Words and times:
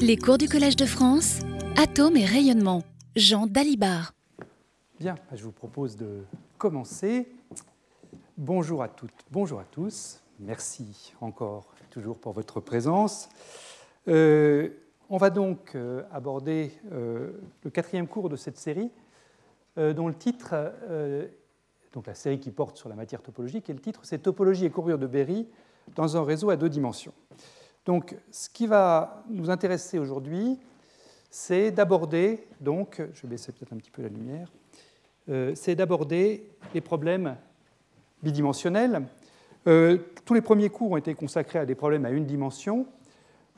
Les 0.00 0.16
cours 0.16 0.38
du 0.38 0.48
Collège 0.48 0.76
de 0.76 0.86
France, 0.86 1.40
Atomes 1.76 2.16
et 2.16 2.24
rayonnement. 2.24 2.82
Jean 3.16 3.46
Dalibard. 3.46 4.12
Bien, 4.98 5.14
je 5.32 5.44
vous 5.44 5.52
propose 5.52 5.96
de 5.96 6.24
commencer. 6.58 7.28
Bonjour 8.36 8.82
à 8.82 8.88
toutes, 8.88 9.14
bonjour 9.30 9.60
à 9.60 9.64
tous. 9.64 10.20
Merci 10.40 11.12
encore 11.20 11.72
toujours 11.90 12.18
pour 12.18 12.32
votre 12.32 12.60
présence. 12.60 13.28
Euh, 14.08 14.70
on 15.08 15.18
va 15.18 15.30
donc 15.30 15.74
euh, 15.74 16.02
aborder 16.12 16.72
euh, 16.92 17.32
le 17.62 17.70
quatrième 17.70 18.08
cours 18.08 18.28
de 18.28 18.36
cette 18.36 18.58
série, 18.58 18.90
dont 19.76 20.08
le 20.08 20.14
titre, 20.14 20.54
donc 21.94 22.06
la 22.06 22.14
série 22.14 22.38
qui 22.38 22.50
porte 22.50 22.76
sur 22.76 22.90
la 22.90 22.94
matière 22.94 23.22
topologique, 23.22 23.70
et 23.70 23.72
le 23.72 23.78
titre 23.78 24.00
c'est 24.02 24.18
Topologie 24.18 24.66
et 24.66 24.70
courbure 24.70 24.98
de 24.98 25.06
Berry 25.06 25.48
dans 25.94 26.16
un 26.16 26.24
réseau 26.24 26.50
à 26.50 26.56
deux 26.56 26.68
dimensions. 26.68 27.14
Donc, 27.84 28.16
ce 28.30 28.48
qui 28.48 28.66
va 28.66 29.24
nous 29.28 29.50
intéresser 29.50 29.98
aujourd'hui, 29.98 30.58
c'est 31.30 31.70
d'aborder, 31.70 32.46
donc, 32.60 33.02
je 33.14 33.22
vais 33.22 33.28
baisser 33.28 33.52
peut-être 33.52 33.72
un 33.72 33.78
petit 33.78 33.90
peu 33.90 34.02
la 34.02 34.08
lumière, 34.08 34.52
c'est 35.54 35.74
d'aborder 35.74 36.48
les 36.74 36.80
problèmes 36.80 37.36
bidimensionnels. 38.22 39.02
tous 39.64 40.34
les 40.34 40.40
premiers 40.40 40.68
cours 40.68 40.92
ont 40.92 40.96
été 40.96 41.14
consacrés 41.14 41.60
à 41.60 41.66
des 41.66 41.74
problèmes 41.74 42.04
à 42.04 42.10
une 42.10 42.26
dimension, 42.26 42.86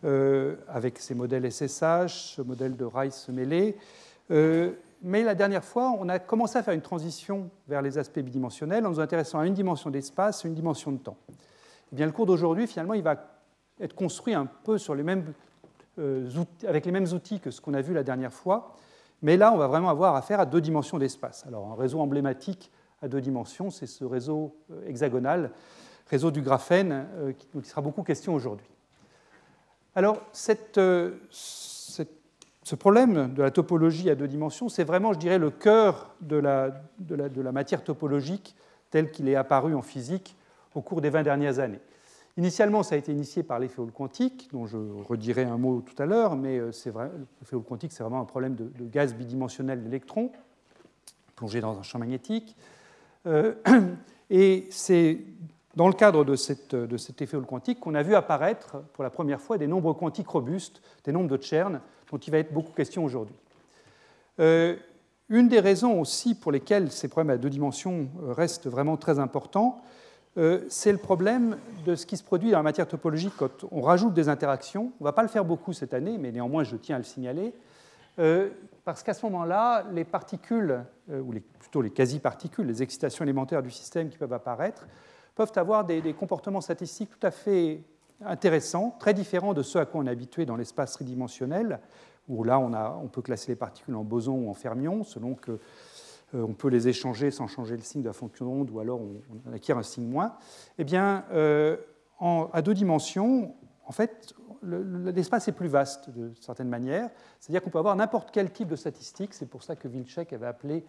euh, 0.05 0.57
avec 0.69 0.99
ces 0.99 1.15
modèles 1.15 1.51
SSH, 1.51 2.35
ce 2.37 2.43
modèle 2.43 2.77
de 2.77 2.85
Rice 2.85 3.27
mêlé. 3.31 3.75
Euh, 4.31 4.73
mais 5.03 5.23
la 5.23 5.35
dernière 5.35 5.65
fois, 5.65 5.97
on 5.99 6.11
a 6.11 6.19
commencé 6.19 6.59
à 6.59 6.63
faire 6.63 6.75
une 6.75 6.83
transition 6.83 7.49
vers 7.69 7.81
les 7.81 7.97
aspects 7.97 8.19
bidimensionnels 8.19 8.85
en 8.85 8.91
nous 8.91 9.01
intéressant 9.01 9.39
à 9.39 9.47
une 9.47 9.55
dimension 9.55 9.89
d'espace 9.89 10.45
et 10.45 10.49
une 10.49 10.55
dimension 10.55 10.93
de 10.93 10.99
temps. 10.99 11.17
Eh 11.31 11.97
bien, 11.97 12.05
le 12.05 12.13
cours 12.13 12.27
d'aujourd'hui, 12.27 12.67
finalement, 12.67 12.93
il 12.93 13.03
va 13.03 13.17
être 13.81 13.95
construit 13.95 14.35
un 14.35 14.47
peu 14.47 14.77
euh, 15.99 16.29
avec 16.67 16.87
les 16.87 16.93
mêmes 16.93 17.13
outils 17.13 17.41
que 17.41 17.51
ce 17.51 17.61
qu'on 17.61 17.75
a 17.75 17.81
vu 17.81 17.95
la 17.95 18.03
dernière 18.03 18.33
fois. 18.33 18.77
Mais 19.23 19.37
là, 19.37 19.53
on 19.53 19.57
va 19.57 19.67
vraiment 19.67 19.89
avoir 19.89 20.17
affaire 20.17 20.41
à 20.41 20.47
deux 20.47 20.61
dimensions 20.61 20.99
d'espace. 20.99 21.45
Alors, 21.47 21.73
un 21.73 21.75
réseau 21.75 22.01
emblématique 22.01 22.71
à 23.03 23.09
deux 23.09 23.21
dimensions, 23.21 23.71
c'est 23.71 23.87
ce 23.87 24.05
réseau 24.05 24.55
hexagonal, 24.87 25.51
réseau 26.09 26.31
du 26.31 26.43
graphène, 26.43 27.07
dont 27.55 27.61
il 27.61 27.65
sera 27.65 27.81
beaucoup 27.81 28.03
question 28.03 28.35
aujourd'hui. 28.35 28.67
Alors, 29.97 30.21
euh, 30.79 31.13
ce 32.65 32.75
problème 32.75 33.33
de 33.33 33.43
la 33.43 33.51
topologie 33.51 34.11
à 34.11 34.17
deux 34.17 34.27
dimensions, 34.27 34.69
c'est 34.69 34.83
vraiment, 34.83 35.13
je 35.13 35.19
dirais, 35.19 35.39
le 35.39 35.51
cœur 35.51 36.15
de 36.21 36.37
la, 36.37 36.73
matière 37.53 37.85
topologique 37.85 38.57
tel 38.91 39.11
qu'il 39.11 39.29
est 39.29 39.37
apparu 39.37 39.75
en 39.75 39.83
physique 39.83 40.37
au 40.75 40.81
cours 40.81 41.01
des 41.01 41.11
20 41.11 41.23
dernières 41.23 41.61
années. 41.61 41.81
Initialement, 42.37 42.83
ça 42.83 42.97
a 42.97 42.99
été 42.99 43.13
initié 43.13 43.45
par 43.45 43.61
l'effet 43.61 43.81
Hall 43.81 43.93
quantique, 43.93 44.49
dont 44.53 44.67
je 44.67 44.77
redirai 44.77 45.45
un 45.45 45.57
mot 45.57 45.83
tout 45.83 46.01
à 46.03 46.07
l'heure, 46.07 46.35
mais 46.35 46.59
euh, 46.59 46.67
l'effet 46.67 47.55
Hall 47.55 47.63
quantique, 47.63 47.93
c'est 47.93 48.03
vraiment 48.03 48.21
un 48.21 48.25
problème 48.25 48.57
de, 48.57 48.85
gaz 48.87 49.15
bidimensionnel 49.15 49.83
d'électrons 49.83 50.33
plongé 51.37 51.61
dans 51.61 51.79
un 51.79 51.83
champ 51.83 51.99
magnétique. 51.99 52.57
Euh, 53.27 53.55
et 54.31 54.67
c'est 54.71 55.21
dans 55.77 55.89
le 55.89 55.95
cadre 55.95 56.25
de, 56.25 56.37
cet 56.37 57.23
effet 57.23 57.37
Hall 57.37 57.47
quantique 57.47 57.81
qu'on 57.81 57.95
a 57.95 58.03
vu 58.03 58.15
apparaître 58.15 58.79
pour 58.93 59.05
la 59.05 59.11
première 59.11 59.41
fois 59.41 59.59
des 59.59 59.67
nombres 59.67 59.93
quantiques 59.93 60.29
robustes, 60.29 60.83
des 61.05 61.13
nombres 61.13 61.37
de 61.37 61.41
Chern, 61.43 61.81
dont 62.11 62.19
il 62.19 62.31
va 62.31 62.39
être 62.39 62.53
beaucoup 62.53 62.73
question 62.73 63.05
aujourd'hui. 63.05 63.37
Euh, 64.41 64.77
une 65.29 65.49
des 65.49 65.61
raisons 65.61 66.01
aussi 66.01 66.35
pour 66.35 66.53
lesquelles 66.53 66.91
ces 66.91 67.09
problèmes 67.09 67.35
à 67.35 67.39
deux 67.39 67.51
dimensions 67.51 68.09
restent 68.29 68.69
vraiment 68.69 68.97
très 68.97 69.19
importants, 69.19 69.83
c'est 70.69 70.93
le 70.93 70.99
problème 70.99 71.57
de 71.87 71.95
ce 71.95 72.07
qui 72.07 72.17
se 72.17 72.25
produit 72.25 72.51
dans 72.51 72.59
la 72.59 72.63
matière 72.63 72.89
topologique 72.89 73.35
quand 73.37 73.65
on 73.71 73.81
rajoute 73.81 74.15
des 74.15 74.29
interactions. 74.29 74.93
On 75.01 75.05
ne 75.05 75.09
va 75.09 75.13
pas 75.13 75.23
le 75.23 75.29
faire 75.29 75.45
beaucoup 75.45 75.73
cette 75.73 75.95
année, 75.95 76.19
mais 76.19 76.33
néanmoins 76.33 76.65
je 76.65 76.77
tiens 76.77 76.97
à 76.97 76.99
le 76.99 77.05
signaler, 77.05 77.55
parce 78.85 79.03
qu'à 79.03 79.15
ce 79.15 79.25
moment-là, 79.27 79.85
les 79.93 80.05
particules, 80.05 80.85
ou 81.09 81.35
plutôt 81.59 81.83
les 81.83 81.91
quasi-particules, 81.91 82.67
les 82.67 82.83
excitations 82.83 83.25
élémentaires 83.25 83.63
du 83.63 83.71
système 83.71 84.09
qui 84.09 84.19
peuvent 84.19 84.33
apparaître, 84.33 84.87
peuvent 85.35 85.53
avoir 85.57 85.85
des, 85.85 86.15
comportements 86.15 86.61
statistiques 86.61 87.11
tout 87.11 87.27
à 87.27 87.31
fait 87.31 87.83
intéressants, 88.25 88.95
très 88.99 89.15
différents 89.15 89.55
de 89.55 89.63
ceux 89.63 89.81
à 89.81 89.87
quoi 89.87 90.01
on 90.01 90.07
est 90.07 90.11
habitué 90.11 90.47
dans 90.47 90.57
l'espace 90.57 90.93
tridimensionnel, 90.93 91.81
où 92.29 92.45
là 92.45 92.59
on, 92.59 93.09
peut 93.09 93.21
classer 93.21 93.53
les 93.53 93.57
particules 93.57 93.95
en 93.95 94.05
boson 94.05 94.33
ou 94.33 94.51
en 94.51 94.55
fermions, 94.55 95.05
selon 95.05 95.35
que 95.35 95.53
euh, 95.53 95.61
on 96.35 96.55
peut 96.55 96.69
les 96.69 96.89
échanger 96.89 97.31
sans 97.31 97.47
changer 97.47 97.77
le 97.77 97.83
signe 97.83 98.03
de 98.03 98.09
la 98.09 98.13
fonction 98.13 98.45
d'onde, 98.45 98.71
ou 98.71 98.81
alors 98.81 99.01
on, 99.01 99.53
acquiert 99.53 99.79
un 99.79 99.83
signe 99.83 100.09
moins. 100.09 100.35
Eh 100.79 100.85
bien, 100.85 101.25
euh, 101.33 101.77
à 102.21 102.63
deux 102.63 102.75
dimensions, 102.75 103.55
en 103.87 103.93
fait, 103.93 104.35
l'espace 104.63 105.49
est 105.49 105.53
plus 105.53 105.69
vaste 105.69 106.11
de 106.11 106.33
certaine 106.41 106.69
manière. 106.69 107.11
C'est-à-dire 107.39 107.63
qu'on 107.63 107.71
peut 107.71 107.79
avoir 107.79 107.97
n'importe 107.97 108.31
quel 108.33 108.51
type 108.51 108.69
de 108.69 108.77
statistique. 108.77 109.35
C'est 109.35 109.49
pour 109.49 109.63
ça 109.63 109.77
que 109.77 109.89
Wilczek 109.89 110.33
avait 110.33 110.47
appelé 110.47 110.85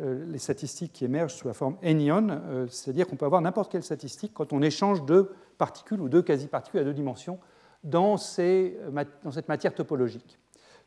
euh, 0.00 0.24
les 0.26 0.38
statistiques 0.38 0.92
qui 0.92 1.04
émergent 1.04 1.34
sous 1.34 1.46
la 1.46 1.54
forme 1.54 1.76
anion, 1.82 2.26
euh, 2.28 2.66
c'est-à-dire 2.68 3.06
qu'on 3.06 3.16
peut 3.16 3.26
avoir 3.26 3.40
n'importe 3.40 3.70
quelle 3.70 3.84
statistique 3.84 4.32
quand 4.34 4.52
on 4.52 4.60
échange 4.60 5.04
deux 5.04 5.32
particules 5.56 6.00
ou 6.00 6.08
deux 6.08 6.22
quasi-particules 6.22 6.80
à 6.80 6.84
deux 6.84 6.94
dimensions 6.94 7.38
dans, 7.84 8.16
dans, 8.16 9.30
cette 9.30 9.48
matière 9.48 9.72
topologique. 9.72 10.38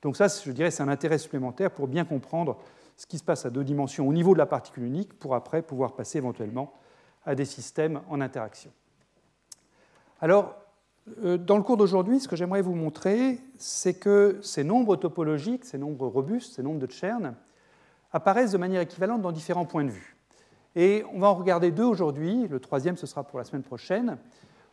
Donc 0.02 0.18
ça, 0.18 0.28
je 0.28 0.52
dirais, 0.52 0.72
c'est 0.72 0.84
un 0.84 0.90
intérêt 0.90 1.19
supplémentaire 1.19 1.72
pour 1.72 1.88
bien 1.88 2.03
comprendre 2.03 2.58
ce 2.97 3.06
qui 3.06 3.19
se 3.19 3.24
passe 3.24 3.46
à 3.46 3.50
deux 3.50 3.63
dimensions 3.63 4.08
au 4.08 4.13
niveau 4.13 4.34
de 4.34 4.40
la 4.40 4.46
particule 4.46 4.84
unique, 4.84 5.18
pour 5.18 5.35
après 5.35 5.62
pouvoir 5.62 5.94
passer 5.94 6.18
éventuellement 6.18 6.74
à 7.25 7.35
des 7.35 7.46
systèmes 7.46 8.02
en 8.09 8.19
interaction. 8.19 8.72
Alors, 10.19 10.56
euh, 11.24 11.38
dans 11.38 11.58
le 11.58 11.63
cours 11.63 11.78
d'aujourd'hui, 11.78 12.19
ce 12.19 12.28
que 12.28 12.35
j'aimerais 12.35 12.62
vous 12.62 12.74
montrer, 12.74 13.40
c'est 13.58 13.94
que 13.94 14.40
ces 14.41 14.63
nombres 14.63 14.96
topologiques, 14.96 15.63
ces 15.63 15.78
nombres 15.78 16.08
robustes, 16.08 16.56
ces 16.56 16.63
nombres 16.63 16.80
de 16.80 16.91
Chern, 16.91 17.35
apparaissent 18.12 18.52
de 18.52 18.58
manière 18.58 18.81
équivalente 18.81 19.22
dans 19.22 19.31
différents 19.31 19.66
points 19.66 19.85
de 19.85 19.91
vue. 19.91 20.18
Et 20.75 21.03
on 21.14 21.19
va 21.19 21.28
en 21.28 21.35
regarder 21.35 21.72
deux 21.72 21.84
aujourd'hui, 21.84 22.47
le 22.47 22.59
troisième 22.59 22.97
ce 22.97 23.08
sera 23.08 23.24
pour 23.24 23.40
la 23.40 23.46
semaine 23.46 23.64
prochaine. 23.64 24.18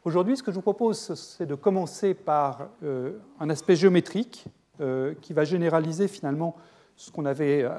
Aujourd'hui, 0.05 0.37
ce 0.37 0.43
que 0.43 0.51
je 0.51 0.57
vous 0.57 0.63
propose, 0.63 1.15
c'est 1.15 1.47
de 1.47 1.55
commencer 1.55 2.15
par 2.15 2.69
euh, 2.83 3.19
un 3.41 3.49
aspect 3.49 3.77
géométrique 3.77 4.47
euh, 4.81 5.15
qui 5.23 5.33
va 5.33 5.45
généraliser 5.45 6.09
finalement 6.09 6.57
ce 6.97 7.11
qu'on 7.11 7.25
avait 7.25 7.63
euh, 7.63 7.71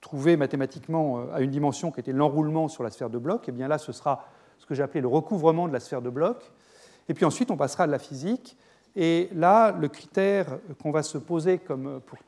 trouvé 0.00 0.36
mathématiquement 0.36 1.24
à 1.32 1.40
une 1.40 1.50
dimension 1.50 1.90
qui 1.90 2.00
était 2.00 2.12
l'enroulement 2.12 2.68
sur 2.68 2.82
la 2.82 2.90
sphère 2.90 3.10
de 3.10 3.18
bloc. 3.18 3.48
Et 3.48 3.52
bien 3.52 3.68
là, 3.68 3.78
ce 3.78 3.92
sera 3.92 4.26
ce 4.58 4.66
que 4.66 4.74
j'ai 4.74 4.82
appelé 4.82 5.00
le 5.00 5.08
recouvrement 5.08 5.68
de 5.68 5.72
la 5.72 5.80
sphère 5.80 6.02
de 6.02 6.10
bloc. 6.10 6.50
Et 7.08 7.14
puis 7.14 7.24
ensuite, 7.24 7.50
on 7.50 7.56
passera 7.56 7.84
à 7.84 7.86
la 7.86 7.98
physique. 7.98 8.56
Et 8.96 9.28
là, 9.34 9.72
le 9.72 9.88
critère 9.88 10.58
qu'on 10.82 10.90
va 10.90 11.02
se 11.02 11.18
poser 11.18 11.58
comme, 11.58 12.00
pour 12.06 12.18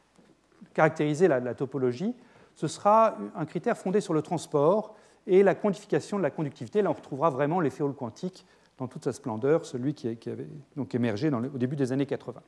caractériser 0.74 1.28
la 1.28 1.54
topologie, 1.54 2.14
ce 2.54 2.68
sera 2.68 3.16
un 3.34 3.46
critère 3.46 3.76
fondé 3.76 4.00
sur 4.00 4.14
le 4.14 4.22
transport 4.22 4.94
et 5.26 5.42
la 5.42 5.54
quantification 5.54 6.18
de 6.18 6.22
la 6.22 6.30
conductivité. 6.30 6.82
Là, 6.82 6.90
on 6.90 6.94
retrouvera 6.94 7.30
vraiment 7.30 7.60
l'effet 7.60 7.82
Hall 7.82 7.94
quantique 7.94 8.46
dans 8.78 8.88
toute 8.88 9.04
sa 9.04 9.12
splendeur, 9.12 9.64
celui 9.64 9.94
qui, 9.94 10.08
avait 10.28 10.48
donc 10.76 10.94
émergé 10.94 11.30
au 11.30 11.58
début 11.58 11.76
des 11.76 11.92
années 11.92 12.06
80. 12.06 12.40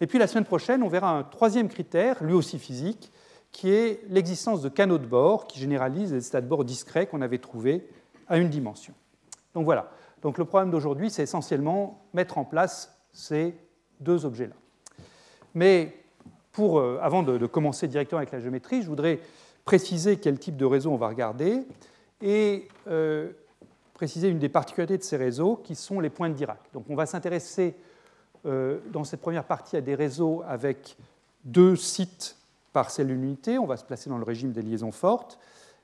Et 0.00 0.06
puis 0.06 0.18
la 0.18 0.26
semaine 0.26 0.44
prochaine, 0.44 0.82
on 0.82 0.88
verra 0.88 1.10
un 1.10 1.22
troisième 1.22 1.68
critère, 1.68 2.22
lui 2.22 2.34
aussi 2.34 2.58
physique, 2.58 3.12
qui 3.52 3.70
est 3.70 4.02
l'existence 4.08 4.60
de 4.60 4.68
canaux 4.68 4.98
de 4.98 5.06
bord 5.06 5.46
qui 5.46 5.58
généralisent 5.58 6.12
les 6.12 6.26
états 6.26 6.40
de 6.40 6.46
bord 6.46 6.64
discrets 6.64 7.06
qu'on 7.06 7.22
avait 7.22 7.38
trouvés 7.38 7.88
à 8.28 8.36
une 8.36 8.50
dimension. 8.50 8.92
Donc 9.54 9.64
voilà. 9.64 9.90
Donc 10.22 10.38
le 10.38 10.44
problème 10.44 10.70
d'aujourd'hui, 10.70 11.10
c'est 11.10 11.22
essentiellement 11.22 12.04
mettre 12.12 12.38
en 12.38 12.44
place 12.44 12.98
ces 13.12 13.56
deux 14.00 14.26
objets-là. 14.26 14.54
Mais 15.54 15.94
euh, 16.58 16.98
avant 17.00 17.22
de, 17.22 17.46
commencer 17.46 17.88
directement 17.88 18.18
avec 18.18 18.32
la 18.32 18.40
géométrie, 18.40 18.82
je 18.82 18.88
voudrais 18.88 19.20
préciser 19.64 20.18
quel 20.18 20.38
type 20.38 20.56
de 20.56 20.64
réseau 20.64 20.90
on 20.90 20.96
va 20.96 21.08
regarder 21.08 21.66
et 22.22 22.68
euh, 22.88 23.32
préciser 23.94 24.28
une 24.28 24.38
des 24.38 24.48
particularités 24.48 24.98
de 24.98 25.02
ces 25.02 25.16
réseaux 25.16 25.56
qui 25.56 25.74
sont 25.74 26.00
les 26.00 26.10
points 26.10 26.28
de 26.28 26.34
Dirac. 26.34 26.60
Donc 26.72 26.84
on 26.88 26.94
va 26.94 27.06
s'intéresser 27.06 27.74
dans 28.46 29.04
cette 29.04 29.20
première 29.20 29.44
partie 29.44 29.76
à 29.76 29.80
des 29.80 29.94
réseaux 29.94 30.42
avec 30.46 30.96
deux 31.44 31.74
sites 31.74 32.36
par 32.72 32.90
celle 32.90 33.08
d'unité. 33.08 33.58
On 33.58 33.66
va 33.66 33.76
se 33.76 33.84
placer 33.84 34.08
dans 34.08 34.18
le 34.18 34.24
régime 34.24 34.52
des 34.52 34.62
liaisons 34.62 34.92
fortes. 34.92 35.38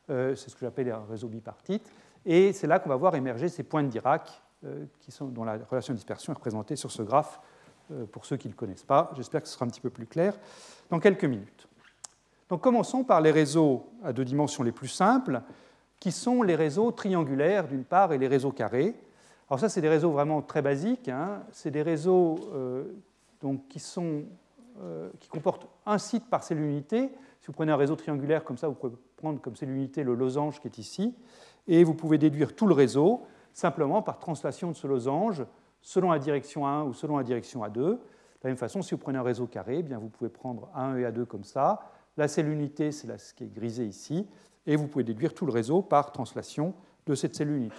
c'est 0.08 0.36
ce 0.36 0.54
que 0.54 0.60
j'appelle 0.60 0.90
un 0.90 1.04
réseau 1.10 1.28
bipartite. 1.28 1.90
Et 2.24 2.52
c'est 2.52 2.66
là 2.66 2.78
qu'on 2.78 2.88
va 2.88 2.96
voir 2.96 3.14
émerger 3.16 3.48
ces 3.48 3.62
points 3.62 3.82
de 3.82 3.90
sont, 5.08 5.26
dont 5.26 5.44
la 5.44 5.58
relation 5.68 5.92
de 5.92 5.98
dispersion 5.98 6.32
est 6.32 6.36
représentée 6.36 6.76
sur 6.76 6.90
ce 6.90 7.02
graphe 7.02 7.40
euh, 7.90 8.06
pour 8.06 8.24
ceux 8.26 8.36
qui 8.36 8.48
ne 8.48 8.52
le 8.52 8.56
connaissent 8.56 8.84
pas. 8.84 9.10
J'espère 9.16 9.42
que 9.42 9.48
ce 9.48 9.54
sera 9.54 9.64
un 9.64 9.68
petit 9.68 9.80
peu 9.80 9.90
plus 9.90 10.06
clair 10.06 10.34
dans 10.90 11.00
quelques 11.00 11.24
minutes. 11.24 11.68
Donc 12.48 12.60
commençons 12.60 13.02
par 13.02 13.20
les 13.20 13.30
réseaux 13.30 13.86
à 14.04 14.12
deux 14.12 14.24
dimensions 14.24 14.62
les 14.62 14.72
plus 14.72 14.88
simples, 14.88 15.40
qui 15.98 16.12
sont 16.12 16.42
les 16.42 16.56
réseaux 16.56 16.90
triangulaires 16.90 17.66
d'une 17.66 17.84
part 17.84 18.12
et 18.12 18.18
les 18.18 18.28
réseaux 18.28 18.52
carrés. 18.52 18.94
Alors 19.52 19.60
ça, 19.60 19.68
c'est 19.68 19.82
des 19.82 19.90
réseaux 19.90 20.10
vraiment 20.10 20.40
très 20.40 20.62
basiques. 20.62 21.10
Hein. 21.10 21.42
C'est 21.50 21.70
des 21.70 21.82
réseaux 21.82 22.36
euh, 22.54 22.84
donc, 23.42 23.68
qui, 23.68 23.80
sont, 23.80 24.22
euh, 24.80 25.10
qui 25.20 25.28
comportent 25.28 25.68
un 25.84 25.98
site 25.98 26.30
par 26.30 26.42
cellule 26.42 26.64
unité. 26.64 27.10
Si 27.38 27.48
vous 27.48 27.52
prenez 27.52 27.70
un 27.70 27.76
réseau 27.76 27.94
triangulaire 27.94 28.44
comme 28.44 28.56
ça, 28.56 28.68
vous 28.68 28.74
pouvez 28.74 28.96
prendre 29.18 29.42
comme 29.42 29.54
cellule 29.54 29.76
unité 29.76 30.04
le 30.04 30.14
losange 30.14 30.58
qui 30.58 30.68
est 30.68 30.78
ici, 30.78 31.14
et 31.68 31.84
vous 31.84 31.92
pouvez 31.92 32.16
déduire 32.16 32.56
tout 32.56 32.66
le 32.66 32.72
réseau 32.72 33.26
simplement 33.52 34.00
par 34.00 34.18
translation 34.18 34.70
de 34.70 34.74
ce 34.74 34.86
losange 34.86 35.44
selon 35.82 36.12
la 36.12 36.18
direction 36.18 36.66
1 36.66 36.84
ou 36.84 36.94
selon 36.94 37.18
la 37.18 37.22
direction 37.22 37.62
A2. 37.62 37.74
De 37.74 37.98
la 38.44 38.48
même 38.48 38.56
façon, 38.56 38.80
si 38.80 38.92
vous 38.92 39.00
prenez 39.02 39.18
un 39.18 39.22
réseau 39.22 39.46
carré, 39.46 39.80
eh 39.80 39.82
bien 39.82 39.98
vous 39.98 40.08
pouvez 40.08 40.30
prendre 40.30 40.70
A1 40.74 40.96
et 40.96 41.04
A2 41.04 41.26
comme 41.26 41.44
ça. 41.44 41.90
La 42.16 42.26
cellule 42.26 42.54
unité, 42.54 42.90
c'est 42.90 43.18
ce 43.18 43.34
qui 43.34 43.44
est 43.44 43.52
grisé 43.52 43.84
ici, 43.84 44.26
et 44.64 44.76
vous 44.76 44.88
pouvez 44.88 45.04
déduire 45.04 45.34
tout 45.34 45.44
le 45.44 45.52
réseau 45.52 45.82
par 45.82 46.10
translation 46.10 46.72
de 47.04 47.14
cette 47.14 47.34
cellule 47.34 47.56
unité. 47.56 47.76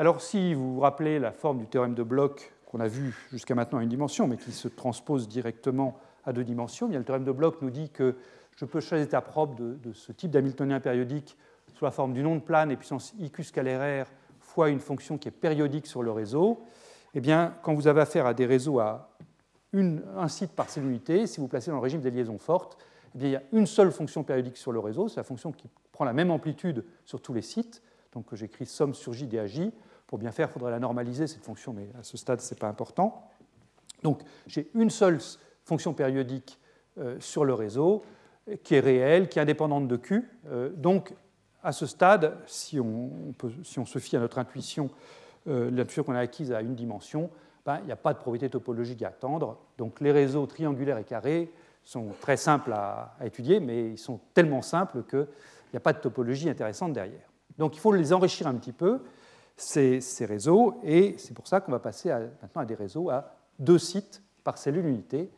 Alors, 0.00 0.22
si 0.22 0.54
vous 0.54 0.76
vous 0.76 0.80
rappelez 0.80 1.18
la 1.18 1.30
forme 1.30 1.58
du 1.58 1.66
théorème 1.66 1.92
de 1.92 2.02
Bloch 2.02 2.54
qu'on 2.64 2.80
a 2.80 2.88
vu 2.88 3.14
jusqu'à 3.30 3.54
maintenant 3.54 3.80
à 3.80 3.82
une 3.82 3.90
dimension, 3.90 4.26
mais 4.26 4.38
qui 4.38 4.50
se 4.50 4.66
transpose 4.66 5.28
directement 5.28 5.98
à 6.24 6.32
deux 6.32 6.42
dimensions, 6.42 6.88
bien, 6.88 6.98
le 6.98 7.04
théorème 7.04 7.26
de 7.26 7.32
Bloch 7.32 7.56
nous 7.60 7.68
dit 7.68 7.90
que 7.90 8.16
je 8.56 8.64
peux 8.64 8.80
choisir 8.80 9.04
l'état 9.04 9.20
propre 9.20 9.56
de, 9.56 9.92
ce 9.92 10.12
type 10.12 10.30
d'Hamiltonien 10.30 10.80
périodique 10.80 11.36
sous 11.74 11.84
la 11.84 11.90
forme 11.90 12.14
d'une 12.14 12.26
onde 12.26 12.42
plane 12.42 12.70
et 12.70 12.78
puissance 12.78 13.12
IQ 13.18 13.44
scalaire 13.44 14.06
fois 14.38 14.70
une 14.70 14.80
fonction 14.80 15.18
qui 15.18 15.28
est 15.28 15.32
périodique 15.32 15.86
sur 15.86 16.02
le 16.02 16.12
réseau. 16.12 16.62
Eh 17.12 17.20
bien, 17.20 17.54
quand 17.62 17.74
vous 17.74 17.86
avez 17.86 18.00
affaire 18.00 18.24
à 18.24 18.32
des 18.32 18.46
réseaux 18.46 18.78
à 18.78 19.10
un 19.74 20.28
site 20.28 20.52
par 20.52 20.70
cellule 20.70 20.92
unité, 20.92 21.26
si 21.26 21.40
vous 21.40 21.46
placez 21.46 21.70
dans 21.70 21.76
le 21.76 21.82
régime 21.82 22.00
des 22.00 22.10
liaisons 22.10 22.38
fortes, 22.38 22.78
eh 23.14 23.18
bien, 23.18 23.28
il 23.28 23.32
y 23.32 23.36
a 23.36 23.42
une 23.52 23.66
seule 23.66 23.92
fonction 23.92 24.24
périodique 24.24 24.56
sur 24.56 24.72
le 24.72 24.78
réseau, 24.78 25.08
c'est 25.08 25.20
la 25.20 25.24
fonction 25.24 25.52
qui 25.52 25.68
prend 25.92 26.06
la 26.06 26.14
même 26.14 26.30
amplitude 26.30 26.86
sur 27.04 27.20
tous 27.20 27.34
les 27.34 27.42
sites, 27.42 27.82
donc 28.14 28.34
j'écris 28.34 28.64
somme 28.64 28.94
sur 28.94 29.12
J 29.12 29.26
DAJ. 29.26 29.70
Pour 30.10 30.18
bien 30.18 30.32
faire, 30.32 30.48
il 30.48 30.52
faudrait 30.52 30.72
la 30.72 30.80
normaliser, 30.80 31.28
cette 31.28 31.44
fonction, 31.44 31.72
mais 31.72 31.88
à 31.96 32.02
ce 32.02 32.16
stade, 32.16 32.40
ce 32.40 32.52
n'est 32.52 32.58
pas 32.58 32.66
important. 32.66 33.30
Donc 34.02 34.22
j'ai 34.48 34.68
une 34.74 34.90
seule 34.90 35.20
fonction 35.64 35.94
périodique 35.94 36.58
euh, 36.98 37.14
sur 37.20 37.44
le 37.44 37.54
réseau 37.54 38.02
qui 38.64 38.74
est 38.74 38.80
réelle, 38.80 39.28
qui 39.28 39.38
est 39.38 39.42
indépendante 39.42 39.86
de 39.86 39.94
Q. 39.94 40.28
Euh, 40.48 40.70
donc 40.70 41.14
à 41.62 41.70
ce 41.70 41.86
stade, 41.86 42.36
si 42.46 42.80
on, 42.80 43.32
se 43.62 43.98
fie 44.00 44.16
à 44.16 44.18
notre 44.18 44.38
intuition, 44.38 44.90
euh, 45.46 45.70
l'intuition 45.70 46.02
qu'on 46.02 46.16
a 46.16 46.18
acquise 46.18 46.50
à 46.50 46.60
une 46.60 46.74
dimension, 46.74 47.30
ben, 47.64 47.78
il 47.82 47.86
n'y 47.86 47.92
a 47.92 47.96
pas 47.96 48.12
de 48.12 48.18
probabilité 48.18 48.50
topologique 48.50 49.04
à 49.04 49.08
attendre. 49.10 49.58
Donc 49.78 50.00
les 50.00 50.10
réseaux 50.10 50.44
triangulaires 50.46 50.98
et 50.98 51.04
carrés 51.04 51.52
sont 51.84 52.08
très 52.20 52.36
simples 52.36 52.72
à, 52.72 53.14
à 53.20 53.26
étudier, 53.26 53.60
mais 53.60 53.90
ils 53.90 53.98
sont 53.98 54.18
tellement 54.34 54.62
simples 54.62 55.04
qu'il 55.08 55.28
n'y 55.72 55.76
a 55.76 55.80
pas 55.80 55.92
de 55.92 56.00
topologie 56.00 56.50
intéressante 56.50 56.94
derrière. 56.94 57.30
Donc 57.58 57.76
il 57.76 57.78
faut 57.78 57.92
les 57.92 58.12
enrichir 58.12 58.48
un 58.48 58.54
petit 58.54 58.72
peu, 58.72 59.00
ces, 59.60 60.24
réseaux, 60.24 60.80
et 60.82 61.14
c'est 61.18 61.34
pour 61.34 61.46
ça 61.46 61.60
qu'on 61.60 61.72
va 61.72 61.78
passer 61.78 62.10
maintenant 62.42 62.62
à 62.62 62.64
des 62.64 62.74
réseaux 62.74 63.10
à 63.10 63.34
deux 63.58 63.78
sites 63.78 64.22
par 64.42 64.58
cellule 64.58 64.86
unité, 64.86 65.30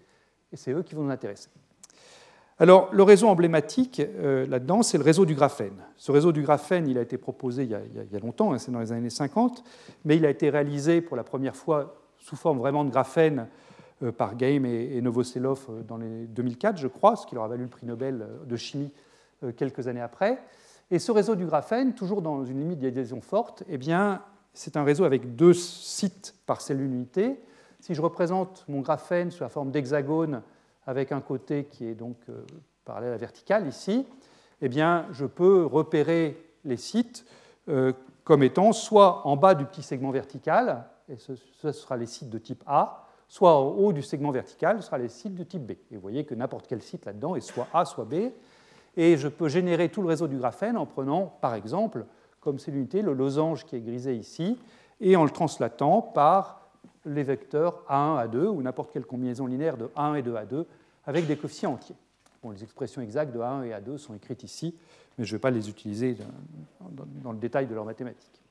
et 0.52 0.56
c'est 0.56 0.72
eux 0.72 0.82
qui 0.82 0.94
vont 0.94 1.02
nous 1.02 1.10
intéresser. 1.10 1.48
Alors, 2.58 2.90
le 2.92 3.02
réseau 3.02 3.28
emblématique 3.28 4.00
euh, 4.00 4.46
là-dedans, 4.46 4.82
c'est 4.82 4.98
le 4.98 5.02
réseau 5.02 5.24
du 5.24 5.34
graphène. 5.34 5.82
Ce 5.96 6.12
réseau 6.12 6.30
du 6.30 6.42
graphène, 6.42 6.86
il 6.86 6.98
a 6.98 7.00
été 7.00 7.18
proposé 7.18 7.64
il 7.64 7.70
y 7.70 7.74
a, 7.74 8.18
longtemps, 8.20 8.52
hein, 8.52 8.58
c'est 8.58 8.70
dans 8.70 8.78
les 8.78 8.92
années 8.92 9.10
50, 9.10 9.64
mais 10.04 10.16
il 10.16 10.24
a 10.24 10.30
été 10.30 10.50
réalisé 10.50 11.00
pour 11.00 11.16
la 11.16 11.24
première 11.24 11.56
fois 11.56 11.96
sous 12.18 12.36
forme 12.36 12.58
vraiment 12.58 12.84
de 12.84 12.90
graphène 12.90 13.48
euh, 14.04 14.12
par 14.12 14.36
Game 14.36 14.64
et, 14.64 15.00
Novoselov 15.00 15.66
euh, 15.68 15.82
dans 15.82 15.96
les 15.96 16.26
2004, 16.26 16.76
je 16.76 16.86
crois, 16.86 17.16
ce 17.16 17.26
qui 17.26 17.34
leur 17.34 17.44
a 17.44 17.48
valu 17.48 17.64
le 17.64 17.68
prix 17.68 17.86
Nobel 17.86 18.24
de 18.46 18.56
chimie 18.56 18.92
quelques 19.56 19.88
années 19.88 20.00
après. 20.00 20.38
Et 20.92 20.98
ce 20.98 21.10
réseau 21.10 21.36
du 21.36 21.46
graphène, 21.46 21.94
toujours 21.94 22.20
dans 22.20 22.44
une 22.44 22.60
limite 22.60 22.80
d'adhésion 22.80 23.22
forte, 23.22 23.64
eh 23.66 23.78
bien, 23.78 24.20
c'est 24.52 24.76
un 24.76 24.84
réseau 24.84 25.04
avec 25.04 25.36
deux 25.36 25.54
sites 25.54 26.34
par 26.44 26.60
cellule 26.60 26.92
unité. 26.92 27.40
Si 27.80 27.94
je 27.94 28.02
représente 28.02 28.66
mon 28.68 28.80
graphène 28.80 29.30
sous 29.30 29.42
la 29.42 29.48
forme 29.48 29.70
d'hexagone 29.70 30.42
avec 30.84 31.10
un 31.10 31.22
côté 31.22 31.64
qui 31.64 31.86
est 31.86 31.94
donc 31.94 32.18
euh, 32.28 32.44
parallèle 32.84 33.08
à 33.08 33.12
la 33.12 33.16
verticale 33.16 33.66
ici, 33.66 34.06
eh 34.60 34.68
bien, 34.68 35.06
je 35.12 35.24
peux 35.24 35.64
repérer 35.64 36.36
les 36.62 36.76
sites 36.76 37.24
euh, 37.70 37.94
comme 38.22 38.42
étant 38.42 38.72
soit 38.72 39.26
en 39.26 39.38
bas 39.38 39.54
du 39.54 39.64
petit 39.64 39.82
segment 39.82 40.10
vertical, 40.10 40.84
et 41.08 41.16
ce, 41.16 41.32
ce, 41.34 41.72
sera 41.72 41.96
les 41.96 42.04
sites 42.04 42.28
de 42.28 42.38
type 42.38 42.62
A, 42.66 43.06
soit 43.28 43.56
en 43.56 43.68
haut 43.68 43.94
du 43.94 44.02
segment 44.02 44.30
vertical, 44.30 44.82
ce 44.82 44.88
sera 44.88 44.98
les 44.98 45.08
sites 45.08 45.36
de 45.36 45.44
type 45.44 45.66
B. 45.66 45.70
Et 45.70 45.94
vous 45.94 46.02
voyez 46.02 46.26
que 46.26 46.34
n'importe 46.34 46.66
quel 46.66 46.82
site 46.82 47.06
là-dedans 47.06 47.34
est 47.34 47.40
soit 47.40 47.68
A, 47.72 47.86
soit 47.86 48.04
B 48.04 48.14
et 48.96 49.16
je 49.16 49.28
peux 49.28 49.48
générer 49.48 49.88
tout 49.88 50.02
le 50.02 50.08
réseau 50.08 50.28
du 50.28 50.36
graphène 50.36 50.76
en 50.76 50.86
prenant, 50.86 51.26
par 51.40 51.54
exemple, 51.54 52.04
comme 52.40 52.58
c'est 52.58 52.70
l'unité, 52.70 53.02
le 53.02 53.14
losange 53.14 53.64
qui 53.64 53.76
est 53.76 53.80
grisé 53.80 54.14
ici, 54.14 54.58
et 55.00 55.16
en 55.16 55.24
le 55.24 55.30
translatant 55.30 56.02
par 56.02 56.68
les 57.04 57.22
vecteurs 57.22 57.84
A1, 57.88 58.28
A2, 58.28 58.46
ou 58.46 58.62
n'importe 58.62 58.92
quelle 58.92 59.06
combinaison 59.06 59.46
linéaire 59.46 59.76
de 59.76 59.86
A1 59.96 60.18
et 60.18 60.22
de 60.22 60.32
A2, 60.32 60.64
avec 61.06 61.26
des 61.26 61.36
coefficients 61.36 61.72
entiers. 61.72 61.96
Bon, 62.42 62.50
les 62.50 62.62
expressions 62.62 63.00
exactes 63.00 63.32
de 63.32 63.38
A1 63.38 63.64
et 63.64 63.70
A2 63.70 63.98
sont 63.98 64.14
écrites 64.14 64.42
ici, 64.42 64.74
mais 65.16 65.24
je 65.24 65.32
ne 65.32 65.36
vais 65.36 65.40
pas 65.40 65.50
les 65.50 65.68
utiliser 65.68 66.16
dans 67.22 67.32
le 67.32 67.38
détail 67.38 67.66
de 67.66 67.74
leur 67.74 67.84
mathématiques. 67.84 68.42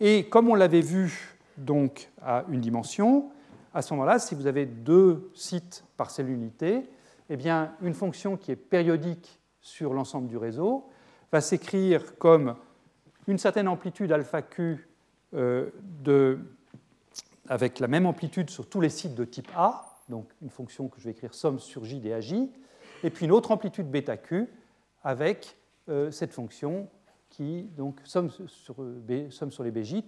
Et 0.00 0.28
comme 0.28 0.48
on 0.48 0.54
l'avait 0.54 0.80
vu 0.80 1.36
donc 1.56 2.10
à 2.20 2.44
une 2.48 2.60
dimension, 2.60 3.30
à 3.72 3.82
ce 3.82 3.94
moment-là, 3.94 4.18
si 4.18 4.34
vous 4.34 4.46
avez 4.46 4.66
deux 4.66 5.30
sites 5.34 5.84
par 5.96 6.10
cellule 6.10 6.34
unité, 6.34 6.88
eh 7.30 7.36
bien, 7.36 7.72
une 7.82 7.94
fonction 7.94 8.36
qui 8.36 8.52
est 8.52 8.56
périodique 8.56 9.40
sur 9.64 9.94
l'ensemble 9.94 10.28
du 10.28 10.36
réseau 10.36 10.84
va 11.32 11.40
s'écrire 11.40 12.16
comme 12.18 12.54
une 13.26 13.38
certaine 13.38 13.66
amplitude 13.66 14.12
alpha 14.12 14.42
q 14.42 14.86
euh, 15.32 15.70
de, 16.04 16.38
avec 17.48 17.80
la 17.80 17.88
même 17.88 18.06
amplitude 18.06 18.50
sur 18.50 18.68
tous 18.68 18.80
les 18.80 18.90
sites 18.90 19.14
de 19.14 19.24
type 19.24 19.48
A, 19.56 19.98
donc 20.08 20.30
une 20.42 20.50
fonction 20.50 20.86
que 20.88 21.00
je 21.00 21.04
vais 21.06 21.10
écrire 21.10 21.34
somme 21.34 21.58
sur 21.58 21.84
j 21.84 21.98
dAj, 21.98 22.34
et 23.02 23.10
puis 23.10 23.24
une 23.24 23.32
autre 23.32 23.50
amplitude 23.50 23.90
bêta 23.90 24.18
q 24.18 24.46
avec 25.02 25.56
euh, 25.88 26.10
cette 26.10 26.32
fonction 26.32 26.88
qui 27.30 27.62
donc 27.76 27.98
somme 28.04 28.30
sur, 28.46 28.74
B, 28.74 29.30
somme 29.30 29.50
sur 29.50 29.64
les 29.64 29.72
bj, 29.72 30.04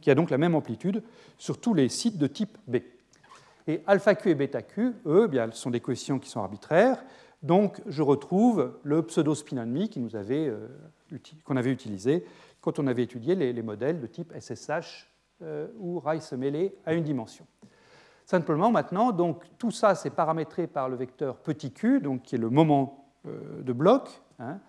qui 0.00 0.10
a 0.10 0.14
donc 0.14 0.30
la 0.30 0.38
même 0.38 0.54
amplitude 0.54 1.02
sur 1.36 1.60
tous 1.60 1.74
les 1.74 1.88
sites 1.88 2.16
de 2.16 2.26
type 2.26 2.56
B. 2.66 2.76
Et 3.66 3.82
alpha 3.86 4.14
q 4.14 4.30
et 4.30 4.34
bêta 4.34 4.62
q, 4.62 4.94
eux, 5.06 5.24
eh 5.26 5.28
bien, 5.28 5.50
sont 5.52 5.70
des 5.70 5.80
coefficients 5.80 6.18
qui 6.18 6.30
sont 6.30 6.40
arbitraires, 6.40 7.04
donc 7.42 7.80
je 7.86 8.02
retrouve 8.02 8.78
le 8.82 9.02
pseudo-spin 9.02 9.66
euh, 9.66 10.68
qu'on 11.44 11.56
avait 11.56 11.72
utilisé 11.72 12.24
quand 12.60 12.78
on 12.78 12.86
avait 12.86 13.02
étudié 13.02 13.34
les, 13.34 13.52
les 13.52 13.62
modèles 13.62 14.00
de 14.00 14.06
type 14.06 14.32
SSH 14.38 15.08
euh, 15.42 15.66
Rice 16.04 16.28
se 16.28 16.34
mêlait 16.36 16.74
à 16.86 16.94
une 16.94 17.02
dimension. 17.02 17.46
Simplement 18.24 18.70
maintenant, 18.70 19.10
donc, 19.10 19.44
tout 19.58 19.72
ça 19.72 19.94
c'est 19.94 20.10
paramétré 20.10 20.66
par 20.66 20.88
le 20.88 20.96
vecteur 20.96 21.38
petit 21.38 21.72
q, 21.72 22.00
donc, 22.00 22.22
qui 22.22 22.36
est 22.36 22.38
le 22.38 22.50
moment 22.50 23.12
euh, 23.26 23.62
de 23.62 23.72
bloc, 23.72 24.22
hein, 24.38 24.60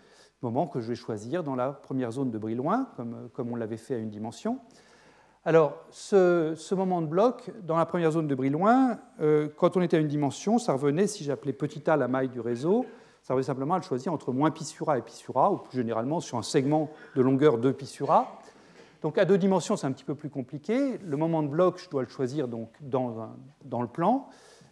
moment 0.42 0.68
que 0.68 0.82
je 0.82 0.90
vais 0.90 0.96
choisir 0.96 1.44
dans 1.44 1.56
la 1.56 1.72
première 1.72 2.12
zone 2.12 2.32
de 2.32 2.38
Brillouin, 2.38 2.90
comme 3.32 3.52
on 3.52 3.56
l'avait 3.56 3.78
fait 3.78 3.96
à 3.96 3.98
une 3.98 4.10
dimension. 4.10 4.60
Alors, 5.46 5.76
ce, 5.92 6.74
moment 6.74 7.02
de 7.02 7.08
bloc, 7.08 7.52
dans 7.64 7.76
la 7.76 7.86
première 7.86 8.12
zone 8.12 8.28
de 8.28 8.36
Brillouin, 8.36 8.98
euh, 9.20 9.50
quand 9.58 9.76
on 9.76 9.82
était 9.82 9.98
à 9.98 10.00
une 10.00 10.08
dimension, 10.08 10.58
ça 10.58 10.72
revenait, 10.72 11.06
si 11.06 11.26
j'appelais 11.26 11.52
petit 11.52 11.90
a 11.90 11.98
la 11.98 12.08
maille 12.08 12.30
du 12.30 12.40
réseau, 12.40 12.86
ça 13.24 13.34
revenait 13.34 13.48
simplement 13.48 13.74
à 13.74 13.78
le 13.78 13.84
choisir 13.84 14.14
entre 14.14 14.32
moins 14.32 14.52
pi 14.52 14.64
sur 14.64 14.90
a 14.90 14.98
et 14.98 15.02
pi 15.02 15.12
sur 15.12 15.38
a, 15.38 15.52
ou 15.52 15.58
plus 15.58 15.76
généralement 15.76 16.22
sur 16.22 16.38
un 16.38 16.44
segment 16.44 16.90
de 17.18 17.22
longueur 17.22 17.58
2 17.58 17.74
pi 17.74 17.86
sur 17.86 18.12
a. 18.12 18.40
Donc 19.02 19.18
à 19.18 19.26
deux 19.26 19.38
dimensions, 19.38 19.76
c'est 19.76 19.86
un 19.86 19.92
petit 19.92 20.06
peu 20.06 20.16
plus 20.16 20.30
compliqué. 20.30 20.98
Le 21.00 21.18
moment 21.18 21.44
de 21.44 21.50
bloc, 21.50 21.78
je 21.78 21.90
dois 21.90 22.04
le 22.04 22.08
choisir 22.08 22.48
donc 22.48 22.70
dans, 22.80 23.30
dans 23.66 23.82
le 23.82 23.90
plan. 23.90 24.30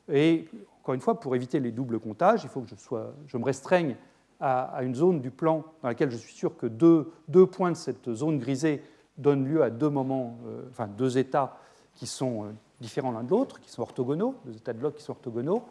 Et 0.09 0.47
encore 0.81 0.95
une 0.95 1.01
fois, 1.01 1.19
pour 1.19 1.35
éviter 1.35 1.59
les 1.59 1.71
doubles 1.71 1.99
comptages, 1.99 2.45
il 2.45 2.49
faut 2.49 2.61
que 2.61 2.69
je, 2.69 2.75
sois, 2.75 3.13
je 3.27 3.35
me 3.35 3.43
restreigne 3.43 3.97
à, 4.39 4.61
à, 4.73 4.83
une 4.83 4.95
zone 4.95 5.19
du 5.19 5.31
plan 5.31 5.65
dans 5.81 5.89
laquelle 5.89 6.11
je 6.11 6.17
suis 6.17 6.33
sûr 6.33 6.55
que 6.55 6.65
deux, 6.65 7.11
deux 7.27 7.45
points 7.45 7.71
de 7.71 7.75
cette 7.75 8.13
zone 8.13 8.39
grisée 8.39 8.81
donne 9.17 9.45
lieu 9.45 9.63
à 9.63 9.69
deux 9.69 9.89
moments, 9.89 10.37
euh, 10.47 10.63
enfin 10.69 10.87
deux 10.87 11.17
états 11.17 11.57
qui 11.95 12.07
sont 12.07 12.45
euh, 12.45 12.47
différents 12.79 13.11
l'un 13.11 13.23
de 13.23 13.29
l'autre, 13.29 13.59
qui 13.59 13.69
sont 13.69 13.81
orthogonaux, 13.81 14.35
deux 14.45 14.55
états 14.55 14.73
de 14.73 14.79
bloc 14.79 14.95
qui 14.95 15.03
sont 15.03 15.11
orthogonaux, 15.11 15.63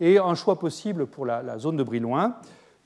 et 0.00 0.18
un 0.18 0.34
choix 0.34 0.58
possible 0.58 1.06
pour 1.06 1.26
la, 1.26 1.58
zone 1.58 1.76
de 1.76 1.82
Brillouin. 1.82 2.36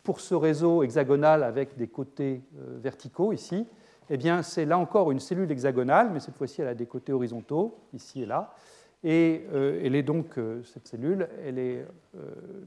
Pour 0.03 0.21
ce 0.21 0.35
réseau 0.35 0.83
hexagonal 0.83 1.43
avec 1.43 1.77
des 1.77 1.89
côtés 1.89 2.43
euh, 2.59 2.79
verticaux 2.81 3.33
ici, 3.33 3.67
eh 4.11 4.17
bien 4.17 4.43
c'est 4.43 4.65
là 4.65 4.79
encore 4.79 5.11
une 5.11 5.21
cellule 5.21 5.51
hexagonale, 5.51 6.11
mais 6.13 6.21
cette 6.21 6.37
fois-ci 6.37 6.63
elle 6.63 6.69
a 6.69 6.75
des 6.75 6.87
côtés 6.87 7.13
horizontaux, 7.13 7.79
ici 7.93 8.23
et 8.23 8.27
là. 8.27 8.55
Et 9.05 9.45
elle 9.55 9.95
est 9.95 10.03
donc, 10.03 10.41
cette 10.65 10.89
cellule, 10.89 11.29
elle 11.47 11.61
est 11.61 11.87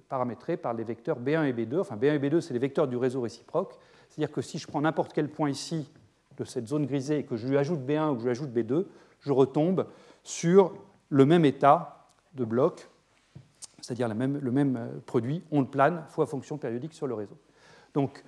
paramétrée 0.07 0.55
par 0.55 0.73
les 0.73 0.85
vecteurs 0.85 1.19
B1 1.19 1.43
et 1.43 1.51
B2. 1.51 1.81
Enfin, 1.81 1.97
B1 1.97 2.15
et 2.15 2.19
B2, 2.19 2.39
c'est 2.39 2.53
les 2.53 2.59
vecteurs 2.59 2.87
du 2.87 2.95
réseau 2.95 3.19
réciproque. 3.19 3.73
C'est-à-dire 4.07 4.31
que 4.31 4.41
si 4.41 4.57
je 4.57 4.65
prends 4.65 4.79
n'importe 4.79 5.11
quel 5.11 5.27
point 5.27 5.49
ici 5.49 5.91
de 6.37 6.43
cette 6.43 6.67
zone 6.67 6.85
grisée 6.85 7.19
et 7.19 7.23
que 7.23 7.35
je 7.35 7.47
lui 7.47 7.57
ajoute 7.57 7.79
B1 7.81 8.09
ou 8.09 8.13
que 8.13 8.19
je 8.19 8.25
lui 8.25 8.31
ajoute 8.31 8.51
B2, 8.51 8.85
je 9.19 9.31
retombe 9.31 9.87
sur 10.23 10.73
le 11.09 11.25
même 11.25 11.45
état 11.45 12.07
de 12.33 12.45
bloc, 12.45 12.89
c'est-à-dire 13.81 14.07
le 14.07 14.51
même 14.51 14.77
euh, 14.77 14.99
produit 15.05 15.43
onde 15.51 15.69
plane 15.69 16.05
fois 16.09 16.25
fonction 16.25 16.57
périodique 16.57 16.93
sur 16.93 17.07
le 17.07 17.13
réseau. 17.13 17.37
Donc, 17.93 18.23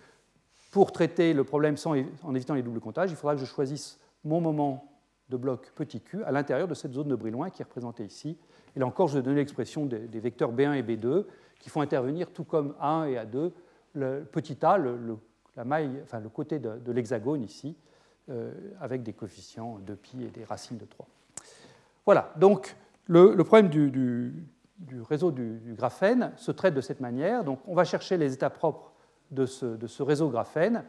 pour 0.71 0.91
traiter 0.91 1.33
le 1.33 1.43
problème 1.43 1.77
sans, 1.77 1.95
en 2.23 2.35
évitant 2.35 2.55
les 2.55 2.63
doubles 2.63 2.79
comptages, 2.79 3.11
il 3.11 3.15
faudra 3.15 3.35
que 3.35 3.41
je 3.41 3.45
choisisse 3.45 3.99
mon 4.23 4.41
moment 4.41 4.89
de 5.29 5.37
bloc 5.37 5.71
petit 5.75 6.01
q 6.01 6.23
à 6.23 6.31
l'intérieur 6.31 6.67
de 6.67 6.73
cette 6.73 6.93
zone 6.93 7.07
de 7.07 7.15
Brillouin 7.15 7.49
qui 7.49 7.61
est 7.61 7.65
représentée 7.65 8.03
ici. 8.03 8.37
Et 8.75 8.79
là 8.79 8.85
encore, 8.85 9.07
je 9.07 9.17
vais 9.17 9.23
donner 9.23 9.37
l'expression 9.37 9.85
des, 9.85 10.19
vecteurs 10.19 10.51
B1 10.51 10.73
et 10.73 10.83
B2 10.83 11.25
qui 11.59 11.69
font 11.69 11.81
intervenir, 11.81 12.31
tout 12.31 12.43
comme 12.43 12.75
A1 12.81 13.09
et 13.09 13.15
A2, 13.15 13.51
le 13.93 14.23
petit 14.23 14.57
a, 14.65 14.77
le, 14.77 14.97
la 15.55 15.63
maille, 15.63 15.99
enfin, 16.03 16.19
le 16.19 16.29
côté 16.29 16.59
de, 16.59 16.91
l'hexagone 16.91 17.43
ici, 17.43 17.75
avec 18.79 19.03
des 19.03 19.13
coefficients 19.13 19.79
de 19.85 19.95
pi 19.95 20.23
et 20.23 20.29
des 20.29 20.43
racines 20.45 20.77
de 20.77 20.85
3. 20.85 21.07
Voilà, 22.05 22.33
donc 22.37 22.75
le, 23.07 23.35
problème 23.43 23.69
du, 23.69 24.33
réseau 25.09 25.31
du, 25.31 25.73
graphène 25.75 26.31
se 26.37 26.51
traite 26.51 26.73
de 26.73 26.81
cette 26.81 26.99
manière. 26.99 27.43
Donc 27.43 27.59
on 27.67 27.75
va 27.75 27.83
chercher 27.83 28.17
les 28.17 28.33
états 28.33 28.49
propres 28.49 28.91
de 29.31 29.45
ce, 29.45 30.03
réseau 30.03 30.29
graphène 30.29 30.83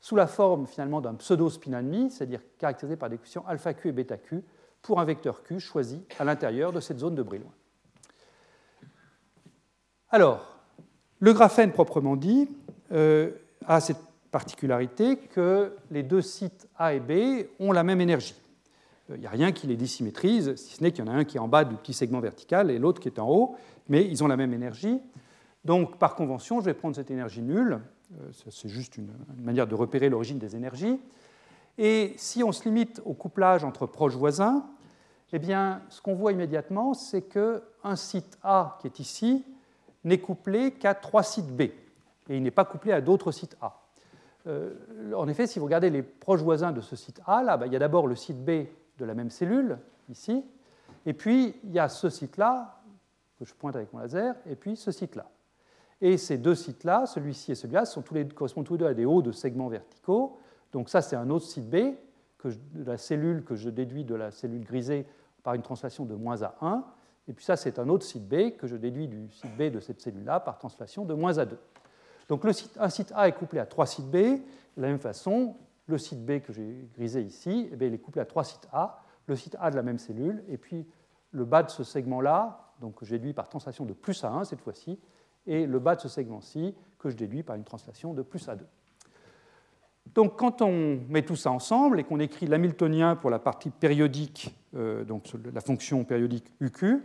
sous 0.00 0.16
la 0.16 0.26
forme 0.26 0.66
finalement 0.66 1.00
d'un 1.00 1.14
pseudo-spin 1.14 1.72
ennemi, 1.72 2.10
c'est-à-dire 2.10 2.40
caractérisé 2.58 2.96
par 2.96 3.10
des 3.10 3.16
coefficients 3.16 3.44
alpha 3.48 3.74
q 3.74 3.88
et 3.88 3.92
bêta 3.92 4.16
q 4.16 4.44
pour 4.80 5.00
un 5.00 5.04
vecteur 5.04 5.42
q 5.42 5.58
choisi 5.58 6.04
à 6.18 6.24
l'intérieur 6.24 6.72
de 6.72 6.80
cette 6.80 6.98
zone 6.98 7.16
de 7.16 7.22
Brillouin. 7.22 7.50
Alors, 10.10 10.54
le 11.18 11.32
graphène 11.32 11.72
proprement 11.72 12.16
dit 12.16 12.48
euh, 12.92 13.32
a 13.66 13.80
cette 13.80 14.00
particularité 14.30 15.16
que 15.16 15.76
les 15.90 16.02
deux 16.02 16.22
sites 16.22 16.68
A 16.76 16.94
et 16.94 17.00
B 17.00 17.46
ont 17.58 17.72
la 17.72 17.82
même 17.82 18.00
énergie. 18.00 18.34
Il 19.10 19.20
n'y 19.20 19.26
a 19.26 19.30
rien 19.30 19.52
qui 19.52 19.66
les 19.66 19.76
dissymétrise, 19.76 20.54
si 20.56 20.74
ce 20.74 20.82
n'est 20.82 20.92
qu'il 20.92 21.04
y 21.04 21.08
en 21.08 21.10
a 21.10 21.14
un 21.14 21.24
qui 21.24 21.38
est 21.38 21.40
en 21.40 21.48
bas 21.48 21.64
du 21.64 21.76
petit 21.76 21.94
segment 21.94 22.20
vertical 22.20 22.70
et 22.70 22.78
l'autre 22.78 23.00
qui 23.00 23.08
est 23.08 23.18
en 23.18 23.28
haut, 23.28 23.56
mais 23.88 24.06
ils 24.06 24.22
ont 24.22 24.28
la 24.28 24.36
même 24.36 24.52
énergie. 24.52 25.00
Donc, 25.64 25.98
par 25.98 26.14
convention, 26.14 26.60
je 26.60 26.66
vais 26.66 26.74
prendre 26.74 26.94
cette 26.94 27.10
énergie 27.10 27.42
nulle. 27.42 27.80
Euh, 28.20 28.30
c'est 28.50 28.68
juste 28.68 28.96
une, 28.96 29.10
manière 29.38 29.66
de 29.66 29.74
repérer 29.74 30.08
l'origine 30.08 30.38
des 30.38 30.56
énergies. 30.56 31.00
Et 31.78 32.14
si 32.16 32.42
on 32.42 32.52
se 32.52 32.64
limite 32.64 33.00
au 33.04 33.14
couplage 33.14 33.64
entre 33.64 33.86
proches 33.86 34.16
voisins, 34.16 34.66
eh 35.32 35.38
bien, 35.38 35.82
ce 35.88 36.00
qu'on 36.00 36.14
voit 36.14 36.32
immédiatement, 36.32 36.94
c'est 36.94 37.22
qu'un 37.22 37.96
site 37.96 38.38
A 38.42 38.78
qui 38.80 38.88
est 38.88 38.98
ici 38.98 39.44
n'est 40.04 40.18
couplé 40.18 40.72
qu'à 40.72 40.94
trois 40.94 41.22
sites 41.22 41.54
B, 41.54 41.62
et 41.62 41.74
il 42.30 42.42
n'est 42.42 42.50
pas 42.50 42.64
couplé 42.64 42.92
à 42.92 43.00
d'autres 43.00 43.32
sites 43.32 43.56
A. 43.60 43.87
Euh, 44.48 44.72
en 45.14 45.28
effet, 45.28 45.46
si 45.46 45.58
vous 45.58 45.66
regardez 45.66 45.90
les 45.90 46.02
proches 46.02 46.40
voisins 46.40 46.72
de 46.72 46.80
ce 46.80 46.96
site 46.96 47.20
A, 47.26 47.42
là, 47.42 47.56
bah, 47.56 47.66
il 47.66 47.72
y 47.72 47.76
a 47.76 47.78
d'abord 47.78 48.06
le 48.06 48.16
site 48.16 48.42
B 48.44 48.66
de 48.98 49.04
la 49.04 49.14
même 49.14 49.30
cellule, 49.30 49.78
ici, 50.08 50.44
et 51.06 51.12
puis 51.12 51.54
il 51.64 51.72
y 51.72 51.78
a 51.78 51.88
ce 51.88 52.08
site-là, 52.08 52.80
que 53.38 53.44
je 53.44 53.54
pointe 53.54 53.76
avec 53.76 53.92
mon 53.92 54.00
laser, 54.00 54.34
et 54.46 54.56
puis 54.56 54.76
ce 54.76 54.90
site-là. 54.90 55.30
Et 56.00 56.16
ces 56.16 56.38
deux 56.38 56.54
sites-là, 56.54 57.06
celui-ci 57.06 57.52
et 57.52 57.54
celui-là, 57.54 57.84
correspondent 58.34 58.64
tous 58.64 58.74
les 58.74 58.78
deux 58.78 58.86
à 58.86 58.94
des 58.94 59.04
hauts 59.04 59.22
de 59.22 59.32
segments 59.32 59.68
verticaux. 59.68 60.38
Donc 60.72 60.88
ça, 60.88 61.02
c'est 61.02 61.16
un 61.16 61.28
autre 61.30 61.46
site 61.46 61.68
B, 61.68 61.94
que 62.38 62.48
de 62.48 62.84
la 62.84 62.96
cellule 62.96 63.44
que 63.44 63.56
je 63.56 63.68
déduis 63.68 64.04
de 64.04 64.14
la 64.14 64.30
cellule 64.30 64.64
grisée 64.64 65.06
par 65.42 65.54
une 65.54 65.62
translation 65.62 66.04
de 66.04 66.14
moins 66.14 66.36
A1. 66.36 66.82
Et 67.26 67.32
puis 67.32 67.44
ça, 67.44 67.56
c'est 67.56 67.78
un 67.78 67.88
autre 67.88 68.04
site 68.04 68.28
B 68.28 68.56
que 68.56 68.66
je 68.66 68.76
déduis 68.76 69.08
du 69.08 69.28
site 69.30 69.56
B 69.56 69.72
de 69.72 69.80
cette 69.80 70.00
cellule-là 70.00 70.40
par 70.40 70.58
translation 70.58 71.04
de 71.04 71.14
moins 71.14 71.32
A2. 71.32 71.56
Donc 72.28 72.44
le 72.44 72.52
site, 72.52 72.76
un 72.78 72.90
site 72.90 73.12
A 73.14 73.28
est 73.28 73.32
couplé 73.32 73.58
à 73.58 73.66
trois 73.66 73.86
sites 73.86 74.10
B. 74.10 74.16
De 74.16 74.42
la 74.76 74.88
même 74.88 74.98
façon, 74.98 75.56
le 75.86 75.98
site 75.98 76.24
B 76.24 76.40
que 76.40 76.52
j'ai 76.52 76.88
grisé 76.94 77.22
ici, 77.22 77.70
eh 77.72 77.86
il 77.86 77.94
est 77.94 77.98
couplé 77.98 78.20
à 78.20 78.26
trois 78.26 78.44
sites 78.44 78.68
A, 78.72 79.02
le 79.26 79.34
site 79.34 79.56
A 79.58 79.70
de 79.70 79.76
la 79.76 79.82
même 79.82 79.98
cellule, 79.98 80.44
et 80.48 80.58
puis 80.58 80.86
le 81.32 81.44
bas 81.44 81.62
de 81.62 81.70
ce 81.70 81.82
segment-là, 81.82 82.72
donc 82.80 82.96
que 82.96 83.04
je 83.04 83.16
par 83.32 83.48
translation 83.48 83.84
de 83.84 83.92
plus 83.92 84.22
A1 84.22 84.44
cette 84.44 84.60
fois-ci, 84.60 84.98
et 85.46 85.66
le 85.66 85.78
bas 85.78 85.96
de 85.96 86.00
ce 86.00 86.08
segment-ci 86.08 86.74
que 86.98 87.08
je 87.08 87.16
déduis 87.16 87.42
par 87.42 87.56
une 87.56 87.64
translation 87.64 88.12
de 88.12 88.22
plus 88.22 88.46
A2. 88.48 88.60
Donc 90.14 90.38
quand 90.38 90.62
on 90.62 91.00
met 91.08 91.22
tout 91.22 91.36
ça 91.36 91.50
ensemble 91.50 92.00
et 92.00 92.04
qu'on 92.04 92.20
écrit 92.20 92.46
l'hamiltonien 92.46 93.16
pour 93.16 93.30
la 93.30 93.38
partie 93.38 93.70
périodique, 93.70 94.54
euh, 94.74 95.04
donc 95.04 95.26
la 95.52 95.60
fonction 95.60 96.04
périodique 96.04 96.52
UQ, 96.60 97.02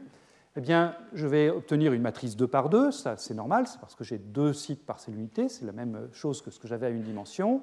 eh 0.55 0.61
bien, 0.61 0.95
je 1.13 1.25
vais 1.25 1.49
obtenir 1.49 1.93
une 1.93 2.01
matrice 2.01 2.35
2 2.35 2.47
par 2.47 2.69
2, 2.69 2.91
ça 2.91 3.17
c'est 3.17 3.33
normal, 3.33 3.67
c'est 3.67 3.79
parce 3.79 3.95
que 3.95 4.03
j'ai 4.03 4.19
deux 4.19 4.53
sites 4.53 4.85
par 4.85 4.99
celle 4.99 5.15
unité, 5.15 5.49
c'est 5.49 5.65
la 5.65 5.71
même 5.71 6.09
chose 6.11 6.41
que 6.41 6.51
ce 6.51 6.59
que 6.59 6.67
j'avais 6.67 6.85
à 6.85 6.89
une 6.89 7.01
dimension. 7.01 7.61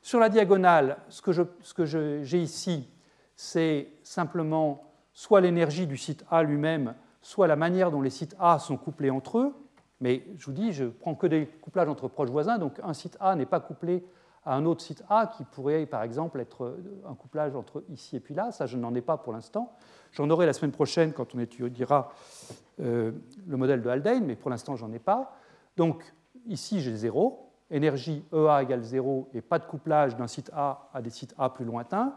Sur 0.00 0.20
la 0.20 0.28
diagonale, 0.28 0.98
ce 1.08 1.22
que 1.22 1.84
j'ai 1.84 2.40
ici, 2.40 2.88
c'est 3.34 3.88
simplement 4.02 4.92
soit 5.12 5.40
l'énergie 5.40 5.86
du 5.86 5.96
site 5.96 6.24
A 6.30 6.42
lui-même, 6.42 6.94
soit 7.20 7.46
la 7.46 7.56
manière 7.56 7.90
dont 7.90 8.02
les 8.02 8.10
sites 8.10 8.36
A 8.38 8.58
sont 8.58 8.76
couplés 8.76 9.10
entre 9.10 9.38
eux. 9.38 9.54
Mais 10.00 10.26
je 10.36 10.46
vous 10.46 10.52
dis, 10.52 10.72
je 10.72 10.84
prends 10.84 11.14
que 11.14 11.26
des 11.26 11.46
couplages 11.46 11.88
entre 11.88 12.08
proches 12.08 12.28
voisins, 12.28 12.58
donc 12.58 12.78
un 12.82 12.92
site 12.92 13.16
A 13.20 13.34
n'est 13.34 13.46
pas 13.46 13.60
couplé 13.60 14.04
à 14.44 14.54
un 14.54 14.64
autre 14.64 14.82
site 14.82 15.02
A 15.08 15.26
qui 15.26 15.44
pourrait 15.44 15.86
par 15.86 16.02
exemple 16.02 16.40
être 16.40 16.76
un 17.08 17.14
couplage 17.14 17.54
entre 17.54 17.84
ici 17.88 18.16
et 18.16 18.20
puis 18.20 18.34
là. 18.34 18.52
Ça, 18.52 18.66
je 18.66 18.76
n'en 18.76 18.94
ai 18.94 19.00
pas 19.00 19.16
pour 19.16 19.32
l'instant. 19.32 19.72
J'en 20.12 20.28
aurai 20.30 20.46
la 20.46 20.52
semaine 20.52 20.72
prochaine 20.72 21.12
quand 21.12 21.34
on 21.34 21.38
étudiera 21.38 22.10
euh, 22.80 23.12
le 23.46 23.56
modèle 23.56 23.82
de 23.82 23.88
Haldane, 23.88 24.24
mais 24.24 24.36
pour 24.36 24.50
l'instant, 24.50 24.76
j'en 24.76 24.92
ai 24.92 24.98
pas. 24.98 25.36
Donc 25.76 26.04
ici, 26.46 26.80
j'ai 26.80 26.94
0. 26.94 27.50
Énergie 27.70 28.22
EA 28.32 28.62
égale 28.62 28.82
0 28.82 29.30
et 29.32 29.40
pas 29.40 29.58
de 29.58 29.64
couplage 29.64 30.16
d'un 30.16 30.26
site 30.26 30.50
A 30.54 30.88
à 30.92 31.00
des 31.00 31.10
sites 31.10 31.34
A 31.38 31.50
plus 31.50 31.64
lointains. 31.64 32.14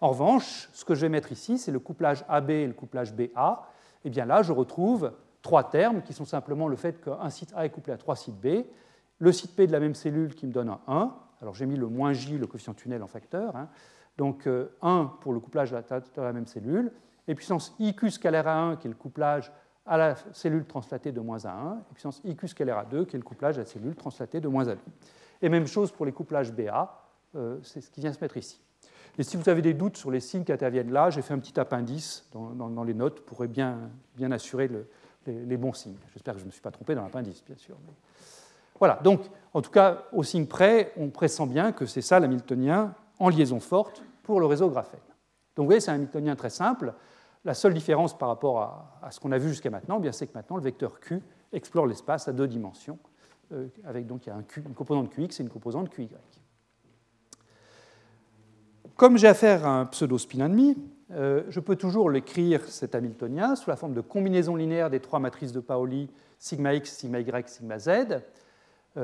En 0.00 0.10
revanche, 0.10 0.68
ce 0.72 0.84
que 0.84 0.94
je 0.94 1.00
vais 1.00 1.08
mettre 1.08 1.32
ici, 1.32 1.58
c'est 1.58 1.72
le 1.72 1.78
couplage 1.78 2.24
AB 2.28 2.50
et 2.50 2.66
le 2.66 2.74
couplage 2.74 3.14
BA. 3.14 3.66
Et 4.04 4.08
eh 4.08 4.10
bien 4.10 4.26
là, 4.26 4.42
je 4.42 4.52
retrouve 4.52 5.12
trois 5.42 5.64
termes 5.70 6.02
qui 6.02 6.12
sont 6.12 6.24
simplement 6.24 6.68
le 6.68 6.76
fait 6.76 7.02
qu'un 7.02 7.30
site 7.30 7.52
A 7.56 7.64
est 7.64 7.70
couplé 7.70 7.92
à 7.92 7.96
trois 7.96 8.14
sites 8.14 8.38
B, 8.38 8.64
le 9.18 9.32
site 9.32 9.56
P 9.56 9.66
de 9.66 9.72
la 9.72 9.80
même 9.80 9.94
cellule 9.94 10.34
qui 10.34 10.46
me 10.46 10.52
donne 10.52 10.68
un 10.68 10.80
1, 10.86 11.14
alors 11.40 11.54
j'ai 11.54 11.66
mis 11.66 11.76
le 11.76 11.86
moins 11.88 12.12
J, 12.12 12.38
le 12.38 12.46
coefficient 12.46 12.74
tunnel 12.74 13.02
en 13.02 13.06
facteur, 13.06 13.56
hein. 13.56 13.68
donc 14.16 14.46
1 14.46 14.50
euh, 14.50 15.04
pour 15.20 15.32
le 15.32 15.40
couplage 15.40 15.70
de 15.70 16.22
la 16.22 16.32
même 16.32 16.46
cellule, 16.46 16.92
et 17.28 17.34
puissance 17.34 17.74
IQ 17.78 18.10
scalaire 18.10 18.48
à 18.48 18.58
1 18.58 18.76
qui 18.76 18.86
est 18.86 18.90
le 18.90 18.96
couplage 18.96 19.52
à 19.84 19.96
la 19.96 20.16
cellule 20.32 20.64
translatée 20.64 21.12
de 21.12 21.20
moins 21.20 21.38
A1, 21.38 21.78
et 21.78 21.92
puissance 21.92 22.20
IQ 22.24 22.48
scalaire 22.48 22.78
à 22.78 22.84
2 22.84 23.04
qui 23.04 23.16
est 23.16 23.18
le 23.18 23.24
couplage 23.24 23.56
à 23.56 23.60
la 23.60 23.66
cellule 23.66 23.94
translatée 23.94 24.40
de 24.40 24.48
moins 24.48 24.64
A2. 24.64 24.78
Et 25.42 25.48
même 25.48 25.66
chose 25.66 25.92
pour 25.92 26.06
les 26.06 26.12
couplages 26.12 26.52
BA, 26.52 27.08
euh, 27.36 27.58
c'est 27.62 27.80
ce 27.80 27.90
qui 27.90 28.00
vient 28.00 28.12
se 28.12 28.20
mettre 28.20 28.36
ici. 28.36 28.60
Et 29.18 29.22
si 29.22 29.36
vous 29.36 29.48
avez 29.48 29.62
des 29.62 29.74
doutes 29.74 29.96
sur 29.96 30.10
les 30.10 30.20
signes 30.20 30.44
qui 30.44 30.52
interviennent 30.52 30.92
là, 30.92 31.10
j'ai 31.10 31.22
fait 31.22 31.32
un 31.32 31.38
petit 31.38 31.58
appendice 31.58 32.28
dans, 32.32 32.84
les 32.84 32.94
notes 32.94 33.20
pour 33.20 33.46
bien, 33.46 33.90
bien 34.14 34.30
assurer 34.30 34.68
les, 35.26 35.56
bons 35.56 35.72
signes. 35.72 35.96
J'espère 36.12 36.34
que 36.34 36.40
je 36.40 36.44
ne 36.44 36.48
me 36.48 36.52
suis 36.52 36.60
pas 36.60 36.70
trompé 36.70 36.94
dans 36.94 37.02
l'appendice, 37.02 37.42
bien 37.44 37.56
sûr. 37.56 37.76
Voilà, 38.78 39.00
donc 39.02 39.20
en 39.54 39.62
tout 39.62 39.70
cas, 39.70 40.04
au 40.12 40.22
signe 40.22 40.46
près, 40.46 40.92
on 40.96 41.08
pressent 41.08 41.46
bien 41.46 41.72
que 41.72 41.86
c'est 41.86 42.02
ça 42.02 42.20
l'hamiltonien 42.20 42.94
en 43.18 43.28
liaison 43.28 43.60
forte 43.60 44.02
pour 44.22 44.40
le 44.40 44.46
réseau 44.46 44.68
graphène. 44.68 45.00
Donc 45.54 45.64
vous 45.64 45.68
voyez, 45.68 45.80
c'est 45.80 45.90
un 45.90 45.94
hamiltonien 45.94 46.36
très 46.36 46.50
simple. 46.50 46.92
La 47.44 47.54
seule 47.54 47.72
différence 47.72 48.16
par 48.16 48.28
rapport 48.28 48.60
à, 49.02 49.10
ce 49.10 49.20
qu'on 49.20 49.32
a 49.32 49.38
vu 49.38 49.48
jusqu'à 49.48 49.70
maintenant, 49.70 50.00
eh 50.04 50.12
c'est 50.12 50.26
que 50.26 50.34
maintenant 50.34 50.56
le 50.56 50.62
vecteur 50.62 51.00
Q 51.00 51.22
explore 51.52 51.86
l'espace 51.86 52.28
à 52.28 52.32
deux 52.32 52.48
dimensions, 52.48 52.98
euh, 53.52 53.68
avec 53.84 54.06
donc 54.06 54.26
il 54.26 54.30
y 54.30 54.32
a 54.32 54.36
une 54.36 54.74
composante 54.74 55.10
Qx 55.10 55.40
et 55.40 55.42
une 55.42 55.48
composante 55.48 55.88
Qy. 55.88 56.08
Comme 58.96 59.16
j'ai 59.16 59.28
affaire 59.28 59.66
à 59.66 59.80
un 59.80 59.86
pseudo-spin 59.86 60.46
ennemi, 60.46 60.76
euh, 61.12 61.44
je 61.48 61.60
peux 61.60 61.76
toujours 61.76 62.10
l'écrire, 62.10 62.64
cet 62.64 62.94
hamiltonien, 62.94 63.54
sous 63.54 63.70
la 63.70 63.76
forme 63.76 63.94
de 63.94 64.00
combinaison 64.00 64.56
linéaire 64.56 64.90
des 64.90 65.00
trois 65.00 65.20
matrices 65.20 65.52
de 65.52 65.60
Pauli, 65.60 66.10
sigma 66.38 66.74
x, 66.74 66.92
sigma 66.92 67.20
y, 67.20 67.48
sigma 67.48 67.78
z, 67.78 67.90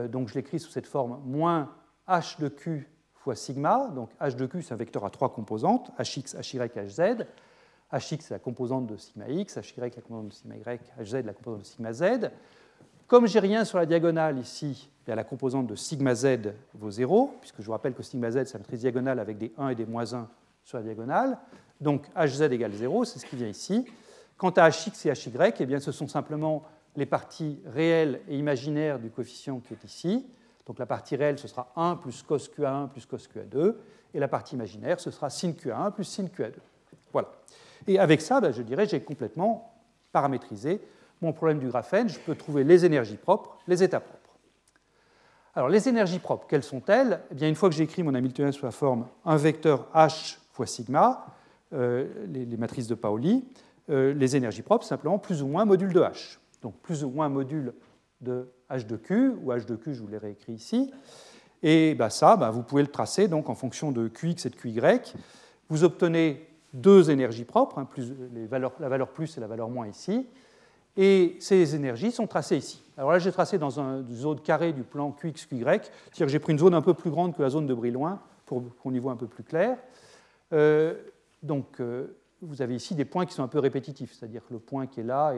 donc 0.08 0.28
je 0.28 0.34
l'écris 0.34 0.58
sous 0.58 0.70
cette 0.70 0.86
forme 0.86 1.20
moins 1.24 1.70
h 2.08 2.40
de 2.40 2.48
q 2.48 2.88
fois 3.22 3.34
sigma. 3.34 3.88
Donc 3.94 4.10
h 4.20 4.34
de 4.36 4.46
q, 4.46 4.62
c'est 4.62 4.74
un 4.74 4.76
vecteur 4.76 5.04
à 5.04 5.10
trois 5.10 5.32
composantes, 5.32 5.90
hx, 5.98 6.34
hy, 6.52 6.58
hz. 6.58 7.24
hx, 7.92 8.16
c'est 8.20 8.30
la 8.30 8.38
composante 8.38 8.86
de 8.86 8.96
sigma 8.96 9.28
x, 9.28 9.56
hy, 9.56 9.80
la 9.80 9.90
composante 9.90 10.28
de 10.28 10.34
sigma 10.34 10.56
y, 10.56 10.80
hz, 10.98 11.24
la 11.24 11.32
composante 11.32 11.60
de 11.60 11.66
sigma 11.66 11.92
z. 11.92 12.30
Comme 13.06 13.26
j'ai 13.26 13.40
rien 13.40 13.64
sur 13.64 13.78
la 13.78 13.86
diagonale 13.86 14.38
ici, 14.38 14.90
la 15.06 15.24
composante 15.24 15.66
de 15.66 15.74
sigma 15.74 16.14
z 16.14 16.54
vaut 16.74 16.90
0, 16.90 17.36
puisque 17.40 17.60
je 17.60 17.66
vous 17.66 17.72
rappelle 17.72 17.94
que 17.94 18.02
sigma 18.02 18.30
z, 18.30 18.44
c'est 18.44 18.54
la 18.54 18.60
matrice 18.60 18.80
diagonale 18.80 19.18
avec 19.18 19.38
des 19.38 19.52
1 19.58 19.68
et 19.68 19.74
des 19.74 19.86
moins 19.86 20.14
1 20.14 20.28
sur 20.64 20.78
la 20.78 20.84
diagonale. 20.84 21.38
Donc 21.80 22.08
hz 22.16 22.42
égale 22.42 22.72
0, 22.72 23.04
c'est 23.04 23.18
ce 23.18 23.26
qui 23.26 23.36
vient 23.36 23.48
ici. 23.48 23.86
Quant 24.36 24.50
à 24.50 24.68
hx 24.68 25.06
et 25.06 25.10
hy, 25.10 25.52
eh 25.60 25.66
bien, 25.66 25.78
ce 25.78 25.92
sont 25.92 26.08
simplement 26.08 26.64
les 26.96 27.06
parties 27.06 27.60
réelles 27.66 28.20
et 28.28 28.36
imaginaires 28.36 28.98
du 28.98 29.10
coefficient 29.10 29.60
qui 29.60 29.74
est 29.74 29.84
ici. 29.84 30.26
Donc 30.66 30.78
la 30.78 30.86
partie 30.86 31.16
réelle, 31.16 31.38
ce 31.38 31.48
sera 31.48 31.72
1 31.76 31.96
plus 31.96 32.22
cos 32.22 32.36
QA1 32.36 32.88
plus 32.88 33.06
cos 33.06 33.16
QA2, 33.16 33.74
et 34.14 34.20
la 34.20 34.28
partie 34.28 34.54
imaginaire, 34.54 35.00
ce 35.00 35.10
sera 35.10 35.30
sin 35.30 35.52
QA1 35.52 35.92
plus 35.92 36.04
sin 36.04 36.24
QA2. 36.24 36.54
Voilà. 37.12 37.30
Et 37.86 37.98
avec 37.98 38.20
ça, 38.20 38.40
ben, 38.40 38.52
je 38.52 38.62
dirais, 38.62 38.86
j'ai 38.86 39.00
complètement 39.00 39.72
paramétrisé 40.12 40.80
mon 41.20 41.32
problème 41.32 41.58
du 41.58 41.68
graphène. 41.68 42.08
Je 42.08 42.18
peux 42.18 42.34
trouver 42.34 42.64
les 42.64 42.84
énergies 42.84 43.16
propres, 43.16 43.58
les 43.66 43.82
états 43.82 44.00
propres. 44.00 44.18
Alors 45.54 45.68
les 45.68 45.88
énergies 45.88 46.18
propres, 46.18 46.46
quelles 46.48 46.62
sont-elles? 46.62 47.20
Eh 47.30 47.34
bien, 47.34 47.48
Une 47.48 47.54
fois 47.54 47.68
que 47.68 47.74
j'ai 47.74 47.84
écrit 47.84 48.02
mon 48.02 48.14
Hamiltonien 48.14 48.52
sous 48.52 48.64
la 48.64 48.70
forme 48.70 49.06
un 49.24 49.36
vecteur 49.36 49.88
h 49.94 50.38
fois 50.52 50.66
sigma, 50.66 51.26
euh, 51.72 52.06
les, 52.26 52.56
matrices 52.56 52.86
de 52.86 52.94
Pauli, 52.94 53.44
euh, 53.90 54.14
les 54.14 54.36
énergies 54.36 54.62
propres, 54.62 54.84
simplement 54.84 55.18
plus 55.18 55.42
ou 55.42 55.46
moins 55.46 55.64
module 55.64 55.92
de 55.92 56.00
h 56.00 56.38
donc 56.62 56.78
plus 56.80 57.04
ou 57.04 57.10
moins 57.10 57.28
module 57.28 57.74
de 58.20 58.48
h 58.70 58.86
de 58.86 58.96
q, 58.96 59.32
ou 59.42 59.52
h 59.52 59.66
de 59.66 59.76
q, 59.76 59.94
je 59.94 60.00
vous 60.00 60.08
l'ai 60.08 60.18
réécrit 60.18 60.52
ici. 60.52 60.92
Et 61.62 61.94
bah, 61.94 62.10
ça, 62.10 62.36
bah, 62.36 62.50
vous 62.50 62.62
pouvez 62.62 62.82
le 62.82 62.88
tracer 62.88 63.28
donc, 63.28 63.48
en 63.48 63.54
fonction 63.54 63.92
de 63.92 64.08
qx 64.08 64.46
et 64.46 64.50
de 64.50 64.56
qy. 64.56 64.80
Vous 65.68 65.84
obtenez 65.84 66.48
deux 66.72 67.10
énergies 67.10 67.44
propres, 67.44 67.78
hein, 67.78 67.88
la 68.80 68.88
valeur 68.88 69.08
plus 69.08 69.36
et 69.36 69.40
la 69.40 69.46
valeur 69.46 69.68
moins 69.68 69.86
ici. 69.86 70.26
Et 70.96 71.36
ces 71.40 71.74
énergies 71.74 72.10
sont 72.10 72.26
tracées 72.26 72.56
ici. 72.56 72.82
Alors 72.96 73.12
là, 73.12 73.18
j'ai 73.18 73.32
tracé 73.32 73.58
dans 73.58 73.80
une 73.80 74.06
zone 74.12 74.40
carrée 74.40 74.72
du 74.72 74.82
plan 74.82 75.10
qx, 75.12 75.46
qy, 75.46 75.58
c'est-à-dire 75.58 76.26
que 76.26 76.28
j'ai 76.28 76.38
pris 76.38 76.52
une 76.52 76.58
zone 76.58 76.74
un 76.74 76.82
peu 76.82 76.94
plus 76.94 77.10
grande 77.10 77.34
que 77.34 77.42
la 77.42 77.50
zone 77.50 77.66
de 77.66 77.74
Brillouin 77.74 78.20
pour 78.44 78.62
qu'on 78.82 78.92
y 78.92 78.98
voit 78.98 79.12
un 79.12 79.16
peu 79.16 79.26
plus 79.26 79.44
clair. 79.44 79.78
Euh, 80.52 80.94
donc, 81.42 81.80
euh, 81.80 82.08
vous 82.42 82.60
avez 82.60 82.74
ici 82.74 82.94
des 82.94 83.04
points 83.04 83.24
qui 83.24 83.34
sont 83.34 83.42
un 83.42 83.48
peu 83.48 83.58
répétitifs, 83.58 84.12
c'est-à-dire 84.12 84.44
que 84.44 84.52
le 84.52 84.58
point 84.58 84.86
qui 84.86 85.00
est 85.00 85.04
là 85.04 85.32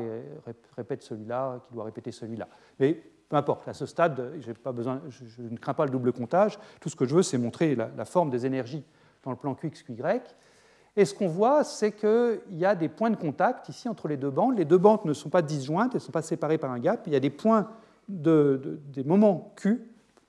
répète 0.76 1.02
celui-là, 1.02 1.60
qui 1.66 1.74
doit 1.74 1.84
répéter 1.84 2.10
celui-là. 2.12 2.48
Mais 2.80 3.00
peu 3.28 3.36
importe, 3.36 3.68
à 3.68 3.74
ce 3.74 3.86
stade, 3.86 4.32
je, 4.40 5.42
ne 5.42 5.56
crains 5.56 5.74
pas 5.74 5.84
le 5.84 5.90
double 5.90 6.12
comptage. 6.12 6.58
Tout 6.80 6.88
ce 6.88 6.96
que 6.96 7.04
je 7.04 7.14
veux, 7.14 7.22
c'est 7.22 7.38
montrer 7.38 7.74
la, 7.74 8.04
forme 8.04 8.30
des 8.30 8.46
énergies 8.46 8.84
dans 9.22 9.30
le 9.30 9.36
plan 9.36 9.54
QX, 9.54 9.82
QY. 9.84 10.02
Et 10.96 11.04
ce 11.04 11.14
qu'on 11.14 11.28
voit, 11.28 11.64
c'est 11.64 11.92
qu'il 11.92 12.56
y 12.58 12.64
a 12.64 12.74
des 12.74 12.88
points 12.88 13.10
de 13.10 13.16
contact 13.16 13.68
ici 13.68 13.88
entre 13.88 14.08
les 14.08 14.16
deux 14.16 14.30
bandes. 14.30 14.56
Les 14.56 14.64
deux 14.64 14.78
bandes 14.78 15.04
ne 15.04 15.12
sont 15.12 15.30
pas 15.30 15.42
disjointes, 15.42 15.92
elles 15.94 16.00
ne 16.00 16.04
sont 16.04 16.12
pas 16.12 16.22
séparées 16.22 16.58
par 16.58 16.70
un 16.70 16.78
gap. 16.78 17.02
Il 17.06 17.12
y 17.12 17.16
a 17.16 17.20
des 17.20 17.30
points, 17.30 17.68
de, 18.08 18.80
des 18.92 19.02
moments 19.02 19.52
Q, 19.56 19.82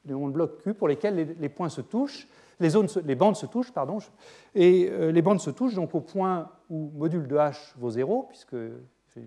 des 0.06 0.14
moments 0.14 0.30
de 0.30 0.34
bloc 0.34 0.64
Q, 0.64 0.74
pour 0.74 0.88
lesquels 0.88 1.36
les, 1.40 1.50
points 1.50 1.70
se 1.70 1.82
touchent. 1.82 2.28
Les, 2.60 2.70
zones, 2.70 2.88
les 3.04 3.16
bandes 3.16 3.36
se 3.36 3.46
touchent, 3.46 3.72
pardon, 3.72 3.98
et 4.54 4.90
euh, 4.90 5.12
les 5.12 5.22
bandes 5.22 5.40
se 5.40 5.50
touchent 5.50 5.76
donc 5.76 5.94
au 5.94 6.02
point 6.02 6.50
où 6.70 6.92
module 6.96 7.28
de 7.28 7.36
H 7.36 7.74
vaut 7.78 7.90
0, 7.90 8.24
puisque 8.30 8.56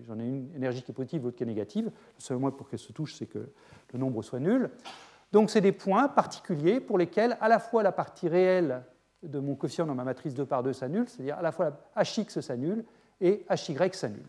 j'en 0.07 0.19
ai 0.19 0.23
une 0.23 0.49
énergie 0.55 0.81
qui 0.81 0.91
est 0.91 0.93
positive, 0.93 1.23
l'autre 1.23 1.37
qui 1.37 1.43
est 1.43 1.47
négative. 1.47 1.85
Le 1.85 2.21
seul 2.21 2.37
moyen 2.37 2.55
pour 2.55 2.67
qu'elle 2.69 2.79
se 2.79 2.91
touche, 2.91 3.15
c'est 3.15 3.27
que 3.27 3.49
le 3.93 3.99
nombre 3.99 4.21
soit 4.23 4.39
nul. 4.39 4.69
Donc 5.31 5.49
c'est 5.49 5.61
des 5.61 5.71
points 5.71 6.07
particuliers 6.07 6.79
pour 6.79 6.97
lesquels 6.97 7.37
à 7.39 7.47
la 7.47 7.59
fois 7.59 7.83
la 7.83 7.91
partie 7.91 8.27
réelle 8.27 8.83
de 9.21 9.39
mon 9.39 9.55
coefficient 9.55 9.85
dans 9.85 9.95
ma 9.95 10.03
matrice 10.03 10.33
2 10.33 10.45
par 10.45 10.63
2 10.63 10.73
s'annule, 10.73 11.07
c'est-à-dire 11.07 11.37
à 11.37 11.41
la 11.41 11.51
fois 11.51 11.77
hx 11.95 12.39
s'annule 12.39 12.83
et 13.21 13.45
hy 13.49 13.93
s'annule. 13.93 14.27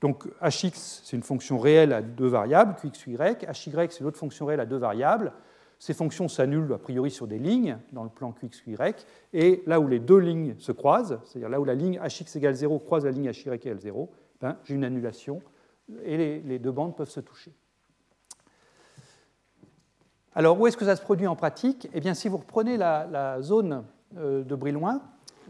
Donc 0.00 0.26
hx, 0.42 1.02
c'est 1.04 1.16
une 1.16 1.22
fonction 1.22 1.58
réelle 1.58 1.92
à 1.92 2.02
deux 2.02 2.28
variables, 2.28 2.74
qx, 2.76 3.06
y, 3.06 3.14
hy, 3.14 3.86
c'est 3.90 4.00
une 4.00 4.06
autre 4.06 4.18
fonction 4.18 4.46
réelle 4.46 4.60
à 4.60 4.66
deux 4.66 4.76
variables. 4.76 5.32
Ces 5.80 5.94
fonctions 5.94 6.28
s'annulent 6.28 6.74
a 6.74 6.78
priori 6.78 7.10
sur 7.10 7.26
des 7.26 7.38
lignes 7.38 7.78
dans 7.92 8.04
le 8.04 8.10
plan 8.10 8.32
qx, 8.32 8.66
y, 8.66 8.76
et 9.32 9.62
là 9.66 9.80
où 9.80 9.88
les 9.88 9.98
deux 9.98 10.18
lignes 10.18 10.54
se 10.58 10.72
croisent, 10.72 11.18
c'est-à-dire 11.24 11.48
là 11.48 11.58
où 11.58 11.64
la 11.64 11.74
ligne 11.74 11.98
hx 12.04 12.36
égale 12.36 12.54
0 12.54 12.78
croise 12.80 13.06
la 13.06 13.10
ligne 13.10 13.32
hy 13.32 13.48
égale 13.48 13.80
0, 13.80 14.10
ben, 14.42 14.58
j'ai 14.64 14.74
une 14.74 14.84
annulation 14.84 15.40
et 16.04 16.40
les, 16.40 16.58
deux 16.58 16.70
bandes 16.70 16.94
peuvent 16.94 17.08
se 17.08 17.20
toucher. 17.20 17.54
Alors, 20.34 20.60
où 20.60 20.66
est-ce 20.66 20.76
que 20.76 20.84
ça 20.84 20.96
se 20.96 21.02
produit 21.02 21.26
en 21.26 21.34
pratique? 21.34 21.88
Eh 21.94 22.00
bien, 22.00 22.12
si 22.12 22.28
vous 22.28 22.36
reprenez 22.36 22.76
la, 22.76 23.40
zone 23.40 23.84
euh, 24.18 24.44
de 24.44 24.54
Brillouin, 24.54 25.00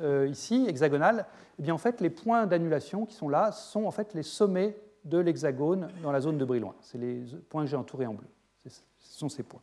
euh, 0.00 0.28
ici, 0.28 0.64
hexagonale, 0.68 1.26
eh 1.58 1.62
bien, 1.62 1.74
en 1.74 1.78
fait, 1.78 2.00
les 2.00 2.08
points 2.08 2.46
d'annulation 2.46 3.04
qui 3.04 3.16
sont 3.16 3.28
là 3.28 3.50
sont 3.50 3.84
en 3.84 3.90
fait 3.90 4.14
les 4.14 4.22
sommets 4.22 4.76
de 5.04 5.18
l'hexagone 5.18 5.88
dans 6.04 6.12
la 6.12 6.20
zone 6.20 6.38
de 6.38 6.44
Brillouin. 6.44 6.76
C'est 6.80 6.98
les 6.98 7.24
points 7.48 7.64
que 7.64 7.68
j'ai 7.68 7.76
entourés 7.76 8.06
en 8.06 8.14
bleu. 8.14 8.28
Ce 8.68 9.18
sont 9.18 9.28
ces 9.28 9.42
points. 9.42 9.62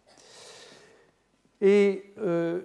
Et 1.61 2.13
euh, 2.19 2.61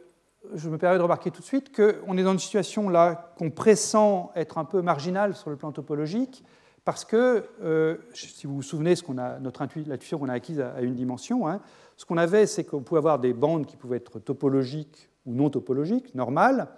je 0.55 0.69
me 0.69 0.79
permets 0.79 0.99
de 0.99 1.03
remarquer 1.03 1.31
tout 1.31 1.41
de 1.41 1.47
suite 1.47 1.75
qu'on 1.75 2.17
est 2.17 2.23
dans 2.23 2.33
une 2.33 2.39
situation 2.39 2.89
là 2.89 3.35
qu'on 3.39 3.51
pressent 3.51 4.31
être 4.35 4.59
un 4.59 4.65
peu 4.65 4.83
marginale 4.83 5.35
sur 5.35 5.51
le 5.51 5.57
plan 5.57 5.73
topologique, 5.73 6.45
parce 6.85 7.05
que, 7.05 7.45
euh, 7.63 7.97
si 8.13 8.47
vous 8.47 8.57
vous 8.57 8.63
souvenez, 8.63 8.97
ce 8.97 9.05
qu'on 9.05 9.19
a, 9.19 9.39
notre 9.39 9.65
l'intuition 9.87 10.19
qu'on 10.19 10.29
a 10.29 10.33
acquise 10.33 10.61
à, 10.61 10.81
une 10.81 10.95
dimension, 10.95 11.47
hein, 11.47 11.61
ce 11.97 12.05
qu'on 12.05 12.17
avait, 12.17 12.47
c'est 12.47 12.65
qu'on 12.65 12.83
pouvait 12.83 12.99
avoir 12.99 13.21
des 13.21 13.33
bandes 13.33 13.67
qui 13.67 13.77
pouvaient 13.77 13.99
être 13.99 14.19
topologiques 14.19 15.09
ou 15.25 15.33
non 15.33 15.49
topologiques, 15.49 16.13
normales, 16.17 16.69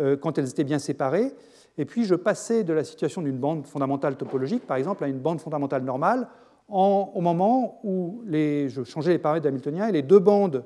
euh, 0.00 0.16
quand 0.16 0.38
elles 0.38 0.48
étaient 0.48 0.64
bien 0.64 0.80
séparées. 0.80 1.32
Et 1.78 1.84
puis, 1.84 2.04
je 2.04 2.16
passais 2.16 2.64
de 2.64 2.72
la 2.72 2.82
situation 2.82 3.22
d'une 3.22 3.38
bande 3.38 3.64
fondamentale 3.66 4.16
topologique, 4.16 4.66
par 4.66 4.76
exemple, 4.76 5.04
à 5.04 5.06
une 5.06 5.20
bande 5.20 5.40
fondamentale 5.40 5.84
normale, 5.84 6.28
au 6.68 7.20
moment 7.20 7.80
où 7.84 8.24
je 8.26 8.82
changeais 8.84 9.12
les 9.12 9.18
paramètres 9.18 9.44
d'Hamiltonien 9.44 9.86
et 9.86 9.92
les 9.92 10.02
deux 10.02 10.18
bandes 10.18 10.64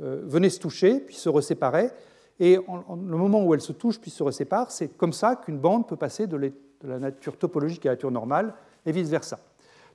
venaient 0.00 0.50
se 0.50 0.58
toucher, 0.58 1.00
puis 1.00 1.14
se 1.14 1.28
reséparaient. 1.28 1.92
Et 2.38 2.56
le 2.56 3.16
moment 3.16 3.44
où 3.44 3.52
elles 3.52 3.60
se 3.60 3.72
touchent 3.72 4.00
puis 4.00 4.10
se 4.10 4.22
reséparent, 4.22 4.66
c'est 4.70 4.96
comme 4.96 5.12
ça 5.12 5.36
qu'une 5.36 5.58
bande 5.58 5.86
peut 5.86 5.96
passer 5.96 6.26
de, 6.26 6.52
la 6.82 6.98
nature 6.98 7.36
topologique 7.36 7.84
à 7.84 7.90
la 7.90 7.94
nature 7.94 8.10
normale, 8.10 8.54
et 8.86 8.92
vice-versa. 8.92 9.38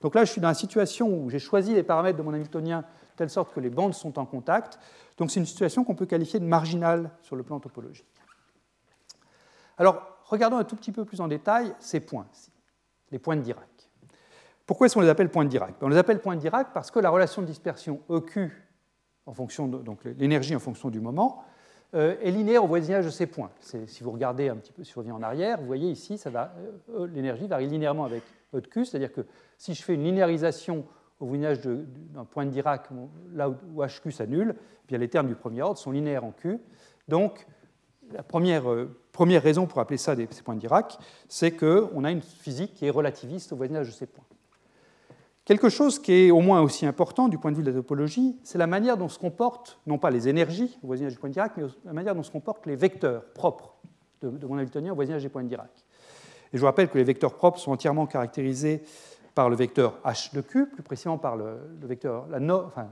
Donc 0.02 0.14
là, 0.14 0.24
je 0.26 0.32
suis 0.32 0.42
dans 0.42 0.50
la 0.50 0.54
situation 0.54 1.08
où 1.08 1.30
j'ai 1.30 1.40
choisi 1.40 1.74
les 1.74 1.82
paramètres 1.82 2.18
de 2.18 2.24
mon 2.24 2.34
Hamiltonien 2.34 2.82
de 2.82 3.18
telle 3.18 3.32
sorte 3.32 3.54
que 3.54 3.60
les 3.60 3.72
bandes 3.72 3.96
sont 3.96 4.20
en 4.20 4.26
contact. 4.26 4.78
Donc 5.18 5.32
c'est 5.32 5.40
une 5.40 5.46
situation 5.48 5.84
qu'on 5.84 5.96
peut 5.96 6.06
qualifier 6.06 6.40
de 6.40 6.46
marginale 6.46 7.10
sur 7.24 7.36
le 7.36 7.42
plan 7.42 7.60
topologique. 7.60 8.06
Alors, 9.78 10.20
regardons 10.26 10.58
un 10.58 10.64
tout 10.64 10.76
petit 10.76 10.92
peu 10.92 11.06
plus 11.06 11.22
en 11.22 11.28
détail 11.28 11.74
ces 11.80 12.00
points, 12.00 12.28
les 13.12 13.18
points 13.18 13.36
de 13.36 13.42
Dirac. 13.42 13.68
Pourquoi 14.66 14.86
est-ce 14.86 14.96
qu'on 14.96 15.02
les 15.02 15.10
appelle 15.10 15.30
points 15.30 15.46
de 15.46 15.50
Dirac? 15.50 15.76
On 15.82 15.88
les 15.88 15.98
appelle 15.98 16.20
points 16.20 16.36
de 16.36 16.42
Dirac 16.42 16.74
parce 16.74 16.92
que 16.92 17.00
la 17.00 17.10
relation 17.10 17.42
de 17.42 17.48
dispersion 17.48 18.02
EQ, 18.10 18.52
en 19.26 19.34
fonction 19.34 19.68
de, 19.68 19.78
donc 19.80 20.04
l'énergie 20.18 20.56
en 20.56 20.60
fonction 20.60 20.90
du 20.90 21.00
moment, 21.00 21.44
euh, 21.94 22.16
est 22.22 22.32
linéaire 22.32 22.64
au 22.64 22.68
voisinage 22.68 23.06
de 23.06 23.10
ces 23.10 23.26
points. 23.26 23.52
Si 23.60 24.04
vous 24.04 24.12
regardez 24.12 24.50
un 24.50 24.58
petit 24.58 24.74
peu, 24.74 24.84
si 24.84 24.92
je 24.92 25.00
reviens 25.00 25.16
en 25.16 25.22
arrière, 25.22 25.60
vous 25.60 25.66
voyez 25.68 25.90
ici, 25.90 26.20
euh, 26.26 26.46
euh, 26.94 27.08
l'énergie 27.08 27.48
varie 27.48 27.68
linéairement 27.68 28.04
avec 28.04 28.22
E 28.54 28.60
de 28.60 28.68
Q, 28.68 28.84
c'est-à-dire 28.86 29.14
que 29.14 29.22
si 29.58 29.74
je 29.74 29.82
fais 29.82 29.94
une 29.94 30.04
linéarisation 30.04 30.86
au 31.22 31.28
voisinage 31.28 31.62
d'un 31.62 32.26
point 32.26 32.46
de 32.46 32.50
Dirac, 32.50 32.90
là 33.34 33.50
où 33.50 33.82
HQ 33.82 34.12
s'annule, 34.12 34.56
eh 34.58 34.88
bien 34.88 34.98
les 34.98 35.08
termes 35.08 35.28
du 35.28 35.36
premier 35.36 35.62
ordre 35.62 35.78
sont 35.78 35.92
linéaires 35.92 36.26
en 36.26 36.32
Q. 36.32 36.60
Donc, 37.08 37.48
la 38.12 38.24
première, 38.24 38.66
première 39.14 39.42
raison 39.42 39.66
pour 39.66 39.80
appeler 39.80 39.98
ça 39.98 40.16
des, 40.18 40.28
ces 40.32 40.44
points 40.44 40.56
de 40.56 40.60
Dirac, 40.60 40.98
c'est 41.30 41.52
qu'on 41.52 42.04
a 42.04 42.12
une 42.12 42.22
physique 42.22 42.74
qui 42.74 42.86
est 42.86 42.90
relativiste 42.90 43.54
au 43.54 43.56
voisinage 43.56 43.88
de 43.88 43.94
ces 43.94 44.06
points. 44.06 44.26
Quelque 45.46 45.70
chose 45.70 46.00
qui 46.00 46.12
est 46.12 46.32
au 46.32 46.40
moins 46.40 46.62
aussi 46.62 46.88
important 46.88 47.28
du 47.28 47.38
point 47.38 47.52
de 47.52 47.58
vue 47.58 47.62
de 47.62 47.70
la 47.70 47.76
topologie, 47.76 48.36
c'est 48.44 48.58
la 48.58 48.66
manière 48.66 48.98
dont 48.98 49.08
se 49.08 49.20
comportent, 49.20 49.80
non 49.86 50.00
pas 50.00 50.10
les 50.10 50.28
énergies 50.28 50.80
au 50.84 50.88
voisinage 50.88 51.14
du 51.14 51.20
point 51.20 51.30
de 51.30 51.34
Dirac, 51.34 51.52
mais 51.56 51.64
la 51.86 51.94
manière 51.94 52.16
dont 52.16 52.24
se 52.24 52.32
comportent 52.32 52.66
les 52.66 52.76
vecteurs 52.76 53.24
propres 53.26 53.76
de, 54.24 54.48
mon 54.48 54.58
Hamiltonien 54.58 54.92
au 54.92 54.96
voisinage 54.96 55.22
des 55.22 55.30
points 55.30 55.44
de 55.44 55.48
Dirac. 55.48 55.70
Et 56.52 56.58
je 56.58 56.60
vous 56.60 56.66
rappelle 56.66 56.90
que 56.90 56.98
les 56.98 57.04
vecteurs 57.04 57.36
propres 57.36 57.60
sont 57.60 57.72
entièrement 57.72 58.08
caractérisés 58.08 58.82
par 59.36 59.50
le 59.50 59.56
vecteur 59.56 60.00
h 60.04 60.34
de 60.34 60.42
q, 60.42 60.66
plus 60.66 60.82
précisément 60.82 61.20
par 61.20 61.36
le, 61.36 61.58
vecteur, 61.84 62.26
la 62.28 62.40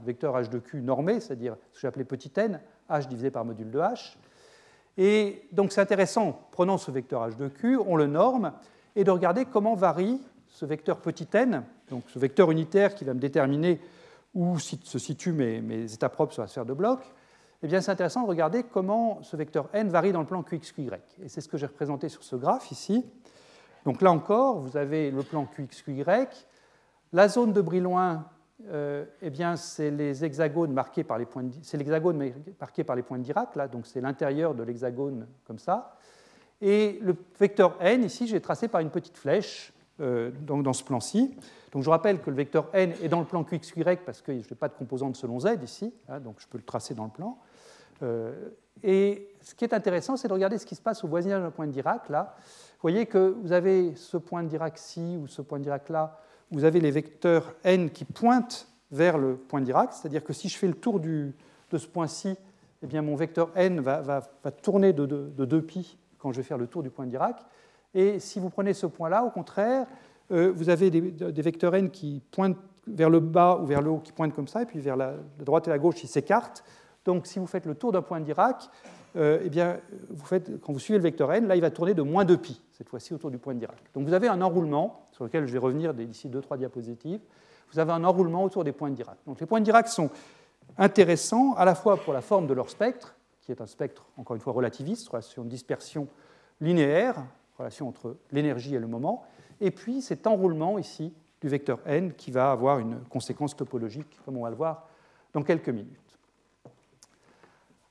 vecteur 0.04 0.40
h 0.40 0.48
de 0.48 0.58
q 0.60 0.80
normé, 0.80 1.18
c'est-à-dire 1.18 1.56
ce 1.72 1.78
que 1.78 1.80
j'appelais 1.80 2.04
petit 2.04 2.30
n, 2.36 2.60
h 2.88 3.08
divisé 3.08 3.32
par 3.32 3.44
module 3.44 3.70
de 3.72 3.80
h. 3.80 4.14
Et 4.96 5.48
donc 5.50 5.72
c'est 5.72 5.80
intéressant, 5.80 6.46
prenant 6.52 6.78
ce 6.78 6.92
vecteur 6.92 7.28
h 7.28 7.36
de 7.36 7.48
q, 7.48 7.78
on 7.84 7.96
le 7.96 8.06
norme, 8.06 8.52
et 8.94 9.02
de 9.02 9.10
regarder 9.10 9.44
comment 9.44 9.74
varie 9.74 10.20
ce 10.54 10.64
vecteur 10.64 11.00
petit 11.00 11.26
n, 11.32 11.64
donc 11.90 12.04
ce 12.06 12.18
vecteur 12.18 12.50
unitaire 12.52 12.94
qui 12.94 13.04
va 13.04 13.12
me 13.12 13.18
déterminer 13.18 13.80
où 14.34 14.58
se 14.60 14.98
situent 14.98 15.32
mes, 15.32 15.92
états 15.92 16.08
propres 16.08 16.32
sur 16.32 16.42
la 16.42 16.48
sphère 16.48 16.64
de 16.64 16.72
bloc, 16.72 17.00
eh 17.62 17.68
c'est 17.68 17.90
intéressant 17.90 18.22
de 18.22 18.28
regarder 18.28 18.62
comment 18.62 19.20
ce 19.22 19.36
vecteur 19.36 19.68
n 19.72 19.88
varie 19.88 20.12
dans 20.12 20.20
le 20.20 20.26
plan 20.26 20.44
QXQY. 20.44 20.90
Et 21.24 21.28
c'est 21.28 21.40
ce 21.40 21.48
que 21.48 21.56
j'ai 21.56 21.66
représenté 21.66 22.08
sur 22.08 22.22
ce 22.22 22.36
graphe 22.36 22.70
ici. 22.70 23.04
Donc 23.84 24.00
là 24.00 24.12
encore, 24.12 24.60
vous 24.60 24.76
avez 24.76 25.10
le 25.10 25.22
plan 25.24 25.44
QXQY. 25.46 26.04
La 27.12 27.28
zone 27.28 27.52
de 27.52 27.60
Brillouin, 27.60 28.24
euh, 28.68 29.04
eh 29.22 29.32
c'est 29.56 29.56
c'est 29.56 29.90
l'hexagone 29.90 30.72
marqué 30.72 31.02
par 31.02 31.18
les 31.18 31.26
points 31.26 31.42
de 31.42 33.22
Dirac, 33.22 33.56
là, 33.56 33.66
donc 33.66 33.86
c'est 33.86 34.00
l'intérieur 34.00 34.54
de 34.54 34.62
l'hexagone 34.62 35.26
comme 35.46 35.58
ça. 35.58 35.96
Et 36.60 37.00
le 37.02 37.16
vecteur 37.40 37.76
n, 37.80 38.04
ici, 38.04 38.28
j'ai 38.28 38.40
tracé 38.40 38.68
par 38.68 38.80
une 38.80 38.90
petite 38.90 39.16
flèche 39.16 39.73
euh, 40.00 40.30
dans, 40.42 40.72
ce 40.72 40.82
plan-ci. 40.82 41.36
Donc 41.72 41.82
je 41.82 41.90
rappelle 41.90 42.20
que 42.20 42.30
le 42.30 42.36
vecteur 42.36 42.68
n 42.72 42.92
est 43.02 43.08
dans 43.08 43.20
le 43.20 43.26
plan 43.26 43.44
QXY 43.44 43.84
parce 44.04 44.22
que 44.22 44.32
je 44.32 44.48
n'ai 44.48 44.56
pas 44.56 44.68
de 44.68 44.74
composante 44.74 45.16
selon 45.16 45.40
z 45.40 45.58
ici, 45.62 45.94
hein, 46.08 46.20
donc 46.20 46.36
je 46.38 46.48
peux 46.48 46.58
le 46.58 46.64
tracer 46.64 46.94
dans 46.94 47.04
le 47.04 47.10
plan. 47.10 47.38
Euh, 48.02 48.48
et 48.82 49.28
ce 49.40 49.54
qui 49.54 49.64
est 49.64 49.72
intéressant, 49.72 50.16
c'est 50.16 50.28
de 50.28 50.32
regarder 50.32 50.58
ce 50.58 50.66
qui 50.66 50.74
se 50.74 50.82
passe 50.82 51.04
au 51.04 51.08
voisinage 51.08 51.42
d'un 51.42 51.50
point 51.50 51.66
de 51.66 51.72
Dirac. 51.72 52.08
Là, 52.08 52.34
vous 52.38 52.82
voyez 52.82 53.06
que 53.06 53.36
vous 53.40 53.52
avez 53.52 53.94
ce 53.94 54.16
point 54.16 54.42
de 54.42 54.48
Dirac-ci 54.48 55.16
ou 55.20 55.26
ce 55.26 55.42
point 55.42 55.58
de 55.58 55.64
Dirac-là, 55.64 56.18
vous 56.50 56.64
avez 56.64 56.80
les 56.80 56.90
vecteurs 56.90 57.54
n 57.64 57.90
qui 57.90 58.04
pointent 58.04 58.68
vers 58.90 59.16
le 59.16 59.36
point 59.36 59.60
de 59.60 59.66
Dirac, 59.66 59.92
c'est-à-dire 59.92 60.22
que 60.22 60.32
si 60.32 60.48
je 60.48 60.56
fais 60.56 60.66
le 60.68 60.74
tour 60.74 61.00
de 61.00 61.32
ce 61.72 61.86
point-ci, 61.86 62.36
eh 62.82 62.86
bien 62.86 63.02
mon 63.02 63.16
vecteur 63.16 63.50
n 63.54 63.80
va, 63.80 64.20
tourner 64.62 64.92
de, 64.92 65.06
de, 65.06 65.44
2 65.44 65.62
pi 65.62 65.98
quand 66.18 66.32
je 66.32 66.38
vais 66.38 66.42
faire 66.42 66.58
le 66.58 66.66
tour 66.66 66.82
du 66.82 66.90
point 66.90 67.06
de 67.06 67.10
Dirac. 67.10 67.44
Et 67.94 68.18
si 68.18 68.40
vous 68.40 68.50
prenez 68.50 68.74
ce 68.74 68.86
point-là, 68.86 69.24
au 69.24 69.30
contraire, 69.30 69.86
euh, 70.32 70.52
vous 70.54 70.68
avez 70.68 70.90
des, 70.90 71.42
vecteurs 71.42 71.74
n 71.74 71.90
qui 71.90 72.20
pointent 72.30 72.58
vers 72.86 73.10
le 73.10 73.20
bas 73.20 73.58
ou 73.62 73.66
vers 73.66 73.82
le 73.82 73.90
haut, 73.90 73.98
qui 73.98 74.12
pointent 74.12 74.34
comme 74.34 74.48
ça, 74.48 74.62
et 74.62 74.66
puis 74.66 74.78
vers 74.80 74.96
la, 74.96 75.14
droite 75.38 75.68
et 75.68 75.70
la 75.70 75.78
gauche, 75.78 75.96
qui 75.96 76.06
s'écartent. 76.06 76.64
Donc 77.04 77.26
si 77.26 77.38
vous 77.38 77.46
faites 77.46 77.66
le 77.66 77.74
tour 77.74 77.92
d'un 77.92 78.02
point 78.02 78.20
d'Irak, 78.20 78.68
euh, 79.16 79.38
eh 79.44 79.48
bien, 79.48 79.78
quand 80.62 80.72
vous 80.72 80.78
suivez 80.78 80.98
le 80.98 81.02
vecteur 81.04 81.32
n, 81.32 81.46
là, 81.46 81.54
il 81.54 81.60
va 81.60 81.70
tourner 81.70 81.94
de 81.94 82.02
moins 82.02 82.24
2pi, 82.24 82.60
cette 82.72 82.88
fois-ci 82.88 83.14
autour 83.14 83.30
du 83.30 83.38
point 83.38 83.54
d'Irak. 83.54 83.78
Donc 83.94 84.06
vous 84.06 84.12
avez 84.12 84.26
un 84.26 84.40
enroulement, 84.40 85.06
sur 85.12 85.24
lequel 85.24 85.46
je 85.46 85.52
vais 85.52 85.58
revenir 85.58 85.94
d'ici 85.94 86.28
2-3 86.28 86.58
diapositives, 86.58 87.20
vous 87.72 87.78
avez 87.78 87.92
un 87.92 88.04
enroulement 88.04 88.42
autour 88.42 88.64
des 88.64 88.72
points 88.72 88.90
d'Irak. 88.90 89.18
Donc 89.26 89.40
les 89.40 89.46
points 89.46 89.60
d'Irak 89.60 89.88
sont 89.88 90.10
intéressants 90.78 91.54
à 91.54 91.64
la 91.64 91.74
fois 91.74 91.96
pour 91.96 92.12
la 92.12 92.20
forme 92.20 92.46
de 92.46 92.54
leur 92.54 92.70
spectre, 92.70 93.14
qui 93.40 93.52
est 93.52 93.60
un 93.60 93.66
spectre, 93.66 94.06
encore 94.16 94.34
une 94.34 94.42
fois, 94.42 94.52
relativiste, 94.52 95.08
relation 95.08 95.44
de 95.44 95.48
dispersion 95.48 96.08
linéaire, 96.60 97.22
relation 97.58 97.88
entre 97.88 98.16
l'énergie 98.32 98.74
et 98.74 98.78
le 98.78 98.86
moment, 98.86 99.24
et 99.60 99.70
puis 99.70 100.02
cet 100.02 100.26
enroulement 100.26 100.78
ici 100.78 101.12
du 101.40 101.48
vecteur 101.48 101.80
n 101.86 102.12
qui 102.12 102.30
va 102.30 102.50
avoir 102.50 102.78
une 102.78 103.00
conséquence 103.10 103.56
topologique, 103.56 104.18
comme 104.24 104.36
on 104.36 104.42
va 104.42 104.50
le 104.50 104.56
voir 104.56 104.88
dans 105.32 105.42
quelques 105.42 105.68
minutes. 105.68 106.18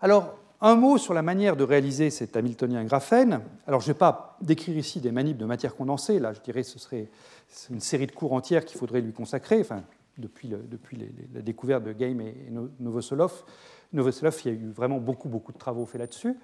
Alors, 0.02 0.38
un 0.60 0.76
mot 0.76 0.98
sur 0.98 1.14
la 1.14 1.22
manière 1.22 1.58
de 1.58 1.64
réaliser 1.64 2.10
cet 2.10 2.38
Hamiltonien 2.38 2.86
graphène. 2.86 3.42
Alors, 3.68 3.82
je 3.82 3.90
ne 3.90 3.94
vais 3.94 4.00
pas 4.00 4.38
décrire 4.42 4.78
ici 4.78 5.02
des 5.02 5.12
manips 5.12 5.38
de 5.38 5.46
matière 5.46 5.76
condensée. 5.76 6.20
Là, 6.20 6.32
je 6.32 6.40
dirais 6.40 6.62
que 6.62 6.70
ce 6.70 6.80
serait 6.80 7.10
une 7.70 7.82
série 7.82 8.08
de 8.08 8.14
cours 8.14 8.32
entières 8.32 8.64
qu'il 8.64 8.80
faudrait 8.80 9.02
lui 9.02 9.12
consacrer. 9.12 9.60
Enfin, 9.60 9.84
depuis, 10.18 10.50
la 11.34 11.42
découverte 11.42 11.84
de 11.84 11.92
Game 11.92 12.22
et 12.22 12.36
Novoselov, 12.80 13.44
Novoselov, 13.92 14.42
il 14.46 14.48
y 14.48 14.56
a 14.56 14.58
eu 14.58 14.70
vraiment 14.72 15.00
beaucoup, 15.00 15.28
beaucoup 15.28 15.52
de 15.52 15.58
travaux 15.58 15.86
faits 15.86 16.00
là-dessus. 16.00 16.36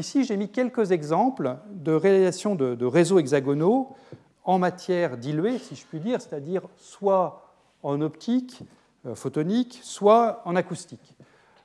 Ici, 0.00 0.24
j'ai 0.24 0.38
mis 0.38 0.48
quelques 0.48 0.92
exemples 0.92 1.58
de 1.70 1.92
réalisation 1.92 2.54
de, 2.54 2.86
réseaux 2.86 3.18
hexagonaux 3.18 3.94
en 4.44 4.58
matière 4.58 5.18
diluée, 5.18 5.58
si 5.58 5.76
je 5.76 5.84
puis 5.84 6.00
dire, 6.00 6.22
c'est-à-dire 6.22 6.62
soit 6.78 7.52
en 7.82 8.00
optique, 8.00 8.62
euh, 9.04 9.14
photonique, 9.14 9.78
soit 9.82 10.40
en 10.46 10.56
acoustique. 10.56 11.14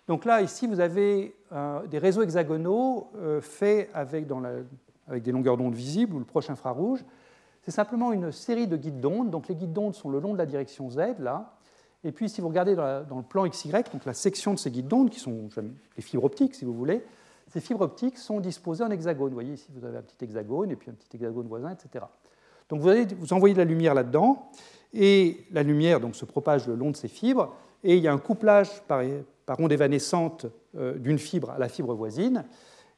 Donc 0.10 0.26
là, 0.26 0.42
ici, 0.42 0.68
vous 0.68 0.82
avez 0.82 1.34
euh, 1.54 1.88
des 1.88 1.98
réseaux 1.98 2.24
hexagonaux 2.24 3.08
euh, 3.16 3.40
faits 3.40 3.90
avec, 3.94 4.28
des 4.28 5.32
longueurs 5.32 5.56
d'onde 5.56 5.74
visibles 5.74 6.14
ou 6.14 6.20
le 6.20 6.26
proche 6.26 6.50
infrarouge. 6.50 7.06
C'est 7.62 7.72
simplement 7.72 8.12
une 8.12 8.34
série 8.34 8.68
de 8.68 8.76
guides 8.76 9.00
d'onde. 9.00 9.30
Donc 9.30 9.48
les 9.48 9.56
guides 9.56 9.72
d'onde 9.72 9.96
sont 9.96 10.10
le 10.10 10.20
long 10.20 10.34
de 10.34 10.38
la 10.38 10.46
direction 10.46 10.90
Z, 10.90 11.20
là. 11.20 11.54
Et 12.04 12.12
puis, 12.12 12.28
si 12.28 12.42
vous 12.42 12.50
regardez 12.50 12.76
dans, 12.76 13.16
le 13.16 13.24
plan 13.24 13.48
XY, 13.48 13.72
donc 13.72 14.04
la 14.06 14.14
section 14.14 14.54
de 14.54 14.60
ces 14.60 14.72
guides 14.72 14.90
d'onde, 14.90 15.10
qui 15.10 15.22
sont 15.22 15.48
les 15.96 16.04
fibres 16.04 16.26
optiques, 16.26 16.54
si 16.54 16.66
vous 16.66 16.74
voulez, 16.74 17.02
ces 17.52 17.62
fibres 17.62 17.82
optiques 17.82 18.18
sont 18.18 18.40
disposées 18.40 18.84
en 18.84 18.92
hexagone. 18.92 19.30
Vous 19.30 19.36
voyez 19.36 19.54
ici, 19.54 19.68
vous 19.74 19.86
avez 19.86 19.98
un 19.98 20.02
petit 20.02 20.24
hexagone 20.24 20.72
et 20.72 20.76
puis 20.76 20.90
un 20.90 20.94
petit 20.94 21.16
hexagone 21.16 21.48
voisin, 21.48 21.72
etc. 21.72 22.06
Donc 22.70 22.82
vous, 22.82 23.34
envoyez 23.34 23.54
de 23.54 23.60
la 23.60 23.66
lumière 23.66 23.94
là-dedans, 23.94 24.50
et 24.94 25.46
la 25.52 25.62
lumière 25.62 26.00
donc, 26.00 26.16
se 26.16 26.26
propage 26.26 26.68
le 26.68 26.76
long 26.76 26.90
de 26.90 26.96
ces 26.96 27.08
fibres, 27.08 27.54
et 27.84 27.98
il 27.98 28.04
y 28.04 28.08
a 28.08 28.14
un 28.14 28.18
couplage 28.18 28.82
par, 28.84 29.04
par 29.46 29.60
onde 29.60 29.72
évanescente 29.72 30.48
euh, 30.76 30.98
d'une 30.98 31.20
fibre 31.20 31.52
à 31.52 31.60
la 31.60 31.70
fibre 31.70 31.94
voisine. 31.94 32.46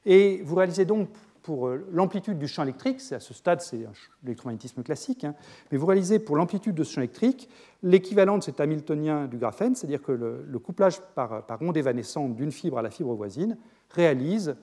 Et 0.06 0.40
vous 0.42 0.54
réalisez 0.54 0.86
donc 0.86 1.08
pour 1.42 1.68
euh, 1.68 1.86
l'amplitude 1.92 2.38
du 2.38 2.48
champ 2.48 2.62
électrique, 2.62 3.00
à 3.12 3.20
ce 3.20 3.34
stade 3.34 3.60
c'est 3.60 3.80
l'électromagnétisme 4.22 4.82
classique, 4.82 5.24
hein, 5.24 5.34
mais 5.70 5.78
vous 5.78 5.86
réalisez 5.86 6.18
pour 6.18 6.36
l'amplitude 6.36 6.74
de 6.74 6.84
ce 6.84 6.94
champ 6.94 7.00
électrique 7.00 7.48
l'équivalent 7.82 8.38
de 8.38 8.42
cet 8.42 8.60
Hamiltonien 8.60 9.26
du 9.26 9.38
graphène, 9.38 9.74
c'est-à-dire 9.74 10.02
que 10.02 10.12
le, 10.12 10.58
couplage 10.58 11.00
par, 11.14 11.44
onde 11.60 11.76
évanescente 11.76 12.34
d'une 12.34 12.52
fibre 12.52 12.78
à 12.78 12.82
la 12.82 12.90
fibre 12.90 13.14
voisine 13.14 13.56
réalise 13.90 14.56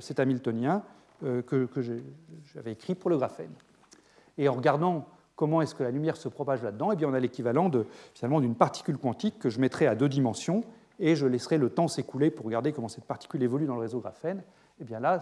cet 0.00 0.20
Hamiltonien 0.20 0.82
euh, 1.24 1.42
que, 1.42 1.68
j'avais 2.52 2.72
écrit 2.72 2.96
pour 2.96 3.08
le 3.08 3.16
graphène. 3.16 3.52
Et 4.38 4.48
en 4.48 4.54
regardant 4.54 5.06
comment 5.36 5.62
est-ce 5.62 5.74
que 5.74 5.84
la 5.84 5.92
lumière 5.92 6.16
se 6.16 6.28
propage 6.28 6.62
là-dedans, 6.62 6.90
eh 6.92 7.06
on 7.06 7.14
a 7.14 7.20
l'équivalent 7.20 7.70
finalement 8.14 8.40
d'une 8.40 8.56
particule 8.56 8.98
quantique 8.98 9.38
que 9.38 9.48
je 9.48 9.60
mettrai 9.60 9.86
à 9.86 9.94
deux 9.94 10.08
dimensions 10.08 10.64
et 10.98 11.14
je 11.14 11.26
laisserai 11.26 11.58
le 11.58 11.70
temps 11.70 11.86
s'écouler 11.86 12.30
pour 12.30 12.46
regarder 12.46 12.72
comment 12.72 12.88
cette 12.88 13.04
particule 13.04 13.42
évolue 13.42 13.66
dans 13.66 13.76
le 13.76 13.82
réseau 13.82 14.00
graphène. 14.00 14.38
Et 14.38 14.82
eh 14.82 14.84
bien 14.84 14.98
là, 14.98 15.20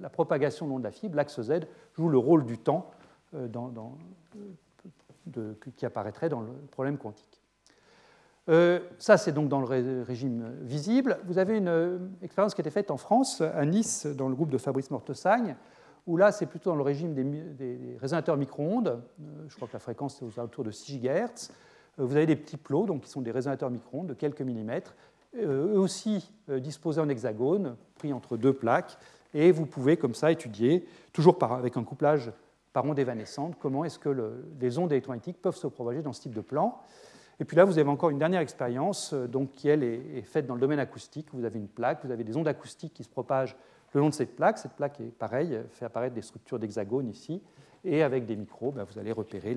la 0.00 0.08
propagation 0.08 0.66
le 0.66 0.78
de 0.78 0.84
la 0.84 0.92
fibre, 0.92 1.16
l'axe 1.16 1.40
Z, 1.42 1.52
joue 1.94 2.08
le 2.08 2.18
rôle 2.18 2.46
du 2.46 2.56
temps 2.56 2.90
euh, 3.34 3.48
qui 5.76 5.84
apparaîtrait 5.84 6.30
dans 6.30 6.40
le 6.40 6.52
problème 6.70 6.96
quantique. 6.96 7.43
Euh, 8.48 8.80
ça, 8.98 9.16
c'est 9.16 9.32
donc 9.32 9.48
dans 9.48 9.60
le 9.60 10.02
régime 10.02 10.52
visible. 10.60 11.18
Vous 11.26 11.38
avez 11.38 11.56
une 11.56 11.68
euh, 11.68 11.98
expérience 12.22 12.54
qui 12.54 12.60
a 12.60 12.62
été 12.62 12.70
faite 12.70 12.90
en 12.90 12.96
France, 12.96 13.40
à 13.40 13.64
Nice, 13.64 14.06
dans 14.06 14.28
le 14.28 14.34
groupe 14.34 14.50
de 14.50 14.58
Fabrice 14.58 14.90
Mortesagne, 14.90 15.56
où 16.06 16.16
là, 16.16 16.30
c'est 16.30 16.46
plutôt 16.46 16.70
dans 16.70 16.76
le 16.76 16.82
régime 16.82 17.14
des, 17.14 17.96
résonateurs 17.98 18.36
micro-ondes. 18.36 19.02
je 19.48 19.56
crois 19.56 19.68
que 19.68 19.72
la 19.72 19.78
fréquence 19.78 20.20
est 20.20 20.24
aux 20.24 20.38
alentours 20.38 20.64
de 20.64 20.70
6 20.70 21.00
GHz. 21.00 21.50
vous 21.96 22.16
avez 22.16 22.26
des 22.26 22.36
petits 22.36 22.58
plots, 22.58 22.84
donc, 22.84 23.02
qui 23.02 23.08
sont 23.08 23.22
des 23.22 23.30
résonateurs 23.30 23.70
micro-ondes 23.70 24.08
de 24.08 24.14
quelques 24.14 24.42
millimètres, 24.42 24.94
euh, 25.36 25.74
eux 25.74 25.78
aussi 25.78 26.30
euh, 26.48 26.60
disposés 26.60 27.00
en 27.00 27.08
hexagone, 27.08 27.76
pris 27.96 28.12
entre 28.12 28.36
deux 28.36 28.52
plaques, 28.52 28.96
et 29.32 29.50
vous 29.50 29.66
pouvez 29.66 29.96
comme 29.96 30.14
ça 30.14 30.30
étudier, 30.30 30.86
toujours 31.12 31.36
avec 31.42 31.76
un 31.76 31.82
couplage 31.82 32.30
par 32.72 32.84
onde 32.84 32.98
évanescente, 32.98 33.56
comment 33.58 33.84
est-ce 33.84 33.98
que 33.98 34.32
les 34.60 34.78
ondes 34.78 34.92
électromagnétiques 34.92 35.42
peuvent 35.42 35.56
se 35.56 35.66
propager 35.66 36.02
dans 36.02 36.12
ce 36.12 36.22
type 36.22 36.34
de 36.34 36.40
plan. 36.40 36.80
Et 37.40 37.44
puis 37.44 37.56
là, 37.56 37.64
vous 37.64 37.78
avez 37.78 37.88
encore 37.88 38.10
une 38.10 38.18
dernière 38.18 38.40
expérience 38.40 39.12
euh, 39.12 39.26
donc, 39.26 39.52
qui, 39.52 39.68
elle, 39.68 39.82
est, 39.82 40.22
faite 40.22 40.46
dans 40.46 40.54
le 40.54 40.60
domaine 40.60 40.78
acoustique. 40.78 41.28
Vous 41.32 41.44
avez 41.44 41.58
une 41.58 41.68
plaque, 41.68 42.04
vous 42.04 42.10
avez 42.10 42.24
des 42.24 42.36
ondes 42.36 42.48
acoustiques 42.48 42.94
qui 42.94 43.04
se 43.04 43.08
propagent 43.08 43.56
le 43.92 44.00
long 44.00 44.08
de 44.08 44.14
cette 44.14 44.34
plaque. 44.34 44.58
Cette 44.58 44.72
plaque 44.72 45.00
est 45.00 45.16
pareille, 45.16 45.60
fait 45.70 45.84
apparaître 45.84 46.14
des 46.14 46.22
structures 46.22 46.58
d'hexagone 46.58 47.08
ici. 47.08 47.40
Et 47.84 48.02
avec 48.02 48.26
des 48.26 48.34
micros, 48.34 48.72
ben, 48.72 48.84
vous 48.84 48.98
allez 48.98 49.12
repérer 49.12 49.56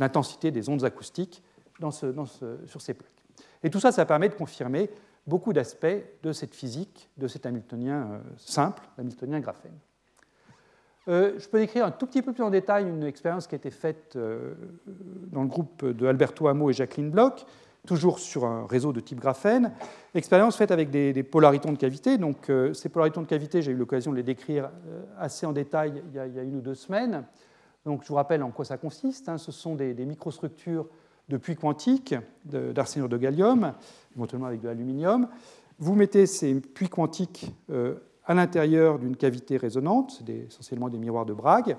l'intensité 0.00 0.50
des 0.50 0.68
ondes 0.68 0.82
acoustiques 0.82 1.42
sur 1.78 2.80
ces 2.80 2.94
plaques. 2.94 3.24
Et 3.62 3.70
tout 3.70 3.80
ça, 3.80 3.92
ça 3.92 4.06
permet 4.06 4.28
de 4.28 4.34
confirmer 4.34 4.90
beaucoup 5.28 5.52
d'aspects 5.52 5.86
de 6.22 6.32
cette 6.32 6.54
physique, 6.54 7.10
de 7.16 7.28
cet 7.28 7.46
Hamiltonien 7.46 8.12
euh, 8.12 8.18
simple, 8.36 8.82
l'Hamiltonien 8.96 9.40
graphène. 9.40 9.78
Euh, 11.08 11.32
je 11.38 11.48
peux 11.48 11.58
décrire 11.58 11.86
un 11.86 11.90
tout 11.90 12.06
petit 12.06 12.22
peu 12.22 12.32
plus 12.32 12.42
en 12.42 12.50
détail 12.50 12.88
une 12.88 13.02
expérience 13.02 13.46
qui 13.46 13.54
a 13.54 13.56
été 13.56 13.70
faite 13.70 14.14
euh, 14.16 14.54
dans 15.32 15.42
le 15.42 15.48
groupe 15.48 15.84
de 15.84 16.06
Alberto 16.06 16.48
Amo 16.48 16.70
et 16.70 16.72
Jacqueline 16.72 17.10
Bloch, 17.10 17.46
toujours 17.86 18.18
sur 18.18 18.44
un 18.44 18.66
réseau 18.66 18.92
de 18.92 19.00
type 19.00 19.20
graphène. 19.20 19.72
Expérience 20.14 20.56
faite 20.56 20.70
avec 20.70 20.90
des, 20.90 21.22
polaritons 21.22 21.72
de 21.72 21.78
cavité. 21.78 22.18
Donc, 22.18 22.52
ces 22.74 22.90
polaritons 22.90 23.22
de 23.22 23.26
cavité, 23.26 23.62
j'ai 23.62 23.72
eu 23.72 23.76
l'occasion 23.76 24.10
de 24.10 24.16
les 24.16 24.22
décrire 24.22 24.70
assez 25.18 25.46
en 25.46 25.52
détail 25.52 26.02
il 26.10 26.14
y, 26.14 26.18
a, 26.18 26.42
une 26.42 26.56
ou 26.56 26.60
deux 26.60 26.74
semaines. 26.74 27.24
Donc, 27.86 28.02
je 28.02 28.08
vous 28.08 28.16
rappelle 28.16 28.42
en 28.42 28.50
quoi 28.50 28.66
ça 28.66 28.76
consiste. 28.76 29.30
Hein. 29.30 29.38
Ce 29.38 29.52
sont 29.52 29.74
des, 29.74 29.94
des 29.94 30.04
microstructures 30.04 30.86
de 31.28 31.36
puits 31.36 31.56
quantiques 31.56 32.14
d'arsénure 32.44 33.08
de, 33.08 33.16
gallium, 33.16 33.72
éventuellement 34.16 34.46
avec 34.46 34.60
de 34.60 34.68
l'aluminium. 34.68 35.28
Vous 35.78 35.94
mettez 35.94 36.26
ces 36.26 36.60
puits 36.60 36.88
quantiques 36.88 37.52
euh, 37.70 37.96
à 38.28 38.34
l'intérieur 38.34 38.98
d'une 38.98 39.16
cavité 39.16 39.56
résonante, 39.56 40.22
c'est 40.24 40.32
essentiellement 40.32 40.88
des 40.88 40.98
miroirs 40.98 41.26
de 41.26 41.32
Bragg, 41.32 41.76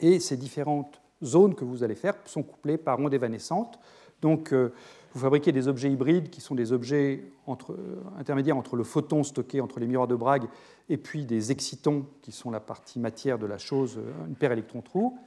et 0.00 0.20
ces 0.20 0.36
différentes 0.36 1.02
zones 1.22 1.54
que 1.54 1.64
vous 1.64 1.82
allez 1.82 1.96
faire 1.96 2.14
sont 2.24 2.44
couplées 2.44 2.78
par 2.78 2.98
ondes 3.00 3.12
évanescentes. 3.12 3.78
Donc, 4.22 4.52
euh, 4.52 4.72
vous 5.12 5.20
fabriquez 5.20 5.50
des 5.50 5.68
objets 5.68 5.90
hybrides 5.90 6.30
qui 6.30 6.40
sont 6.40 6.54
des 6.54 6.72
objets 6.72 7.24
euh, 7.48 7.54
intermédiaires 8.18 8.56
entre 8.56 8.76
le 8.76 8.84
photon 8.84 9.24
stocké 9.24 9.60
entre 9.60 9.80
les 9.80 9.86
miroirs 9.86 10.08
de 10.08 10.14
Bragg 10.14 10.44
et 10.88 10.96
puis 10.96 11.24
des 11.24 11.50
excitons 11.50 12.06
qui 12.22 12.30
sont 12.30 12.50
la 12.50 12.60
partie 12.60 13.00
matière 13.00 13.38
de 13.38 13.46
la 13.46 13.58
chose, 13.58 13.98
une 14.28 14.36
paire 14.36 14.52
électron-trou. 14.52 15.18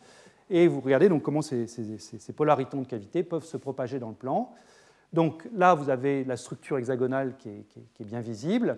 Et 0.49 0.67
vous 0.67 0.81
regardez 0.81 1.09
donc 1.09 1.23
comment 1.23 1.41
ces, 1.41 1.67
polaritons 2.35 2.81
de 2.81 2.87
cavité 2.87 3.23
peuvent 3.23 3.45
se 3.45 3.57
propager 3.57 3.99
dans 3.99 4.09
le 4.09 4.15
plan. 4.15 4.53
Donc 5.13 5.47
là, 5.53 5.73
vous 5.73 5.89
avez 5.89 6.23
la 6.23 6.37
structure 6.37 6.77
hexagonale 6.77 7.35
qui 7.37 7.49
est, 7.49 8.03
bien 8.03 8.21
visible. 8.21 8.77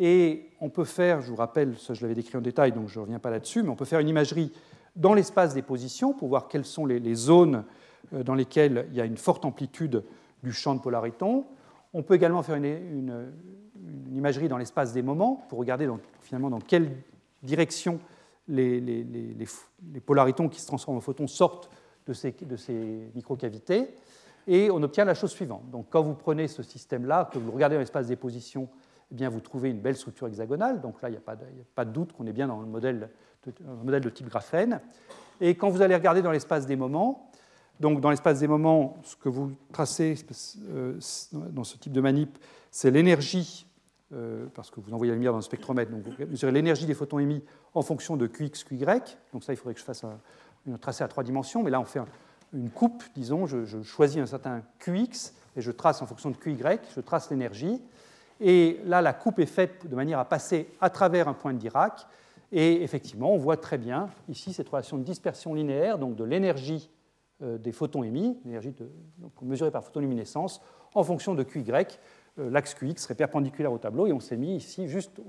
Et 0.00 0.50
on 0.60 0.70
peut 0.70 0.84
faire, 0.84 1.20
je 1.22 1.30
vous 1.30 1.36
rappelle, 1.36 1.76
ça 1.76 1.92
je 1.92 2.02
l'avais 2.02 2.14
décrit 2.14 2.38
en 2.38 2.40
détail, 2.40 2.70
donc 2.70 2.88
je 2.88 3.00
ne 3.00 3.04
reviens 3.04 3.18
pas 3.18 3.30
là-dessus, 3.30 3.64
mais 3.64 3.68
on 3.68 3.74
peut 3.74 3.84
faire 3.84 3.98
une 3.98 4.08
imagerie 4.08 4.52
dans 4.94 5.12
l'espace 5.12 5.54
des 5.54 5.62
positions 5.62 6.12
pour 6.12 6.28
voir 6.28 6.46
quelles 6.46 6.64
sont 6.64 6.86
les, 6.86 7.14
zones 7.16 7.64
euh, 8.14 8.22
dans 8.22 8.34
lesquelles 8.34 8.86
il 8.90 8.96
y 8.96 9.00
a 9.00 9.04
une 9.04 9.16
forte 9.16 9.44
amplitude 9.44 10.04
du 10.44 10.52
champ 10.52 10.76
de 10.76 10.80
polaritons. 10.80 11.46
On 11.92 12.04
peut 12.04 12.14
également 12.14 12.44
faire 12.44 12.54
une, 12.54 13.32
imagerie 14.14 14.48
dans 14.48 14.58
l'espace 14.58 14.92
des 14.92 15.02
moments 15.02 15.44
pour 15.48 15.58
regarder 15.58 15.88
finalement 16.20 16.50
dans 16.50 16.60
quelle 16.60 16.90
direction 17.42 17.98
les, 18.46 19.34
polaritons 20.06 20.48
qui 20.48 20.60
se 20.60 20.66
transforment 20.66 20.98
en 20.98 21.00
photons 21.00 21.26
sortent 21.26 21.70
de 22.06 22.12
ces 22.12 23.10
microcavités, 23.16 23.88
et 24.46 24.70
on 24.70 24.82
obtient 24.82 25.04
la 25.04 25.14
chose 25.14 25.32
suivante. 25.32 25.68
Donc 25.70 25.86
quand 25.90 26.02
vous 26.02 26.14
prenez 26.14 26.46
ce 26.48 26.62
système-là, 26.62 27.28
que 27.32 27.38
vous 27.38 27.50
regardez 27.50 27.74
dans 27.76 27.80
l'espace 27.80 28.06
des 28.06 28.16
positions, 28.16 28.68
eh 29.10 29.14
bien, 29.14 29.28
vous 29.28 29.40
trouvez 29.40 29.70
une 29.70 29.80
belle 29.80 29.96
structure 29.96 30.26
hexagonale, 30.26 30.80
donc 30.80 31.00
là, 31.00 31.08
il 31.08 31.12
n'y 31.12 31.18
a, 31.18 31.64
pas 31.74 31.84
de 31.84 31.90
doute 31.90 32.12
qu'on 32.12 32.26
est 32.26 32.32
bien 32.32 32.46
dans 32.46 32.60
le 32.60 32.66
modèle 32.66 33.08
de, 33.46 34.10
type 34.10 34.28
graphène. 34.28 34.80
Et 35.40 35.54
quand 35.54 35.70
vous 35.70 35.80
allez 35.80 35.94
regarder 35.94 36.20
dans 36.20 36.32
l'espace 36.32 36.66
des 36.66 36.76
moments, 36.76 37.30
donc 37.80 38.00
dans 38.00 38.10
l'espace 38.10 38.40
des 38.40 38.48
moments, 38.48 38.98
ce 39.04 39.16
que 39.16 39.28
vous 39.28 39.52
tracez 39.72 40.16
euh, 40.68 40.98
dans 41.32 41.64
ce 41.64 41.76
type 41.78 41.92
de 41.92 42.00
manip, 42.00 42.38
c'est 42.70 42.90
l'énergie 42.90 43.66
euh, 44.12 44.46
parce 44.54 44.70
que 44.70 44.80
vous 44.80 44.92
envoyez 44.92 45.10
la 45.10 45.16
lumière 45.16 45.32
dans 45.32 45.38
le 45.38 45.42
spectromètre, 45.42 45.90
donc 45.90 46.02
vous 46.02 46.26
mesurez 46.26 46.52
l'énergie 46.52 46.86
des 46.86 46.94
photons 46.94 47.18
émis 47.18 47.44
en 47.74 47.82
fonction 47.82 48.16
de 48.16 48.26
Qx, 48.26 48.64
Qy. 48.64 48.78
Donc 49.32 49.44
ça, 49.44 49.52
il 49.52 49.56
faudrait 49.56 49.74
que 49.74 49.80
je 49.80 49.84
fasse 49.84 50.04
un, 50.04 50.18
tracé 50.78 51.04
à 51.04 51.08
trois 51.08 51.24
dimensions, 51.24 51.62
mais 51.62 51.70
là, 51.70 51.80
on 51.80 51.84
fait 51.84 52.00
une 52.52 52.70
coupe, 52.70 53.04
disons, 53.14 53.46
je, 53.46 53.82
choisis 53.82 54.18
un 54.18 54.26
certain 54.26 54.62
Qx 54.78 55.34
et 55.56 55.60
je 55.60 55.70
trace 55.70 56.02
en 56.02 56.06
fonction 56.06 56.30
de 56.30 56.36
Qy, 56.36 56.58
je 56.94 57.00
trace 57.00 57.30
l'énergie. 57.30 57.80
Et 58.40 58.80
là, 58.84 59.02
la 59.02 59.12
coupe 59.12 59.38
est 59.38 59.46
faite 59.46 59.86
de 59.86 59.96
manière 59.96 60.18
à 60.18 60.24
passer 60.24 60.68
à 60.80 60.90
travers 60.90 61.28
un 61.28 61.34
point 61.34 61.52
de 61.52 61.58
Dirac. 61.58 62.06
Et 62.52 62.82
effectivement, 62.82 63.32
on 63.32 63.36
voit 63.36 63.56
très 63.56 63.78
bien 63.78 64.08
ici 64.28 64.52
cette 64.52 64.68
relation 64.68 64.96
de 64.96 65.02
dispersion 65.02 65.54
linéaire, 65.54 65.98
donc 65.98 66.16
de 66.16 66.24
l'énergie 66.24 66.90
euh, 67.42 67.58
des 67.58 67.72
photons 67.72 68.02
émis, 68.02 68.38
l'énergie 68.44 68.74
mesurée 69.42 69.70
par 69.70 69.84
photoluminescence, 69.84 70.60
en 70.94 71.04
fonction 71.04 71.34
de 71.34 71.42
Qy. 71.42 71.64
Euh, 72.38 72.50
l'axe 72.50 72.74
QX 72.74 72.96
serait 72.96 73.14
perpendiculaire 73.14 73.72
au 73.72 73.78
tableau 73.78 74.06
et 74.06 74.12
on 74.12 74.20
s'est 74.20 74.36
mis 74.36 74.56
ici 74.56 74.88
juste 74.88 75.20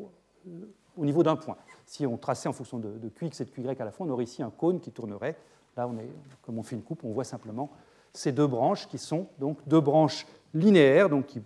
au, 0.97 1.05
niveau 1.05 1.23
d'un 1.23 1.35
point. 1.35 1.57
Si 1.85 2.05
on 2.05 2.17
traçait 2.17 2.47
en 2.47 2.53
fonction 2.53 2.79
de, 2.79 3.09
QX 3.09 3.41
et 3.41 3.45
de 3.45 3.49
QY 3.49 3.67
à 3.67 3.85
la 3.85 3.91
fois, 3.91 4.05
on 4.05 4.09
aurait 4.09 4.23
ici 4.23 4.41
un 4.43 4.49
cône 4.49 4.79
qui 4.79 4.91
tournerait. 4.91 5.35
Là, 5.75 5.87
on 5.87 5.97
est, 5.97 6.09
comme 6.41 6.57
on 6.57 6.63
fait 6.63 6.75
une 6.75 6.83
coupe, 6.83 7.03
on 7.03 7.11
voit 7.11 7.23
simplement 7.23 7.69
ces 8.13 8.31
deux 8.31 8.47
branches 8.47 8.87
qui 8.87 8.97
sont 8.97 9.27
donc 9.39 9.59
deux 9.67 9.81
branches 9.81 10.25
linéaires 10.53 11.09
donc 11.09 11.27
qui, 11.27 11.41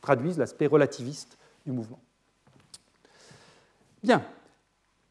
traduisent 0.00 0.38
l'aspect 0.38 0.66
relativiste 0.66 1.38
du 1.64 1.72
mouvement. 1.72 2.00
Bien. 4.02 4.24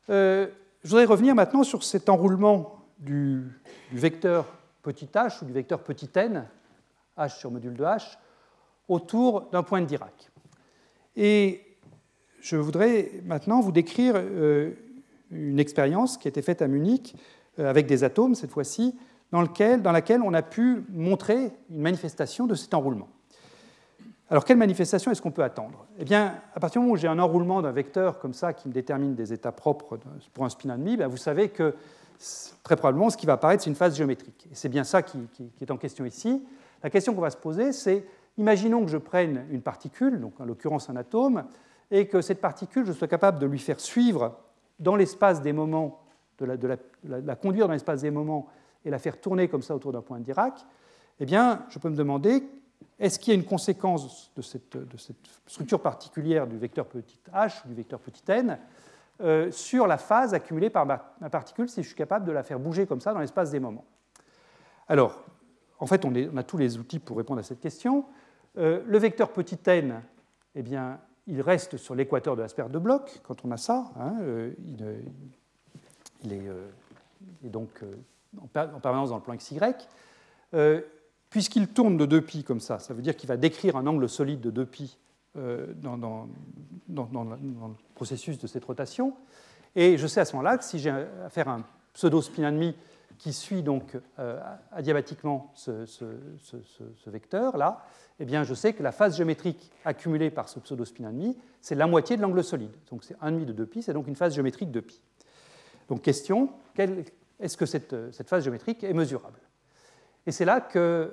Euh, 0.09 0.47
je 0.83 0.89
voudrais 0.89 1.05
revenir 1.05 1.33
maintenant 1.33 1.63
sur 1.63 1.83
cet 1.83 2.09
enroulement 2.09 2.83
du, 2.99 3.43
vecteur 3.91 4.45
petit 4.81 5.05
h 5.05 5.41
ou 5.41 5.45
du 5.45 5.53
vecteur 5.53 5.81
petit 5.81 6.09
n, 6.15 6.45
h 7.17 7.37
sur 7.37 7.51
module 7.51 7.73
de 7.73 7.83
h, 7.83 8.17
autour 8.87 9.49
d'un 9.51 9.63
point 9.63 9.81
de 9.81 9.85
Dirac. 9.85 10.29
Et 11.15 11.61
je 12.41 12.57
voudrais 12.57 13.11
maintenant 13.23 13.61
vous 13.61 13.71
décrire 13.71 14.15
euh, 14.17 14.71
une 15.31 15.59
expérience 15.59 16.17
qui 16.17 16.27
a 16.27 16.29
été 16.29 16.41
faite 16.41 16.61
à 16.61 16.67
Munich 16.67 17.15
euh, 17.59 17.69
avec 17.69 17.85
des 17.87 18.03
atomes 18.03 18.35
cette 18.35 18.51
fois-ci, 18.51 18.95
dans, 19.33 19.43
dans 19.77 19.91
laquelle 19.91 20.21
on 20.21 20.33
a 20.33 20.43
pu 20.43 20.85
montrer 20.89 21.51
une 21.71 21.81
manifestation 21.81 22.45
de 22.45 22.53
cet 22.53 22.75
enroulement. 22.75 23.09
Alors, 24.29 24.45
quelle 24.45 24.57
manifestation 24.57 25.11
est-ce 25.11 25.21
qu'on 25.21 25.31
peut 25.31 25.43
attendre? 25.43 25.87
Eh 25.97 26.05
bien, 26.05 26.35
à 26.55 26.59
partir 26.59 26.79
du 26.79 26.85
moment 26.85 26.93
où 26.93 26.97
j'ai 26.97 27.07
un 27.07 27.17
enroulement 27.17 27.61
d'un 27.61 27.71
vecteur 27.71 28.19
comme 28.19 28.33
ça 28.33 28.53
qui 28.53 28.67
me 28.67 28.73
détermine 28.73 29.15
des 29.15 29.33
états 29.33 29.51
propres 29.51 29.99
pour 30.33 30.45
un 30.45 30.49
spin 30.49 30.69
and 30.69 30.77
ben, 30.77 31.07
vous 31.07 31.17
savez 31.17 31.49
que 31.49 31.73
très 32.61 32.75
probablement 32.75 33.09
ce 33.09 33.17
qui 33.17 33.25
va 33.25 33.33
apparaître, 33.33 33.63
c'est 33.63 33.71
une 33.71 33.75
phase 33.75 33.97
géométrique. 33.97 34.47
Et 34.51 34.55
c'est 34.55 34.69
bien 34.69 34.83
ça 34.83 35.01
qui, 35.01 35.17
est 35.61 35.71
en 35.71 35.77
question 35.77 36.05
ici. 36.05 36.43
La 36.83 36.91
question 36.91 37.15
qu'on 37.15 37.21
va 37.21 37.31
se 37.31 37.37
poser, 37.37 37.71
c'est 37.73 38.05
imaginons 38.37 38.85
que 38.85 38.91
je 38.91 38.97
prenne 38.97 39.45
une 39.49 39.61
particule, 39.61 40.21
donc 40.21 40.39
en 40.39 40.45
l'occurrence 40.45 40.91
un 40.91 40.95
atome, 40.95 41.43
et 41.89 42.07
que 42.07 42.21
cette 42.21 42.39
particule, 42.39 42.85
je 42.85 42.91
sois 42.91 43.07
capable 43.07 43.39
de 43.39 43.47
lui 43.47 43.59
faire 43.59 43.79
suivre 43.79 44.37
dans 44.79 44.95
l'espace 44.95 45.41
des 45.41 45.53
moments, 45.53 46.01
de, 46.39 46.77
la, 47.03 47.35
conduire 47.35 47.67
dans 47.67 47.73
l'espace 47.73 48.01
des 48.01 48.11
moments 48.11 48.47
et 48.85 48.89
la 48.89 48.99
faire 48.99 49.19
tourner 49.19 49.47
comme 49.47 49.61
ça 49.61 49.75
autour 49.75 49.91
d'un 49.91 50.01
point 50.01 50.19
de 50.19 50.23
Dirac, 50.23 50.65
eh 51.19 51.25
bien, 51.25 51.65
je 51.69 51.79
peux 51.79 51.89
me 51.89 51.95
demander 51.95 52.43
est-ce 52.99 53.19
qu'il 53.19 53.33
y 53.33 53.35
a 53.35 53.39
une 53.39 53.45
conséquence 53.45 54.31
de 54.35 54.41
cette, 54.41 54.77
structure 55.47 55.81
particulière 55.81 56.47
du 56.47 56.57
vecteur 56.57 56.85
petit 56.85 57.19
h 57.33 57.67
du 57.67 57.73
vecteur 57.73 57.99
petit 57.99 58.23
n 58.27 58.57
euh, 59.21 59.51
sur 59.51 59.87
la 59.87 59.97
phase 59.97 60.33
accumulée 60.33 60.69
par 60.69 60.85
ma, 60.85 60.97
particule 61.29 61.69
si 61.69 61.81
je 61.81 61.87
suis 61.87 61.95
capable 61.95 62.25
de 62.25 62.31
la 62.31 62.43
faire 62.43 62.59
bouger 62.59 62.85
comme 62.85 63.01
ça 63.01 63.13
dans 63.13 63.19
l'espace 63.19 63.51
des 63.51 63.59
moments? 63.59 63.85
Alors, 64.87 65.23
en 65.79 65.85
fait, 65.85 66.05
on, 66.05 66.37
a 66.37 66.43
tous 66.43 66.57
les 66.57 66.77
outils 66.77 66.99
pour 66.99 67.17
répondre 67.17 67.39
à 67.39 67.43
cette 67.43 67.59
question. 67.59 68.05
Euh, 68.57 68.83
le 68.85 68.97
vecteur 68.97 69.31
petit 69.31 69.59
n, 69.65 70.01
eh 70.55 70.61
bien, 70.61 70.99
il 71.27 71.41
reste 71.41 71.77
sur 71.77 71.95
l'équateur 71.95 72.35
de 72.35 72.41
la 72.41 72.47
sphère 72.47 72.69
de 72.69 72.79
bloc 72.79 73.21
quand 73.23 73.45
on 73.45 73.51
a 73.51 73.57
ça. 73.57 73.91
Hein, 73.97 74.15
euh, 74.21 74.51
il, 76.23 76.33
est, 76.33 77.49
donc 77.49 77.83
en 78.40 78.46
permanence 78.80 79.10
dans 79.10 79.16
le 79.16 79.22
plan 79.22 79.36
xy. 79.36 79.58
Puisqu'il 81.30 81.68
tourne 81.68 81.96
de 81.96 82.06
2π 82.20 82.42
comme 82.42 82.60
ça, 82.60 82.78
ça 82.78 82.94
veut 82.94 83.02
dire 83.02 83.16
qu'il 83.16 83.28
va 83.28 83.36
décrire 83.36 83.76
un 83.76 83.86
angle 83.86 84.08
solide 84.08 84.40
de 84.40 84.64
2π 84.64 84.96
euh, 85.36 85.66
dans, 85.76 86.26
le 86.88 87.74
processus 87.94 88.38
de 88.38 88.46
cette 88.46 88.64
rotation. 88.64 89.12
Et 89.76 89.98
je 89.98 90.06
sais 90.06 90.20
à 90.20 90.24
ce 90.24 90.32
moment-là 90.34 90.56
que 90.56 90.64
si 90.64 90.78
j'ai 90.78 90.90
affaire 91.24 91.48
à 91.48 91.56
un 91.56 91.64
pseudo-spin 91.92 92.48
ennemi 92.48 92.74
qui 93.18 93.34
suit 93.34 93.62
donc 93.62 93.98
euh, 94.18 94.40
adiabatiquement 94.72 95.52
ce, 95.54 95.84
vecteur-là, 97.06 97.84
eh 98.20 98.24
bien 98.24 98.42
je 98.42 98.54
sais 98.54 98.72
que 98.72 98.82
la 98.82 98.92
phase 98.92 99.16
géométrique 99.18 99.70
accumulée 99.84 100.30
par 100.30 100.48
ce 100.48 100.60
pseudo-spin 100.60 101.10
ennemi, 101.10 101.36
c'est 101.60 101.74
la 101.74 101.86
moitié 101.86 102.16
de 102.16 102.22
l'angle 102.22 102.42
solide. 102.42 102.72
Donc 102.90 103.04
c'est 103.04 103.18
1,5 103.18 103.44
de 103.44 103.64
2π, 103.64 103.82
c'est 103.82 103.92
donc 103.92 104.08
une 104.08 104.16
phase 104.16 104.34
géométrique 104.34 104.70
de 104.70 104.80
π. 104.80 104.92
Donc 105.88 106.02
question, 106.02 106.48
est-ce 107.43 107.57
que 107.57 107.65
cette, 107.65 107.95
cette 108.13 108.29
phase 108.29 108.43
géométrique 108.43 108.83
est 108.83 108.93
mesurable? 108.93 109.39
Et 110.25 110.31
c'est 110.31 110.45
là 110.45 110.61
que 110.61 111.11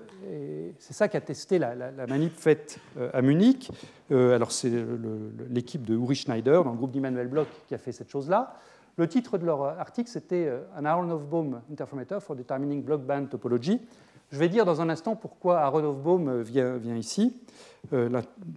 c'est 0.79 0.93
ça 0.93 1.09
qu'a 1.09 1.21
testé 1.21 1.59
la, 1.59 1.75
manip 2.07 2.33
faite 2.37 2.79
euh, 2.97 3.11
à 3.13 3.23
Munich. 3.23 3.71
Euh, 4.13 4.37
alors 4.37 4.53
c'est 4.53 4.71
l'équipe 5.49 5.85
de 5.85 5.95
Uri 5.95 6.15
Schneider 6.15 6.63
dans 6.63 6.71
le 6.71 6.77
groupe 6.77 6.93
d'Immanuel 6.93 7.27
Bloch 7.27 7.49
qui 7.67 7.75
a 7.75 7.79
fait 7.79 7.93
cette 7.93 8.11
chose-là. 8.11 8.55
Le 8.97 9.09
titre 9.09 9.39
de 9.39 9.47
leur 9.47 9.63
article 9.63 10.09
c'était 10.09 10.47
euh, 10.47 10.61
An 10.79 10.85
Aharonov-Bohm 10.85 11.61
Interferometer 11.73 12.19
for 12.21 12.37
Determining 12.37 12.85
Block 12.85 13.03
Band 13.03 13.27
Topology. 13.27 13.81
Je 14.31 14.39
vais 14.39 14.49
dire 14.49 14.65
dans 14.65 14.81
un 14.81 14.89
instant 14.89 15.17
pourquoi 15.17 15.59
Aharonov-Bohm 15.59 16.43
vient, 16.43 16.77
vient, 16.77 16.95
ici. 16.95 17.37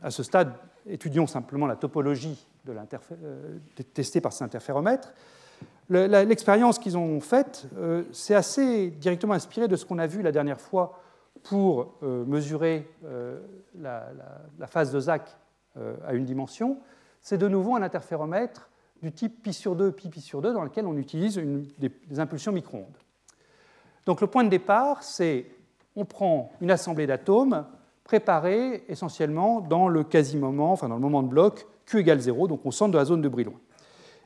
à 0.04 0.12
ce 0.12 0.22
stade, 0.22 0.54
étudions 0.88 1.26
simplement 1.26 1.66
la 1.66 1.76
topologie 1.76 2.46
de 2.64 2.76
testée 3.82 4.22
par 4.22 4.34
cet 4.34 4.44
interféromètre. 4.44 5.16
L'expérience 5.90 6.80
qu'ils 6.80 6.98
ont 6.98 7.20
faite, 7.20 7.66
euh, 7.78 8.04
c'est 8.12 8.36
assez 8.36 8.90
directement 8.90 9.34
inspiré 9.34 9.68
de 9.68 9.76
ce 9.76 9.86
qu'on 9.86 10.00
a 10.00 10.08
vu 10.08 10.22
la 10.22 10.32
dernière 10.32 10.62
fois 10.62 11.00
pour 11.44 11.96
euh, 12.04 12.24
mesurer 12.26 12.90
euh, 13.06 13.42
la, 13.80 14.08
phase 14.68 14.92
de 14.92 15.00
Zach 15.00 15.38
à 16.06 16.14
une 16.14 16.24
dimension. 16.24 16.78
C'est 17.20 17.40
de 17.40 17.48
nouveau 17.48 17.76
un 17.76 17.82
interféromètre 17.82 18.70
du 19.02 19.12
type 19.12 19.42
pi 19.42 19.54
sur 19.54 19.76
2, 19.76 19.92
pi 19.92 20.10
pi 20.10 20.22
sur 20.22 20.42
2, 20.42 20.54
dans 20.54 20.64
lequel 20.64 20.86
on 20.86 20.96
utilise 20.96 21.42
des, 21.80 22.20
impulsions 22.20 22.52
micro-ondes. 22.52 22.98
Donc 24.06 24.22
le 24.22 24.28
point 24.28 24.44
de 24.44 24.50
départ, 24.50 25.02
c'est 25.02 25.48
on 25.96 26.06
prend 26.06 26.52
une 26.62 26.70
assemblée 26.70 27.08
d'atomes 27.08 27.66
préparés 28.04 28.84
essentiellement 28.88 29.62
dans 29.62 29.88
le 29.88 30.04
quasi-moment, 30.04 30.72
enfin 30.72 30.90
dans 30.90 30.96
le 30.96 31.02
moment 31.02 31.24
de 31.24 31.28
bloc 31.28 31.66
Q 31.86 32.00
égale 32.00 32.20
0, 32.20 32.48
donc 32.48 32.66
au 32.66 32.72
centre 32.72 32.92
de 32.92 32.98
la 32.98 33.06
zone 33.06 33.22
de 33.22 33.30
Brillouin. 33.30 33.60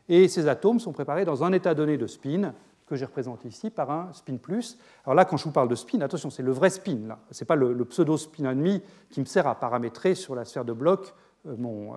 Et 0.09 0.27
ces 0.27 0.47
atomes 0.47 0.79
sont 0.79 0.93
préparés 0.93 1.25
dans 1.25 1.43
un 1.43 1.51
état 1.51 1.73
donné 1.73 1.97
de 1.97 2.07
spin, 2.07 2.53
que 2.87 2.95
j'ai 2.95 3.05
représenté 3.05 3.49
ici 3.49 3.69
par 3.69 3.91
un 3.91 4.13
spin 4.13 4.37
plus. 4.37 4.77
Alors 5.03 5.15
là, 5.15 5.25
quand 5.25 5.37
je 5.37 5.43
vous 5.43 5.51
parle 5.51 5.67
de 5.67 5.75
spin, 5.75 5.99
attention, 6.01 6.29
c'est 6.29 6.43
le 6.43 6.53
vrai 6.53 6.69
spin. 6.69 7.17
Ce 7.31 7.43
n'est 7.43 7.45
pas 7.45 7.55
le, 7.55 7.85
pseudo-spin 7.85 8.49
ennemi 8.49 8.81
qui 9.09 9.19
me 9.19 9.25
sert 9.25 9.45
à 9.45 9.55
paramétrer 9.55 10.15
sur 10.15 10.35
la 10.35 10.45
sphère 10.45 10.63
de 10.63 10.71
bloc 10.73 11.13
euh, 11.45 11.51
euh, 11.51 11.55
mon, 11.57 11.95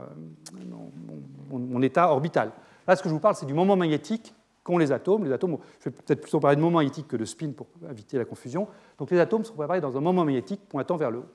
mon, 1.48 1.82
état 1.82 2.10
orbital. 2.10 2.50
Là, 2.88 2.96
ce 2.96 3.02
que 3.02 3.08
je 3.08 3.14
vous 3.14 3.20
parle, 3.20 3.36
c'est 3.36 3.46
du 3.46 3.54
moment 3.54 3.76
magnétique 3.76 4.34
qu'ont 4.64 4.78
les 4.78 4.90
atomes. 4.90 5.24
Les 5.24 5.32
atomes, 5.32 5.58
je 5.78 5.84
vais 5.84 5.90
peut-être 5.92 6.22
plutôt 6.22 6.40
parler 6.40 6.56
de 6.56 6.60
moment 6.60 6.78
magnétique 6.78 7.06
que 7.06 7.16
de 7.16 7.24
spin 7.24 7.52
pour 7.52 7.68
éviter 7.88 8.18
la 8.18 8.24
confusion. 8.24 8.66
Donc 8.98 9.12
les 9.12 9.20
atomes 9.20 9.44
sont 9.44 9.54
préparés 9.54 9.80
dans 9.80 9.96
un 9.96 10.00
moment 10.00 10.24
magnétique 10.24 10.68
pointant 10.68 10.96
vers 10.96 11.12
le 11.12 11.18
haut. 11.18 11.28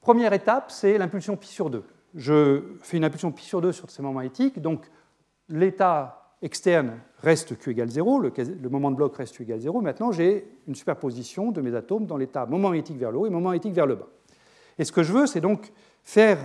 Première 0.00 0.32
étape, 0.32 0.72
c'est 0.72 0.98
l'impulsion 0.98 1.36
pi 1.36 1.46
sur 1.46 1.70
2 1.70 1.84
je 2.14 2.62
fais 2.80 2.96
une 2.96 3.04
impulsion 3.04 3.32
pi 3.32 3.44
sur 3.44 3.60
2 3.60 3.72
sur 3.72 3.90
ces 3.90 4.02
moments 4.02 4.16
magnétiques, 4.16 4.60
donc 4.60 4.90
l'état 5.48 6.34
externe 6.42 6.98
reste 7.18 7.58
Q 7.58 7.70
égale 7.70 7.90
0, 7.90 8.20
le, 8.20 8.68
moment 8.68 8.90
de 8.90 8.96
bloc 8.96 9.16
reste 9.16 9.36
Q 9.36 9.42
égale 9.42 9.60
0. 9.60 9.80
Maintenant, 9.80 10.10
j'ai 10.10 10.46
une 10.66 10.74
superposition 10.74 11.52
de 11.52 11.60
mes 11.60 11.74
atomes 11.74 12.06
dans 12.06 12.16
l'état 12.16 12.46
moment 12.46 12.70
magnétique 12.70 12.96
vers 12.96 13.10
le 13.10 13.18
haut 13.18 13.26
et 13.26 13.30
moment 13.30 13.50
magnétique 13.50 13.74
vers 13.74 13.86
le 13.86 13.96
bas. 13.96 14.08
Et 14.78 14.84
ce 14.84 14.92
que 14.92 15.02
je 15.02 15.12
veux, 15.12 15.26
c'est 15.26 15.40
donc 15.40 15.72
faire 16.02 16.38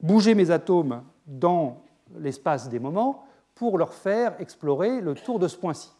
bouger 0.00 0.34
mes 0.34 0.50
atomes 0.50 1.02
dans 1.26 1.82
l'espace 2.16 2.68
des 2.68 2.78
moments 2.78 3.26
pour 3.54 3.78
leur 3.78 3.92
faire 3.92 4.40
explorer 4.40 5.00
le 5.00 5.14
tour 5.14 5.38
de 5.38 5.48
ce 5.48 5.56
point-ci. 5.56 5.92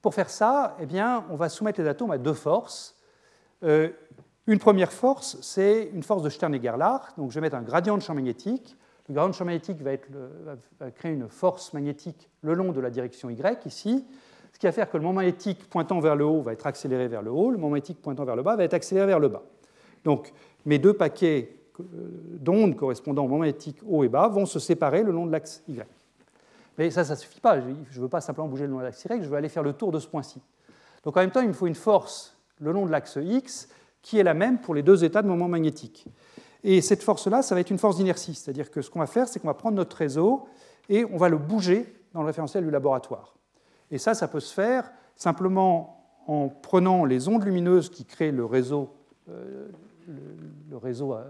Pour 0.00 0.14
faire 0.14 0.30
ça, 0.30 0.76
eh 0.80 0.86
bien, 0.86 1.24
on 1.30 1.36
va 1.36 1.48
soumettre 1.48 1.80
les 1.80 1.88
atomes 1.88 2.10
à 2.10 2.18
deux 2.18 2.34
forces. 2.34 2.96
Euh, 3.62 3.90
une 4.46 4.58
première 4.58 4.92
force, 4.92 5.38
c'est 5.40 5.90
une 5.92 6.02
force 6.02 6.22
de 6.22 6.28
Stern-Gerlach. 6.28 7.16
Donc 7.16 7.30
je 7.30 7.36
vais 7.36 7.40
mettre 7.40 7.56
un 7.56 7.62
gradient 7.62 7.96
de 7.96 8.02
champ 8.02 8.14
magnétique. 8.14 8.76
Le 9.08 9.14
gradient 9.14 9.30
de 9.30 9.34
champ 9.34 9.44
magnétique 9.44 9.80
va, 9.82 10.90
créer 10.90 11.12
une 11.12 11.28
force 11.28 11.72
magnétique 11.72 12.28
le 12.42 12.54
long 12.54 12.72
de 12.72 12.80
la 12.80 12.90
direction 12.90 13.30
Y 13.30 13.66
ici, 13.66 14.04
ce 14.52 14.58
qui 14.58 14.66
va 14.66 14.72
faire 14.72 14.90
que 14.90 14.96
le 14.96 15.02
moment 15.02 15.20
magnétique 15.20 15.68
pointant 15.68 16.00
vers 16.00 16.16
le 16.16 16.24
haut 16.24 16.40
va 16.40 16.52
être 16.52 16.66
accéléré 16.66 17.08
vers 17.08 17.22
le 17.22 17.30
haut, 17.30 17.50
le 17.50 17.56
moment 17.56 17.70
magnétique 17.70 18.00
pointant 18.02 18.24
vers 18.24 18.36
le 18.36 18.42
bas 18.42 18.56
va 18.56 18.64
être 18.64 18.74
accéléré 18.74 19.06
vers 19.06 19.20
le 19.20 19.28
bas. 19.28 19.42
Donc 20.04 20.32
mes 20.66 20.78
deux 20.78 20.92
paquets 20.92 21.56
euh, 21.80 21.84
d'ondes 22.38 22.76
correspondant 22.76 23.24
au 23.24 23.28
moment 23.28 23.40
magnétique 23.40 23.78
haut 23.86 24.04
et 24.04 24.08
bas 24.08 24.28
vont 24.28 24.46
se 24.46 24.58
séparer 24.58 25.02
le 25.02 25.12
long 25.12 25.26
de 25.26 25.32
l'axe 25.32 25.62
Y. 25.68 25.86
Mais 26.78 26.90
ça, 26.90 27.04
ça 27.04 27.14
ne 27.14 27.18
suffit 27.18 27.40
pas. 27.40 27.60
Je 27.60 27.98
ne 27.98 28.02
veux 28.02 28.08
pas 28.08 28.20
simplement 28.20 28.48
bouger 28.48 28.66
le 28.66 28.72
long 28.72 28.78
de 28.78 28.84
l'axe 28.84 29.04
Y, 29.04 29.22
je 29.22 29.28
veux 29.28 29.36
aller 29.36 29.48
faire 29.48 29.62
le 29.62 29.72
tour 29.72 29.92
de 29.92 29.98
ce 29.98 30.08
point-ci. 30.08 30.40
Donc 31.04 31.16
en 31.16 31.20
même 31.20 31.30
temps, 31.30 31.42
il 31.42 31.48
me 31.48 31.52
faut 31.52 31.66
une 31.66 31.74
force 31.74 32.36
le 32.60 32.72
long 32.72 32.86
de 32.86 32.90
l'axe 32.90 33.18
X 33.20 33.68
qui 34.02 34.18
est 34.18 34.22
la 34.22 34.34
même 34.34 34.58
pour 34.58 34.74
les 34.74 34.82
deux 34.82 35.04
états 35.04 35.22
de 35.22 35.28
moment 35.28 35.48
magnétique. 35.48 36.06
Et 36.64 36.80
cette 36.80 37.02
force-là, 37.02 37.42
ça 37.42 37.54
va 37.54 37.60
être 37.60 37.70
une 37.70 37.78
force 37.78 37.96
d'inertie, 37.96 38.34
c'est-à-dire 38.34 38.70
que 38.70 38.82
ce 38.82 38.90
qu'on 38.90 39.00
va 39.00 39.06
faire, 39.06 39.26
c'est 39.26 39.40
qu'on 39.40 39.48
va 39.48 39.54
prendre 39.54 39.76
notre 39.76 39.96
réseau 39.96 40.46
et 40.88 41.04
on 41.04 41.16
va 41.16 41.28
le 41.28 41.38
bouger 41.38 41.92
dans 42.12 42.20
le 42.20 42.26
référentiel 42.26 42.64
du 42.64 42.70
laboratoire. 42.70 43.34
Et 43.90 43.98
ça, 43.98 44.14
ça 44.14 44.28
peut 44.28 44.40
se 44.40 44.52
faire 44.52 44.90
simplement 45.16 46.02
en 46.26 46.48
prenant 46.48 47.04
les 47.04 47.28
ondes 47.28 47.44
lumineuses 47.44 47.90
qui 47.90 48.04
créent 48.04 48.30
le 48.30 48.44
réseau, 48.44 48.90
euh, 49.28 49.68
le, 50.70 50.76
réseau 50.76 51.14
euh, 51.14 51.24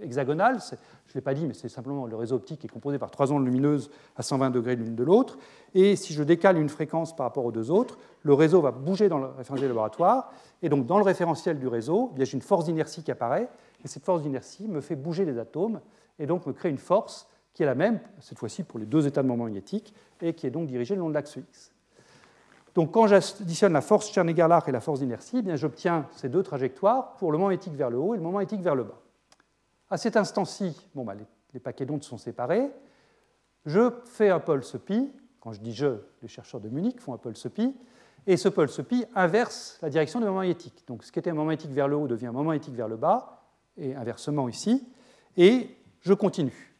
hexagonal. 0.00 0.58
Je 0.60 0.74
ne 0.74 1.14
l'ai 1.14 1.20
pas 1.20 1.34
dit, 1.34 1.46
mais 1.46 1.54
c'est 1.54 1.68
simplement 1.68 2.06
le 2.06 2.16
réseau 2.16 2.36
optique 2.36 2.60
qui 2.60 2.66
est 2.66 2.70
composé 2.70 2.98
par 2.98 3.10
trois 3.10 3.32
ondes 3.32 3.44
lumineuses 3.44 3.90
à 4.16 4.22
120 4.22 4.50
degrés 4.50 4.76
l'une 4.76 4.94
de 4.94 5.04
l'autre. 5.04 5.38
Et 5.74 5.96
si 5.96 6.12
je 6.12 6.22
décale 6.22 6.58
une 6.58 6.68
fréquence 6.68 7.16
par 7.16 7.26
rapport 7.26 7.46
aux 7.46 7.52
deux 7.52 7.70
autres, 7.70 7.98
le 8.22 8.34
réseau 8.34 8.60
va 8.60 8.72
bouger 8.72 9.08
dans 9.08 9.18
le 9.18 9.26
référentiel 9.26 9.68
du 9.68 9.74
laboratoire 9.74 10.32
et 10.62 10.68
donc, 10.68 10.86
dans 10.86 10.98
le 10.98 11.04
référentiel 11.04 11.58
du 11.58 11.68
réseau, 11.68 12.12
j'ai 12.16 12.32
une 12.32 12.42
force 12.42 12.64
d'inertie 12.64 13.02
qui 13.02 13.10
apparaît, 13.10 13.48
et 13.84 13.88
cette 13.88 14.04
force 14.04 14.22
d'inertie 14.22 14.68
me 14.68 14.80
fait 14.80 14.96
bouger 14.96 15.24
les 15.24 15.38
atomes, 15.38 15.80
et 16.18 16.26
donc 16.26 16.46
me 16.46 16.52
crée 16.52 16.70
une 16.70 16.78
force 16.78 17.28
qui 17.52 17.62
est 17.62 17.66
la 17.66 17.74
même, 17.74 18.00
cette 18.20 18.38
fois-ci 18.38 18.62
pour 18.62 18.78
les 18.78 18.86
deux 18.86 19.06
états 19.06 19.22
de 19.22 19.28
moment 19.28 19.44
magnétique, 19.44 19.94
et 20.20 20.34
qui 20.34 20.46
est 20.46 20.50
donc 20.50 20.66
dirigée 20.66 20.94
le 20.94 21.00
long 21.00 21.08
de 21.08 21.14
l'axe 21.14 21.36
X. 21.36 21.72
Donc, 22.74 22.92
quand 22.92 23.06
j'additionne 23.06 23.72
la 23.72 23.80
force 23.80 24.12
Chern-Gerlach 24.12 24.64
et 24.68 24.72
la 24.72 24.80
force 24.80 25.00
d'inertie, 25.00 25.42
eh 25.46 25.56
j'obtiens 25.56 26.06
ces 26.12 26.28
deux 26.28 26.42
trajectoires 26.42 27.14
pour 27.14 27.32
le 27.32 27.38
moment 27.38 27.48
magnétique 27.48 27.74
vers 27.74 27.88
le 27.88 27.96
haut 27.96 28.14
et 28.14 28.18
le 28.18 28.22
moment 28.22 28.38
magnétique 28.38 28.60
vers 28.60 28.74
le 28.74 28.84
bas. 28.84 29.00
À 29.88 29.96
cet 29.96 30.16
instant-ci, 30.16 30.88
bon, 30.94 31.04
bah, 31.04 31.14
les 31.54 31.60
paquets 31.60 31.86
d'ondes 31.86 32.02
sont 32.02 32.18
séparés. 32.18 32.70
Je 33.64 33.90
fais 34.04 34.28
un 34.28 34.40
pulse 34.40 34.76
pi, 34.84 35.10
quand 35.40 35.52
je 35.52 35.60
dis 35.60 35.72
je, 35.72 36.00
les 36.20 36.28
chercheurs 36.28 36.60
de 36.60 36.68
Munich 36.68 37.00
font 37.00 37.14
un 37.14 37.18
pulse 37.18 37.48
pi, 37.48 37.74
et 38.26 38.36
ce 38.36 38.48
pulse 38.48 38.80
pi 38.82 39.04
inverse 39.14 39.78
la 39.82 39.90
direction 39.90 40.18
du 40.18 40.26
moment 40.26 40.38
magnétique. 40.38 40.84
Donc 40.86 41.04
ce 41.04 41.12
qui 41.12 41.18
était 41.18 41.30
un 41.30 41.34
moment 41.34 41.46
magnétique 41.46 41.72
vers 41.72 41.88
le 41.88 41.96
haut 41.96 42.08
devient 42.08 42.26
un 42.26 42.32
moment 42.32 42.50
magnétique 42.50 42.74
vers 42.74 42.88
le 42.88 42.96
bas, 42.96 43.44
et 43.76 43.94
inversement 43.94 44.48
ici, 44.48 44.86
et 45.36 45.68
je 46.00 46.14
continue. 46.14 46.74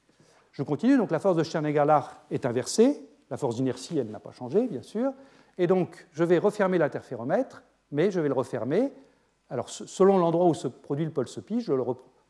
Je 0.53 0.63
continue, 0.63 0.97
donc 0.97 1.11
la 1.11 1.19
force 1.19 1.37
de 1.37 1.43
Stern-Gerlach 1.43 2.05
est 2.31 2.47
inversée, 2.47 3.07
la 3.31 3.37
force 3.37 3.57
d'inertie, 3.57 3.99
elle 3.99 4.11
n'a 4.11 4.21
pas 4.21 4.33
changé, 4.33 4.67
bien 4.67 4.83
sûr, 4.83 5.13
et 5.59 5.67
donc 5.67 6.07
je 6.13 6.25
vais 6.25 6.39
refermer 6.39 6.79
l'interféromètre, 6.79 7.63
mais 7.93 8.11
je 8.11 8.21
vais 8.21 8.29
le 8.29 8.35
refermer. 8.35 8.93
Alors 9.51 9.69
selon 9.69 10.19
l'endroit 10.19 10.47
où 10.47 10.55
se 10.55 10.69
produit 10.69 11.05
le 11.05 11.11
pulse 11.11 11.41
pi, 11.45 11.61
je 11.61 11.73
le 11.73 11.85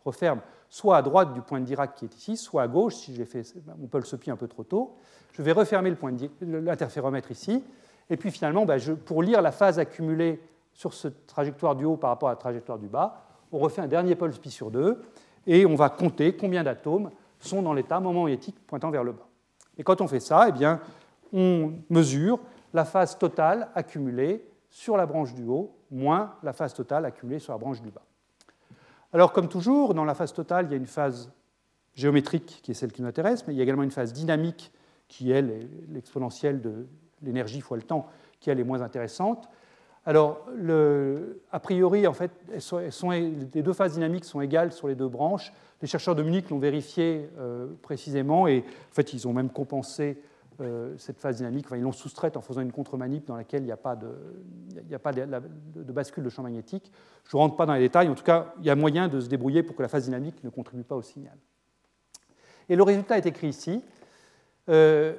referme 0.05 0.41
soit 0.69 0.97
à 0.97 1.03
droite 1.03 1.33
du 1.33 1.41
point 1.43 1.61
de 1.61 1.65
Dirac 1.65 1.95
qui 1.95 2.05
est 2.07 2.15
ici, 2.17 2.37
soit 2.37 2.63
à 2.63 2.69
gauche 2.69 2.97
si 2.97 3.15
j'ai 3.15 3.25
fait 3.25 3.43
mon 3.79 3.87
pulse 3.87 4.17
pi 4.19 4.31
un 4.31 4.37
peu 4.37 4.49
trop 4.49 4.65
tôt. 4.65 4.97
Je 5.33 5.43
vais 5.43 5.53
refermer 5.53 5.95
l'interféromètre 6.41 7.31
ici, 7.31 7.63
et 8.11 8.17
puis 8.17 8.31
finalement, 8.31 8.65
ben, 8.65 8.81
pour 9.05 9.23
lire 9.23 9.43
la 9.43 9.53
phase 9.53 9.79
accumulée 9.79 10.41
sur 10.73 10.95
cette 10.95 11.27
trajectoire 11.27 11.75
du 11.75 11.85
haut 11.85 11.97
par 11.97 12.11
rapport 12.11 12.29
à 12.29 12.33
la 12.33 12.37
trajectoire 12.37 12.79
du 12.79 12.89
bas, 12.89 13.23
on 13.53 13.59
refait 13.59 13.81
un 13.81 13.87
dernier 13.87 14.15
pulse 14.15 14.39
pi 14.39 14.51
sur 14.51 14.71
2, 14.71 15.03
et 15.47 15.65
on 15.65 15.75
va 15.75 15.89
compter 15.89 16.37
combien 16.37 16.63
d'atomes 16.63 17.11
sont 17.39 17.63
dans 17.63 17.73
l'état 17.73 18.01
moment 18.01 18.25
magnétique 18.25 18.57
pointant 18.67 18.91
vers 18.91 19.05
le 19.05 19.13
bas. 19.13 19.27
Et 19.79 19.85
quand 19.85 20.01
on 20.01 20.09
fait 20.09 20.21
ça, 20.21 20.47
eh 20.49 20.53
bien, 20.53 20.81
on 21.33 21.73
mesure 21.91 22.39
la 22.73 22.85
phase 22.85 23.19
totale 23.19 23.69
accumulée 23.75 24.45
sur 24.69 24.97
la 24.97 25.07
branche 25.07 25.35
du 25.35 25.45
haut, 25.45 25.77
moins 25.91 26.35
la 26.43 26.53
phase 26.53 26.75
totale 26.75 27.05
accumulée 27.05 27.39
sur 27.39 27.53
la 27.53 27.59
branche 27.59 27.81
du 27.81 27.91
bas. 27.91 28.03
Alors, 29.13 29.33
comme 29.33 29.49
toujours, 29.49 29.95
dans 29.95 30.05
la 30.05 30.15
phase 30.15 30.33
totale, 30.33 30.67
il 30.67 30.73
y 30.73 30.75
a 30.75 30.77
une 30.77 30.87
phase 30.87 31.33
géométrique 31.95 32.61
qui 32.63 32.73
est 32.73 32.75
celle 32.75 32.93
qui 32.93 33.03
nous 33.03 33.09
intéresse, 33.09 33.47
mais 33.47 33.55
il 33.55 33.57
y 33.57 33.61
a 33.61 33.63
également 33.63 33.83
une 33.83 33.91
phase 33.91 34.13
dynamique 34.13 34.73
qui 35.09 35.31
est 35.31 35.43
l'exponentielle 35.89 36.61
de 36.61 36.87
l'énergie 37.23 37.61
fois 37.61 37.77
le 37.77 37.83
temps, 37.83 38.07
qui 38.41 38.51
elle 38.51 38.61
est 38.61 38.65
moins 38.65 38.83
intéressante. 38.83 39.49
Alors, 40.05 40.47
a 41.51 41.59
priori, 41.61 42.07
en 42.07 42.13
fait, 42.13 42.31
les 42.51 43.63
deux 43.63 43.73
phases 43.73 43.95
dynamiques 43.95 44.25
sont 44.25 44.41
égales 44.41 44.73
sur 44.73 44.87
les 44.87 44.95
deux 44.95 45.09
branches. 45.09 45.53
Les 45.83 45.89
chercheurs 45.89 46.15
de 46.15 46.23
Munich 46.23 46.49
l'ont 46.49 46.61
vérifié 46.61 47.29
euh, 47.39 47.67
précisément 47.83 48.47
et 48.47 48.65
fait, 48.93 49.13
ils 49.13 49.27
ont 49.27 49.33
même 49.33 49.51
compensé 49.51 50.17
euh, 50.61 50.95
cette 50.97 51.19
phase 51.19 51.37
dynamique. 51.37 51.67
ils 51.73 51.83
l'ont 51.83 51.93
soustraite 51.93 52.37
en 52.37 52.41
faisant 52.41 52.63
une 52.63 52.73
contre-manip 52.73 53.27
dans 53.27 53.37
laquelle 53.37 53.63
il 53.63 53.67
n'y 53.67 53.73
a 53.73 53.77
pas, 53.77 53.95
de, 53.95 54.09
a 54.91 54.99
pas 54.99 55.13
de, 55.13 55.93
bascule 55.93 56.25
de 56.25 56.31
champ 56.31 56.43
magnétique. 56.43 56.91
Je 57.25 57.37
ne 57.37 57.43
rentre 57.43 57.57
pas 57.57 57.67
dans 57.67 57.75
les 57.75 57.81
détails. 57.81 58.09
En 58.09 58.15
tout 58.15 58.25
cas, 58.25 58.55
il 58.61 58.65
y 58.65 58.71
a 58.71 58.77
moyen 58.77 59.09
de 59.09 59.21
se 59.21 59.29
débrouiller 59.29 59.63
pour 59.63 59.77
que 59.77 59.83
la 59.83 59.89
phase 59.89 60.05
dynamique 60.05 60.43
ne 60.45 60.49
contribue 60.49 60.85
pas 60.85 60.95
au 60.95 61.03
signal. 61.03 61.37
Et 62.71 62.77
le 62.77 62.83
résultat 62.83 63.19
est 63.19 63.27
écrit 63.27 63.49
ici. 63.49 63.83
Euh, 64.71 65.15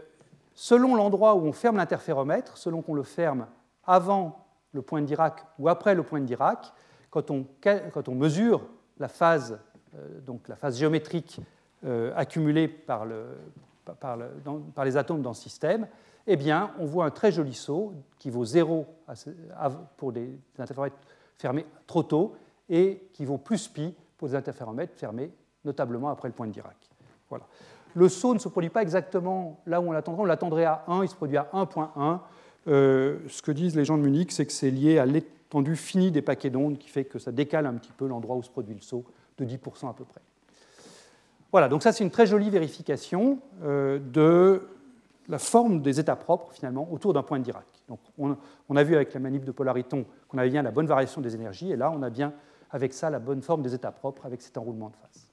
selon 0.57 0.95
l'endroit 0.95 1.35
où 1.35 1.45
on 1.45 1.53
ferme 1.53 1.77
l'interféromètre, 1.77 2.57
selon 2.57 2.81
qu'on 2.81 2.95
le 2.95 3.03
ferme 3.03 3.45
avant 3.85 4.47
le 4.73 4.81
point 4.81 5.01
de 5.01 5.05
Dirac 5.05 5.45
ou 5.59 5.69
après 5.69 5.93
le 5.93 6.01
point 6.01 6.19
de 6.19 6.25
Dirac, 6.25 6.73
quand 7.11 7.29
on, 7.29 8.15
mesure 8.15 8.67
la 8.97 9.07
phase, 9.07 9.59
euh, 9.95 10.19
donc 10.21 10.47
la 10.47 10.55
phase 10.55 10.77
géométrique 10.77 11.39
accumulée 12.15 12.67
par 12.67 13.05
le, 13.05 13.27
les 14.83 14.97
atomes 14.97 15.21
dans 15.21 15.35
ce 15.35 15.43
système, 15.43 15.87
eh 16.25 16.37
on 16.79 16.85
voit 16.85 17.05
un 17.05 17.11
très 17.11 17.31
joli 17.31 17.53
saut 17.53 17.93
qui 18.17 18.31
vaut 18.31 18.43
0 18.43 18.85
pour 19.95 20.11
des 20.11 20.37
interféromètres 20.57 20.97
fermés 21.37 21.67
trop 21.85 22.01
tôt 22.01 22.35
et 22.67 23.09
qui 23.13 23.25
vaut 23.25 23.37
plus 23.37 23.67
pi 23.67 23.95
pour 24.17 24.27
des 24.27 24.35
interféromètres 24.35 24.95
fermés 24.95 25.31
notablement 25.63 26.09
après 26.09 26.27
le 26.27 26.33
point 26.33 26.47
de 26.47 26.51
Dirac. 26.51 26.75
Voilà. 27.29 27.45
Le 27.95 28.09
saut 28.09 28.33
ne 28.33 28.39
se 28.39 28.49
produit 28.49 28.69
pas 28.69 28.81
exactement 28.81 29.59
là 29.65 29.81
où 29.81 29.87
on 29.87 29.91
l'attendrait. 29.91 30.21
On 30.21 30.25
l'attendrait 30.25 30.65
à 30.65 30.83
1, 30.87 31.03
il 31.03 31.09
se 31.09 31.15
produit 31.15 31.37
à 31.37 31.49
1.1. 31.53 32.19
Euh, 32.67 33.19
ce 33.27 33.41
que 33.41 33.51
disent 33.51 33.75
les 33.75 33.85
gens 33.85 33.97
de 33.97 34.03
Munich, 34.03 34.31
c'est 34.31 34.45
que 34.45 34.51
c'est 34.51 34.71
lié 34.71 34.99
à 34.99 35.05
l'étendue 35.05 35.75
finie 35.75 36.11
des 36.11 36.21
paquets 36.21 36.49
d'ondes 36.49 36.77
qui 36.77 36.89
fait 36.89 37.05
que 37.05 37.19
ça 37.19 37.31
décale 37.31 37.65
un 37.65 37.73
petit 37.73 37.91
peu 37.91 38.07
l'endroit 38.07 38.35
où 38.35 38.43
se 38.43 38.49
produit 38.49 38.75
le 38.75 38.81
saut 38.81 39.05
de 39.37 39.45
10% 39.45 39.89
à 39.89 39.93
peu 39.93 40.03
près. 40.03 40.21
Voilà, 41.51 41.69
donc 41.69 41.81
ça 41.81 41.93
c'est 41.93 42.03
une 42.03 42.11
très 42.11 42.27
jolie 42.27 42.49
vérification 42.49 43.39
euh, 43.63 43.99
de 43.99 44.67
la 45.29 45.39
forme 45.39 45.81
des 45.81 45.99
états 45.99 46.15
propres 46.15 46.51
finalement 46.51 46.87
autour 46.91 47.13
d'un 47.13 47.23
point 47.23 47.39
de 47.39 47.43
Dirac. 47.43 47.65
Donc 47.87 47.99
on, 48.17 48.75
a 48.75 48.83
vu 48.83 48.95
avec 48.95 49.13
la 49.13 49.19
manip 49.19 49.45
de 49.45 49.51
Polariton 49.51 50.05
qu'on 50.27 50.37
avait 50.37 50.49
bien 50.49 50.61
la 50.61 50.71
bonne 50.71 50.87
variation 50.87 51.21
des 51.21 51.35
énergies, 51.35 51.71
et 51.71 51.77
là 51.77 51.91
on 51.91 52.01
a 52.01 52.09
bien 52.09 52.33
avec 52.71 52.93
ça 52.93 53.09
la 53.09 53.19
bonne 53.19 53.41
forme 53.41 53.61
des 53.61 53.73
états 53.73 53.91
propres 53.91 54.25
avec 54.25 54.41
cet 54.41 54.57
enroulement 54.57 54.89
de 54.89 54.95
phase. 54.95 55.26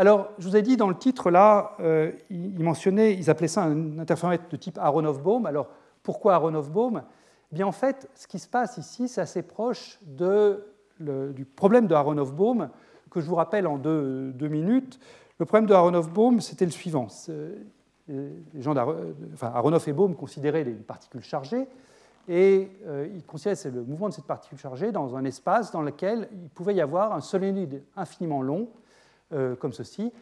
Alors, 0.00 0.30
je 0.38 0.48
vous 0.48 0.56
ai 0.56 0.62
dit 0.62 0.78
dans 0.78 0.88
le 0.88 0.94
titre 0.94 1.30
là, 1.30 1.76
euh, 1.80 2.10
ils 2.30 2.64
mentionnaient, 2.64 3.12
ils 3.12 3.28
appelaient 3.28 3.48
ça 3.48 3.64
un 3.64 3.98
interféromètre 3.98 4.44
de 4.48 4.56
type 4.56 4.78
Aronoff-Bohm. 4.78 5.44
Alors, 5.44 5.68
pourquoi 6.02 6.36
Aronoff-Bohm 6.36 7.02
eh 7.52 7.54
Bien, 7.54 7.66
en 7.66 7.72
fait, 7.72 8.08
ce 8.14 8.26
qui 8.26 8.38
se 8.38 8.48
passe 8.48 8.78
ici, 8.78 9.08
c'est 9.08 9.20
assez 9.20 9.42
proche 9.42 9.98
du 10.08 11.44
problème 11.44 11.86
de 11.86 11.94
Aronoff-Bohm 11.94 12.70
que 13.10 13.20
je 13.20 13.26
vous 13.26 13.34
rappelle 13.34 13.66
en 13.66 13.76
deux, 13.76 14.32
minutes. 14.40 14.98
Le 15.38 15.44
problème 15.44 15.68
de 15.68 15.74
Aronoff-Bohm, 15.74 16.40
c'était 16.40 16.64
le 16.64 16.70
suivant. 16.70 17.08
Les 18.08 18.62
gens 18.62 18.74
enfin, 19.34 19.52
Aronoff 19.54 19.86
et 19.86 19.92
Bohm 19.92 20.16
considéraient 20.16 20.64
les 20.64 20.72
particules 20.72 21.22
chargées, 21.22 21.68
et 22.26 22.70
euh, 22.86 23.06
ils 23.14 23.26
considéraient 23.26 23.70
le 23.70 23.82
mouvement 23.82 24.08
de 24.08 24.14
cette 24.14 24.24
particule 24.24 24.56
chargée 24.56 24.92
dans 24.92 25.14
un 25.14 25.26
espace 25.26 25.70
dans 25.72 25.82
lequel 25.82 26.26
il 26.32 26.48
pouvait 26.48 26.74
y 26.74 26.80
avoir 26.80 27.12
un 27.12 27.20
solénoïde 27.20 27.82
infiniment 27.96 28.40
long, 28.40 28.70
euh, 29.32 29.56
comme 29.56 29.72
ceci, 29.72 30.12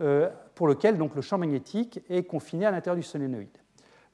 euh, 0.00 0.28
pour 0.54 0.68
lequel 0.68 0.96
donc, 0.96 1.14
le 1.14 1.22
champ 1.22 1.38
magnétique 1.38 2.00
est 2.08 2.22
confiné 2.24 2.66
à 2.66 2.70
l'intérieur 2.70 2.96
du 2.96 3.02
solénoïde. 3.02 3.58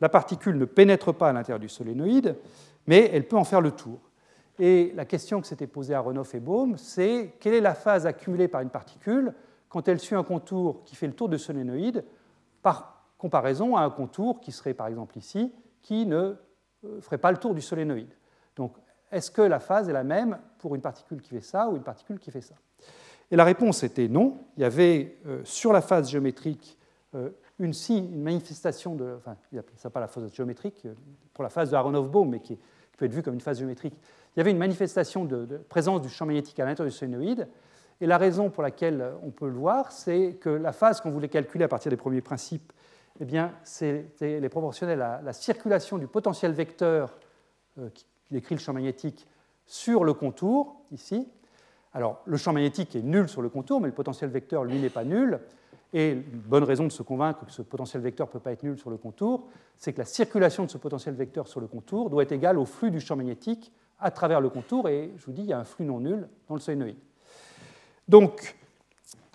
La 0.01 0.09
particule 0.09 0.57
ne 0.57 0.65
pénètre 0.65 1.13
pas 1.15 1.29
à 1.29 1.33
l'intérieur 1.33 1.61
du 1.61 1.69
solénoïde, 1.69 2.37
mais 2.87 3.11
elle 3.13 3.27
peut 3.27 3.37
en 3.37 3.45
faire 3.45 3.61
le 3.61 3.71
tour. 3.71 3.99
Et 4.59 4.93
la 4.95 5.05
question 5.05 5.41
que 5.41 5.47
s'était 5.47 5.67
posée 5.67 5.95
à 5.95 6.01
Renoff 6.01 6.35
et 6.35 6.41
Bohm, 6.41 6.77
c'est 6.79 7.35
quelle 7.41 7.55
est 7.55 7.61
la 7.61 7.75
phase 7.75 8.07
accumulée 8.07 8.49
par 8.49 8.61
une 8.61 8.71
particule 8.71 9.35
quand 9.69 9.89
elle 9.89 9.99
suit 9.99 10.15
un 10.15 10.23
contour 10.23 10.85
qui 10.85 10.95
fait 10.95 11.07
le 11.07 11.15
tour 11.15 11.29
de 11.29 11.37
solénoïde 11.37 12.05
par 12.63 13.09
comparaison 13.19 13.77
à 13.77 13.83
un 13.83 13.91
contour 13.91 14.41
qui 14.41 14.53
serait 14.53 14.75
par 14.75 14.87
exemple 14.87 15.19
ici, 15.19 15.53
qui 15.83 16.07
ne 16.07 16.37
euh, 16.85 17.01
ferait 17.01 17.19
pas 17.19 17.33
le 17.33 17.39
tour 17.39 17.55
du 17.55 17.61
solénoïde. 17.61 18.15
Donc, 18.57 18.77
est-ce 19.11 19.31
que 19.31 19.43
la 19.43 19.59
phase 19.59 19.89
est 19.89 19.93
la 19.93 20.05
même 20.05 20.39
pour 20.59 20.75
une 20.75 20.81
particule 20.81 21.21
qui 21.21 21.31
fait 21.31 21.41
ça 21.41 21.69
ou 21.69 21.77
une 21.77 21.83
particule 21.83 22.19
qui 22.19 22.31
fait 22.31 22.41
ça? 22.41 22.55
Et 23.31 23.37
la 23.37 23.45
réponse 23.45 23.83
était 23.83 24.09
non. 24.09 24.39
Il 24.57 24.63
y 24.63 24.65
avait 24.65 25.17
euh, 25.27 25.41
sur 25.45 25.73
la 25.73 25.81
phase 25.81 26.11
géométrique 26.11 26.79
euh, 27.15 27.31
une, 27.59 27.73
manifestation 28.23 28.95
de, 28.95 29.15
enfin, 29.17 29.37
il 29.53 29.59
n'y 29.59 29.65
ça 29.77 29.91
pas 29.91 30.01
la 30.01 30.09
phase 30.09 30.33
géométrique 30.33 30.87
pour 31.33 31.45
la 31.45 31.51
phase 31.51 31.71
de 31.71 31.77
Aronoff-Bohm, 31.77 32.29
mais 32.29 32.41
qui, 32.41 32.59
peut 32.97 33.07
être 33.07 33.13
vue 33.13 33.23
comme 33.23 33.35
une 33.35 33.41
phase 33.41 33.59
géométrique 33.59 33.95
il 34.35 34.41
y 34.41 34.41
avait 34.41 34.51
une 34.51 34.59
manifestation 34.59 35.25
de, 35.25 35.47
présence 35.69 36.01
du 36.01 36.09
champ 36.09 36.27
magnétique 36.27 36.59
à 36.59 36.65
l'intérieur 36.65 36.91
du 36.91 36.97
solénoïde. 36.97 37.49
Et 38.01 38.07
la 38.07 38.19
raison 38.19 38.51
pour 38.51 38.63
laquelle 38.63 39.13
on 39.23 39.31
peut 39.31 39.47
le 39.47 39.55
voir, 39.55 39.93
c'est 39.93 40.37
que 40.41 40.51
la 40.51 40.73
phase 40.73 41.01
qu'on 41.01 41.11
voulait 41.11 41.29
calculer 41.29 41.65
à 41.65 41.69
partir 41.69 41.91
des 41.91 41.97
premiers 41.97 42.21
principes, 42.21 42.73
eh 43.21 43.25
bien, 43.25 43.53
les 44.21 44.49
proportionnelle 44.49 45.03
à 45.03 45.23
la 45.23 45.33
circulation 45.33 45.99
du 45.99 46.09
potentiel 46.09 46.53
vecteur 46.53 47.17
euh, 47.79 47.89
qui 47.95 48.05
décrit 48.33 48.57
le 48.57 48.61
champ 48.61 48.73
magnétique 48.73 49.29
sur 49.67 50.03
le 50.03 50.15
contour, 50.15 50.83
ici. 50.91 51.29
Alors, 51.95 52.21
le 52.27 52.37
champ 52.37 52.53
magnétique 52.53 52.97
est 52.97 53.03
nul 53.03 53.29
sur 53.29 53.41
le 53.41 53.49
contour, 53.49 53.81
mais 53.81 53.87
le 53.87 53.95
potentiel 53.95 54.29
vecteur, 54.31 54.65
lui, 54.65 54.79
n'est 54.79 54.91
pas 54.91 55.05
nul. 55.05 55.39
Et 55.93 56.11
une 56.11 56.23
bonne 56.41 56.65
raison 56.65 56.85
de 56.85 56.93
se 56.93 57.05
convaincre 57.05 57.47
que 57.47 57.53
ce 57.53 57.63
potentiel 57.63 58.03
vecteur 58.03 58.27
ne 58.27 58.33
peut 58.33 58.41
pas 58.41 58.51
être 58.51 58.65
nul 58.65 58.77
sur 58.77 58.91
le 58.91 58.97
contour, 58.97 59.49
c'est 59.79 59.93
que 59.93 59.99
la 59.99 60.05
circulation 60.05 60.65
de 60.65 60.71
ce 60.71 60.77
potentiel 60.77 61.15
vecteur 61.15 61.47
sur 61.47 61.61
le 61.61 61.69
contour 61.69 62.11
doit 62.11 62.25
être 62.25 62.33
égale 62.33 62.59
au 62.59 62.65
flux 62.65 62.91
du 62.91 62.99
champ 62.99 63.15
magnétique 63.15 63.73
à 64.01 64.11
travers 64.11 64.41
le 64.41 64.49
contour, 64.49 64.89
et 64.89 65.13
je 65.17 65.25
vous 65.25 65.33
dis, 65.33 65.43
il 65.43 65.47
y 65.47 65.53
a 65.53 65.59
un 65.59 65.65
flux 65.65 65.85
non 65.85 66.01
nul 66.01 66.29
dans 66.49 66.57
le 66.57 66.61
solénoïde. 66.61 66.97
Donc, 68.09 68.57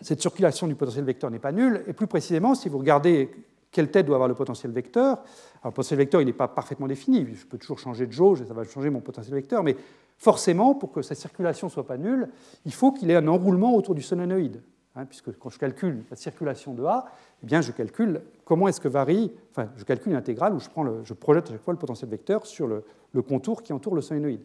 cette 0.02 0.22
circulation 0.22 0.68
du 0.68 0.76
potentiel 0.76 1.06
vecteur 1.06 1.32
n'est 1.32 1.40
pas 1.40 1.54
nulle, 1.54 1.82
et 1.88 1.94
plus 1.94 2.08
précisément, 2.08 2.56
si 2.56 2.68
vous 2.68 2.78
regardez 2.78 3.32
quelle 3.72 3.92
tête 3.92 4.06
doit 4.06 4.16
avoir 4.16 4.28
le 4.28 4.36
potentiel 4.36 4.72
vecteur, 4.72 5.18
alors 5.62 5.66
le 5.66 5.72
potentiel 5.72 5.98
vecteur, 5.98 6.22
il 6.22 6.26
n'est 6.26 6.34
pas 6.34 6.48
parfaitement 6.48 6.88
défini, 6.88 7.28
je 7.34 7.46
peux 7.46 7.58
toujours 7.58 7.80
changer 7.80 8.08
de 8.08 8.12
jauge 8.12 8.42
et 8.42 8.46
ça 8.46 8.54
va 8.54 8.64
changer 8.64 8.90
mon 8.90 9.02
potentiel 9.02 9.36
vecteur, 9.36 9.64
mais 9.64 9.76
forcément, 10.18 10.76
pour 10.76 10.92
que 10.92 11.02
sa 11.02 11.16
circulation 11.16 11.68
ne 11.68 11.72
soit 11.72 11.86
pas 11.86 11.98
nulle, 11.98 12.30
il 12.66 12.74
faut 12.74 12.92
qu'il 12.92 13.10
ait 13.12 13.16
un 13.16 13.28
enroulement 13.28 13.76
autour 13.76 13.96
du 13.96 14.02
solénoïde. 14.02 14.62
Hein, 14.96 15.06
puisque 15.06 15.38
quand 15.38 15.50
je 15.50 15.60
calcule 15.60 16.04
la 16.10 16.16
circulation 16.16 16.74
de 16.74 16.84
A, 16.84 17.06
eh 17.44 17.46
bien, 17.46 17.62
je 17.62 17.72
calcule 17.72 18.22
comment 18.44 18.68
est-ce 18.68 18.82
que 18.82 18.88
varie, 18.88 19.32
enfin, 19.52 19.70
je 19.78 19.84
calcule 19.84 20.14
une 20.14 20.18
intégrale 20.18 20.54
où 20.54 20.60
je, 20.60 20.68
prends 20.68 21.04
je 21.04 21.14
projette 21.14 21.48
à 21.48 21.52
chaque 21.52 21.62
fois 21.64 21.74
le 21.74 21.80
potentiel 21.80 22.10
vecteur 22.10 22.46
sur 22.46 22.68
le, 22.68 22.84
le 23.14 23.22
contour 23.22 23.62
qui 23.62 23.72
entoure 23.72 23.94
le 23.96 24.02
solénoïde. 24.02 24.42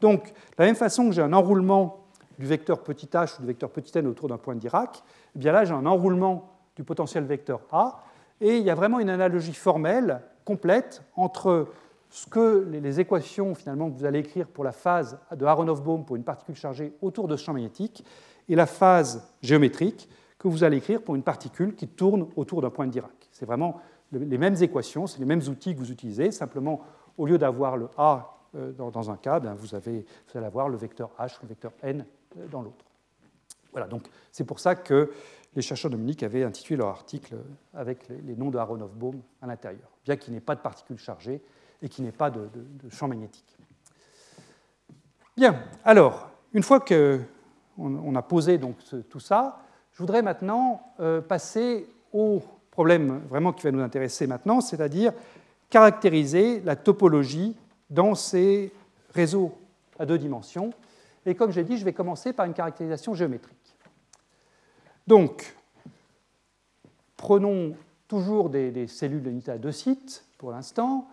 Donc, 0.00 0.26
de 0.26 0.32
la 0.58 0.66
même 0.66 0.76
façon 0.76 1.08
que 1.08 1.14
j'ai 1.14 1.22
un 1.22 1.32
enroulement 1.32 2.04
du 2.38 2.46
vecteur 2.46 2.82
petit 2.82 3.06
h 3.06 3.38
ou 3.38 3.40
du 3.40 3.46
vecteur 3.46 3.70
petit 3.70 3.96
n 3.98 4.06
autour 4.06 4.28
d'un 4.28 4.38
point 4.38 4.54
de 4.54 4.60
Dirac, 4.60 5.02
eh 5.34 5.38
bien 5.38 5.52
là, 5.52 5.64
j'ai 5.64 5.74
un 5.74 5.86
enroulement 5.86 6.52
du 6.76 6.84
potentiel 6.84 7.24
vecteur 7.24 7.60
A, 7.72 8.04
et 8.40 8.58
il 8.58 8.64
y 8.64 8.70
a 8.70 8.74
vraiment 8.74 9.00
une 9.00 9.10
analogie 9.10 9.54
formelle 9.54 10.20
complète 10.44 11.02
entre 11.16 11.68
ce 12.10 12.26
que 12.26 12.66
les 12.70 13.00
équations 13.00 13.54
finalement 13.54 13.90
que 13.90 13.96
vous 13.96 14.04
allez 14.04 14.20
écrire 14.20 14.46
pour 14.46 14.64
la 14.64 14.72
phase 14.72 15.18
de 15.34 15.44
Aronoff-Bohm 15.44 16.04
pour 16.04 16.16
une 16.16 16.24
particule 16.24 16.54
chargée 16.54 16.92
autour 17.02 17.28
de 17.28 17.36
ce 17.36 17.44
champ 17.44 17.52
magnétique 17.52 18.04
et 18.48 18.54
la 18.54 18.66
phase 18.66 19.28
géométrique 19.42 20.08
que 20.38 20.48
vous 20.48 20.64
allez 20.64 20.78
écrire 20.78 21.02
pour 21.02 21.16
une 21.16 21.22
particule 21.22 21.74
qui 21.74 21.88
tourne 21.88 22.28
autour 22.36 22.62
d'un 22.62 22.70
point 22.70 22.86
de 22.86 22.92
Dirac. 22.92 23.28
C'est 23.32 23.44
vraiment 23.44 23.80
les 24.12 24.38
mêmes 24.38 24.56
équations, 24.62 25.06
c'est 25.06 25.18
les 25.18 25.26
mêmes 25.26 25.42
outils 25.48 25.74
que 25.74 25.80
vous 25.80 25.90
utilisez, 25.90 26.30
simplement 26.30 26.80
au 27.18 27.26
lieu 27.26 27.36
d'avoir 27.36 27.76
le 27.76 27.88
A 27.98 28.38
euh, 28.54 28.72
dans 28.72 29.10
un 29.10 29.16
cas, 29.16 29.40
ben, 29.40 29.54
vous, 29.54 29.74
allez 29.74 30.06
avoir 30.34 30.68
le 30.68 30.78
vecteur 30.78 31.10
H, 31.18 31.38
le 31.42 31.48
vecteur 31.48 31.72
N 31.82 32.06
euh, 32.38 32.46
dans 32.50 32.62
l'autre. 32.62 32.87
Voilà, 33.72 33.86
donc 33.86 34.06
c'est 34.32 34.44
pour 34.44 34.60
ça 34.60 34.74
que 34.74 35.10
les 35.54 35.62
chercheurs 35.62 35.90
de 35.90 35.96
Munich 35.96 36.22
avaient 36.22 36.44
intitulé 36.44 36.78
leur 36.78 36.88
article 36.88 37.36
avec 37.74 38.08
les, 38.08 38.36
noms 38.36 38.50
de 38.50 38.58
Aronoff-Bohm 38.58 39.20
à 39.42 39.46
l'intérieur, 39.46 39.88
bien 40.04 40.16
qu'il 40.16 40.34
n'ait 40.34 40.40
pas 40.40 40.54
de 40.54 40.60
particules 40.60 40.98
chargées 40.98 41.42
et 41.82 41.88
qu'il 41.88 42.04
n'ait 42.04 42.12
pas 42.12 42.30
de, 42.30 42.48
champ 42.90 43.08
magnétique. 43.08 43.56
Bien, 45.36 45.62
alors, 45.84 46.30
une 46.52 46.62
fois 46.62 46.80
qu'on 46.80 47.20
on 47.78 48.14
a 48.14 48.22
posé 48.22 48.60
tout 49.08 49.20
ça, 49.20 49.62
je 49.92 49.98
voudrais 49.98 50.22
maintenant 50.22 50.80
euh, 51.00 51.20
passer 51.20 51.86
au 52.12 52.42
problème 52.70 53.20
vraiment 53.28 53.52
qui 53.52 53.64
va 53.64 53.72
nous 53.72 53.82
intéresser 53.82 54.26
maintenant, 54.26 54.60
c'est-à-dire 54.60 55.12
caractériser 55.70 56.60
la 56.60 56.76
topologie 56.76 57.56
dans 57.90 58.14
ces 58.14 58.72
réseaux 59.12 59.52
à 59.98 60.06
deux 60.06 60.18
dimensions. 60.18 60.70
Et 61.26 61.34
comme 61.34 61.50
j'ai 61.50 61.64
dit, 61.64 61.76
je 61.76 61.84
vais 61.84 61.92
commencer 61.92 62.32
par 62.32 62.46
une 62.46 62.54
caractérisation 62.54 63.14
géométrique. 63.14 63.57
Donc, 65.08 65.56
prenons 67.16 67.74
toujours 68.08 68.50
des, 68.50 68.86
cellules 68.88 69.22
d'unité 69.22 69.50
à 69.50 69.56
deux 69.56 69.72
sites 69.72 70.26
pour 70.36 70.50
l'instant. 70.50 71.08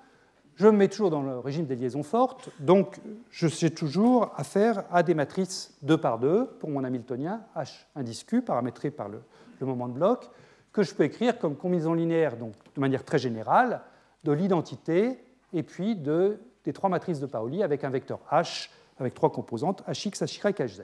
Je 0.57 0.67
me 0.67 0.73
mets 0.73 0.89
toujours 0.89 1.09
dans 1.09 1.21
le 1.21 1.39
régime 1.39 1.65
des 1.65 1.77
liaisons 1.77 2.03
fortes, 2.03 2.49
donc 2.59 2.99
je 3.31 3.47
sais 3.47 3.69
toujours 3.69 4.33
affaire 4.35 4.83
à 4.91 5.01
des 5.01 5.13
matrices 5.13 5.77
2 5.83 5.97
par 5.97 6.19
2 6.19 6.45
pour 6.59 6.71
mon 6.71 6.83
Hamiltonien, 6.83 7.39
H 7.55 7.85
indice 7.95 8.25
Q, 8.25 8.41
paramétré 8.41 8.91
par 8.91 9.07
le, 9.07 9.21
moment 9.61 9.87
de 9.87 9.93
bloc, 9.93 10.29
que 10.73 10.83
je 10.83 10.93
peux 10.93 11.05
écrire 11.05 11.39
comme 11.39 11.55
combinaison 11.55 11.93
linéaire, 11.93 12.35
donc 12.35 12.51
de 12.75 12.81
manière 12.81 13.05
très 13.05 13.17
générale, 13.17 13.79
de 14.25 14.33
l'identité 14.33 15.23
et 15.53 15.63
puis 15.63 15.95
de, 15.95 16.37
des 16.65 16.73
trois 16.73 16.89
matrices 16.89 17.21
de 17.21 17.27
Pauli 17.27 17.63
avec 17.63 17.85
un 17.85 17.89
vecteur 17.89 18.19
H 18.29 18.69
avec 18.99 19.13
trois 19.13 19.31
composantes, 19.31 19.83
HX, 19.87 20.21
HY, 20.21 20.51
HZ. 20.51 20.83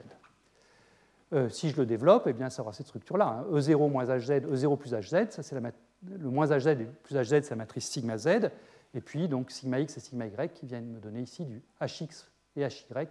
Euh, 1.32 1.48
si 1.48 1.70
je 1.70 1.76
le 1.76 1.86
développe, 1.86 2.24
eh 2.26 2.32
bien, 2.32 2.50
ça 2.50 2.62
aura 2.62 2.72
cette 2.72 2.86
structure-là. 2.86 3.44
E0 3.50 3.74
hein. 3.74 3.88
moins 3.88 4.04
HZ, 4.04 4.30
E0 4.30 4.76
plus 4.76 4.92
HZ, 4.92 5.30
ça 5.30 5.42
c'est 5.42 5.54
le 5.54 6.30
moins 6.30 6.46
HZ 6.46 6.76
plus 7.02 7.14
HZ, 7.14 7.42
c'est 7.42 7.50
la 7.50 7.56
matrice 7.56 7.88
sigma 7.88 8.18
Z, 8.18 8.50
et 8.94 9.00
puis 9.00 9.28
donc 9.28 9.50
sigma 9.50 9.80
X 9.80 9.96
et 9.96 10.00
sigma 10.00 10.26
Y 10.26 10.52
qui 10.52 10.66
viennent 10.66 10.90
me 10.92 11.00
donner 11.00 11.20
ici 11.20 11.44
du 11.44 11.62
HX 11.80 12.28
et 12.56 12.62
HY, 12.64 13.08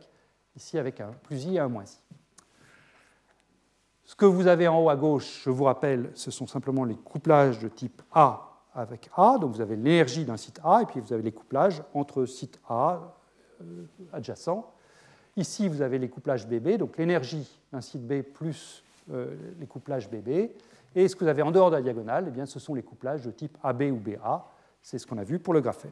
ici 0.56 0.78
avec 0.78 1.02
un 1.02 1.12
plus 1.24 1.46
I 1.46 1.56
et 1.56 1.60
un 1.60 1.68
moins 1.68 1.86
I. 1.86 1.98
Ce 4.06 4.16
que 4.16 4.26
vous 4.26 4.48
avez 4.48 4.68
en 4.68 4.84
haut 4.84 4.90
à 4.90 4.96
gauche, 4.96 5.42
je 5.46 5.50
vous 5.50 5.64
rappelle, 5.64 6.12
ce 6.14 6.30
sont 6.30 6.46
simplement 6.46 6.84
les 6.84 6.96
couplages 6.96 7.60
de 7.60 7.70
type 7.70 8.02
A 8.12 8.50
avec 8.76 9.10
A, 9.16 9.38
donc 9.40 9.54
vous 9.54 9.62
avez 9.62 9.76
l'énergie 9.76 10.26
d'un 10.26 10.38
site 10.38 10.60
A, 10.64 10.82
et 10.84 10.86
puis 10.86 11.00
vous 11.00 11.12
avez 11.12 11.24
les 11.24 11.32
couplages 11.32 11.82
entre 11.94 12.26
sites 12.26 12.60
A 12.70 13.16
euh, 13.62 13.86
adjacents. 14.14 14.72
Ici, 15.38 15.68
vous 15.68 15.82
avez 15.82 15.98
les 15.98 16.10
couplages 16.10 16.48
BB, 16.48 16.78
donc 16.78 16.98
l'énergie 16.98 17.50
d'un 17.72 17.82
site 17.82 18.06
B 18.06 18.22
plus 18.22 18.84
euh, 19.12 19.36
les 19.60 19.68
couplages 19.68 20.10
BB. 20.10 20.52
Et 20.96 21.08
ce 21.08 21.16
que 21.16 21.24
vous 21.24 21.30
avez 21.30 21.42
en 21.42 21.52
dehors 21.52 21.72
de 21.72 21.78
la 21.78 21.82
diagonale, 21.82 22.26
eh 22.28 22.32
bien, 22.32 22.46
ce 22.46 22.60
sont 22.60 22.74
les 22.74 22.84
couplages 22.84 23.22
de 23.22 23.32
type 23.32 23.58
AB 23.64 23.84
ou 23.84 23.96
BA. 23.96 24.46
C'est 24.82 24.98
ce 24.98 25.08
qu'on 25.08 25.18
a 25.18 25.24
vu 25.24 25.40
pour 25.40 25.54
le 25.54 25.62
graphène. 25.62 25.92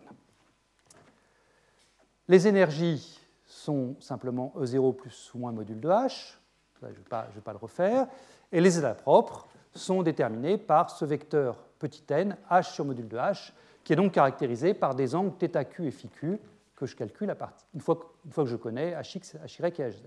Les 2.27 2.47
énergies 2.47 3.19
sont 3.45 3.95
simplement 3.99 4.53
E0 4.57 4.95
plus 4.95 5.31
ou 5.33 5.39
moins 5.39 5.51
module 5.51 5.79
de 5.79 5.87
H. 5.87 6.35
Je 6.81 6.85
ne 6.85 6.91
vais, 6.91 7.41
pas 7.43 7.51
le 7.51 7.57
refaire. 7.57 8.07
Et 8.51 8.61
les 8.61 8.77
états 8.77 8.93
propres 8.93 9.47
sont 9.73 10.03
déterminés 10.03 10.57
par 10.57 10.89
ce 10.89 11.05
vecteur 11.05 11.55
petit 11.77 12.03
n, 12.09 12.35
h 12.49 12.63
sur 12.63 12.85
module 12.85 13.07
de 13.07 13.17
h, 13.17 13.51
qui 13.83 13.93
est 13.93 13.95
donc 13.95 14.13
caractérisé 14.13 14.73
par 14.73 14.95
des 14.95 15.15
angles 15.15 15.33
θq 15.39 15.79
et 15.79 15.91
φq 15.91 16.39
que 16.79 16.85
je 16.85 16.95
calcule 16.95 17.29
à 17.29 17.35
partir, 17.35 17.67
une, 17.73 17.81
fois, 17.81 17.99
que 18.35 18.45
je 18.45 18.55
connais 18.55 18.93
hx, 18.93 19.35
hy 19.35 19.65
et 19.65 19.89
hz. 19.89 20.01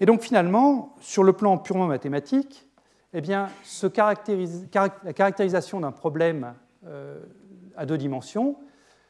Et 0.00 0.06
donc 0.06 0.22
finalement, 0.22 0.94
sur 1.00 1.24
le 1.24 1.32
plan 1.32 1.58
purement 1.58 1.86
mathématique, 1.86 2.68
eh 3.12 3.20
bien, 3.20 3.48
la 3.82 5.12
caractérisation 5.12 5.80
d'un 5.80 5.92
problème 5.92 6.54
euh, 6.86 7.20
à 7.76 7.84
deux 7.84 7.98
dimensions, 7.98 8.56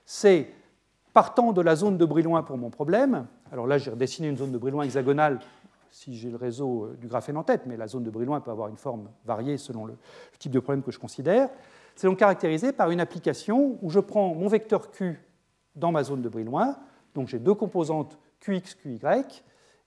c'est 0.05 0.51
partant 1.13 1.53
de 1.53 1.61
la 1.61 1.77
zone 1.77 1.97
de 1.97 2.05
Brillouin 2.05 2.43
pour 2.43 2.59
mon 2.59 2.71
problème, 2.71 3.27
alors 3.53 3.67
là 3.67 3.79
j'ai 3.79 3.91
redessiné 3.91 4.29
une 4.29 4.37
zone 4.37 4.53
de 4.53 4.59
Brillouin 4.59 4.85
hexagonale 4.85 5.41
si 5.91 6.17
j'ai 6.17 6.31
le 6.31 6.37
réseau 6.37 6.85
euh, 6.85 6.97
du 7.01 7.09
graphène 7.09 7.37
en 7.37 7.43
tête, 7.43 7.63
mais 7.67 7.77
la 7.77 7.87
zone 7.87 8.05
de 8.05 8.11
Brillouin 8.11 8.41
peut 8.41 8.51
avoir 8.51 8.69
une 8.69 8.77
forme 8.77 9.09
variée 9.25 9.57
selon 9.57 9.85
le 9.85 9.97
type 10.39 10.53
de 10.53 10.61
problème 10.61 10.83
que 10.83 10.93
je 10.93 10.99
considère. 10.99 11.49
C'est 11.97 12.07
donc 12.07 12.19
caractérisé 12.19 12.73
par 12.73 12.91
une 12.91 13.01
application 13.01 13.79
où 13.83 13.91
je 13.91 14.01
prends 14.01 14.35
mon 14.35 14.49
vecteur 14.49 14.91
Q 14.91 15.21
dans 15.76 15.92
ma 15.92 16.04
zone 16.04 16.22
de 16.22 16.30
Brillouin, 16.30 16.78
donc 17.16 17.28
j'ai 17.28 17.40
deux 17.40 17.54
composantes 17.54 18.20
Qx, 18.40 18.76
Qy, 18.76 19.00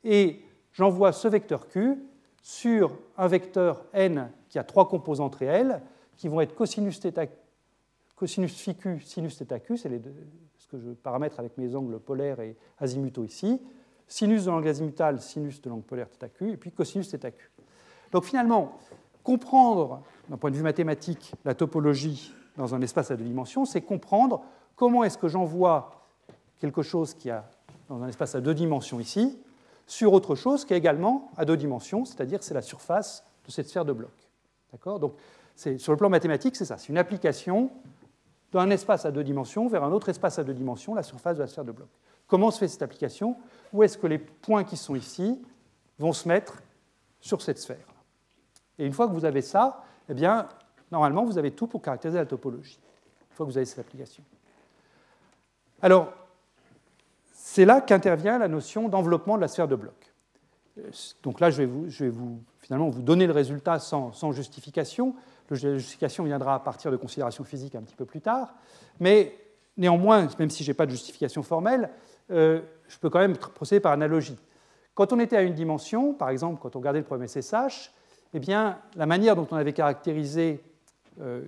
et 0.04 0.42
j'envoie 0.72 1.12
ce 1.12 1.28
vecteur 1.28 1.68
Q 1.68 1.98
sur 2.42 2.96
un 3.16 3.26
vecteur 3.26 3.84
n 3.92 4.30
qui 4.48 4.58
a 4.58 4.64
trois 4.64 4.88
composantes 4.88 5.34
réelles, 5.34 5.82
qui 6.16 6.28
vont 6.28 6.40
être 6.40 6.54
cosinus, 6.54 7.00
θ, 7.00 7.28
cosinus 8.14 8.54
phi 8.56 8.74
q, 8.74 9.00
sinus 9.00 9.36
θ 9.36 9.60
c'est 9.76 10.02
ce 10.58 10.66
que 10.68 10.78
je 10.78 10.90
paramètre 10.90 11.40
avec 11.40 11.58
mes 11.58 11.74
angles 11.74 11.98
polaires 11.98 12.40
et 12.40 12.56
azimutaux 12.78 13.24
ici, 13.24 13.60
sinus 14.06 14.44
de 14.44 14.50
l'angle 14.50 14.68
azimutal, 14.68 15.20
sinus 15.20 15.60
de 15.60 15.68
l'angle 15.68 15.82
polaire 15.82 16.08
θq, 16.08 16.42
et 16.42 16.56
puis 16.56 16.70
cosinus 16.72 17.10
θq. 17.10 17.34
Donc 18.12 18.24
finalement, 18.24 18.78
comprendre 19.22 20.02
d'un 20.28 20.36
point 20.36 20.50
de 20.50 20.56
vue 20.56 20.62
mathématique 20.62 21.34
la 21.44 21.54
topologie 21.54 22.32
dans 22.57 22.75
un 22.75 22.81
espace 22.81 23.11
à 23.11 23.15
deux 23.15 23.23
dimensions, 23.23 23.65
c'est 23.65 23.81
comprendre 23.81 24.41
comment 24.75 25.03
est-ce 25.03 25.17
que 25.17 25.27
j'envoie 25.27 25.91
quelque 26.59 26.81
chose 26.81 27.13
qui 27.13 27.29
a 27.29 27.45
dans 27.89 28.01
un 28.01 28.07
espace 28.07 28.35
à 28.35 28.41
deux 28.41 28.53
dimensions 28.53 28.99
ici 28.99 29.37
sur 29.87 30.13
autre 30.13 30.35
chose 30.35 30.63
qui 30.63 30.73
est 30.73 30.77
également 30.77 31.29
à 31.35 31.43
deux 31.43 31.57
dimensions, 31.57 32.05
c'est-à-dire 32.05 32.41
c'est 32.41 32.53
la 32.53 32.61
surface 32.61 33.25
de 33.45 33.51
cette 33.51 33.67
sphère 33.67 33.83
de 33.83 33.93
bloc. 33.93 34.11
D'accord? 34.71 34.99
Donc 34.99 35.13
sur 35.55 35.91
le 35.91 35.97
plan 35.97 36.09
mathématique, 36.09 36.55
c'est 36.55 36.65
ça, 36.65 36.77
c'est 36.77 36.89
une 36.89 36.97
application 36.97 37.69
d'un 38.51 38.69
espace 38.69 39.05
à 39.05 39.11
deux 39.11 39.23
dimensions 39.23 39.67
vers 39.67 39.83
un 39.83 39.91
autre 39.91 40.09
espace 40.09 40.39
à 40.39 40.43
deux 40.43 40.53
dimensions, 40.53 40.93
la 40.93 41.03
surface 41.03 41.37
de 41.37 41.41
la 41.41 41.47
sphère 41.47 41.65
de 41.65 41.71
bloc. 41.71 41.87
Comment 42.27 42.51
se 42.51 42.59
fait 42.59 42.67
cette 42.67 42.81
application? 42.81 43.35
Où 43.73 43.83
est-ce 43.83 43.97
que 43.97 44.07
les 44.07 44.17
points 44.17 44.63
qui 44.63 44.77
sont 44.77 44.95
ici 44.95 45.41
vont 45.99 46.13
se 46.13 46.27
mettre 46.27 46.61
sur 47.19 47.41
cette 47.41 47.59
sphère? 47.59 47.85
Et 48.79 48.85
une 48.85 48.93
fois 48.93 49.07
que 49.07 49.13
vous 49.13 49.25
avez 49.25 49.41
ça, 49.41 49.83
eh 50.07 50.13
bien, 50.13 50.47
normalement, 50.91 51.25
vous 51.25 51.37
avez 51.37 51.51
tout 51.51 51.67
pour 51.67 51.81
caractériser 51.81 52.19
la 52.19 52.25
topologie, 52.25 52.79
une 53.29 53.35
fois 53.35 53.45
que 53.45 53.51
vous 53.51 53.57
avez 53.57 53.65
cette 53.65 53.79
application. 53.79 54.23
Alors, 55.81 56.13
c'est 57.33 57.65
là 57.65 57.81
qu'intervient 57.81 58.37
la 58.37 58.47
notion 58.47 58.87
d'enveloppement 58.87 59.35
de 59.35 59.41
la 59.41 59.47
sphère 59.47 59.67
de 59.67 59.75
bloc. 59.75 60.13
Donc 61.23 61.39
là, 61.39 61.49
je 61.49 61.57
vais, 61.57 61.65
vous, 61.65 61.89
je 61.89 62.05
vais 62.05 62.09
vous, 62.09 62.41
finalement 62.59 62.89
vous 62.89 63.01
donner 63.01 63.27
le 63.27 63.33
résultat 63.33 63.79
sans, 63.79 64.13
sans, 64.13 64.31
justification. 64.31 65.15
La 65.49 65.57
justification 65.57 66.23
viendra 66.23 66.55
à 66.55 66.59
partir 66.59 66.91
de 66.91 66.97
considérations 66.97 67.43
physiques 67.43 67.75
un 67.75 67.81
petit 67.81 67.95
peu 67.95 68.05
plus 68.05 68.21
tard. 68.21 68.53
Mais 68.99 69.35
néanmoins, 69.75 70.29
même 70.39 70.49
si 70.49 70.63
je 70.63 70.71
n'ai 70.71 70.73
pas 70.73 70.85
de 70.85 70.91
justification 70.91 71.43
formelle, 71.43 71.89
euh, 72.31 72.61
je 72.87 72.97
peux 72.99 73.09
quand 73.09 73.19
même 73.19 73.35
procéder 73.35 73.81
par 73.81 73.91
analogie. 73.91 74.37
Quand 74.93 75.11
on 75.11 75.19
était 75.19 75.35
à 75.35 75.41
une 75.41 75.53
dimension, 75.53 76.13
par 76.13 76.29
exemple, 76.29 76.59
quand 76.61 76.75
on 76.75 76.79
regardait 76.79 76.99
le 76.99 77.05
problème 77.05 77.27
SSH, 77.27 77.91
eh 78.33 78.39
bien, 78.39 78.79
la 78.95 79.05
manière 79.05 79.35
dont 79.35 79.47
on 79.51 79.57
avait 79.57 79.73
caractérisé 79.73 80.63
euh, 81.19 81.45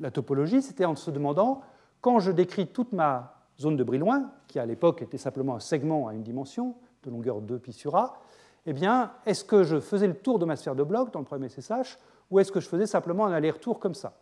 la 0.00 0.10
topologie, 0.10 0.62
c'était 0.62 0.84
en 0.84 0.96
se 0.96 1.10
demandant, 1.10 1.62
quand 2.00 2.18
je 2.18 2.30
décris 2.32 2.66
toute 2.66 2.92
ma 2.92 3.34
zone 3.60 3.76
de 3.76 3.84
Brillouin, 3.84 4.30
qui 4.48 4.58
à 4.58 4.66
l'époque 4.66 5.02
était 5.02 5.18
simplement 5.18 5.56
un 5.56 5.60
segment 5.60 6.08
à 6.08 6.14
une 6.14 6.22
dimension, 6.22 6.74
de 7.04 7.10
longueur 7.10 7.40
2 7.40 7.58
pi 7.58 7.72
sur 7.72 7.96
A, 7.96 8.20
eh 8.66 8.72
bien, 8.72 9.12
est-ce 9.26 9.44
que 9.44 9.62
je 9.62 9.78
faisais 9.80 10.06
le 10.06 10.14
tour 10.14 10.38
de 10.38 10.44
ma 10.44 10.56
sphère 10.56 10.74
de 10.74 10.82
bloc 10.82 11.12
dans 11.12 11.20
le 11.20 11.24
problème 11.24 11.48
SSH, 11.48 11.98
ou 12.30 12.40
est-ce 12.40 12.50
que 12.50 12.60
je 12.60 12.68
faisais 12.68 12.86
simplement 12.86 13.26
un 13.26 13.32
aller-retour 13.32 13.78
comme 13.78 13.94
ça? 13.94 14.14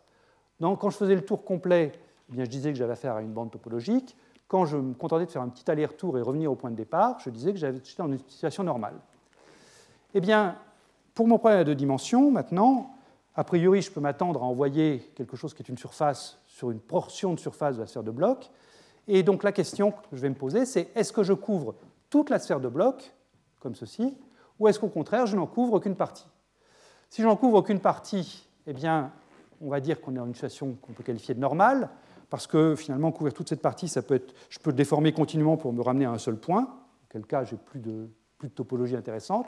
Donc, 0.59 0.79
Quand 0.79 0.89
je 0.89 0.97
faisais 0.97 1.15
le 1.15 1.25
tour 1.25 1.43
complet, 1.43 1.91
eh 2.29 2.33
bien, 2.33 2.43
je 2.43 2.49
disais 2.49 2.71
que 2.71 2.77
j'avais 2.77 2.93
affaire 2.93 3.15
à 3.15 3.21
une 3.21 3.33
bande 3.33 3.51
topologique. 3.51 4.15
Quand 4.47 4.65
je 4.65 4.77
me 4.77 4.93
contentais 4.93 5.25
de 5.25 5.31
faire 5.31 5.41
un 5.41 5.49
petit 5.49 5.69
aller-retour 5.69 6.17
et 6.17 6.21
revenir 6.21 6.51
au 6.51 6.55
point 6.55 6.69
de 6.69 6.75
départ, 6.75 7.19
je 7.19 7.29
disais 7.31 7.51
que 7.51 7.57
j'étais 7.57 7.81
dans 7.97 8.07
une 8.07 8.19
situation 8.19 8.63
normale. 8.63 8.95
Eh 10.13 10.21
bien, 10.21 10.55
pour 11.15 11.27
mon 11.27 11.39
problème 11.39 11.59
à 11.59 11.63
deux 11.63 11.75
dimensions, 11.75 12.29
maintenant, 12.29 12.94
a 13.35 13.43
priori, 13.43 13.81
je 13.81 13.91
peux 13.91 13.99
m'attendre 13.99 14.41
à 14.41 14.45
envoyer 14.45 15.11
quelque 15.15 15.35
chose 15.35 15.53
qui 15.53 15.61
est 15.61 15.69
une 15.69 15.77
surface 15.77 16.39
sur 16.47 16.71
une 16.71 16.79
portion 16.79 17.33
de 17.33 17.39
surface 17.39 17.75
de 17.75 17.81
la 17.81 17.87
sphère 17.87 18.03
de 18.03 18.11
bloc. 18.11 18.49
Et 19.07 19.23
donc 19.23 19.43
la 19.43 19.51
question 19.51 19.91
que 19.91 19.97
je 20.13 20.21
vais 20.21 20.29
me 20.29 20.35
poser, 20.35 20.65
c'est 20.65 20.89
est-ce 20.95 21.11
que 21.11 21.23
je 21.23 21.33
couvre 21.33 21.75
toute 22.09 22.29
la 22.29 22.39
sphère 22.39 22.59
de 22.59 22.69
bloc, 22.69 23.13
comme 23.59 23.75
ceci, 23.75 24.17
ou 24.59 24.67
est-ce 24.67 24.79
qu'au 24.79 24.87
contraire, 24.87 25.25
je 25.25 25.35
n'en 25.35 25.47
couvre 25.47 25.79
qu'une 25.79 25.95
partie? 25.95 26.27
Si 27.09 27.21
je 27.21 27.27
n'en 27.27 27.35
couvre 27.35 27.61
qu'une 27.61 27.81
partie, 27.81 28.47
eh 28.67 28.73
bien, 28.73 29.11
on 29.61 29.69
va 29.69 29.79
dire 29.79 29.99
qu'on 29.99 30.13
est 30.13 30.17
dans 30.17 30.25
une 30.25 30.33
situation 30.33 30.73
qu'on 30.81 30.93
peut 30.93 31.03
qualifier 31.03 31.35
de 31.35 31.39
normale 31.39 31.89
parce 32.29 32.47
que 32.47 32.75
finalement, 32.75 33.11
couvrir 33.11 33.33
toute 33.33 33.49
cette 33.49 33.61
partie, 33.61 33.87
ça 33.87 34.01
peut 34.01 34.15
être, 34.15 34.33
je 34.49 34.59
peux 34.59 34.73
déformer 34.73 35.13
continuellement 35.13 35.57
pour 35.57 35.73
me 35.73 35.81
ramener 35.81 36.05
à 36.05 36.11
un 36.11 36.17
seul 36.17 36.37
point, 36.37 36.67
quel 37.09 37.25
cas 37.25 37.43
j'ai 37.43 37.57
plus 37.57 37.79
de, 37.79 38.09
plus 38.37 38.47
de 38.47 38.53
topologie 38.53 38.95
intéressante. 38.95 39.47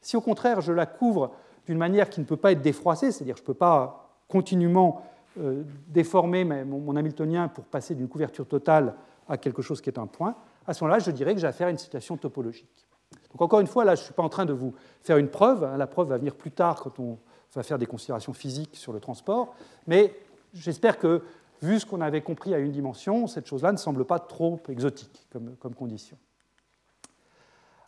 Si 0.00 0.16
au 0.16 0.20
contraire, 0.20 0.60
je 0.60 0.72
la 0.72 0.86
couvre 0.86 1.32
d'une 1.68 1.78
manière 1.78 2.08
qui 2.08 2.20
ne 2.20 2.24
peut 2.24 2.38
pas 2.38 2.52
être 2.52 2.62
défroissée, 2.62 3.12
c'est-à-dire 3.12 3.36
je 3.36 3.42
ne 3.42 3.46
peux 3.46 3.54
pas 3.54 4.10
continuellement 4.26 5.02
euh, 5.38 5.62
déformer 5.88 6.42
mon, 6.44 6.96
Hamiltonien 6.96 7.48
pour 7.48 7.64
passer 7.64 7.94
d'une 7.94 8.08
couverture 8.08 8.48
totale 8.48 8.94
à 9.28 9.36
quelque 9.36 9.60
chose 9.60 9.82
qui 9.82 9.90
est 9.90 9.98
un 9.98 10.06
point, 10.06 10.34
à 10.66 10.72
ce 10.72 10.82
moment-là, 10.82 10.98
je 10.98 11.10
dirais 11.10 11.34
que 11.34 11.40
j'ai 11.40 11.46
affaire 11.46 11.66
à 11.66 11.70
une 11.70 11.78
situation 11.78 12.16
topologique. 12.16 12.86
Donc 13.32 13.42
encore 13.42 13.60
une 13.60 13.66
fois, 13.66 13.84
là, 13.84 13.94
je 13.94 14.00
ne 14.00 14.04
suis 14.06 14.14
pas 14.14 14.22
en 14.22 14.30
train 14.30 14.46
de 14.46 14.54
vous 14.54 14.74
faire 15.02 15.18
une 15.18 15.28
preuve, 15.28 15.62
hein. 15.62 15.76
la 15.76 15.86
preuve 15.86 16.08
va 16.08 16.16
venir 16.16 16.34
plus 16.34 16.50
tard 16.50 16.80
quand 16.80 16.98
on 16.98 17.18
va 17.54 17.62
faire 17.62 17.78
des 17.78 17.86
considérations 17.86 18.32
physiques 18.32 18.74
sur 18.74 18.94
le 18.94 19.00
transport, 19.00 19.54
mais 19.86 20.14
j'espère 20.54 20.98
que, 20.98 21.22
vu 21.60 21.78
ce 21.80 21.84
qu'on 21.84 22.00
avait 22.00 22.22
compris 22.22 22.54
à 22.54 22.58
une 22.58 22.72
dimension, 22.72 23.26
cette 23.26 23.46
chose-là 23.46 23.72
ne 23.72 23.76
semble 23.76 24.06
pas 24.06 24.18
trop 24.18 24.58
exotique 24.70 25.26
comme, 25.30 25.74
condition. 25.74 26.16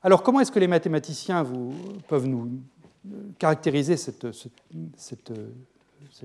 Alors 0.03 0.23
comment 0.23 0.41
est-ce 0.41 0.53
que 0.53 0.59
les 0.59 0.69
mathématiciens 0.69 1.47
peuvent 2.09 2.27
nous 2.27 2.61
caractériser 3.39 3.97
cette, 3.97 4.27
cette, 4.97 5.33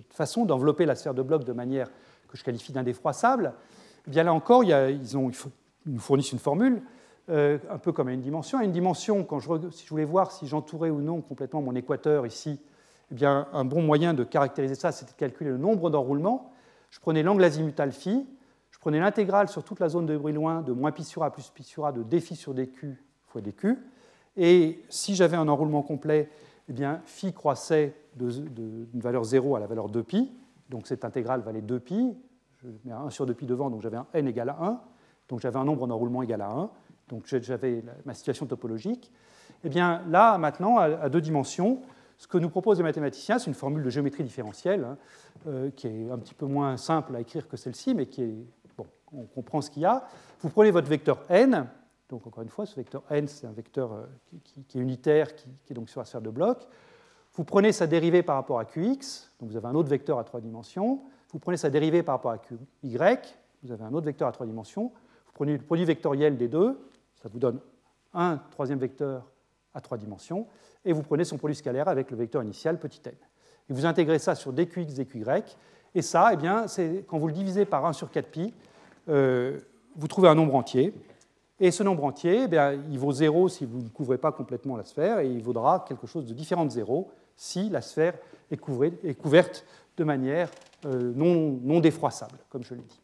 façon 0.09 0.45
d'envelopper 0.45 0.85
la 0.85 0.95
sphère 0.95 1.13
de 1.13 1.21
blocs 1.21 1.43
de 1.43 1.53
manière 1.53 1.89
que 2.27 2.37
je 2.37 2.43
qualifie 2.43 2.73
d'indéfroissable 2.73 3.53
eh 4.07 4.09
Bien 4.11 4.23
là 4.23 4.33
encore, 4.33 4.63
ils, 4.63 4.99
nous 5.85 5.99
fournissent 5.99 6.31
une 6.31 6.39
formule, 6.39 6.81
euh, 7.29 7.57
un 7.69 7.77
peu 7.77 7.91
comme 7.91 8.07
à 8.07 8.13
une 8.13 8.21
dimension. 8.21 8.59
À 8.59 8.63
une 8.63 8.71
dimension, 8.71 9.23
quand 9.23 9.39
je, 9.39 9.49
si 9.71 9.85
je 9.85 9.89
voulais 9.89 10.05
voir 10.05 10.31
si 10.31 10.47
j'entourais 10.47 10.89
ou 10.89 11.01
non 11.01 11.21
complètement 11.21 11.61
mon 11.61 11.75
équateur 11.75 12.25
ici, 12.25 12.59
eh 13.11 13.15
bien, 13.15 13.47
un 13.53 13.65
bon 13.65 13.81
moyen 13.81 14.13
de 14.13 14.23
caractériser 14.23 14.75
ça, 14.75 14.91
c'était 14.91 15.13
de 15.13 15.17
calculer 15.17 15.49
le 15.51 15.57
nombre 15.57 15.89
d'enroulements. 15.89 16.51
Je 16.89 16.99
prenais 16.99 17.23
l'angle 17.23 17.43
azimutal 17.43 17.91
phi, 17.91 18.25
je 18.71 18.79
prenais 18.79 18.99
l'intégrale 18.99 19.47
sur 19.47 19.63
toute 19.63 19.79
la 19.79 19.89
zone 19.89 20.05
de 20.05 20.17
bruit 20.17 20.33
loin 20.33 20.61
de 20.61 20.71
moins 20.71 20.91
pi 20.91 21.03
sur 21.03 21.23
a 21.23 21.31
plus 21.31 21.49
pi 21.49 21.63
sur 21.63 21.85
a 21.85 21.91
de 21.91 22.03
dφ 22.03 22.33
sur 22.33 22.53
dq 22.53 22.97
fois 23.27 23.41
dq. 23.41 23.77
Et 24.37 24.83
si 24.89 25.15
j'avais 25.15 25.37
un 25.37 25.47
enroulement 25.47 25.81
complet, 25.81 26.29
eh 26.69 26.73
bien, 26.73 27.01
phi 27.05 27.33
croissait 27.33 27.95
d'une 28.15 28.87
valeur 28.95 29.23
0 29.23 29.55
à 29.55 29.59
la 29.59 29.67
valeur 29.67 29.89
2pi. 29.89 30.29
Donc 30.69 30.87
cette 30.87 31.05
intégrale 31.05 31.41
valait 31.41 31.61
2pi. 31.61 32.15
Je 32.57 32.67
mets 32.85 32.91
un 32.91 33.05
1 33.05 33.09
sur 33.09 33.25
2pi 33.25 33.45
devant, 33.45 33.69
donc 33.69 33.81
j'avais 33.81 33.97
un 33.97 34.07
n 34.13 34.27
égal 34.27 34.49
à 34.49 34.57
1. 34.59 34.81
Donc 35.29 35.39
j'avais 35.41 35.57
un 35.57 35.65
nombre 35.65 35.87
d'enroulements 35.87 36.23
égal 36.23 36.41
à 36.41 36.49
1. 36.49 36.69
Donc 37.09 37.25
j'avais 37.27 37.83
ma 38.05 38.13
situation 38.13 38.45
topologique. 38.45 39.11
Eh 39.63 39.69
bien 39.69 40.01
là, 40.07 40.37
maintenant, 40.37 40.77
à 40.77 41.09
deux 41.09 41.21
dimensions, 41.21 41.81
ce 42.17 42.27
que 42.27 42.37
nous 42.37 42.49
proposent 42.49 42.77
les 42.77 42.83
mathématiciens, 42.83 43.39
c'est 43.39 43.47
une 43.47 43.55
formule 43.55 43.83
de 43.83 43.89
géométrie 43.89 44.23
différentielle, 44.23 44.85
hein, 44.85 44.97
euh, 45.47 45.69
qui 45.71 45.87
est 45.87 46.09
un 46.09 46.17
petit 46.17 46.33
peu 46.33 46.45
moins 46.45 46.77
simple 46.77 47.15
à 47.15 47.19
écrire 47.19 47.47
que 47.47 47.57
celle-ci, 47.57 47.93
mais 47.93 48.05
qui 48.05 48.23
est. 48.23 48.35
Bon, 48.77 48.85
on 49.13 49.23
comprend 49.23 49.61
ce 49.61 49.69
qu'il 49.69 49.83
y 49.83 49.85
a. 49.85 50.07
Vous 50.41 50.49
prenez 50.49 50.71
votre 50.71 50.87
vecteur 50.87 51.23
n, 51.29 51.67
donc 52.09 52.27
encore 52.27 52.43
une 52.43 52.49
fois, 52.49 52.65
ce 52.65 52.75
vecteur 52.75 53.03
n, 53.09 53.27
c'est 53.27 53.47
un 53.47 53.51
vecteur 53.51 53.93
euh, 53.93 54.05
qui, 54.43 54.77
est 54.77 54.81
unitaire, 54.81 55.35
qui, 55.35 55.47
est 55.69 55.73
donc 55.73 55.89
sur 55.89 55.99
la 55.99 56.05
sphère 56.05 56.21
de 56.21 56.29
bloc. 56.29 56.67
Vous 57.33 57.43
prenez 57.43 57.71
sa 57.71 57.87
dérivée 57.87 58.23
par 58.23 58.35
rapport 58.35 58.59
à 58.59 58.65
qx, 58.65 59.31
donc 59.39 59.49
vous 59.49 59.57
avez 59.57 59.67
un 59.67 59.75
autre 59.75 59.89
vecteur 59.89 60.19
à 60.19 60.23
trois 60.23 60.39
dimensions. 60.39 61.01
Vous 61.31 61.39
prenez 61.39 61.57
sa 61.57 61.69
dérivée 61.69 62.03
par 62.03 62.15
rapport 62.15 62.31
à 62.31 62.37
qy, 62.37 62.55
vous 63.63 63.71
avez 63.71 63.83
un 63.83 63.93
autre 63.93 64.05
vecteur 64.05 64.27
à 64.27 64.31
trois 64.31 64.45
dimensions. 64.45 64.91
Vous 65.25 65.31
prenez 65.33 65.53
le 65.53 65.63
produit 65.63 65.85
vectoriel 65.85 66.37
des 66.37 66.47
deux, 66.47 66.79
ça 67.21 67.27
vous 67.27 67.39
donne 67.39 67.59
un 68.13 68.37
troisième 68.51 68.79
vecteur 68.79 69.25
à 69.73 69.81
trois 69.81 69.97
dimensions, 69.97 70.47
et 70.85 70.93
vous 70.93 71.03
prenez 71.03 71.25
son 71.25 71.37
produit 71.37 71.55
scalaire 71.55 71.87
avec 71.87 72.11
le 72.11 72.17
vecteur 72.17 72.41
initial 72.43 72.79
petit 72.79 73.01
n. 73.03 73.13
Et 73.69 73.73
vous 73.73 73.85
intégrez 73.85 74.19
ça 74.19 74.35
sur 74.35 74.53
dqx, 74.53 74.93
dqy, 74.93 75.23
et 75.95 76.01
ça, 76.01 76.29
eh 76.33 76.35
bien, 76.35 76.65
quand 77.07 77.17
vous 77.17 77.27
le 77.27 77.33
divisez 77.33 77.65
par 77.65 77.85
1 77.85 77.93
sur 77.93 78.09
4pi, 78.09 78.53
euh, 79.07 79.59
vous 79.95 80.07
trouvez 80.07 80.27
un 80.27 80.35
nombre 80.35 80.55
entier, 80.55 80.93
et 81.59 81.71
ce 81.71 81.83
nombre 81.83 82.03
entier, 82.03 82.43
eh 82.43 82.47
bien, 82.47 82.73
il 82.73 82.99
vaut 82.99 83.13
0 83.13 83.47
si 83.47 83.65
vous 83.65 83.81
ne 83.81 83.87
couvrez 83.87 84.17
pas 84.17 84.31
complètement 84.31 84.75
la 84.75 84.83
sphère, 84.83 85.19
et 85.19 85.27
il 85.27 85.41
vaudra 85.41 85.85
quelque 85.87 86.07
chose 86.07 86.25
de 86.25 86.33
différent 86.33 86.65
de 86.65 86.71
0 86.71 87.09
si 87.37 87.69
la 87.69 87.81
sphère 87.81 88.15
est, 88.51 88.57
couverte 88.57 89.65
de 89.97 90.03
manière 90.03 90.49
euh, 90.85 91.13
non, 91.15 91.79
défroissable, 91.79 92.37
comme 92.49 92.63
je 92.63 92.73
l'ai 92.73 92.81
dit. 92.81 93.01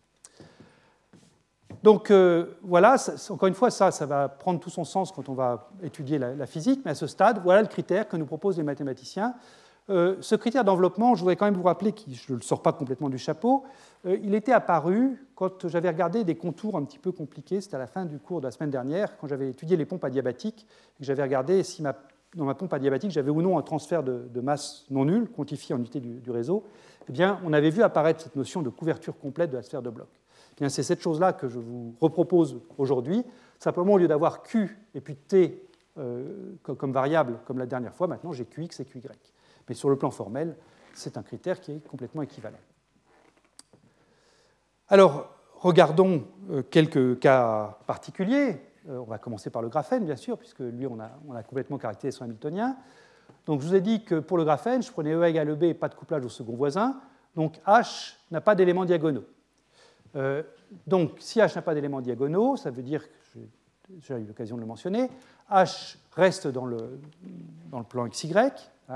Donc 1.84 2.12
euh, 2.12 2.58
voilà, 2.62 2.98
encore 3.30 3.48
une 3.48 3.56
fois, 3.56 3.72
ça, 3.72 3.92
ça 3.92 4.06
va 4.06 4.30
prendre 4.30 4.60
tout 4.60 4.70
son 4.70 4.84
sens 4.84 5.12
quand 5.12 5.30
on 5.30 5.34
va 5.34 5.70
étudier 5.82 6.20
la, 6.20 6.46
physique, 6.46 6.82
mais 6.86 6.92
à 6.92 6.96
ce 6.96 7.08
stade, 7.08 7.42
voilà 7.42 7.62
le 7.62 7.68
critère 7.68 8.08
que 8.08 8.18
nous 8.18 8.26
proposent 8.26 8.58
les 8.58 8.64
mathématiciens. 8.64 9.34
Euh, 9.90 10.16
ce 10.22 10.36
critère 10.36 10.64
d'enveloppement, 10.64 11.16
je 11.16 11.22
voudrais 11.22 11.36
quand 11.36 11.46
même 11.46 11.56
vous 11.56 11.64
rappeler, 11.64 11.92
que 11.92 12.02
je 12.08 12.32
ne 12.32 12.38
le 12.38 12.44
sors 12.44 12.62
pas 12.62 12.72
complètement 12.72 13.10
du 13.10 13.18
chapeau, 13.18 13.64
euh, 14.06 14.18
il 14.24 14.36
était 14.36 14.52
apparu 14.52 15.26
quand 15.36 15.68
j'avais 15.68 15.90
regardé 15.90 16.24
des 16.24 16.36
contours 16.36 16.78
un 16.78 16.84
petit 16.84 17.00
peu 17.00 17.12
compliqués, 17.12 17.62
c'était 17.62 17.76
à 17.76 17.80
la 17.80 17.88
fin 17.88 18.06
du 18.06 18.20
cours 18.20 18.42
de 18.42 18.46
la 18.46 18.52
semaine 18.52 18.70
dernière, 18.70 19.18
quand 19.18 19.28
j'avais 19.28 19.50
étudié 19.50 19.76
les 19.76 19.86
pompes 19.86 20.04
adiabatiques, 20.04 20.68
et 20.96 21.00
que 21.00 21.06
j'avais 21.06 21.24
regardé 21.24 21.64
si 21.64 21.82
dans 21.82 22.46
ma 22.46 22.54
pompe 22.54 22.74
adiabatique 22.74 23.12
j'avais 23.12 23.32
ou 23.32 23.42
non 23.42 23.58
un 23.58 23.64
transfert 23.64 24.04
de, 24.04 24.42
masse 24.42 24.86
non 24.90 25.06
nul, 25.06 25.30
quantifié 25.30 25.76
en 25.76 25.80
unité 25.80 26.00
du, 26.00 26.32
réseau. 26.32 26.64
Eh 27.10 27.12
bien, 27.12 27.40
on 27.44 27.52
avait 27.52 27.72
vu 27.72 27.82
apparaître 27.82 28.22
cette 28.22 28.36
notion 28.36 28.62
de 28.62 28.70
couverture 28.70 29.18
complète 29.18 29.50
de 29.50 29.58
la 29.58 29.64
sphère 29.64 29.82
de 29.82 29.90
bloc 29.90 30.08
c'est 30.70 30.84
cette 30.84 31.02
chose-là 31.02 31.34
que 31.34 31.48
je 31.48 31.60
vous 31.60 31.96
repropose 32.00 32.62
aujourd'hui. 32.78 33.24
Simplement, 33.60 33.94
au 33.94 33.98
lieu 33.98 34.08
d'avoir 34.08 34.44
Q 34.44 34.78
et 34.94 35.02
puis 35.02 35.16
T 35.16 35.64
euh, 35.98 36.54
comme 36.64 36.92
variable, 36.92 37.40
comme 37.46 37.58
la 37.58 37.66
dernière 37.66 37.94
fois, 37.94 38.08
maintenant 38.08 38.32
j'ai 38.32 38.46
QX 38.46 38.80
et 38.80 38.86
QY. 38.86 39.02
Mais 39.68 39.76
sur 39.76 39.90
le 39.90 39.96
plan 39.96 40.12
formel, 40.12 40.56
c'est 40.94 41.18
un 41.18 41.24
critère 41.24 41.62
qui 41.62 41.72
est 41.72 41.88
complètement 41.88 42.22
équivalent. 42.22 42.60
Alors, 44.90 45.30
regardons 45.56 46.26
euh, 46.50 46.64
quelques 46.64 47.20
cas 47.20 47.78
particuliers. 47.88 48.58
Euh, 48.90 48.98
on 48.98 49.06
va 49.06 49.18
commencer 49.18 49.50
par 49.50 49.62
le 49.62 49.70
graphène, 49.70 50.06
bien 50.06 50.16
sûr, 50.16 50.38
puisque 50.38 50.60
lui, 50.60 50.86
on 50.88 51.00
a, 51.00 51.44
complètement 51.44 51.78
caractérisé 51.78 52.18
son 52.18 52.26
hamiltonien. 52.26 52.76
Donc, 53.46 53.62
je 53.62 53.68
vous 53.68 53.76
ai 53.76 53.82
dit 53.82 54.04
que 54.04 54.16
pour 54.16 54.38
le 54.38 54.44
graphène, 54.44 54.84
je 54.84 54.92
prenais 54.92 55.14
E 55.14 55.24
égale 55.24 55.56
B, 55.56 55.74
pas 55.74 55.88
de 55.88 55.96
couplage 55.96 56.26
au 56.26 56.30
second 56.30 56.56
voisin. 56.56 57.00
Donc, 57.36 57.60
H 57.66 58.16
n'a 58.32 58.42
pas 58.42 58.56
d'éléments 58.56 58.86
diagonaux. 58.86 59.24
Euh, 60.16 60.44
donc, 60.88 61.12
si 61.20 61.40
H 61.40 61.56
n'a 61.56 61.62
pas 61.62 61.74
d'éléments 61.74 62.02
diagonaux, 62.02 62.58
ça 62.58 62.70
veut 62.70 62.84
dire, 62.84 63.04
j'ai 64.02 64.16
eu 64.16 64.26
l'occasion 64.26 64.58
de 64.58 64.62
le 64.62 64.68
mentionner, 64.68 65.10
H 65.50 65.98
reste 66.14 66.48
dans 66.48 66.66
le, 66.66 67.00
dans 67.70 67.80
le 67.80 67.86
plan 67.86 68.08
XY, 68.08 68.34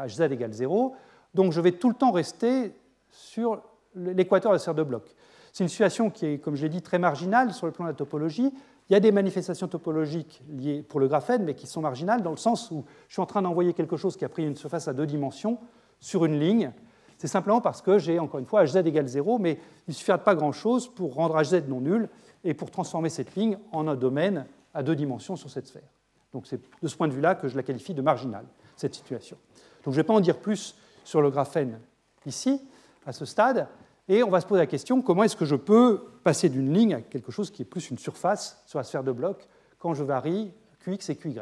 Hz 0.05 0.21
égale 0.21 0.53
0, 0.53 0.95
donc 1.33 1.51
je 1.51 1.61
vais 1.61 1.73
tout 1.73 1.89
le 1.89 1.95
temps 1.95 2.11
rester 2.11 2.73
sur 3.09 3.61
l'équateur 3.95 4.51
de 4.51 4.55
la 4.55 4.59
sphère 4.59 4.75
de 4.75 4.83
bloc. 4.83 5.15
C'est 5.53 5.63
une 5.63 5.69
situation 5.69 6.09
qui 6.09 6.25
est, 6.25 6.37
comme 6.39 6.55
je 6.55 6.63
l'ai 6.63 6.69
dit, 6.69 6.81
très 6.81 6.99
marginale 6.99 7.53
sur 7.53 7.65
le 7.65 7.71
plan 7.71 7.85
de 7.85 7.89
la 7.89 7.95
topologie. 7.95 8.53
Il 8.89 8.93
y 8.93 8.95
a 8.95 8.99
des 8.99 9.11
manifestations 9.11 9.67
topologiques 9.67 10.41
liées 10.49 10.83
pour 10.83 10.99
le 10.99 11.07
graphène, 11.07 11.43
mais 11.43 11.55
qui 11.55 11.65
sont 11.65 11.81
marginales 11.81 12.21
dans 12.21 12.31
le 12.31 12.37
sens 12.37 12.69
où 12.71 12.83
je 13.07 13.13
suis 13.13 13.21
en 13.21 13.25
train 13.25 13.41
d'envoyer 13.41 13.73
quelque 13.73 13.95
chose 13.95 14.17
qui 14.17 14.25
a 14.25 14.29
pris 14.29 14.45
une 14.45 14.55
surface 14.55 14.87
à 14.87 14.93
deux 14.93 15.05
dimensions 15.05 15.57
sur 15.99 16.25
une 16.25 16.39
ligne, 16.39 16.71
c'est 17.17 17.27
simplement 17.27 17.61
parce 17.61 17.81
que 17.81 17.97
j'ai, 17.97 18.19
encore 18.19 18.39
une 18.39 18.45
fois, 18.45 18.65
hz 18.65 18.75
égale 18.85 19.07
0, 19.07 19.39
mais 19.39 19.53
il 19.87 19.91
ne 19.91 19.93
suffit 19.93 20.11
pas 20.23 20.35
grand-chose 20.35 20.87
pour 20.93 21.13
rendre 21.13 21.41
hz 21.41 21.63
non 21.67 21.81
nul 21.81 22.09
et 22.43 22.53
pour 22.53 22.71
transformer 22.71 23.09
cette 23.09 23.35
ligne 23.35 23.57
en 23.71 23.87
un 23.87 23.95
domaine 23.95 24.45
à 24.73 24.83
deux 24.83 24.95
dimensions 24.95 25.35
sur 25.35 25.49
cette 25.49 25.67
sphère. 25.67 25.89
Donc 26.33 26.47
c'est 26.47 26.59
de 26.81 26.87
ce 26.87 26.95
point 26.95 27.07
de 27.07 27.13
vue-là 27.13 27.35
que 27.35 27.47
je 27.47 27.55
la 27.55 27.63
qualifie 27.63 27.93
de 27.93 28.01
marginale, 28.01 28.45
cette 28.75 28.93
situation. 28.93 29.37
Donc 29.85 29.93
je 29.93 29.99
ne 29.99 30.03
vais 30.03 30.07
pas 30.07 30.13
en 30.13 30.19
dire 30.19 30.39
plus 30.39 30.75
sur 31.03 31.21
le 31.21 31.29
graphène 31.29 31.79
ici, 32.25 32.59
à 33.05 33.13
ce 33.13 33.23
stade, 33.23 33.67
et 34.07 34.23
on 34.23 34.29
va 34.29 34.41
se 34.41 34.47
poser 34.47 34.59
la 34.59 34.67
question, 34.67 35.01
comment 35.01 35.23
est-ce 35.23 35.35
que 35.35 35.45
je 35.45 35.55
peux 35.55 36.03
passer 36.23 36.49
d'une 36.49 36.73
ligne 36.73 36.95
à 36.95 37.01
quelque 37.01 37.31
chose 37.31 37.51
qui 37.51 37.61
est 37.61 37.65
plus 37.65 37.91
une 37.91 37.99
surface 37.99 38.61
sur 38.65 38.79
la 38.79 38.83
sphère 38.83 39.03
de 39.03 39.11
bloc 39.11 39.47
quand 39.77 39.93
je 39.93 40.03
varie 40.03 40.51
Qx 40.83 41.09
et 41.09 41.15
Qy 41.15 41.39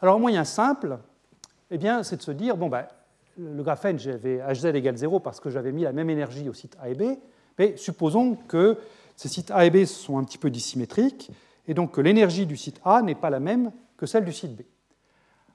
Alors 0.00 0.16
un 0.16 0.18
moyen 0.18 0.44
simple, 0.44 0.98
eh 1.70 1.78
bien, 1.78 2.02
c'est 2.02 2.16
de 2.16 2.22
se 2.22 2.32
dire, 2.32 2.56
bon, 2.56 2.68
ben, 2.68 2.86
le 3.38 3.62
graphène, 3.62 3.98
j'avais 3.98 4.38
Hz 4.38 4.66
égale 4.66 4.96
0 4.96 5.20
parce 5.20 5.38
que 5.38 5.50
j'avais 5.50 5.72
mis 5.72 5.82
la 5.82 5.92
même 5.92 6.10
énergie 6.10 6.48
au 6.48 6.52
site 6.52 6.76
A 6.80 6.88
et 6.88 6.94
B, 6.94 7.18
mais 7.58 7.76
supposons 7.76 8.34
que 8.34 8.76
ces 9.14 9.28
sites 9.28 9.52
A 9.52 9.64
et 9.64 9.70
B 9.70 9.84
sont 9.84 10.18
un 10.18 10.24
petit 10.24 10.38
peu 10.38 10.50
dissymétriques, 10.50 11.30
et 11.68 11.74
donc 11.74 11.92
que 11.92 12.00
l'énergie 12.00 12.46
du 12.46 12.56
site 12.56 12.80
A 12.84 13.02
n'est 13.02 13.14
pas 13.14 13.30
la 13.30 13.40
même 13.40 13.70
que 13.96 14.06
celle 14.06 14.24
du 14.24 14.32
site 14.32 14.56
B. 14.56 14.62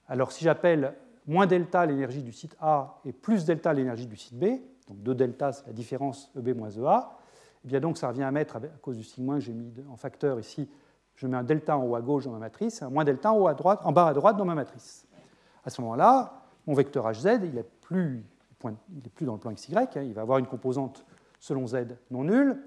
Alors 0.07 0.31
si 0.31 0.43
j'appelle 0.43 0.93
moins 1.29 1.45
delta 1.45 1.85
l'énergie 1.85 2.23
du 2.23 2.33
site 2.33 2.57
A 2.59 2.99
et 3.05 3.13
plus 3.13 3.45
delta 3.45 3.71
l'énergie 3.71 4.07
du 4.07 4.17
site 4.17 4.37
B, 4.37 4.45
donc 4.87 5.03
2 5.03 5.15
delta 5.15 5.51
c'est 5.51 5.67
la 5.67 5.73
différence 5.73 6.31
EB 6.35 6.57
moins 6.57 6.71
EA, 6.71 7.07
et 7.07 7.61
eh 7.65 7.67
bien 7.67 7.79
donc 7.79 7.97
ça 7.97 8.07
revient 8.07 8.23
à 8.23 8.31
mettre, 8.31 8.55
à 8.55 8.59
cause 8.81 8.97
du 8.97 9.03
sigma 9.03 9.35
que 9.35 9.41
j'ai 9.41 9.53
mis 9.53 9.71
en 9.89 9.95
facteur 9.95 10.39
ici, 10.39 10.67
je 11.15 11.27
mets 11.27 11.37
un 11.37 11.43
delta 11.43 11.77
en 11.77 11.85
haut 11.85 11.95
à 11.95 12.01
gauche 12.01 12.25
dans 12.25 12.31
ma 12.31 12.39
matrice 12.39 12.81
un 12.81 12.89
moins 12.89 13.03
delta 13.03 13.31
en, 13.31 13.37
haut 13.37 13.47
à 13.47 13.53
droite, 13.53 13.79
en 13.83 13.91
bas 13.91 14.07
à 14.07 14.13
droite 14.13 14.37
dans 14.37 14.45
ma 14.45 14.55
matrice. 14.55 15.05
À 15.63 15.69
ce 15.69 15.81
moment-là, 15.81 16.41
mon 16.65 16.73
vecteur 16.73 17.11
hz, 17.11 17.41
il 17.43 17.53
n'est 17.53 17.63
plus, 17.63 18.25
plus, 19.13 19.25
dans 19.25 19.33
le 19.33 19.39
plan 19.39 19.51
xy, 19.51 19.75
hein, 19.77 19.87
il 19.97 20.13
va 20.13 20.21
avoir 20.21 20.39
une 20.39 20.47
composante 20.47 21.05
selon 21.39 21.67
z 21.67 21.85
non 22.09 22.23
nulle. 22.23 22.57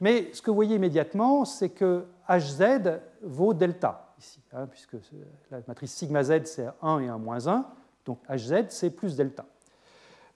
Mais 0.00 0.32
ce 0.32 0.40
que 0.40 0.50
vous 0.50 0.54
voyez 0.54 0.76
immédiatement, 0.76 1.44
c'est 1.44 1.70
que 1.70 2.06
hz 2.28 3.00
vaut 3.22 3.52
delta 3.52 4.14
ici, 4.18 4.40
hein, 4.52 4.66
puisque 4.66 4.96
la 5.50 5.60
matrice 5.66 5.92
sigma 5.92 6.22
z 6.22 6.44
c'est 6.46 6.66
1 6.80 7.00
et 7.00 7.08
1 7.08 7.18
moins 7.18 7.46
1, 7.46 7.66
donc 8.04 8.18
hz 8.28 8.66
c'est 8.68 8.90
plus 8.90 9.16
delta. 9.16 9.44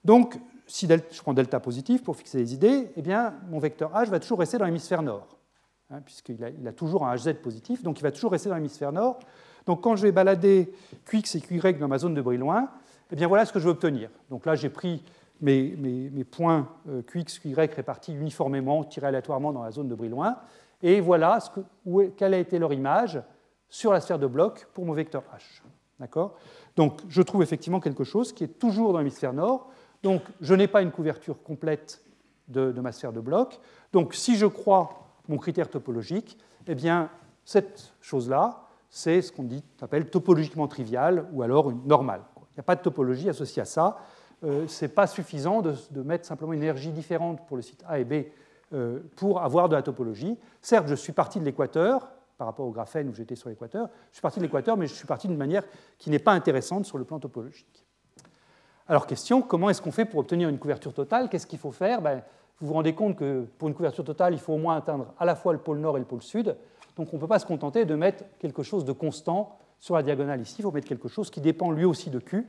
Donc, 0.03 0.39
si 0.67 0.87
je 0.87 1.21
prends 1.21 1.33
delta 1.33 1.59
positif 1.59 2.03
pour 2.03 2.15
fixer 2.15 2.37
les 2.37 2.53
idées, 2.53 2.89
eh 2.95 3.01
bien, 3.01 3.33
mon 3.49 3.59
vecteur 3.59 3.91
h 3.93 4.09
va 4.09 4.19
toujours 4.19 4.39
rester 4.39 4.57
dans 4.57 4.65
l'hémisphère 4.65 5.01
nord, 5.01 5.27
hein, 5.89 6.01
puisqu'il 6.03 6.67
a, 6.67 6.71
toujours 6.71 7.05
un 7.05 7.15
hz 7.15 7.33
positif, 7.41 7.83
donc 7.83 7.99
il 7.99 8.03
va 8.03 8.11
toujours 8.11 8.31
rester 8.31 8.49
dans 8.49 8.55
l'hémisphère 8.55 8.91
nord. 8.91 9.19
Donc 9.65 9.81
quand 9.81 9.95
je 9.95 10.03
vais 10.03 10.11
balader 10.11 10.73
Qx 11.05 11.35
et 11.35 11.41
Qy 11.41 11.73
dans 11.73 11.87
ma 11.87 11.97
zone 11.97 12.13
de 12.13 12.21
Brillouin, 12.21 12.69
eh 13.11 13.15
bien 13.15 13.27
voilà 13.27 13.45
ce 13.45 13.53
que 13.53 13.59
je 13.59 13.65
veux 13.65 13.71
obtenir. 13.71 14.09
Donc 14.29 14.45
là, 14.45 14.55
j'ai 14.55 14.69
pris 14.69 15.03
mes, 15.41 16.23
points 16.23 16.69
euh, 16.89 17.01
QX, 17.01 17.39
QY 17.41 17.53
répartis 17.53 18.13
uniformément, 18.13 18.83
tirés 18.83 19.07
aléatoirement 19.07 19.51
dans 19.51 19.63
la 19.63 19.71
zone 19.71 19.87
de 19.87 19.95
Brillouin. 19.95 20.37
Et 20.81 21.01
voilà 21.01 21.39
quelle 22.17 22.33
a 22.33 22.37
été 22.37 22.59
leur 22.59 22.73
image 22.73 23.21
sur 23.69 23.91
la 23.91 23.99
sphère 23.99 24.19
de 24.19 24.27
bloc 24.27 24.67
pour 24.73 24.85
mon 24.85 24.93
vecteur 24.93 25.23
H. 25.35 25.61
D'accord? 25.99 26.35
Donc 26.77 27.01
je 27.09 27.21
trouve 27.21 27.43
effectivement 27.43 27.81
quelque 27.81 28.05
chose 28.05 28.31
qui 28.31 28.45
est 28.45 28.59
toujours 28.59 28.93
dans 28.93 28.99
l'hémisphère 28.99 29.33
nord. 29.33 29.67
Donc 30.03 30.21
je 30.39 30.53
n'ai 30.53 30.67
pas 30.67 30.81
une 30.81 30.91
couverture 30.91 31.41
complète 31.43 32.01
de, 32.47 32.71
ma 32.79 32.93
sphère 32.93 33.11
de 33.11 33.19
bloc. 33.19 33.59
Donc 33.91 34.13
si 34.13 34.37
je 34.37 34.45
crois 34.45 35.09
mon 35.27 35.37
critère 35.37 35.69
topologique, 35.69 36.37
eh 36.67 36.75
bien 36.75 37.09
cette 37.43 37.93
chose-là, 37.99 38.63
c'est 38.89 39.21
ce 39.21 39.31
qu'on 39.31 39.47
appelle 39.81 40.09
topologiquement 40.09 40.67
trivial 40.67 41.27
ou 41.33 41.41
alors 41.41 41.69
une 41.71 41.85
normale. 41.85 42.21
Il 42.37 42.57
n'y 42.57 42.61
a 42.61 42.63
pas 42.63 42.75
de 42.75 42.81
topologie 42.81 43.27
associée 43.27 43.61
à 43.61 43.65
ça. 43.65 43.97
Euh, 44.43 44.67
ce 44.67 44.85
n'est 44.85 44.89
pas 44.89 45.07
suffisant 45.07 45.61
de, 45.61 46.01
mettre 46.03 46.25
simplement 46.25 46.53
une 46.53 46.61
énergie 46.61 46.91
différente 46.91 47.45
pour 47.47 47.57
le 47.57 47.63
site 47.63 47.83
A 47.87 47.99
et 47.99 48.05
B 48.05 48.27
euh, 48.73 48.99
pour 49.15 49.41
avoir 49.41 49.67
de 49.67 49.75
la 49.75 49.81
topologie. 49.81 50.37
Certes, 50.61 50.87
je 50.87 50.95
suis 50.95 51.13
parti 51.13 51.39
de 51.39 51.45
l'équateur, 51.45 52.07
par 52.37 52.47
rapport 52.47 52.65
au 52.65 52.71
graphène 52.71 53.09
où 53.09 53.13
j'étais 53.13 53.35
sur 53.35 53.49
l'équateur, 53.49 53.89
je 54.11 54.15
suis 54.15 54.21
parti 54.21 54.39
de 54.39 54.45
l'équateur, 54.45 54.77
mais 54.77 54.87
je 54.87 54.93
suis 54.93 55.07
parti 55.07 55.27
d'une 55.27 55.37
manière 55.37 55.63
qui 55.97 56.09
n'est 56.09 56.19
pas 56.19 56.33
intéressante 56.33 56.85
sur 56.85 56.97
le 56.97 57.03
plan 57.03 57.19
topologique. 57.19 57.85
Alors, 58.87 59.05
question, 59.05 59.41
comment 59.41 59.69
est-ce 59.69 59.81
qu'on 59.81 59.91
fait 59.91 60.05
pour 60.05 60.19
obtenir 60.19 60.47
une 60.47 60.59
couverture 60.59 60.93
totale? 60.93 61.29
Qu'est-ce 61.29 61.47
qu'il 61.47 61.59
faut 61.59 61.71
faire? 61.71 62.01
Ben, 62.01 62.21
Vous 62.59 62.67
vous 62.67 62.73
rendez 62.73 62.93
compte 62.93 63.17
que 63.17 63.45
pour 63.57 63.67
une 63.67 63.73
couverture 63.73 64.05
totale, 64.05 64.33
il 64.33 64.39
faut 64.39 64.53
au 64.53 64.57
moins 64.57 64.77
atteindre 64.77 65.13
à 65.19 65.25
la 65.25 65.35
fois 65.35 65.51
le 65.51 65.59
pôle 65.59 65.79
nord 65.79 65.97
et 65.97 65.99
le 65.99 66.05
pôle 66.05 66.21
sud. 66.21 66.55
Donc, 66.95 67.09
on 67.11 67.17
ne 67.17 67.21
peut 67.21 67.27
pas 67.27 67.39
se 67.39 67.45
contenter 67.45 67.85
de 67.85 67.95
mettre 67.95 68.23
quelque 68.39 68.63
chose 68.63 68.85
de 68.85 68.93
constant 68.93 69.57
sur 69.79 69.95
la 69.95 70.03
diagonale 70.03 70.41
ici. 70.41 70.55
Il 70.59 70.61
faut 70.61 70.71
mettre 70.71 70.87
quelque 70.87 71.09
chose 71.09 71.29
qui 71.29 71.41
dépend 71.41 71.71
lui 71.71 71.85
aussi 71.85 72.09
de 72.09 72.19
Q. 72.19 72.47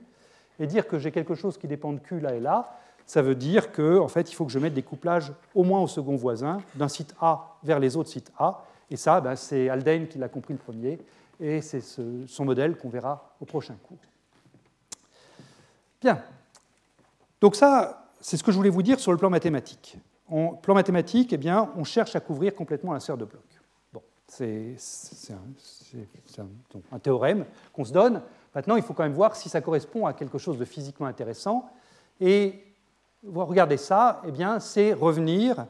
Et 0.61 0.66
dire 0.66 0.86
que 0.86 0.99
j'ai 0.99 1.11
quelque 1.12 1.34
chose 1.34 1.59
qui 1.59 1.68
dépend 1.68 1.93
de 1.93 1.99
Q 1.99 2.20
là 2.20 2.34
et 2.34 2.41
là, 2.41 2.72
ça 3.07 3.22
veut 3.22 3.34
dire 3.34 3.72
qu'en 3.72 4.05
en 4.05 4.09
fait, 4.09 4.30
il 4.30 4.34
faut 4.34 4.45
que 4.45 4.53
je 4.53 4.59
mette 4.59 4.74
des 4.74 4.82
couplages 4.82 5.32
au 5.55 5.64
moins 5.64 5.80
au 5.80 5.86
second 5.86 6.14
voisin, 6.16 6.59
d'un 6.74 6.89
site 6.89 7.14
A 7.20 7.57
vers 7.62 7.80
les 7.80 7.97
autres 7.97 8.11
sites 8.11 8.30
A. 8.39 8.64
Et 8.91 8.97
ça, 8.97 9.20
ben, 9.20 9.36
c'est 9.36 9.68
Haldane 9.68 10.09
qui 10.09 10.18
l'a 10.18 10.28
compris 10.28 10.55
le 10.55 10.59
premier, 10.59 10.99
et 11.41 11.61
c'est 11.61 11.80
son 11.80 12.45
modèle 12.45 12.76
qu'on 12.76 12.89
verra 12.89 13.34
au 13.41 13.45
prochain 13.45 13.76
cours. 13.86 13.99
Bien. 16.01 16.22
Donc 17.41 17.57
ça, 17.57 18.11
c'est 18.20 18.36
ce 18.36 18.43
que 18.43 18.51
je 18.51 18.57
voulais 18.57 18.70
vous 18.70 18.82
dire 18.82 18.99
sur 18.99 19.12
le 19.12 19.18
plan 19.18 19.30
mathématique. 19.30 19.99
En 20.30 20.55
plan 20.55 20.74
mathématique, 20.74 21.32
eh 21.32 21.36
bien, 21.36 21.70
on 21.76 21.84
cherche 21.84 22.14
à 22.16 22.20
couvrir 22.20 22.55
complètement 22.55 22.93
la 22.93 23.01
sphère 23.01 23.16
de 23.16 23.24
bloc. 23.24 23.43
Bon, 23.93 24.03
c'est 24.26 24.76
un, 25.30 26.49
un, 26.93 26.99
théorème 26.99 27.45
qu'on 27.72 27.84
se 27.84 27.93
donne. 27.93 28.22
Maintenant, 28.55 28.76
il 28.76 28.82
faut 28.82 28.93
quand 28.93 29.05
même 29.05 29.12
voir 29.12 29.36
si 29.36 29.49
ça 29.49 29.61
correspond 29.61 30.07
à 30.07 30.12
quelque 30.12 30.39
chose 30.39 30.59
de 30.59 30.64
physiquement 30.64 31.07
intéressant. 31.07 31.70
Et 32.20 32.64
regardez 33.24 33.76
ça, 33.76 34.22
eh 34.26 34.32
c'est 34.61 34.93
revenir 34.93 35.66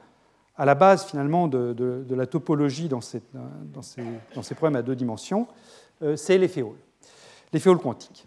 à 0.58 0.64
la 0.64 0.74
base 0.74 1.04
finalement 1.04 1.46
de, 1.46 2.04
la 2.10 2.26
topologie 2.26 2.88
dans, 2.88 3.00
ces, 3.00 3.22
problèmes 4.56 4.76
à 4.76 4.82
deux 4.82 4.96
dimensions, 4.96 5.46
euh, 6.02 6.16
c'est 6.16 6.36
les 6.36 6.48
féoles, 6.48 6.76
les 7.52 7.60
féoles 7.60 7.78
quantiques. 7.78 8.26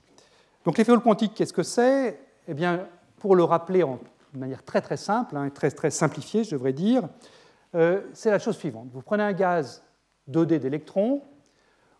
Donc 0.65 0.77
les 0.77 0.85
féoles 0.85 1.01
quantiques, 1.01 1.33
qu'est-ce 1.35 1.53
que 1.53 1.63
c'est? 1.63 2.19
Eh 2.47 2.53
bien, 2.53 2.87
pour 3.17 3.35
le 3.35 3.43
rappeler 3.43 3.83
en, 3.83 3.99
de 4.33 4.39
manière 4.39 4.63
très 4.63 4.81
très 4.81 4.97
simple, 4.97 5.35
hein, 5.35 5.49
très, 5.49 5.71
très 5.71 5.91
simplifiée, 5.91 6.45
je 6.45 6.51
devrais 6.51 6.73
dire, 6.73 7.03
euh, 7.75 8.01
c'est 8.13 8.31
la 8.31 8.39
chose 8.39 8.57
suivante. 8.57 8.87
Vous 8.93 9.01
prenez 9.01 9.23
un 9.23 9.33
gaz 9.33 9.83
2D 10.29 10.59
d'électrons, 10.59 11.21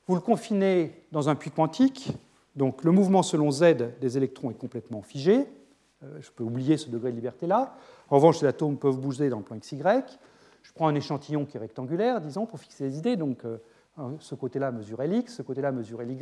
vous 0.08 0.16
le 0.16 0.22
confinez 0.22 1.06
dans 1.12 1.28
un 1.28 1.36
puits 1.36 1.52
quantique, 1.52 2.12
donc 2.56 2.84
le 2.84 2.92
mouvement 2.92 3.24
selon 3.24 3.52
Z 3.52 3.76
des 4.00 4.18
électrons 4.18 4.50
est 4.50 4.58
complètement 4.58 5.02
figé, 5.02 5.46
je 6.20 6.32
peux 6.32 6.44
oublier 6.44 6.78
ce 6.78 6.90
degré 6.90 7.12
de 7.12 7.16
liberté-là. 7.16 7.76
En 8.10 8.16
revanche, 8.16 8.42
les 8.42 8.48
atomes 8.48 8.78
peuvent 8.78 9.00
bouger 9.00 9.30
dans 9.30 9.38
le 9.38 9.44
plan 9.44 9.58
XY. 9.58 9.82
Je 10.64 10.72
prends 10.74 10.88
un 10.88 10.96
échantillon 10.96 11.46
qui 11.46 11.58
est 11.58 11.60
rectangulaire, 11.60 12.22
disons, 12.22 12.46
pour 12.46 12.60
fixer 12.60 12.86
les 12.86 12.98
idées. 12.98 13.16
Donc, 13.16 13.46
euh, 13.46 13.58
ce 14.20 14.36
côté-là 14.36 14.72
mesure 14.72 15.02
Lx, 15.02 15.36
ce 15.36 15.42
côté-là 15.42 15.72
mesure 15.72 16.02
Ly. 16.02 16.18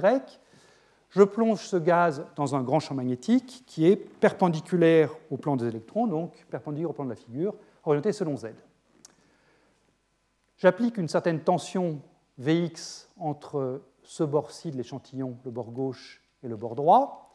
Je 1.10 1.24
plonge 1.24 1.66
ce 1.66 1.78
gaz 1.78 2.24
dans 2.36 2.56
un 2.56 2.62
grand 2.62 2.80
champ 2.80 2.94
magnétique 2.94 3.64
qui 3.66 3.88
est 3.88 3.96
perpendiculaire 3.96 5.12
au 5.32 5.38
plan 5.38 5.56
des 5.56 5.66
électrons, 5.66 6.08
donc 6.08 6.46
perpendiculaire 6.50 6.92
au 6.92 6.94
plan 6.94 7.06
de 7.06 7.10
la 7.10 7.16
figure, 7.16 7.56
orienté 7.84 8.12
selon 8.12 8.38
Z. 8.38 8.48
J'applique 10.58 10.98
une 10.98 11.08
certaine 11.08 11.40
tension 11.40 12.02
Vx 12.38 13.10
entre 13.18 13.82
ce 14.04 14.24
bord-ci 14.24 14.72
de 14.72 14.78
l'échantillon, 14.78 15.38
le 15.46 15.52
bord 15.52 15.72
gauche, 15.72 16.22
et 16.44 16.48
le 16.48 16.56
bord 16.56 16.76
droit. 16.76 17.29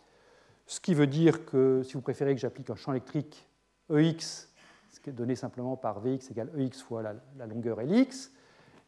Ce 0.66 0.80
qui 0.80 0.94
veut 0.94 1.06
dire 1.06 1.44
que 1.44 1.82
si 1.84 1.94
vous 1.94 2.00
préférez 2.00 2.34
que 2.34 2.40
j'applique 2.40 2.70
un 2.70 2.76
champ 2.76 2.92
électrique 2.92 3.46
EX, 3.92 4.48
ce 4.90 5.00
qui 5.00 5.10
est 5.10 5.12
donné 5.12 5.36
simplement 5.36 5.76
par 5.76 6.00
Vx 6.00 6.30
égale 6.30 6.50
EX 6.58 6.82
fois 6.82 7.02
la, 7.02 7.46
longueur 7.46 7.80
Lx, 7.82 8.32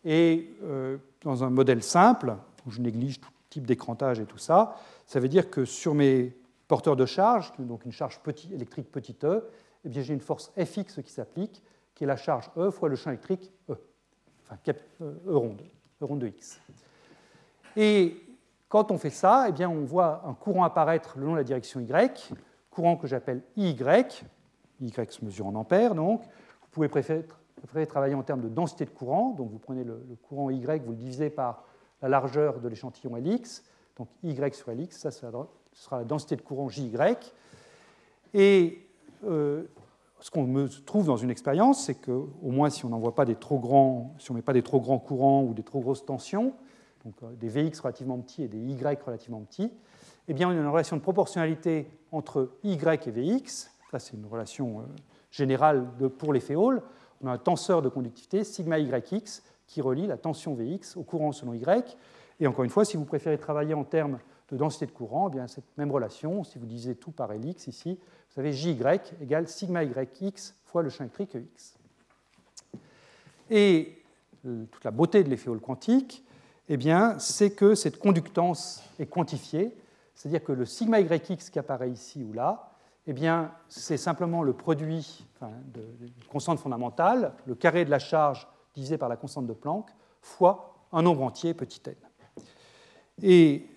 et 0.04 0.54
euh, 0.62 0.96
dans 1.22 1.44
un 1.44 1.50
modèle 1.50 1.82
simple, 1.82 2.36
où 2.64 2.70
je 2.70 2.80
néglige 2.80 3.20
tout 3.20 3.30
type 3.50 3.66
d'écrantage 3.66 4.20
et 4.20 4.24
tout 4.24 4.38
ça, 4.38 4.76
ça 5.06 5.20
veut 5.20 5.28
dire 5.28 5.50
que 5.50 5.64
sur 5.64 5.94
mes 5.94 6.34
porteurs 6.68 6.96
de 6.96 7.06
charge, 7.06 7.52
donc 7.58 7.84
une 7.84 7.92
charge 7.92 8.20
électrique 8.52 8.90
petit 8.90 9.16
e, 9.24 9.42
eh 9.84 10.02
j'ai 10.02 10.14
une 10.14 10.20
force 10.20 10.52
Fx 10.56 11.02
qui 11.02 11.12
s'applique, 11.12 11.62
qui 11.94 12.04
est 12.04 12.06
la 12.06 12.16
charge 12.16 12.50
E 12.56 12.70
fois 12.70 12.88
le 12.88 12.96
champ 12.96 13.10
électrique 13.10 13.52
E, 13.70 13.74
enfin 14.44 14.58
E, 14.66 15.04
e 15.26 15.36
ronde, 15.36 15.62
E 16.02 16.04
ronde 16.04 16.20
de 16.20 16.28
X. 16.28 16.60
Et 17.76 18.25
quand 18.76 18.90
on 18.90 18.98
fait 18.98 19.08
ça, 19.08 19.46
eh 19.48 19.52
bien, 19.52 19.70
on 19.70 19.84
voit 19.84 20.22
un 20.26 20.34
courant 20.34 20.62
apparaître 20.62 21.14
le 21.16 21.24
long 21.24 21.32
de 21.32 21.38
la 21.38 21.44
direction 21.44 21.80
Y, 21.80 22.30
courant 22.70 22.98
que 22.98 23.06
j'appelle 23.06 23.42
IY, 23.56 23.74
Y 24.82 25.12
se 25.12 25.24
mesure 25.24 25.46
en 25.46 25.54
ampères, 25.54 25.94
donc. 25.94 26.20
Vous 26.22 26.68
pouvez 26.72 26.88
préférer, 26.90 27.24
travailler 27.88 28.14
en 28.14 28.22
termes 28.22 28.42
de 28.42 28.50
densité 28.50 28.84
de 28.84 28.90
courant, 28.90 29.30
donc 29.30 29.50
vous 29.50 29.58
prenez 29.58 29.82
le, 29.82 29.98
courant 30.28 30.50
Y, 30.50 30.82
vous 30.84 30.90
le 30.90 30.96
divisez 30.98 31.30
par 31.30 31.64
la 32.02 32.10
largeur 32.10 32.60
de 32.60 32.68
l'échantillon 32.68 33.16
Lx, 33.16 33.64
donc 33.96 34.08
Y 34.22 34.54
sur 34.54 34.70
Lx, 34.70 34.90
ça 34.98 35.10
sera 35.10 35.48
la 35.92 36.04
densité 36.04 36.36
de 36.36 36.42
courant 36.42 36.68
JY. 36.68 36.92
Et 38.34 38.86
euh, 39.24 39.64
ce 40.20 40.30
qu'on 40.30 40.44
me 40.44 40.68
trouve 40.68 41.06
dans 41.06 41.16
une 41.16 41.30
expérience, 41.30 41.86
c'est 41.86 41.94
qu'au 41.94 42.28
moins 42.42 42.68
si 42.68 42.84
on 42.84 42.90
n'envoie 42.90 43.14
pas 43.14 43.24
des 43.24 43.36
trop 43.36 43.58
grands, 43.58 44.12
si 44.18 44.30
on 44.30 44.34
met 44.34 44.42
pas 44.42 44.52
des 44.52 44.62
trop 44.62 44.80
grands 44.80 44.98
courants 44.98 45.44
ou 45.44 45.54
des 45.54 45.62
trop 45.62 45.80
grosses 45.80 46.04
tensions, 46.04 46.52
donc 47.06 47.14
euh, 47.22 47.34
des 47.36 47.48
Vx 47.48 47.80
relativement 47.80 48.18
petits 48.18 48.42
et 48.42 48.48
des 48.48 48.58
Y 48.58 49.02
relativement 49.02 49.40
petits, 49.40 49.70
eh 50.28 50.34
bien, 50.34 50.48
on 50.48 50.50
a 50.50 50.54
une 50.54 50.66
relation 50.66 50.96
de 50.96 51.02
proportionnalité 51.02 51.88
entre 52.10 52.50
Y 52.64 53.08
et 53.08 53.10
Vx. 53.10 53.70
Ça, 53.90 53.98
c'est 53.98 54.14
une 54.14 54.26
relation 54.26 54.80
euh, 54.80 54.82
générale 55.30 55.86
pour 56.18 56.32
les 56.32 56.40
féoles. 56.40 56.82
On 57.22 57.28
a 57.28 57.32
un 57.32 57.38
tenseur 57.38 57.80
de 57.80 57.88
conductivité, 57.88 58.42
sigma 58.44 58.78
YX, 58.78 59.42
qui 59.66 59.80
relie 59.80 60.06
la 60.06 60.16
tension 60.16 60.54
Vx 60.54 60.96
au 60.96 61.02
courant 61.02 61.32
selon 61.32 61.54
Y. 61.54 61.96
Et 62.40 62.46
encore 62.46 62.64
une 62.64 62.70
fois, 62.70 62.84
si 62.84 62.96
vous 62.96 63.04
préférez 63.04 63.38
travailler 63.38 63.74
en 63.74 63.84
termes 63.84 64.18
de 64.50 64.56
densité 64.56 64.86
de 64.86 64.90
courant, 64.90 65.28
eh 65.28 65.32
bien, 65.32 65.46
cette 65.46 65.64
même 65.78 65.90
relation, 65.90 66.44
si 66.44 66.58
vous 66.58 66.66
divisez 66.66 66.96
tout 66.96 67.12
par 67.12 67.32
Lx 67.32 67.68
ici, 67.68 67.98
vous 68.34 68.40
avez 68.40 68.52
JY 68.52 68.76
égale 69.20 69.48
sigma 69.48 69.84
YX 69.84 70.54
fois 70.64 70.82
le 70.82 70.90
champ 70.90 71.04
électrique 71.04 71.34
X. 71.34 71.76
Et 73.48 74.02
euh, 74.44 74.64
toute 74.70 74.84
la 74.84 74.90
beauté 74.90 75.22
de 75.22 75.30
l'effet 75.30 75.50
quantique, 75.62 76.25
eh 76.68 76.76
bien, 76.76 77.18
c'est 77.18 77.50
que 77.50 77.74
cette 77.74 77.98
conductance 77.98 78.82
est 78.98 79.06
quantifiée, 79.06 79.74
c'est-à-dire 80.14 80.42
que 80.42 80.52
le 80.52 80.64
sigma 80.64 81.00
yx 81.00 81.50
qui 81.50 81.58
apparaît 81.58 81.90
ici 81.90 82.24
ou 82.24 82.32
là, 82.32 82.72
eh 83.06 83.12
bien, 83.12 83.52
c'est 83.68 83.96
simplement 83.96 84.42
le 84.42 84.52
produit 84.52 85.24
de, 85.42 85.82
constante 86.28 86.58
fondamentale, 86.58 87.32
le 87.46 87.54
carré 87.54 87.84
de 87.84 87.90
la 87.90 88.00
charge 88.00 88.48
divisé 88.74 88.98
par 88.98 89.08
la 89.08 89.16
constante 89.16 89.46
de 89.46 89.52
Planck, 89.52 89.90
fois 90.20 90.74
un 90.92 91.02
nombre 91.02 91.22
entier 91.22 91.54
petit 91.54 91.80
n. 91.86 91.94
Et 93.22 93.68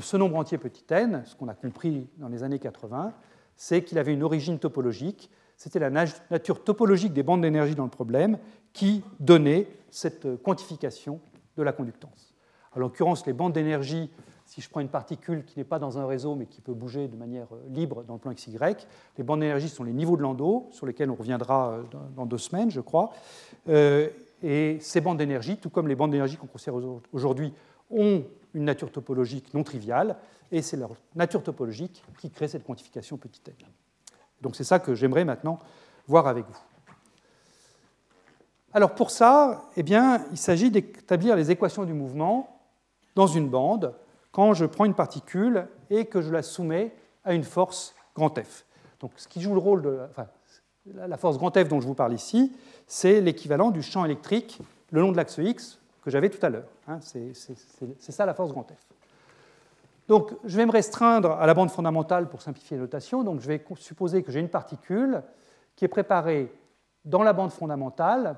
ce 0.00 0.16
nombre 0.16 0.36
entier 0.36 0.56
petit 0.56 0.84
n, 0.90 1.22
ce 1.26 1.34
qu'on 1.34 1.48
a 1.48 1.54
compris 1.54 2.08
dans 2.16 2.28
les 2.28 2.42
années 2.42 2.58
80, 2.58 3.12
c'est 3.54 3.84
qu'il 3.84 3.98
avait 3.98 4.14
une 4.14 4.22
origine 4.22 4.58
topologique. 4.58 5.30
C'était 5.56 5.78
la 5.78 5.90
nature 5.90 6.64
topologique 6.64 7.12
des 7.12 7.22
bandes 7.22 7.42
d'énergie 7.42 7.74
dans 7.74 7.84
le 7.84 7.90
problème 7.90 8.38
qui 8.72 9.04
donnait 9.18 9.68
cette 9.90 10.42
quantification 10.42 11.20
de 11.56 11.62
la 11.62 11.72
conductance. 11.72 12.29
En 12.74 12.80
l'occurrence, 12.80 13.26
les 13.26 13.32
bandes 13.32 13.52
d'énergie, 13.52 14.10
si 14.46 14.60
je 14.60 14.68
prends 14.68 14.80
une 14.80 14.88
particule 14.88 15.44
qui 15.44 15.58
n'est 15.58 15.64
pas 15.64 15.78
dans 15.78 15.98
un 15.98 16.06
réseau 16.06 16.34
mais 16.34 16.46
qui 16.46 16.60
peut 16.60 16.74
bouger 16.74 17.08
de 17.08 17.16
manière 17.16 17.46
euh, 17.52 17.62
libre 17.68 18.02
dans 18.04 18.14
le 18.14 18.20
plan 18.20 18.32
XY, 18.32 18.58
les 19.16 19.24
bandes 19.24 19.40
d'énergie 19.40 19.68
sont 19.68 19.84
les 19.84 19.92
niveaux 19.92 20.16
de 20.16 20.22
Landau, 20.22 20.68
sur 20.72 20.86
lesquels 20.86 21.10
on 21.10 21.14
reviendra 21.14 21.70
euh, 21.70 21.82
dans 22.16 22.26
deux 22.26 22.38
semaines, 22.38 22.70
je 22.70 22.80
crois. 22.80 23.12
Euh, 23.68 24.08
et 24.42 24.78
ces 24.80 25.00
bandes 25.00 25.18
d'énergie, 25.18 25.56
tout 25.56 25.70
comme 25.70 25.88
les 25.88 25.94
bandes 25.94 26.10
d'énergie 26.12 26.36
qu'on 26.36 26.46
considère 26.46 26.80
aujourd'hui, 27.12 27.52
ont 27.90 28.24
une 28.54 28.64
nature 28.64 28.90
topologique 28.90 29.52
non 29.54 29.62
triviale, 29.62 30.16
et 30.50 30.62
c'est 30.62 30.76
leur 30.76 30.90
nature 31.14 31.42
topologique 31.42 32.02
qui 32.18 32.30
crée 32.30 32.48
cette 32.48 32.64
quantification 32.64 33.16
petit 33.16 33.40
n. 33.46 33.54
Donc 34.40 34.56
c'est 34.56 34.64
ça 34.64 34.78
que 34.78 34.94
j'aimerais 34.94 35.24
maintenant 35.24 35.58
voir 36.06 36.26
avec 36.26 36.46
vous. 36.46 36.58
Alors 38.72 38.94
pour 38.94 39.10
ça, 39.10 39.64
eh 39.76 39.82
bien, 39.82 40.24
il 40.30 40.38
s'agit 40.38 40.70
d'établir 40.70 41.36
les 41.36 41.50
équations 41.50 41.84
du 41.84 41.92
mouvement 41.92 42.59
dans 43.14 43.26
une 43.26 43.48
bande 43.48 43.94
quand 44.32 44.54
je 44.54 44.64
prends 44.64 44.84
une 44.84 44.94
particule 44.94 45.66
et 45.90 46.06
que 46.06 46.20
je 46.20 46.30
la 46.30 46.42
soumets 46.42 46.94
à 47.24 47.34
une 47.34 47.44
force 47.44 47.94
grand 48.14 48.38
F. 48.38 48.64
Donc 49.00 49.12
ce 49.16 49.28
qui 49.28 49.40
joue 49.40 49.54
le 49.54 49.60
rôle 49.60 49.82
de... 49.82 49.98
La 50.94 51.16
force 51.16 51.38
grand 51.38 51.56
F 51.56 51.68
dont 51.68 51.80
je 51.80 51.86
vous 51.86 51.94
parle 51.94 52.14
ici, 52.14 52.52
c'est 52.86 53.20
l'équivalent 53.20 53.70
du 53.70 53.82
champ 53.82 54.04
électrique 54.04 54.60
le 54.90 55.00
long 55.00 55.12
de 55.12 55.16
l'axe 55.16 55.38
X 55.38 55.78
que 56.02 56.10
j'avais 56.10 56.30
tout 56.30 56.44
à 56.44 56.48
l'heure. 56.48 56.68
Hein. 56.88 56.98
c'est 57.02 58.12
ça 58.12 58.26
la 58.26 58.34
force 58.34 58.50
grand 58.50 58.64
F. 58.64 58.86
Donc 60.08 60.32
je 60.44 60.56
vais 60.56 60.66
me 60.66 60.72
restreindre 60.72 61.32
à 61.32 61.46
la 61.46 61.54
bande 61.54 61.70
fondamentale 61.70 62.28
pour 62.28 62.42
simplifier 62.42 62.76
la 62.76 62.82
notation. 62.82 63.22
Donc 63.22 63.40
je 63.40 63.46
vais 63.46 63.62
supposer 63.76 64.22
que 64.22 64.32
j'ai 64.32 64.40
une 64.40 64.48
particule 64.48 65.22
qui 65.76 65.84
est 65.84 65.88
préparée 65.88 66.52
dans 67.04 67.22
la 67.22 67.32
bande 67.32 67.52
fondamentale 67.52 68.36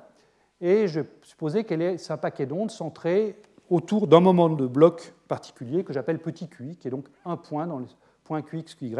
et 0.61 0.87
je 0.87 1.01
vais 1.01 1.09
supposer 1.23 1.65
qu'elle 1.65 1.83
est 1.83 2.11
un 2.11 2.17
paquet 2.17 2.47
d'ondes 2.47 2.71
centré 2.71 3.41
autour 3.73 4.07
d'un 4.07 4.21
moment 4.21 4.51
de 4.51 4.67
bloc 4.67 5.15
particulier 5.29 5.83
que 5.83 5.95
j'appelle 5.95 6.19
petit 6.19 6.47
QI, 6.47 6.77
qui 6.77 6.89
est 6.89 6.91
donc 6.91 7.07
un 7.25 7.39
point 7.39 7.67
dans 7.67 7.79
le 7.79 7.87
point 8.23 8.43
QX, 8.43 8.75
QY. 8.79 8.95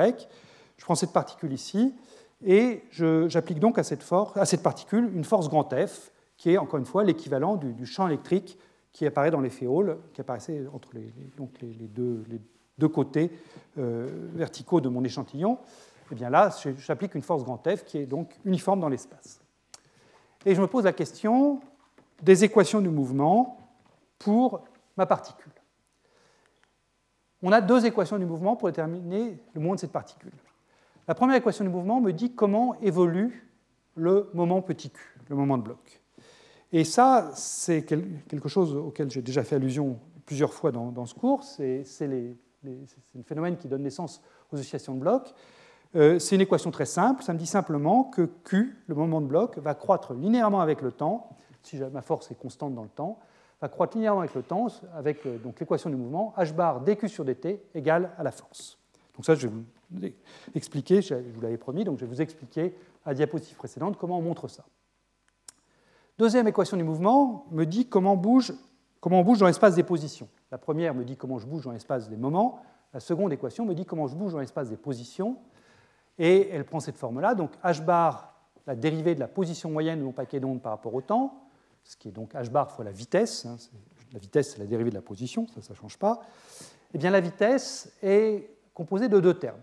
Je 0.79 0.85
prends 0.85 0.95
cette 0.95 1.13
particule 1.13 1.53
ici 1.53 1.95
et 2.45 2.83
j'applique 2.91 3.61
donc 3.61 3.79
à 3.79 3.83
cette, 3.83 4.03
à 4.35 4.47
cette, 4.47 4.63
particule 4.63 5.11
une 5.15 5.25
force 5.25 5.51
grand 5.51 5.69
F, 5.75 6.11
qui 6.39 6.51
est 6.53 6.59
encore 6.59 6.79
une 6.79 6.87
fois 6.87 7.05
l'équivalent 7.05 7.57
du, 7.57 7.85
champ 7.85 8.09
électrique 8.09 8.59
qui 8.93 9.05
apparaît 9.07 9.31
dans 9.31 9.43
les 9.43 9.51
féoles, 9.51 9.99
qui 10.15 10.23
apparaissait 10.23 10.65
entre 10.73 10.89
les, 10.95 11.13
donc 11.37 11.51
les, 11.61 11.69
deux, 11.89 12.25
deux, 12.79 12.89
côtés 12.89 13.31
euh, 13.79 14.09
verticaux 14.35 14.81
de 14.81 14.89
mon 14.89 15.05
échantillon. 15.05 15.55
Et 15.55 16.13
eh 16.13 16.15
bien 16.15 16.31
là, 16.31 16.51
j'applique 16.79 17.15
une 17.15 17.23
force 17.23 17.45
grand 17.45 17.63
F 17.69 17.85
qui 17.85 17.99
est 17.99 18.07
donc 18.07 18.31
uniforme 18.47 18.81
dans 18.81 18.89
l'espace. 18.89 19.39
Et 20.47 20.55
je 20.55 20.61
me 20.63 20.67
pose 20.67 20.85
la 20.85 20.93
question 20.93 21.61
des 22.23 22.45
équations 22.45 22.81
du 22.81 22.89
mouvement 22.89 23.62
pour 24.23 24.65
ma 24.97 25.07
particule. 25.07 25.53
On 27.43 27.51
a 27.51 27.61
deux 27.61 27.85
équations 27.87 28.19
du 28.19 28.25
mouvement 28.25 28.57
pour 28.57 28.69
déterminer 28.69 29.39
le 29.55 29.61
mouvement 29.61 29.75
de 29.75 29.81
cette 29.81 29.93
particule. 29.93 30.33
La 31.09 31.15
première 31.15 31.37
équation 31.37 31.65
du 31.65 31.71
mouvement 31.71 32.01
me 32.01 32.13
dit 32.13 32.35
comment 32.35 32.81
évolue 32.81 33.51
le 33.97 34.31
moment 34.33 34.63
petit 34.63 34.91
q, 34.91 35.19
le 35.29 35.37
moment 35.37 35.59
de 35.59 35.65
bloc. 35.65 36.01
Et 36.71 36.85
ça, 36.85 37.31
c'est 37.35 37.85
quelque 37.85 38.49
chose 38.49 38.75
auquel 38.75 39.11
j'ai 39.11 39.21
déjà 39.21 39.43
fait 39.43 39.57
allusion 39.57 39.99
plusieurs 40.25 40.55
fois 40.55 40.73
dans, 40.73 41.05
ce 41.05 41.15
cours. 41.15 41.43
C'est 41.43 41.85
le 42.01 43.23
phénomène 43.25 43.57
qui 43.57 43.69
donne 43.69 43.83
naissance 43.83 44.23
aux 44.53 44.59
oscillations 44.59 44.95
de 44.95 45.01
blocs. 45.01 45.35
Euh, 45.95 46.19
c'est 46.19 46.37
une 46.37 46.41
équation 46.41 46.71
très 46.71 46.87
simple. 46.87 47.23
Ça 47.23 47.35
me 47.35 47.39
dit 47.39 47.47
simplement 47.47 48.05
que 48.05 48.23
Q, 48.45 48.79
le 48.87 48.95
moment 48.95 49.21
de 49.21 49.27
bloc, 49.27 49.59
va 49.59 49.75
croître 49.75 50.15
linéairement 50.15 50.61
avec 50.61 50.81
le 50.81 50.93
temps, 50.93 51.29
si 51.63 51.79
ma 51.79 52.01
force 52.01 52.31
est 52.31 52.35
constante 52.35 52.75
dans 52.75 52.85
le 52.85 52.89
temps, 52.89 53.19
va 53.63 53.69
croître 53.69 53.97
linéairement 53.97 54.21
avec 54.21 54.35
le 54.35 54.43
temps, 54.43 54.67
avec 54.93 55.25
euh, 55.25 55.39
l'équation 55.59 55.89
du 55.89 55.97
mouvement, 55.97 56.35
h 56.37 56.53
bar 56.53 56.81
dq 56.81 57.09
sur 57.09 57.25
dt 57.25 57.63
égale 57.75 58.11
à 58.19 58.25
la 58.25 58.33
force. 58.33 58.77
Donc 59.15 59.25
ça, 59.25 59.37
je 59.37 59.47
vais 59.47 59.55
vous 59.55 60.09
expliquer, 60.55 61.01
je 61.01 61.15
vous 61.15 61.41
l'avais 61.41 61.57
promis, 61.57 61.85
donc 61.85 61.99
je 61.99 62.05
vais 62.05 62.11
vous 62.11 62.21
expliquer 62.21 62.75
à 63.05 63.11
la 63.11 63.15
diapositive 63.15 63.57
précédente 63.57 63.97
comment 63.97 64.19
on 64.19 64.23
montre 64.23 64.49
ça. 64.49 64.65
Deuxième 66.19 66.49
équation 66.49 66.77
du 66.77 66.83
mouvement 66.83 67.47
me 67.53 67.65
dit 67.65 67.87
comment, 67.87 68.17
bouge, 68.17 68.53
comment 69.01 69.21
on 69.21 69.25
bouge 69.25 69.39
dans 69.39 69.47
l'espace 69.47 69.77
des 69.77 69.85
positions. 69.85 70.29
La 70.51 70.59
première 70.59 70.93
me 70.93 71.05
dit 71.05 71.17
comment 71.17 71.39
je 71.39 71.47
bouge 71.47 71.65
dans 71.65 71.73
l'espace 71.73 72.09
des 72.09 72.17
moments. 72.17 72.61
La 72.93 73.01
seconde 73.01 73.33
équation 73.33 73.65
me 73.65 73.75
dit 73.75 73.87
comment 73.87 74.09
je 74.09 74.17
bouge 74.17 74.33
dans 74.33 74.41
l'espace 74.41 74.71
des 74.71 74.77
positions. 74.77 75.37
Et 76.19 76.49
elle 76.51 76.65
prend 76.65 76.81
cette 76.81 76.99
forme-là. 76.99 77.35
Donc 77.35 77.53
h 77.63 77.85
bar, 77.85 78.35
la 78.67 78.75
dérivée 78.75 79.15
de 79.15 79.21
la 79.21 79.29
position 79.29 79.71
moyenne 79.71 80.01
de 80.01 80.05
mon 80.05 80.13
paquet 80.13 80.41
d'ondes 80.41 80.61
par 80.61 80.73
rapport 80.73 80.95
au 80.95 81.01
temps, 81.01 81.43
ce 81.85 81.97
qui 81.97 82.09
est 82.09 82.13
donc 82.13 82.35
h 82.35 82.51
bar 82.51 82.71
fois 82.71 82.85
la 82.85 82.93
vitesse. 82.93 83.47
Hein, 83.47 83.57
la 84.13 84.19
vitesse, 84.19 84.53
c'est 84.53 84.59
la 84.59 84.67
dérivée 84.67 84.91
de 84.91 84.95
la 84.95 85.03
position, 85.03 85.47
ça, 85.49 85.61
ne 85.69 85.77
change 85.77 85.99
pas. 85.99 86.21
Eh 86.95 86.99
bien, 86.99 87.11
la 87.11 87.21
vitesse 87.21 87.93
est 88.03 88.51
composé 88.75 89.09
de 89.09 89.21
deux 89.21 89.35
termes. 89.35 89.61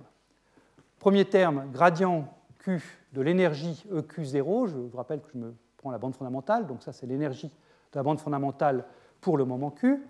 Premier 0.98 1.26
terme, 1.26 1.70
gradient 1.72 2.34
Q 2.60 2.82
de 3.14 3.22
l'énergie 3.22 3.86
EQ0. 3.92 4.68
Je 4.68 4.76
vous 4.78 4.98
rappelle 4.98 5.22
que 5.22 5.30
je 5.34 5.38
me 5.38 5.56
prends 5.78 5.92
la 5.92 5.98
bande 5.98 6.16
fondamentale, 6.16 6.68
donc 6.68 6.84
ça 6.84 6.92
c'est 6.92 7.06
l'énergie 7.06 7.48
de 7.48 7.98
la 7.98 8.04
bande 8.04 8.20
fondamentale 8.20 8.86
pour 9.22 9.38
le 9.38 9.46
moment 9.46 9.72
Q, 9.72 10.04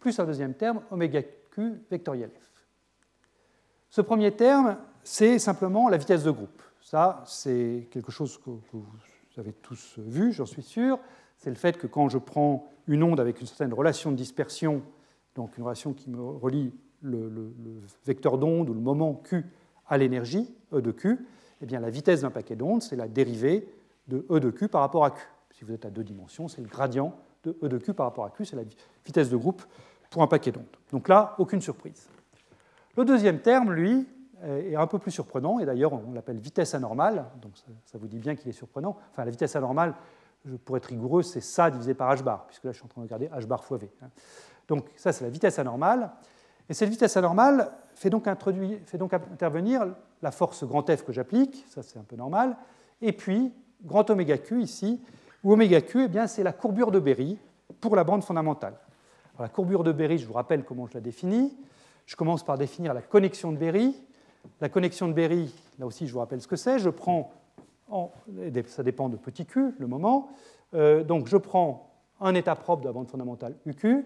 plus 0.00 0.18
un 0.20 0.24
deuxième 0.24 0.54
terme, 0.54 0.82
oméga 0.90 1.22
Q 1.50 1.82
vectoriel 1.90 2.30
F. 2.30 2.66
Ce 3.90 4.00
premier 4.00 4.32
terme, 4.32 4.76
c'est 5.02 5.38
simplement 5.38 5.88
la 5.88 5.96
vitesse 5.96 6.22
de 6.22 6.30
groupe. 6.30 6.62
Ça, 6.80 7.22
c'est 7.26 7.88
quelque 7.90 8.12
chose 8.12 8.38
que 8.38 8.50
vous 8.50 8.86
avez 9.36 9.52
tous 9.52 9.98
vu, 9.98 10.32
j'en 10.32 10.46
suis 10.46 10.62
sûr. 10.62 10.98
C'est 11.38 11.50
le 11.50 11.56
fait 11.56 11.78
que 11.78 11.86
quand 11.86 12.08
je 12.08 12.18
prends 12.18 12.68
une 12.86 13.02
onde 13.02 13.20
avec 13.20 13.40
une 13.40 13.46
certaine 13.46 13.72
relation 13.72 14.10
de 14.10 14.16
dispersion, 14.16 14.82
donc 15.34 15.56
une 15.56 15.64
relation 15.64 15.92
qui 15.92 16.10
me 16.10 16.20
relie 16.20 16.72
le, 17.00 17.52
vecteur 18.04 18.38
d'onde 18.38 18.68
ou 18.68 18.74
le 18.74 18.80
moment 18.80 19.14
Q 19.14 19.46
à 19.86 19.96
l'énergie, 19.98 20.52
E 20.72 20.80
de 20.80 20.90
Q, 20.90 21.26
eh 21.60 21.66
bien, 21.66 21.80
la 21.80 21.90
vitesse 21.90 22.22
d'un 22.22 22.30
paquet 22.30 22.56
d'ondes, 22.56 22.82
c'est 22.82 22.96
la 22.96 23.08
dérivée 23.08 23.68
de 24.08 24.26
E 24.30 24.40
de 24.40 24.50
Q 24.50 24.68
par 24.68 24.80
rapport 24.80 25.04
à 25.04 25.12
Q. 25.12 25.20
Si 25.52 25.64
vous 25.64 25.72
êtes 25.72 25.86
à 25.86 25.90
deux 25.90 26.04
dimensions, 26.04 26.48
c'est 26.48 26.60
le 26.60 26.68
gradient 26.68 27.14
de 27.44 27.56
E 27.62 27.68
de 27.68 27.78
Q 27.78 27.94
par 27.94 28.06
rapport 28.06 28.24
à 28.24 28.30
Q, 28.30 28.44
c'est 28.44 28.56
la 28.56 28.64
vitesse 29.06 29.30
de 29.30 29.36
groupe 29.36 29.62
pour 30.10 30.22
un 30.22 30.26
paquet 30.26 30.50
d'ondes. 30.50 30.64
Donc 30.90 31.08
là, 31.08 31.34
aucune 31.38 31.60
surprise. 31.60 32.08
Le 32.96 33.04
deuxième 33.04 33.40
terme, 33.40 33.72
lui, 33.72 34.06
est 34.42 34.76
un 34.76 34.86
peu 34.86 34.98
plus 34.98 35.10
surprenant, 35.10 35.58
et 35.58 35.66
d'ailleurs 35.66 35.92
on 35.92 36.12
l'appelle 36.12 36.38
vitesse 36.38 36.74
anormale, 36.74 37.26
donc 37.42 37.52
ça, 37.84 37.98
vous 37.98 38.06
dit 38.06 38.18
bien 38.18 38.36
qu'il 38.36 38.48
est 38.48 38.52
surprenant. 38.52 38.96
Enfin, 39.10 39.24
la 39.24 39.30
vitesse 39.30 39.56
anormale, 39.56 39.94
pour 40.64 40.76
être 40.76 40.86
rigoureux, 40.86 41.22
c'est 41.22 41.40
ça 41.40 41.70
divisé 41.70 41.94
par 41.94 42.14
h 42.14 42.22
bar, 42.22 42.46
puisque 42.46 42.64
là 42.64 42.72
je 42.72 42.78
suis 42.78 42.84
en 42.84 42.88
train 42.88 43.00
de 43.02 43.06
regarder 43.06 43.26
h 43.28 43.46
bar 43.46 43.64
fois 43.64 43.78
v. 43.78 43.90
Hein. 44.02 44.08
Donc 44.68 44.86
ça, 44.96 45.12
c'est 45.12 45.24
la 45.24 45.30
vitesse 45.30 45.58
anormale. 45.58 46.10
Et 46.68 46.74
cette 46.74 46.90
vitesse 46.90 47.16
anormale 47.16 47.70
fait 47.94 48.10
donc, 48.10 48.28
fait 48.84 48.98
donc 48.98 49.14
intervenir 49.14 49.86
la 50.22 50.30
force 50.30 50.64
grand 50.64 50.88
F 50.94 51.04
que 51.04 51.12
j'applique, 51.12 51.64
ça 51.68 51.82
c'est 51.82 51.98
un 51.98 52.02
peu 52.02 52.16
normal, 52.16 52.56
et 53.00 53.12
puis 53.12 53.52
grand 53.82 54.08
oméga 54.10 54.38
Q 54.38 54.62
ici, 54.62 55.00
où 55.42 55.52
oméga 55.52 55.80
Q, 55.80 56.08
eh 56.12 56.26
c'est 56.26 56.42
la 56.42 56.52
courbure 56.52 56.90
de 56.90 56.98
Berry 56.98 57.38
pour 57.80 57.96
la 57.96 58.04
bande 58.04 58.24
fondamentale. 58.24 58.74
la 59.38 59.48
courbure 59.48 59.84
de 59.84 59.92
Berry, 59.92 60.18
je 60.18 60.26
vous 60.26 60.32
rappelle 60.32 60.64
comment 60.64 60.86
je 60.86 60.94
la 60.94 61.00
définis. 61.00 61.56
Je 62.06 62.16
commence 62.16 62.44
par 62.44 62.58
définir 62.58 62.94
la 62.94 63.02
connexion 63.02 63.52
de 63.52 63.56
Berry. 63.56 63.94
La 64.60 64.68
connexion 64.68 65.08
de 65.08 65.12
Berry, 65.12 65.54
là 65.78 65.86
aussi 65.86 66.06
je 66.06 66.12
vous 66.12 66.18
rappelle 66.18 66.40
ce 66.40 66.48
que 66.48 66.56
c'est. 66.56 66.78
Je 66.78 66.90
prends, 66.90 67.30
ça 68.66 68.82
dépend 68.82 69.08
de 69.08 69.16
petit 69.16 69.46
q, 69.46 69.74
le 69.78 69.86
moment. 69.86 70.28
Euh, 70.74 71.02
donc 71.04 71.28
je 71.28 71.36
prends 71.36 71.90
un 72.20 72.34
état 72.34 72.54
propre 72.54 72.82
de 72.82 72.88
la 72.88 72.92
bande 72.92 73.08
fondamentale 73.08 73.54
UQ, 73.64 74.04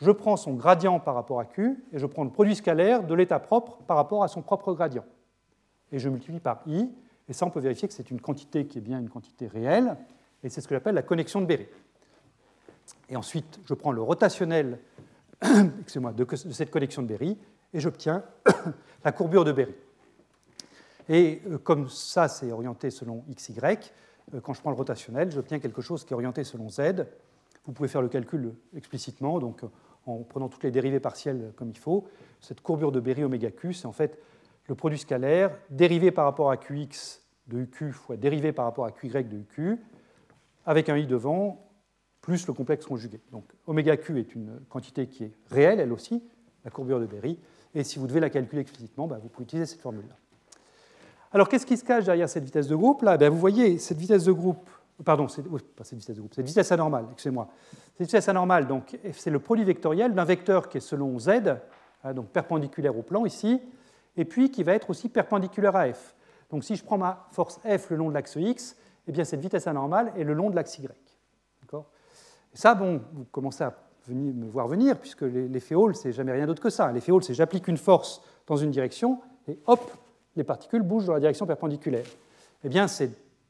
je 0.00 0.10
prends 0.10 0.36
son 0.36 0.54
gradient 0.54 1.00
par 1.00 1.14
rapport 1.14 1.40
à 1.40 1.44
Q 1.44 1.82
et 1.92 1.98
je 1.98 2.06
prends 2.06 2.24
le 2.24 2.30
produit 2.30 2.54
scalaire 2.54 3.04
de 3.04 3.14
l'état 3.14 3.38
propre 3.38 3.78
par 3.86 3.96
rapport 3.96 4.22
à 4.22 4.28
son 4.28 4.42
propre 4.42 4.72
gradient. 4.74 5.04
Et 5.92 5.98
je 5.98 6.08
multiplie 6.08 6.40
par 6.40 6.62
I, 6.66 6.90
et 7.28 7.32
ça 7.32 7.46
on 7.46 7.50
peut 7.50 7.60
vérifier 7.60 7.88
que 7.88 7.94
c'est 7.94 8.10
une 8.10 8.20
quantité 8.20 8.66
qui 8.66 8.78
est 8.78 8.82
bien 8.82 8.98
une 8.98 9.08
quantité 9.08 9.46
réelle, 9.46 9.96
et 10.42 10.48
c'est 10.48 10.60
ce 10.60 10.68
que 10.68 10.74
j'appelle 10.74 10.94
la 10.94 11.02
connexion 11.02 11.40
de 11.40 11.46
Berry. 11.46 11.66
Et 13.08 13.16
ensuite, 13.16 13.60
je 13.64 13.74
prends 13.74 13.92
le 13.92 14.02
rotationnel 14.02 14.78
de, 15.42 16.24
de 16.24 16.52
cette 16.52 16.70
connexion 16.70 17.02
de 17.02 17.06
Berry 17.06 17.38
et 17.72 17.80
j'obtiens 17.80 18.24
la 19.04 19.12
courbure 19.12 19.44
de 19.44 19.52
Berry. 19.52 19.74
Et 21.08 21.42
euh, 21.46 21.58
comme 21.58 21.88
ça, 21.88 22.28
c'est 22.28 22.50
orienté 22.52 22.90
selon 22.90 23.24
x, 23.28 23.50
y, 23.50 23.92
euh, 24.34 24.40
quand 24.40 24.54
je 24.54 24.60
prends 24.60 24.70
le 24.70 24.76
rotationnel, 24.76 25.30
j'obtiens 25.30 25.58
quelque 25.58 25.82
chose 25.82 26.04
qui 26.04 26.12
est 26.12 26.14
orienté 26.14 26.44
selon 26.44 26.68
z. 26.68 27.06
Vous 27.66 27.72
pouvez 27.72 27.88
faire 27.88 28.02
le 28.02 28.08
calcul 28.08 28.54
explicitement, 28.76 29.38
donc 29.38 29.62
en 30.06 30.18
prenant 30.18 30.48
toutes 30.48 30.64
les 30.64 30.70
dérivées 30.70 31.00
partielles 31.00 31.52
comme 31.56 31.70
il 31.70 31.78
faut. 31.78 32.06
Cette 32.40 32.60
courbure 32.60 32.92
de 32.92 33.00
Berry 33.00 33.24
oméga 33.24 33.50
q, 33.50 33.72
c'est 33.72 33.86
en 33.86 33.92
fait 33.92 34.18
le 34.66 34.74
produit 34.74 34.98
scalaire 34.98 35.56
dérivé 35.70 36.10
par 36.10 36.24
rapport 36.24 36.50
à 36.50 36.56
qx 36.56 37.22
de 37.46 37.60
uq 37.60 37.92
fois 37.92 38.16
dérivé 38.16 38.52
par 38.52 38.64
rapport 38.64 38.86
à 38.86 38.90
qy 38.90 39.08
de 39.08 39.38
uq, 39.38 39.78
avec 40.66 40.88
un 40.88 40.96
i 40.96 41.06
devant, 41.06 41.70
plus 42.20 42.46
le 42.46 42.52
complexe 42.52 42.86
conjugué. 42.86 43.20
Donc 43.32 43.44
oméga 43.66 43.96
q 43.96 44.18
est 44.18 44.34
une 44.34 44.60
quantité 44.68 45.06
qui 45.06 45.24
est 45.24 45.32
réelle, 45.50 45.80
elle 45.80 45.92
aussi, 45.92 46.22
la 46.64 46.70
courbure 46.70 47.00
de 47.00 47.06
Berry, 47.06 47.38
et 47.74 47.84
si 47.84 47.98
vous 47.98 48.06
devez 48.06 48.20
la 48.20 48.30
calculer 48.30 48.62
explicitement, 48.62 49.06
bah, 49.06 49.18
vous 49.22 49.28
pouvez 49.28 49.44
utiliser 49.44 49.66
cette 49.66 49.80
formule-là. 49.80 50.16
Alors 51.34 51.48
qu'est-ce 51.48 51.66
qui 51.66 51.76
se 51.76 51.84
cache 51.84 52.04
derrière 52.04 52.28
cette 52.28 52.44
vitesse 52.44 52.68
de 52.68 52.76
groupe 52.76 53.02
là? 53.02 53.16
Ben, 53.16 53.28
Vous 53.28 53.38
voyez, 53.38 53.78
cette 53.78 53.98
vitesse 53.98 54.22
de 54.22 54.30
groupe, 54.30 54.70
pardon, 55.04 55.26
pas 55.76 55.82
cette 55.82 55.98
vitesse 55.98 56.14
de 56.14 56.20
groupe, 56.20 56.32
cette 56.32 56.46
vitesse 56.46 56.70
anormale, 56.70 57.06
excusez-moi. 57.10 57.48
Cette 57.98 58.06
vitesse 58.06 58.28
anormale, 58.28 58.68
donc, 58.68 58.96
c'est 59.12 59.30
le 59.30 59.40
produit 59.40 59.64
vectoriel 59.64 60.14
d'un 60.14 60.24
vecteur 60.24 60.68
qui 60.68 60.78
est 60.78 60.80
selon 60.80 61.18
z, 61.18 61.30
hein, 62.04 62.14
donc 62.14 62.28
perpendiculaire 62.28 62.96
au 62.96 63.02
plan 63.02 63.26
ici, 63.26 63.60
et 64.16 64.24
puis 64.24 64.52
qui 64.52 64.62
va 64.62 64.74
être 64.74 64.90
aussi 64.90 65.08
perpendiculaire 65.08 65.74
à 65.74 65.92
f. 65.92 66.14
Donc 66.50 66.62
si 66.62 66.76
je 66.76 66.84
prends 66.84 66.98
ma 66.98 67.26
force 67.32 67.58
f 67.66 67.90
le 67.90 67.96
long 67.96 68.10
de 68.10 68.14
l'axe 68.14 68.36
x, 68.36 68.76
eh 69.08 69.12
bien 69.12 69.24
cette 69.24 69.40
vitesse 69.40 69.66
anormale 69.66 70.12
est 70.16 70.22
le 70.22 70.34
long 70.34 70.50
de 70.50 70.54
l'axe 70.54 70.78
y. 70.78 70.86
Et 70.86 72.56
ça, 72.56 72.76
bon, 72.76 73.02
vous 73.12 73.24
commencez 73.32 73.64
à 73.64 73.74
me 74.08 74.48
voir 74.48 74.68
venir, 74.68 74.96
puisque 75.00 75.22
l'effet 75.22 75.74
Hall, 75.74 75.96
c'est 75.96 76.12
jamais 76.12 76.30
rien 76.30 76.46
d'autre 76.46 76.62
que 76.62 76.70
ça. 76.70 76.92
L'effet 76.92 77.10
Hall, 77.10 77.24
c'est 77.24 77.34
j'applique 77.34 77.66
une 77.66 77.76
force 77.76 78.22
dans 78.46 78.56
une 78.56 78.70
direction, 78.70 79.18
et 79.48 79.58
hop, 79.66 79.90
les 80.36 80.44
particules 80.44 80.82
bougent 80.82 81.06
dans 81.06 81.14
la 81.14 81.20
direction 81.20 81.46
perpendiculaire. 81.46 82.06
Eh 82.64 82.68
bien, 82.68 82.86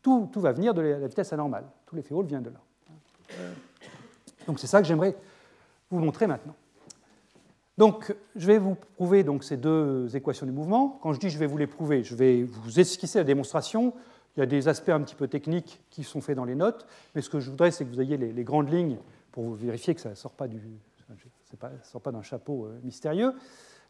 tout, 0.02 0.28
tout 0.32 0.40
va 0.40 0.52
venir 0.52 0.74
de 0.74 0.82
la 0.82 1.06
vitesse 1.06 1.32
anormale. 1.32 1.64
Tout 1.86 1.96
l'effet 1.96 2.14
Hall 2.14 2.26
vient 2.26 2.40
de 2.40 2.50
là. 2.50 2.60
Donc 4.46 4.58
c'est 4.58 4.66
ça 4.66 4.80
que 4.80 4.86
j'aimerais 4.86 5.16
vous 5.90 5.98
montrer 5.98 6.26
maintenant. 6.26 6.54
Donc, 7.76 8.14
je 8.36 8.46
vais 8.46 8.58
vous 8.58 8.76
prouver 8.96 9.24
donc, 9.24 9.42
ces 9.42 9.56
deux 9.56 10.14
équations 10.14 10.46
du 10.46 10.52
mouvement. 10.52 11.00
Quand 11.02 11.12
je 11.12 11.18
dis 11.18 11.28
je 11.28 11.38
vais 11.38 11.46
vous 11.46 11.58
les 11.58 11.66
prouver, 11.66 12.04
je 12.04 12.14
vais 12.14 12.44
vous 12.44 12.78
esquisser 12.78 13.18
la 13.18 13.24
démonstration. 13.24 13.94
Il 14.36 14.40
y 14.40 14.42
a 14.42 14.46
des 14.46 14.68
aspects 14.68 14.90
un 14.90 15.00
petit 15.00 15.16
peu 15.16 15.26
techniques 15.26 15.82
qui 15.90 16.04
sont 16.04 16.20
faits 16.20 16.36
dans 16.36 16.44
les 16.44 16.54
notes, 16.54 16.86
mais 17.14 17.22
ce 17.22 17.30
que 17.30 17.40
je 17.40 17.50
voudrais, 17.50 17.70
c'est 17.70 17.84
que 17.84 17.90
vous 17.90 18.00
ayez 18.00 18.16
les, 18.16 18.44
grandes 18.44 18.72
lignes 18.72 18.98
pour 19.32 19.54
vérifier 19.54 19.94
que 19.94 20.00
ça 20.00 20.10
ne 20.10 20.14
sort 20.14 20.32
pas, 20.32 20.46
sort 21.82 22.00
pas 22.00 22.12
d'un 22.12 22.22
chapeau 22.22 22.66
euh, 22.66 22.78
mystérieux. 22.84 23.32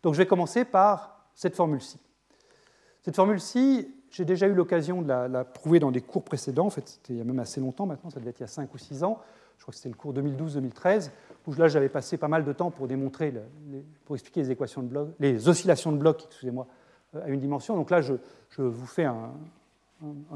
Donc, 0.02 0.14
je 0.14 0.18
vais 0.18 0.26
commencer 0.26 0.64
par 0.64 1.26
cette 1.34 1.56
formule-ci. 1.56 1.98
Cette 3.04 3.16
formule-ci, 3.16 3.94
j'ai 4.10 4.24
déjà 4.24 4.46
eu 4.46 4.54
l'occasion 4.54 5.02
de 5.02 5.08
la, 5.08 5.44
prouver 5.44 5.78
dans 5.78 5.90
des 5.90 6.00
cours 6.00 6.24
précédents. 6.24 6.64
En 6.64 6.70
fait, 6.70 6.88
c'était 6.88 7.12
il 7.12 7.18
y 7.18 7.20
a 7.20 7.24
même 7.24 7.38
assez 7.38 7.60
longtemps 7.60 7.84
maintenant, 7.84 8.08
ça 8.08 8.18
devait 8.18 8.30
être 8.30 8.40
il 8.40 8.44
y 8.44 8.44
a 8.44 8.48
5 8.48 8.72
ou 8.72 8.78
6 8.78 9.04
ans. 9.04 9.20
Je 9.58 9.62
crois 9.62 9.72
que 9.72 9.76
c'était 9.76 9.90
le 9.90 9.94
cours 9.94 10.14
2012-2013, 10.14 11.10
où 11.46 11.52
là, 11.52 11.68
j'avais 11.68 11.90
passé 11.90 12.16
pas 12.16 12.28
mal 12.28 12.44
de 12.44 12.52
temps 12.54 12.70
pour 12.70 12.88
démontrer, 12.88 13.32
pour 14.06 14.16
expliquer 14.16 14.40
les 14.40 14.50
équations 14.52 14.82
de 14.82 14.88
bloc, 14.88 15.10
les 15.20 15.48
oscillations 15.48 15.92
de 15.92 15.98
blocs, 15.98 16.24
excusez-moi, 16.26 16.66
euh, 17.14 17.24
à 17.24 17.28
une 17.28 17.40
dimension. 17.40 17.76
Donc 17.76 17.90
là, 17.90 18.00
je, 18.00 18.14
vous 18.56 18.86
fais 18.86 19.04
un, 19.04 19.30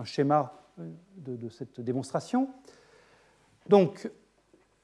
schéma 0.05 0.53
euh, 0.79 0.91
de, 1.17 1.49
cette 1.49 1.81
démonstration. 1.81 2.51
Donc, 3.67 4.11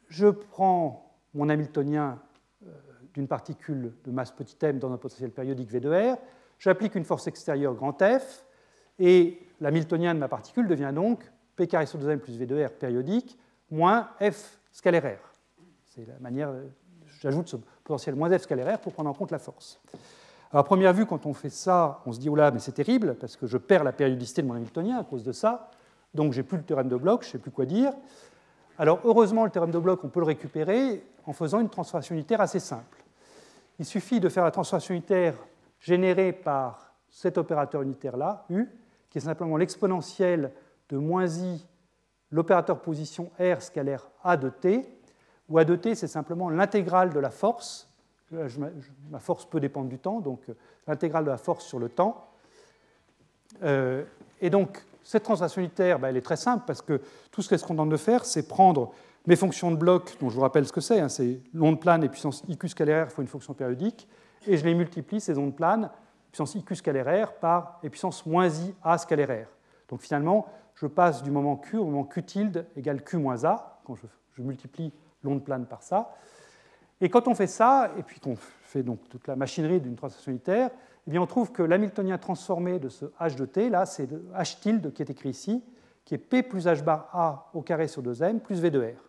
je 0.09 0.29
prends 0.29 1.15
mon 1.35 1.51
Hamiltonien 1.51 2.19
euh, 2.67 2.71
d'une 3.13 3.29
particule 3.29 3.93
de 4.05 4.11
masse 4.11 4.31
petit 4.31 4.57
m 4.63 4.79
dans 4.79 4.91
un 4.91 4.97
potentiel 4.97 5.31
périodique 5.31 5.71
V 5.71 5.81
de 5.81 5.91
R, 5.91 6.17
J'applique 6.59 6.95
une 6.95 7.05
force 7.05 7.27
extérieure 7.27 7.75
grand 7.75 7.97
F, 8.03 8.45
et 8.99 9.41
l'hamiltonien 9.61 10.15
de 10.15 10.21
ma 10.21 10.29
particule 10.29 10.69
devient 10.69 10.93
donc 10.95 11.21
P 11.57 11.67
carré 11.67 11.87
sur 11.87 11.99
2m 11.99 12.19
plus 12.19 12.37
V 12.37 12.47
de 12.47 12.65
R 12.65 12.71
périodique 12.71 13.39
moins 13.71 14.09
F 14.21 14.61
scalaire 14.73 15.05
R. 15.05 15.33
C'est 15.85 16.07
la 16.07 16.19
manière, 16.21 16.53
j'ajoute 17.21 17.49
ce 17.49 17.57
potentiel 17.57 18.15
moins 18.15 18.31
F 18.37 18.43
scalaire 18.43 18.77
R 18.77 18.81
pour 18.81 18.93
prendre 18.93 19.11
en 19.11 19.15
compte 19.15 19.31
la 19.31 19.39
force. 19.39 19.81
Alors, 20.51 20.61
à 20.61 20.65
première 20.65 20.93
vue, 20.93 21.05
quand 21.05 21.27
on 21.27 21.35
fait 21.35 21.51
ça, 21.51 22.01
on 22.07 22.13
se 22.13 22.21
dit, 22.21 22.29
oh 22.29 22.37
là, 22.37 22.53
mais 22.53 22.61
c'est 22.61 22.73
terrible, 22.73 23.17
parce 23.17 23.37
que 23.37 23.47
je 23.47 23.59
perds 23.59 23.83
la 23.83 23.93
périodicité 23.93 24.43
de 24.43 24.47
mon 24.47 24.55
Hamiltonien 24.55 24.99
à 24.99 25.05
cause 25.05 25.25
de 25.25 25.33
ça, 25.33 25.69
donc 26.15 26.33
j'ai 26.33 26.45
plus 26.45 26.59
le 26.59 26.63
théorème 26.63 26.89
de 26.89 26.97
bloc, 26.97 27.23
je 27.23 27.29
ne 27.29 27.33
sais 27.33 27.39
plus 27.39 27.51
quoi 27.51 27.67
dire. 27.67 27.93
Alors, 28.79 29.01
heureusement, 29.05 29.45
le 29.45 29.51
théorème 29.51 29.73
de 29.73 29.79
bloc, 29.79 30.05
on 30.05 30.09
peut 30.09 30.21
le 30.21 30.27
récupérer 30.27 31.05
en 31.27 31.33
faisant 31.33 31.61
une 31.61 31.69
transformation 31.69 32.15
unitaire 32.15 32.41
assez 32.41 32.61
simple. 32.61 33.03
Il 33.81 33.85
suffit 33.85 34.21
de 34.21 34.29
faire 34.29 34.45
la 34.45 34.53
transformation 34.53 34.95
unitaire 34.95 35.35
généré 35.85 36.33
par 36.33 36.95
cet 37.11 37.37
opérateur 37.37 37.83
unitaire-là, 37.83 38.47
U, 38.49 38.67
qui 39.11 39.19
est 39.19 39.21
simplement 39.21 39.59
l'exponentielle 39.59 40.51
de 40.89 40.97
moins 40.97 41.27
i, 41.27 41.67
l'opérateur 42.31 42.81
position 42.81 43.31
R 43.39 43.61
scalaire 43.61 44.09
A 44.23 44.39
de 44.39 44.49
t, 44.49 44.89
où 45.51 45.59
A 45.59 45.65
de 45.65 45.77
t, 45.77 45.95
c'est 45.95 46.07
simplement 46.07 46.49
l'intégrale 46.49 47.13
de 47.13 47.21
la 47.21 47.31
force. 47.31 47.93
ma 49.11 49.19
force 49.19 49.45
peut 49.45 49.61
dépendre 49.61 49.91
du 49.91 49.99
temps, 49.99 50.21
donc 50.21 50.49
euh, 50.49 50.55
l'intégrale 50.87 51.25
de 51.27 51.31
la 51.31 51.37
force 51.37 51.67
sur 51.67 51.79
le 51.79 51.91
temps. 51.91 52.31
Euh, 53.63 54.05
et 54.41 54.49
donc, 54.49 54.83
cette 55.03 55.23
translation 55.23 55.61
unitaire, 55.61 55.99
bah, 55.99 56.09
elle 56.09 56.17
est 56.17 56.23
très 56.23 56.37
simple 56.37 56.65
parce 56.67 56.81
que 56.81 57.03
tout 57.31 57.43
ce 57.43 57.51
qu'elle 57.51 57.59
se 57.59 57.67
contente 57.67 57.91
de 57.91 57.97
faire, 57.99 58.25
c'est 58.25 58.49
prendre 58.49 58.95
mes 59.27 59.37
fonctions 59.37 59.71
de 59.71 59.77
bloc, 59.77 60.17
dont 60.19 60.31
je 60.31 60.35
vous 60.35 60.41
rappelle 60.41 60.67
ce 60.67 60.73
que 60.73 60.81
c'est, 60.81 60.99
hein, 60.99 61.11
c'est 61.11 61.41
l'onde 61.53 61.79
plane 61.79 62.03
et 62.05 62.09
puissance 62.09 62.43
IQ 62.49 62.69
scalaire 62.69 63.13
fois 63.13 63.21
une 63.21 63.29
fonction 63.29 63.53
périodique, 63.53 64.09
et 64.47 64.57
je 64.57 64.65
les 64.65 64.75
multiplie, 64.75 65.21
ces 65.21 65.39
ondes 65.39 65.55
planes, 65.55 65.91
puissance 66.31 66.55
IQ 66.55 66.75
scalaire 66.75 67.29
R 67.29 67.33
par 67.35 67.79
et 67.83 67.91
puissance 67.91 68.27
moins 68.27 68.49
I 68.49 68.75
A 68.83 68.99
scalaire 68.99 69.47
R. 69.47 69.49
Donc 69.89 70.01
finalement, 70.01 70.47
je 70.75 70.87
passe 70.87 71.23
du 71.23 71.31
moment 71.31 71.57
Q 71.57 71.77
au 71.77 71.85
moment 71.85 72.05
Q 72.05 72.23
tilde 72.25 72.67
égale 72.77 73.03
Q 73.03 73.19
moins 73.19 73.45
A, 73.45 73.81
quand 73.85 73.95
je, 73.95 74.43
multiplie 74.43 74.93
l'onde 75.23 75.45
plane 75.45 75.65
par 75.65 75.83
ça. 75.83 76.17
Et 77.01 77.09
quand 77.09 77.29
on 77.29 77.35
fait 77.35 77.47
ça, 77.47 77.93
et 77.97 78.03
puis 78.03 78.19
qu'on 78.19 78.35
fait 78.37 78.83
donc 78.83 79.09
toute 79.09 79.29
la 79.29 79.37
machinerie 79.37 79.81
d'une 79.81 79.95
translation 79.95 80.33
unitaire, 80.33 80.71
eh 81.07 81.11
bien 81.11 81.23
on 81.23 81.27
trouve 81.27 81.53
que 81.53 81.63
l'hamiltonien 81.63 82.19
transformé 82.19 82.81
de 82.81 82.89
ce 82.89 83.05
H 83.21 83.37
de 83.37 83.47
t, 83.47 83.71
là, 83.71 83.87
c'est 83.87 84.09
H 84.35 84.59
tilde 84.61 84.93
qui 84.93 85.03
est 85.03 85.11
écrit 85.11 85.29
ici, 85.29 85.63
qui 86.05 86.15
est 86.15 86.19
P 86.19 86.43
plus 86.43 86.67
H 86.67 86.83
bar 86.83 87.09
A 87.13 87.51
au 87.55 87.63
carré 87.63 87.87
sur 87.87 88.03
2m 88.03 88.41
plus 88.41 88.61
V 88.61 88.71
de 88.71 88.81
R. 88.81 89.09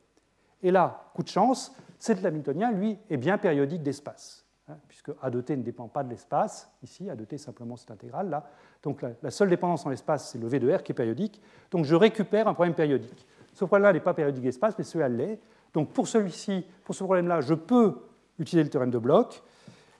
Et 0.61 0.71
là, 0.71 1.09
coup 1.15 1.23
de 1.23 1.27
chance, 1.27 1.75
cet 1.97 2.23
hamiltonien, 2.23 2.71
lui, 2.71 2.99
est 3.09 3.17
bien 3.17 3.37
périodique 3.37 3.81
d'espace. 3.81 4.44
Hein, 4.67 4.77
puisque 4.87 5.11
A 5.21 5.29
de 5.29 5.41
t 5.41 5.55
ne 5.55 5.61
dépend 5.61 5.87
pas 5.87 6.03
de 6.03 6.09
l'espace, 6.09 6.71
ici, 6.81 7.07
A 7.07 7.15
de 7.15 7.23
t 7.23 7.37
simplement 7.37 7.75
cette 7.75 7.91
intégrale 7.91 8.31
là. 8.31 8.49
Donc 8.81 9.03
la, 9.21 9.29
seule 9.29 9.49
dépendance 9.49 9.85
en 9.85 9.89
l'espace, 9.89 10.31
c'est 10.31 10.39
le 10.39 10.47
V 10.47 10.59
de 10.59 10.73
R 10.73 10.81
qui 10.81 10.91
est 10.91 10.95
périodique. 10.95 11.39
Donc 11.69 11.85
je 11.85 11.93
récupère 11.93 12.47
un 12.47 12.55
problème 12.55 12.73
périodique. 12.73 13.27
Ce 13.53 13.63
problème-là 13.63 13.93
n'est 13.93 13.99
pas 13.99 14.15
périodique 14.15 14.43
d'espace, 14.43 14.73
mais 14.75 14.83
celui-là 14.83 15.09
l'est. 15.09 15.39
Donc 15.73 15.89
pour 15.89 16.07
celui-ci, 16.07 16.65
pour 16.83 16.95
ce 16.95 17.03
problème-là, 17.03 17.41
je 17.41 17.53
peux 17.53 17.95
utiliser 18.39 18.63
le 18.63 18.69
théorème 18.71 18.89
de 18.89 18.97
bloc. 18.97 19.43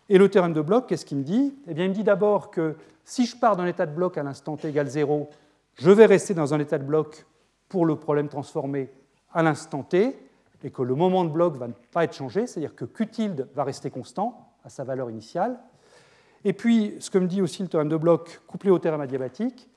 Et 0.10 0.18
le 0.18 0.30
théorème 0.30 0.54
de 0.54 0.62
bloc, 0.62 0.88
qu'est-ce 0.88 1.06
qu'il 1.06 1.20
me 1.20 1.24
dit? 1.24 1.56
Eh 1.68 1.76
bien, 1.76 1.86
il 1.86 1.90
me 1.90 1.94
dit 1.94 2.04
d'abord 2.04 2.50
que 2.50 2.76
si 3.04 3.28
je 3.28 3.38
pars 3.38 3.56
d'un 3.56 3.68
état 3.68 3.86
de 3.86 3.94
bloc 3.94 4.18
à 4.18 4.24
l'instant 4.24 4.58
t 4.58 4.68
égale 4.68 4.88
0, 4.88 5.30
je 5.76 5.92
vais 5.92 6.08
rester 6.08 6.34
dans 6.34 6.56
un 6.56 6.60
état 6.60 6.80
de 6.80 6.84
bloc 6.84 7.28
pour 7.70 7.86
le 7.86 7.96
problème 7.98 8.30
transformé 8.30 8.92
à 9.32 9.44
l'instant 9.44 9.84
t, 9.84 10.18
et 10.64 10.72
que 10.72 10.82
le 10.82 10.96
moment 10.96 11.24
de 11.24 11.30
bloc 11.30 11.54
ne 11.54 11.60
va 11.60 11.68
pas 11.92 12.04
être 12.04 12.16
changé, 12.16 12.48
c'est-à-dire 12.48 12.76
que 12.76 12.86
Q 12.86 13.08
tilde 13.08 13.48
va 13.54 13.64
rester 13.64 13.92
constant, 13.92 14.45
à 14.66 14.70
sa 14.70 14.84
valeur 14.84 15.10
initiale. 15.10 15.58
Et 16.44 16.54
puis, 16.54 16.96
ce 17.00 17.10
que 17.10 17.18
me 17.18 17.28
dit 17.28 17.42
aussi 17.42 17.64
le 17.64 17.70
théorème 17.70 17.90
de 17.90 17.98
Bloch 17.98 18.42
couplé 18.48 18.70
au 18.70 18.80
théorème 18.80 19.02
adiabatique, 19.02 19.70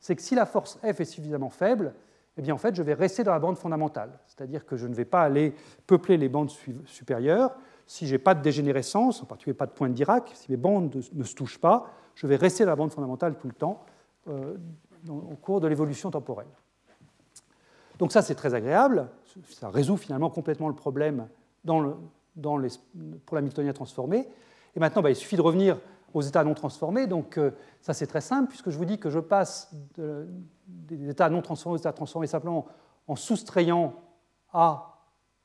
c'est 0.00 0.16
que 0.16 0.22
si 0.22 0.34
la 0.34 0.46
force 0.46 0.78
F 0.78 1.00
est 1.00 1.04
suffisamment 1.04 1.50
faible, 1.50 1.94
eh 2.36 2.42
bien, 2.42 2.54
en 2.54 2.58
fait, 2.58 2.74
je 2.74 2.82
vais 2.82 2.94
rester 2.94 3.24
dans 3.24 3.32
la 3.32 3.38
bande 3.38 3.56
fondamentale. 3.56 4.10
C'est-à-dire 4.26 4.66
que 4.66 4.76
je 4.76 4.86
ne 4.86 4.94
vais 4.94 5.04
pas 5.04 5.22
aller 5.22 5.54
peupler 5.86 6.16
les 6.16 6.28
bandes 6.28 6.50
supérieures. 6.84 7.54
Si 7.86 8.06
je 8.06 8.12
n'ai 8.12 8.18
pas 8.18 8.34
de 8.34 8.42
dégénérescence, 8.42 9.22
en 9.22 9.26
particulier 9.26 9.54
pas 9.54 9.66
de 9.66 9.72
point 9.72 9.88
de 9.88 9.94
Dirac, 9.94 10.30
si 10.34 10.50
mes 10.50 10.56
bandes 10.56 10.94
ne 11.12 11.24
se 11.24 11.34
touchent 11.34 11.58
pas, 11.58 11.90
je 12.14 12.26
vais 12.26 12.36
rester 12.36 12.64
dans 12.64 12.70
la 12.70 12.76
bande 12.76 12.92
fondamentale 12.92 13.36
tout 13.36 13.46
le 13.46 13.54
temps 13.54 13.84
euh, 14.28 14.56
au 15.08 15.36
cours 15.36 15.60
de 15.60 15.68
l'évolution 15.68 16.10
temporelle. 16.10 16.48
Donc 17.98 18.12
ça, 18.12 18.22
c'est 18.22 18.34
très 18.34 18.54
agréable. 18.54 19.08
Ça 19.48 19.70
résout 19.70 19.96
finalement 19.96 20.30
complètement 20.30 20.68
le 20.68 20.74
problème 20.74 21.28
dans 21.64 21.80
le, 21.80 21.94
dans 22.36 22.56
les, 22.58 22.68
pour 23.24 23.34
l'hamiltonien 23.34 23.72
transformé. 23.72 24.28
Et 24.76 24.80
maintenant, 24.80 25.02
bah, 25.02 25.10
il 25.10 25.16
suffit 25.16 25.36
de 25.36 25.42
revenir 25.42 25.78
aux 26.14 26.22
états 26.22 26.44
non 26.44 26.54
transformés. 26.54 27.06
Donc 27.06 27.38
euh, 27.38 27.50
ça, 27.80 27.94
c'est 27.94 28.06
très 28.06 28.20
simple, 28.20 28.48
puisque 28.48 28.70
je 28.70 28.78
vous 28.78 28.84
dis 28.84 28.98
que 28.98 29.10
je 29.10 29.18
passe 29.18 29.74
des 30.66 31.10
états 31.10 31.28
non 31.30 31.42
transformés 31.42 31.74
aux 31.74 31.80
états 31.80 31.92
transformés 31.92 32.26
simplement 32.26 32.66
en 33.08 33.16
soustrayant 33.16 33.94
A 34.52 35.00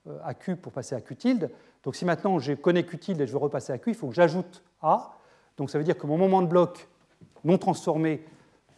euh, 0.08 0.18
à 0.24 0.34
Q 0.34 0.56
pour 0.56 0.72
passer 0.72 0.96
à 0.96 1.02
Q 1.02 1.16
tilde. 1.16 1.52
Donc 1.84 1.96
si 1.96 2.06
maintenant 2.06 2.39
je 2.39 2.54
connais 2.54 2.84
Q 2.86 2.98
tilde 2.98 3.22
et 3.22 3.28
je 3.28 3.32
veux 3.32 3.38
repasser 3.38 3.74
à 3.74 3.78
Q, 3.78 3.92
il 3.92 3.96
faut 3.96 4.08
que 4.08 4.16
j'ajoute 4.16 4.64
A. 4.82 5.12
Donc 5.58 5.70
ça 5.70 5.78
veut 5.78 5.84
dire 5.84 5.98
que 5.98 6.08
mon 6.08 6.18
moment 6.18 6.42
de 6.42 6.48
bloc 6.48 6.88
non 7.44 7.58
transformé, 7.58 8.26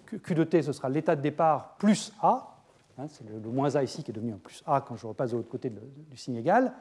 Q 0.05 0.35
de 0.35 0.43
t, 0.43 0.61
ce 0.61 0.73
sera 0.73 0.89
l'état 0.89 1.15
de 1.15 1.21
départ 1.21 1.75
plus 1.77 2.13
A. 2.21 2.57
Hein, 2.97 3.07
c'est 3.09 3.27
le, 3.27 3.39
moins 3.49 3.75
A 3.75 3.83
ici 3.83 4.03
qui 4.03 4.11
est 4.11 4.13
devenu 4.13 4.33
un 4.33 4.37
plus 4.37 4.63
A 4.65 4.81
quand 4.81 4.95
je 4.95 5.07
repasse 5.07 5.31
de 5.31 5.37
l'autre 5.37 5.49
côté 5.49 5.69
du 5.69 6.17
signe 6.17 6.35
égal. 6.35 6.73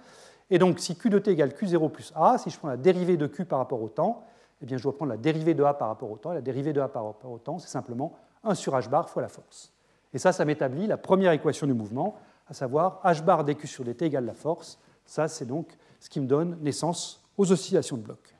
Et 0.52 0.58
donc, 0.58 0.80
si 0.80 0.96
Q 0.96 1.08
de 1.08 1.18
t 1.18 1.30
égale 1.30 1.54
Q0 1.54 1.90
plus 1.90 2.12
A, 2.14 2.36
si 2.36 2.50
je 2.50 2.58
prends 2.58 2.68
la 2.68 2.76
dérivée 2.76 3.16
de 3.16 3.26
Q 3.26 3.46
par 3.46 3.58
rapport 3.58 3.80
au 3.80 3.88
temps, 3.88 4.26
eh 4.60 4.66
bien, 4.66 4.76
je 4.76 4.82
dois 4.82 4.94
prendre 4.94 5.10
la 5.10 5.16
dérivée 5.16 5.54
de 5.54 5.64
A 5.64 5.72
par 5.72 5.88
rapport 5.88 6.10
au 6.10 6.18
temps. 6.18 6.32
Et 6.32 6.34
la 6.34 6.42
dérivée 6.42 6.74
de 6.74 6.80
A 6.82 6.88
par 6.88 7.06
rapport 7.06 7.30
au 7.32 7.38
temps, 7.38 7.58
c'est 7.58 7.70
simplement 7.70 8.12
1 8.44 8.54
sur 8.54 8.74
h 8.74 8.86
bar 8.90 9.08
fois 9.08 9.22
la 9.22 9.30
force. 9.30 9.72
Et 10.12 10.18
ça, 10.18 10.30
ça 10.30 10.44
m'établit 10.44 10.86
la 10.86 10.98
première 10.98 11.32
équation 11.32 11.66
du 11.66 11.72
mouvement, 11.72 12.18
à 12.48 12.52
savoir 12.52 13.00
h 13.02 13.24
bar 13.24 13.44
dq 13.44 13.66
sur 13.66 13.82
dt 13.82 14.02
égale 14.02 14.26
la 14.26 14.34
force. 14.34 14.78
Ça, 15.06 15.26
c'est 15.26 15.46
donc 15.46 15.74
ce 16.00 16.10
qui 16.10 16.20
me 16.20 16.26
donne 16.26 16.58
naissance 16.60 17.24
aux 17.38 17.50
oscillations 17.50 17.96
de 17.96 18.02
bloc. 18.02 18.36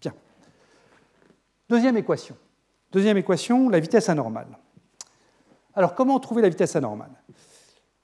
Bien. 0.00 0.14
Deuxième 1.68 1.96
équation. 1.96 2.36
Deuxième 2.92 3.16
équation, 3.16 3.68
la 3.70 3.80
vitesse 3.80 4.08
anormale. 4.08 4.56
Alors, 5.74 5.96
comment 5.96 6.20
trouver 6.20 6.42
la 6.42 6.48
vitesse 6.48 6.76
anormale? 6.76 7.10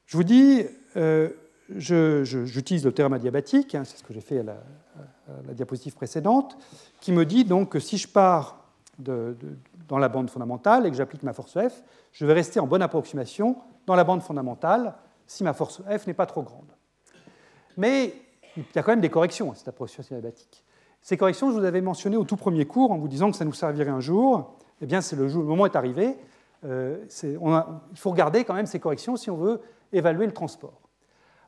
Je 0.06 0.16
vous 0.16 0.24
dis, 0.24 0.64
euh, 0.96 1.30
j'utilise 1.76 2.84
le 2.84 2.92
théorème 2.92 3.14
adiabatique, 3.14 3.74
hein, 3.74 3.84
c'est 3.84 3.96
ce 3.96 4.02
que 4.02 4.12
j'ai 4.12 4.20
fait 4.20 4.40
à 4.40 4.42
la, 4.42 5.54
diapositive 5.54 5.94
précédente, 5.94 6.56
qui 7.00 7.12
me 7.12 7.24
dit 7.24 7.44
donc 7.44 7.70
que 7.70 7.80
si 7.80 7.96
je 7.96 8.08
pars 8.08 8.64
dans 8.98 9.98
la 9.98 10.08
bande 10.08 10.30
fondamentale 10.30 10.86
et 10.86 10.90
que 10.90 10.96
j'applique 10.96 11.22
ma 11.22 11.32
force 11.32 11.58
F, 11.58 11.82
je 12.12 12.26
vais 12.26 12.32
rester 12.32 12.60
en 12.60 12.66
bonne 12.66 12.82
approximation 12.82 13.56
dans 13.86 13.94
la 13.94 14.04
bande 14.04 14.22
fondamentale 14.22 14.94
si 15.26 15.44
ma 15.44 15.54
force 15.54 15.82
F 15.88 16.06
n'est 16.06 16.14
pas 16.14 16.26
trop 16.26 16.42
grande. 16.42 16.70
Mais 17.76 18.14
il 18.56 18.64
y 18.74 18.78
a 18.78 18.82
quand 18.82 18.92
même 18.92 19.00
des 19.00 19.08
corrections 19.08 19.52
à 19.52 19.54
cette 19.54 19.68
approximation 19.68 20.16
adiabatique. 20.16 20.64
Ces 21.00 21.16
corrections, 21.16 21.50
je 21.50 21.58
vous 21.58 21.64
avais 21.64 21.80
mentionné 21.80 22.16
au 22.16 22.24
tout 22.24 22.36
premier 22.36 22.64
cours 22.64 22.92
en 22.92 22.98
vous 22.98 23.08
disant 23.08 23.30
que 23.30 23.36
ça 23.36 23.44
nous 23.44 23.52
servirait 23.52 23.90
un 23.90 24.00
jour. 24.00 24.56
Eh 24.80 24.86
bien, 24.86 25.00
c'est 25.00 25.16
le, 25.16 25.26
moment 25.28 25.66
est 25.66 25.74
arrivé. 25.74 26.16
Euh, 26.64 27.04
il 27.22 27.98
faut 27.98 28.10
regarder 28.10 28.44
quand 28.44 28.54
même 28.54 28.66
ces 28.66 28.78
corrections 28.78 29.16
si 29.16 29.30
on 29.30 29.36
veut 29.36 29.60
évaluer 29.92 30.26
le 30.26 30.32
transport. 30.32 30.81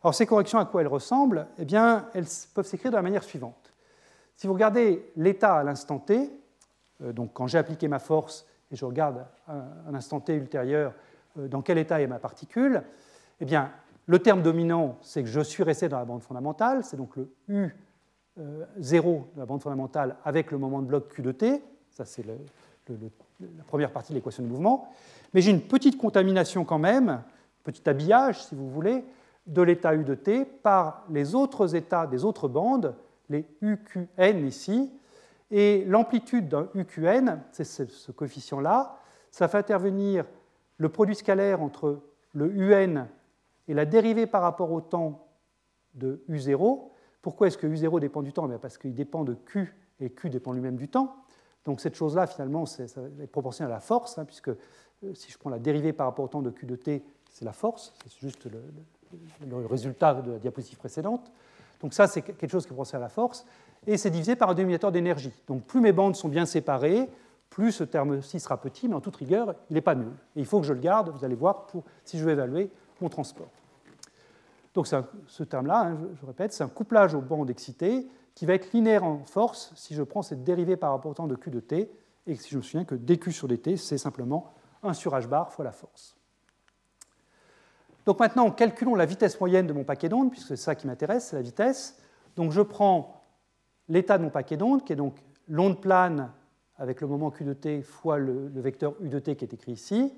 Alors 0.05 0.14
ces 0.14 0.26
corrections, 0.26 0.59
à 0.59 0.66
quoi 0.66 0.82
elles 0.82 0.86
ressemblent? 0.86 1.46
Eh 1.59 1.64
bien, 1.64 2.09
elles 2.12 2.26
peuvent 2.55 2.66
s'écrire 2.66 2.90
de 2.90 2.96
la 2.96 3.02
manière 3.02 3.24
suivante. 3.24 3.72
Si 4.36 4.46
vous 4.46 4.52
regardez 4.52 5.11
l'état 5.16 5.57
à 5.57 5.64
l'instant 5.64 5.98
t, 5.98 6.30
euh, 7.02 7.14
donc 7.14 7.30
quand 7.32 7.46
j'ai 7.46 7.57
appliqué 7.57 7.88
ma 7.88 7.98
force 7.98 8.46
et 8.70 8.76
je 8.76 8.84
regarde 8.84 9.24
un 9.48 9.94
instant 9.94 10.20
t 10.20 10.34
ultérieur 10.34 10.92
euh, 11.38 11.48
dans 11.48 11.62
quel 11.62 11.78
état 11.78 12.02
est 12.02 12.07
ma 12.07 12.18
particule, 12.18 12.82
eh 13.40 13.46
bien, 13.46 13.72
le 14.05 14.18
terme 14.18 14.42
dominant, 14.42 14.98
c'est 15.00 15.22
que 15.22 15.28
je 15.28 15.40
suis 15.40 15.62
resté 15.62 15.88
dans 15.88 15.98
la 15.98 16.05
bande 16.05 16.22
fondamentale, 16.22 16.84
c'est 16.84 16.98
donc 16.98 17.16
le 17.16 17.32
U 17.48 17.74
0 18.78 19.30
de 19.34 19.40
la 19.40 19.46
bande 19.46 19.62
fondamentale 19.62 20.16
avec 20.24 20.50
le 20.50 20.59
moment 20.59 20.82
de 20.82 20.86
bloc 20.86 21.09
Q 21.09 21.22
de 21.22 21.32
t. 21.32 21.62
Ça, 21.88 22.05
c'est 22.05 22.26
la 22.26 23.64
première 23.66 23.92
partie 23.92 24.12
de 24.12 24.18
l'équation 24.18 24.42
de 24.42 24.48
mouvement. 24.48 24.92
Mais 25.32 25.40
j'ai 25.40 25.52
une 25.52 25.62
petite 25.62 25.96
contamination 25.96 26.64
quand 26.64 26.80
même, 26.80 27.22
petit 27.62 27.88
habillage, 27.88 28.42
si 28.44 28.57
vous 28.57 28.68
voulez, 28.68 29.05
de 29.47 29.62
l'état 29.62 29.95
U 29.95 30.05
de 30.05 30.14
t 30.14 30.45
par 30.45 31.05
les 31.11 31.34
autres 31.34 31.74
états 31.74 32.07
des 32.07 32.24
autres 32.24 32.49
bandes, 32.49 32.95
les 33.28 33.47
UQN 33.61 34.47
ici. 34.47 34.90
Et 35.51 35.84
l'amplitude 35.84 36.49
d'un 36.49 36.68
UQN, 36.74 37.40
c'est 37.53 37.64
ce 37.64 38.12
coefficient-là, 38.12 38.99
ça 39.30 39.49
fait 39.49 39.59
intervenir 39.59 40.24
le 40.78 40.88
produit 40.88 41.14
scalaire 41.14 41.62
entre 41.62 42.01
le 42.32 42.53
UN 42.53 43.07
et 43.68 43.74
la 43.74 43.84
dérivée 43.84 44.26
par 44.26 44.42
rapport 44.42 44.72
au 44.72 44.80
temps 44.80 45.28
de 45.95 46.22
U0. 46.28 46.88
Pourquoi 47.22 47.47
est-ce 47.47 47.59
que 47.59 47.66
U0 47.66 48.01
dépend 48.01 48.22
du 48.22 48.32
temps? 48.32 48.49
Parce 48.59 48.78
qu'il 48.78 48.95
dépend 48.95 49.24
de 49.24 49.34
Q 49.34 49.74
et 50.01 50.11
Q 50.11 50.30
dépend 50.30 50.53
lui-même 50.53 50.76
du 50.76 50.88
temps. 50.88 51.16
Donc 51.64 51.80
cette 51.80 51.95
chose-là, 51.95 52.26
finalement, 52.26 52.66
ça 52.66 52.84
est 53.20 53.26
proportionnel 53.26 53.72
à 53.72 53.76
la 53.76 53.80
force, 53.80 54.18
hein, 54.18 54.24
puisque 54.24 54.49
euh, 54.49 55.14
si 55.14 55.30
je 55.30 55.38
prends 55.38 55.51
la 55.51 55.59
dérivée 55.59 55.92
par 55.92 56.07
rapport 56.07 56.24
au 56.24 56.28
temps 56.28 56.42
de 56.42 56.51
Q 56.51 56.66
de 56.66 56.76
t, 56.76 57.03
c'est 57.30 57.45
la 57.45 57.53
force, 57.53 57.95
c'est 58.03 58.20
juste 58.20 58.45
le, 58.45 58.61
le, 59.46 59.66
résultat 59.66 60.14
de 60.14 60.32
la 60.32 60.38
diapositive 60.38 60.78
précédente. 60.78 61.30
Donc 61.80 61.94
ça, 61.94 62.06
c'est 62.06 62.22
quelque 62.22 62.50
chose 62.50 62.64
qui 62.64 62.68
proportionnel 62.68 63.02
à 63.02 63.06
la 63.06 63.10
force, 63.10 63.44
et 63.86 63.96
c'est 63.96 64.10
divisé 64.10 64.36
par 64.36 64.50
un 64.50 64.54
dénominateur 64.54 64.92
d'énergie. 64.92 65.32
Donc 65.46 65.64
plus 65.64 65.80
mes 65.80 65.92
bandes 65.92 66.16
sont 66.16 66.28
bien 66.28 66.46
séparées, 66.46 67.08
plus 67.50 67.72
ce 67.72 67.84
terme-ci 67.84 68.40
sera 68.40 68.60
petit, 68.60 68.88
mais 68.88 68.94
en 68.94 69.00
toute 69.00 69.16
rigueur, 69.16 69.54
il 69.70 69.74
n'est 69.74 69.80
pas 69.80 69.94
nul. 69.94 70.12
Et 70.34 70.40
il 70.40 70.46
faut 70.46 70.60
que 70.60 70.66
je 70.66 70.72
le 70.72 70.80
garde, 70.80 71.10
vous 71.10 71.24
allez 71.24 71.34
voir, 71.34 71.66
pour, 71.66 71.84
si 72.04 72.18
je 72.18 72.24
veux 72.24 72.32
évaluer 72.32 72.70
mon 73.00 73.08
transport. 73.08 73.48
Donc 74.74 74.88
ce 74.88 75.42
terme-là, 75.44 75.82
hein, 75.82 75.98
je, 76.20 76.26
répète, 76.26 76.52
c'est 76.52 76.64
un 76.64 76.68
couplage 76.68 77.14
aux 77.14 77.20
bandes 77.20 77.48
excitées 77.48 78.08
qui 78.34 78.44
va 78.44 78.54
être 78.54 78.72
linéaire 78.72 79.04
en 79.04 79.18
force 79.20 79.72
si 79.76 79.94
je 79.94 80.02
prends 80.02 80.22
cette 80.22 80.42
dérivée 80.42 80.76
par 80.76 80.90
rapport 80.90 81.12
au 81.12 81.14
temps 81.14 81.28
de 81.28 81.36
Q 81.36 81.50
de 81.50 81.60
t, 81.60 81.90
et 82.26 82.34
si 82.34 82.50
je 82.50 82.56
me 82.56 82.62
souviens 82.62 82.84
que 82.84 82.94
dQ 82.94 83.30
sur 83.30 83.46
dt, 83.46 83.76
c'est 83.76 83.98
simplement 83.98 84.52
1 84.82 84.94
sur 84.94 85.12
h 85.12 85.28
bar 85.28 85.52
fois 85.52 85.64
la 85.64 85.72
force. 85.72 86.16
Donc 88.07 88.20
maintenant, 88.20 88.50
calculons 88.50 88.94
la 88.94 89.07
vitesse 89.07 89.38
moyenne 89.40 89.66
de 89.66 89.72
mon 89.72 89.84
paquet 89.84 90.09
d'ondes, 90.09 90.30
puisque 90.30 90.48
c'est 90.48 90.57
ça 90.57 90.74
qui 90.74 90.86
m'intéresse, 90.86 91.28
c'est 91.28 91.36
la 91.36 91.42
vitesse. 91.42 91.98
Donc 92.36 92.52
je 92.52 92.61
prends 92.61 93.22
l'état 93.88 94.18
de 94.18 94.24
mon 94.24 94.30
paquet 94.30 94.57
d'ondes, 94.57 94.84
qui 94.84 94.92
est 94.92 94.96
donc 94.96 95.16
l'onde 95.48 95.80
plane 95.80 96.30
avec 96.76 97.00
le 97.00 97.07
moment 97.07 97.30
Q 97.30 97.44
de 97.44 97.52
t 97.52 97.82
fois 97.82 98.18
le, 98.18 98.50
vecteur 98.55 98.94
U 99.00 99.09
de 99.09 99.18
t 99.18 99.36
qui 99.36 99.44
est 99.44 99.55
écrit 99.55 99.72
ici, 99.72 100.12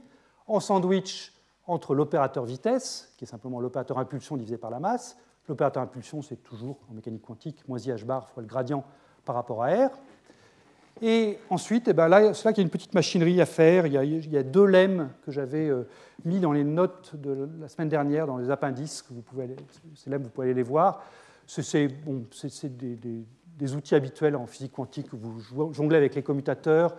en 0.46 0.60
sandwich 0.60 1.32
entre 1.66 1.94
l'opérateur 1.94 2.44
vitesse, 2.44 3.12
qui 3.16 3.24
est 3.24 3.28
simplement 3.28 3.60
l'opérateur 3.60 3.98
impulsion 3.98 4.36
divisé 4.36 4.56
par 4.56 4.70
la 4.70 4.80
masse. 4.80 5.16
L'opérateur 5.48 5.82
impulsion, 5.82 6.22
c'est 6.22 6.42
toujours 6.42 6.78
en 6.90 6.94
mécanique 6.94 7.22
quantique 7.22 7.66
moins 7.68 7.78
i 7.78 7.90
h 7.90 8.04
bar 8.04 8.28
fois 8.28 8.42
le 8.42 8.48
gradient 8.48 8.84
par 9.24 9.34
rapport 9.34 9.62
à 9.62 9.68
r. 9.68 9.90
Et 11.02 11.38
ensuite, 11.50 11.88
eh 11.88 11.92
ben 11.92 12.08
là, 12.08 12.32
c'est 12.32 12.44
là 12.46 12.52
qu'il 12.52 12.62
y 12.62 12.64
a 12.64 12.66
une 12.66 12.70
petite 12.70 12.94
machinerie 12.94 13.40
à 13.40 13.46
faire. 13.46 13.86
Il 13.86 13.92
y 13.92 14.36
a, 14.36 14.42
deux 14.42 14.64
lemmes 14.64 15.10
que 15.24 15.30
j'avais 15.30 15.68
euh, 15.68 15.86
mis 16.24 16.40
dans 16.40 16.52
les 16.52 16.64
notes 16.64 17.16
de 17.16 17.48
la 17.60 17.68
semaine 17.68 17.90
dernière, 17.90 18.26
dans 18.26 18.38
les 18.38 18.50
appendices. 18.50 19.04
Vous 19.10 19.20
pouvez 19.20 19.54
ces 19.94 20.08
lemmes, 20.08 20.22
vous 20.22 20.30
pouvez 20.30 20.46
aller 20.46 20.54
les 20.54 20.62
voir. 20.62 21.02
C'est 21.46 21.88
bon, 21.88 22.24
des, 23.58 23.74
outils 23.74 23.94
habituels 23.94 24.36
en 24.36 24.46
physique 24.46 24.72
quantique 24.72 25.10
que 25.10 25.16
vous 25.16 25.72
jonglez 25.72 25.96
avec 25.96 26.14
les 26.14 26.22
commutateurs. 26.22 26.96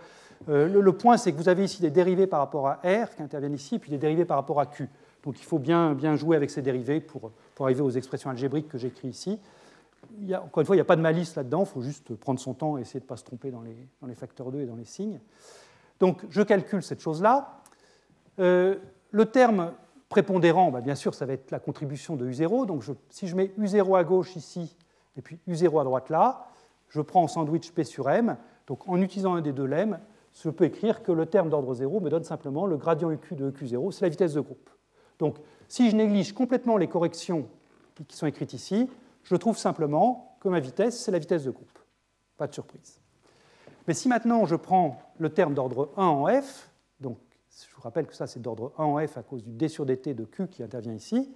Euh, 0.48 0.68
le, 0.68 0.92
point, 0.92 1.16
c'est 1.16 1.32
que 1.32 1.36
vous 1.36 1.48
avez 1.48 1.64
ici 1.64 1.82
des 1.82 1.90
dérivés 1.90 2.28
par 2.28 2.38
rapport 2.38 2.68
à 2.68 2.74
R 2.84 3.14
qui 3.16 3.22
interviennent 3.22 3.54
ici, 3.54 3.74
et 3.74 3.78
puis 3.80 3.90
des 3.90 3.98
dérivés 3.98 4.24
par 4.24 4.36
rapport 4.36 4.60
à 4.60 4.66
Q. 4.66 4.88
Donc 5.24 5.40
il 5.40 5.44
faut 5.44 5.58
bien, 5.58 5.96
jouer 6.14 6.36
avec 6.36 6.50
ces 6.50 6.62
dérivés 6.62 7.00
pour 7.00 7.32
arriver 7.60 7.82
aux 7.82 7.90
expressions 7.90 8.30
algébriques 8.30 8.68
que 8.68 8.78
j'écris 8.78 9.08
ici. 9.08 9.40
Encore 10.32 10.60
une 10.60 10.66
fois, 10.66 10.74
il 10.74 10.78
n'y 10.78 10.82
a 10.82 10.86
pas 10.86 10.96
de 10.96 11.00
malice 11.00 11.36
là-dedans, 11.36 11.60
il 11.60 11.66
faut 11.66 11.82
juste 11.82 12.14
prendre 12.16 12.40
son 12.40 12.54
temps 12.54 12.78
et 12.78 12.82
essayer 12.82 13.00
de 13.00 13.04
ne 13.04 13.08
pas 13.08 13.16
se 13.16 13.24
tromper 13.24 13.50
dans 13.50 13.62
les, 13.62 14.14
facteurs 14.14 14.50
2 14.50 14.60
et 14.60 14.66
dans 14.66 14.76
les 14.76 14.84
signes. 14.84 15.20
Donc 16.00 16.24
je 16.30 16.42
calcule 16.42 16.82
cette 16.82 17.00
chose-là. 17.00 17.62
Euh, 18.38 18.76
le 19.10 19.26
terme 19.26 19.72
prépondérant, 20.08 20.70
bah, 20.70 20.80
bien 20.80 20.94
sûr, 20.94 21.14
ça 21.14 21.26
va 21.26 21.34
être 21.34 21.50
la 21.50 21.60
contribution 21.60 22.16
de 22.16 22.30
U0. 22.30 22.66
Donc 22.66 22.84
si 23.10 23.28
je 23.28 23.36
mets 23.36 23.52
U0 23.58 23.98
à 23.98 24.04
gauche 24.04 24.36
ici, 24.36 24.76
et 25.16 25.22
puis 25.22 25.38
U0 25.48 25.80
à 25.80 25.84
droite 25.84 26.10
là, 26.10 26.48
je 26.88 27.00
prends 27.00 27.22
en 27.22 27.28
sandwich 27.28 27.72
P 27.72 27.84
sur 27.84 28.08
M. 28.08 28.36
Donc 28.66 28.88
en 28.88 29.00
utilisant 29.00 29.34
un 29.34 29.40
des 29.40 29.52
deux 29.52 29.66
lemmes, 29.66 29.98
je 30.34 30.50
peux 30.50 30.64
écrire 30.64 31.02
que 31.02 31.12
le 31.12 31.26
terme 31.26 31.48
d'ordre 31.48 31.74
0 31.74 32.00
me 32.00 32.10
donne 32.10 32.24
simplement 32.24 32.66
le 32.66 32.76
gradient 32.76 33.10
UQ 33.10 33.34
de 33.34 33.50
EQ0, 33.50 33.92
c'est 33.92 34.02
la 34.02 34.08
vitesse 34.08 34.34
de 34.34 34.40
groupe. 34.40 34.70
Donc 35.18 35.36
si 35.68 35.90
je 35.90 35.96
néglige 35.96 36.32
complètement 36.32 36.76
les 36.76 36.86
corrections 36.86 37.46
qui 38.06 38.16
sont 38.16 38.26
écrites 38.26 38.52
ici, 38.52 38.88
je 39.24 39.36
trouve 39.36 39.58
simplement 39.58 40.36
que 40.40 40.48
ma 40.48 40.60
vitesse, 40.60 40.98
c'est 40.98 41.10
la 41.10 41.18
vitesse 41.18 41.44
de 41.44 41.50
groupe. 41.50 41.78
Pas 42.36 42.46
de 42.46 42.54
surprise. 42.54 43.00
Mais 43.86 43.94
si 43.94 44.08
maintenant 44.08 44.44
je 44.44 44.56
prends 44.56 45.00
le 45.18 45.30
terme 45.30 45.54
d'ordre 45.54 45.90
1 45.96 46.04
en 46.04 46.26
F, 46.26 46.70
donc 47.00 47.18
je 47.50 47.74
vous 47.74 47.82
rappelle 47.82 48.06
que 48.06 48.14
ça 48.14 48.26
c'est 48.26 48.40
d'ordre 48.40 48.72
1 48.78 48.84
en 48.84 49.06
F 49.06 49.16
à 49.16 49.22
cause 49.22 49.42
du 49.42 49.52
d 49.52 49.68
sur 49.68 49.86
dt 49.86 50.14
de 50.14 50.24
Q 50.24 50.46
qui 50.48 50.62
intervient 50.62 50.94
ici, 50.94 51.32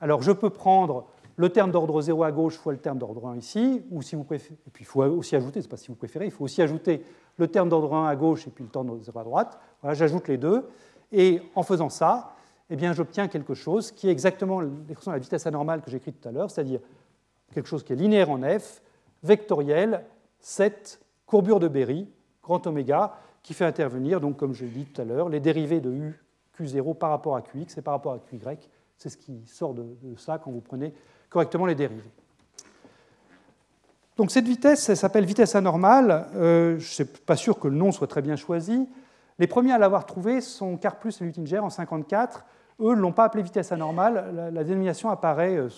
alors 0.00 0.22
je 0.22 0.32
peux 0.32 0.50
prendre 0.50 1.06
le 1.36 1.50
terme 1.50 1.70
d'ordre 1.70 2.00
0 2.00 2.22
à 2.22 2.32
gauche 2.32 2.56
fois 2.56 2.72
le 2.72 2.78
terme 2.78 2.98
d'ordre 2.98 3.26
1 3.28 3.36
ici, 3.36 3.84
ou 3.90 4.00
si 4.02 4.16
vous 4.16 4.24
préférez, 4.24 4.58
et 4.66 4.70
puis 4.70 4.84
il 4.84 4.86
faut 4.86 5.02
aussi 5.02 5.36
ajouter, 5.36 5.60
c'est 5.60 5.68
pas 5.68 5.76
si 5.76 5.88
vous 5.88 5.94
préférez, 5.94 6.24
il 6.24 6.30
faut 6.30 6.44
aussi 6.44 6.62
ajouter 6.62 7.04
le 7.36 7.48
terme 7.48 7.68
d'ordre 7.68 7.94
1 7.94 8.08
à 8.08 8.16
gauche 8.16 8.46
et 8.46 8.50
puis 8.50 8.64
le 8.64 8.70
terme 8.70 8.86
d'ordre 8.86 9.02
0 9.02 9.18
à 9.18 9.24
droite. 9.24 9.58
Voilà, 9.82 9.94
j'ajoute 9.94 10.28
les 10.28 10.38
deux, 10.38 10.66
et 11.12 11.42
en 11.54 11.62
faisant 11.62 11.90
ça, 11.90 12.32
eh 12.70 12.76
bien, 12.76 12.92
j'obtiens 12.92 13.28
quelque 13.28 13.54
chose 13.54 13.92
qui 13.92 14.08
est 14.08 14.10
exactement 14.10 14.60
l'expression 14.60 15.12
de 15.12 15.16
la 15.16 15.20
vitesse 15.20 15.46
anormale 15.46 15.82
que 15.82 15.90
j'ai 15.90 15.98
écrite 15.98 16.20
tout 16.20 16.28
à 16.28 16.32
l'heure, 16.32 16.50
c'est-à-dire 16.50 16.80
quelque 17.52 17.68
chose 17.68 17.84
qui 17.84 17.92
est 17.92 17.96
linéaire 17.96 18.30
en 18.30 18.40
f, 18.42 18.82
vectoriel, 19.22 20.04
cette 20.40 21.00
courbure 21.26 21.60
de 21.60 21.68
Berry, 21.68 22.08
grand 22.42 22.66
oméga, 22.66 23.18
qui 23.42 23.54
fait 23.54 23.64
intervenir, 23.64 24.20
donc, 24.20 24.36
comme 24.36 24.54
je 24.54 24.64
l'ai 24.64 24.70
dit 24.70 24.84
tout 24.84 25.00
à 25.00 25.04
l'heure, 25.04 25.28
les 25.28 25.40
dérivés 25.40 25.80
de 25.80 25.90
u 25.90 26.20
q0 26.58 26.96
par 26.96 27.10
rapport 27.10 27.36
à 27.36 27.42
qx 27.42 27.78
et 27.78 27.82
par 27.82 27.94
rapport 27.94 28.12
à 28.12 28.18
qy. 28.18 28.40
C'est 28.96 29.08
ce 29.08 29.16
qui 29.16 29.46
sort 29.46 29.74
de 29.74 29.84
ça 30.16 30.38
quand 30.38 30.50
vous 30.50 30.60
prenez 30.60 30.94
correctement 31.28 31.66
les 31.66 31.74
dérivés. 31.74 32.10
Donc 34.16 34.30
cette 34.30 34.46
vitesse, 34.46 34.88
elle 34.88 34.96
s'appelle 34.96 35.26
vitesse 35.26 35.54
anormale. 35.54 36.28
Euh, 36.34 36.70
je 36.72 36.74
ne 36.76 36.80
suis 36.80 37.04
pas 37.04 37.36
sûr 37.36 37.58
que 37.58 37.68
le 37.68 37.76
nom 37.76 37.92
soit 37.92 38.06
très 38.06 38.22
bien 38.22 38.36
choisi. 38.36 38.88
Les 39.38 39.46
premiers 39.46 39.72
à 39.72 39.78
l'avoir 39.78 40.06
trouvé 40.06 40.40
sont 40.40 40.78
Karplus 40.78 41.12
et 41.20 41.24
Luttinger 41.24 41.58
en 41.58 41.68
1954. 41.68 42.44
Eux 42.80 42.94
ne 42.94 43.00
l'ont 43.00 43.12
pas 43.12 43.24
appelé 43.24 43.42
vitesse 43.42 43.72
anormale. 43.72 44.50
La, 44.52 44.64
dénomination 44.64 45.10
apparaît 45.10 45.56
euh, 45.56 45.68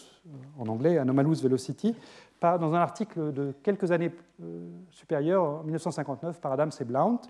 en 0.59 0.67
anglais, 0.67 0.99
anomalous 0.99 1.37
velocity, 1.43 1.95
dans 2.41 2.73
un 2.75 2.81
article 2.81 3.33
de 3.33 3.53
quelques 3.63 3.91
années 3.93 4.13
euh, 4.43 4.69
supérieures, 4.91 5.45
en 5.45 5.63
1959, 5.63 6.41
par 6.41 6.53
Adams 6.53 6.71
et 6.81 6.85
Blount. 6.85 7.21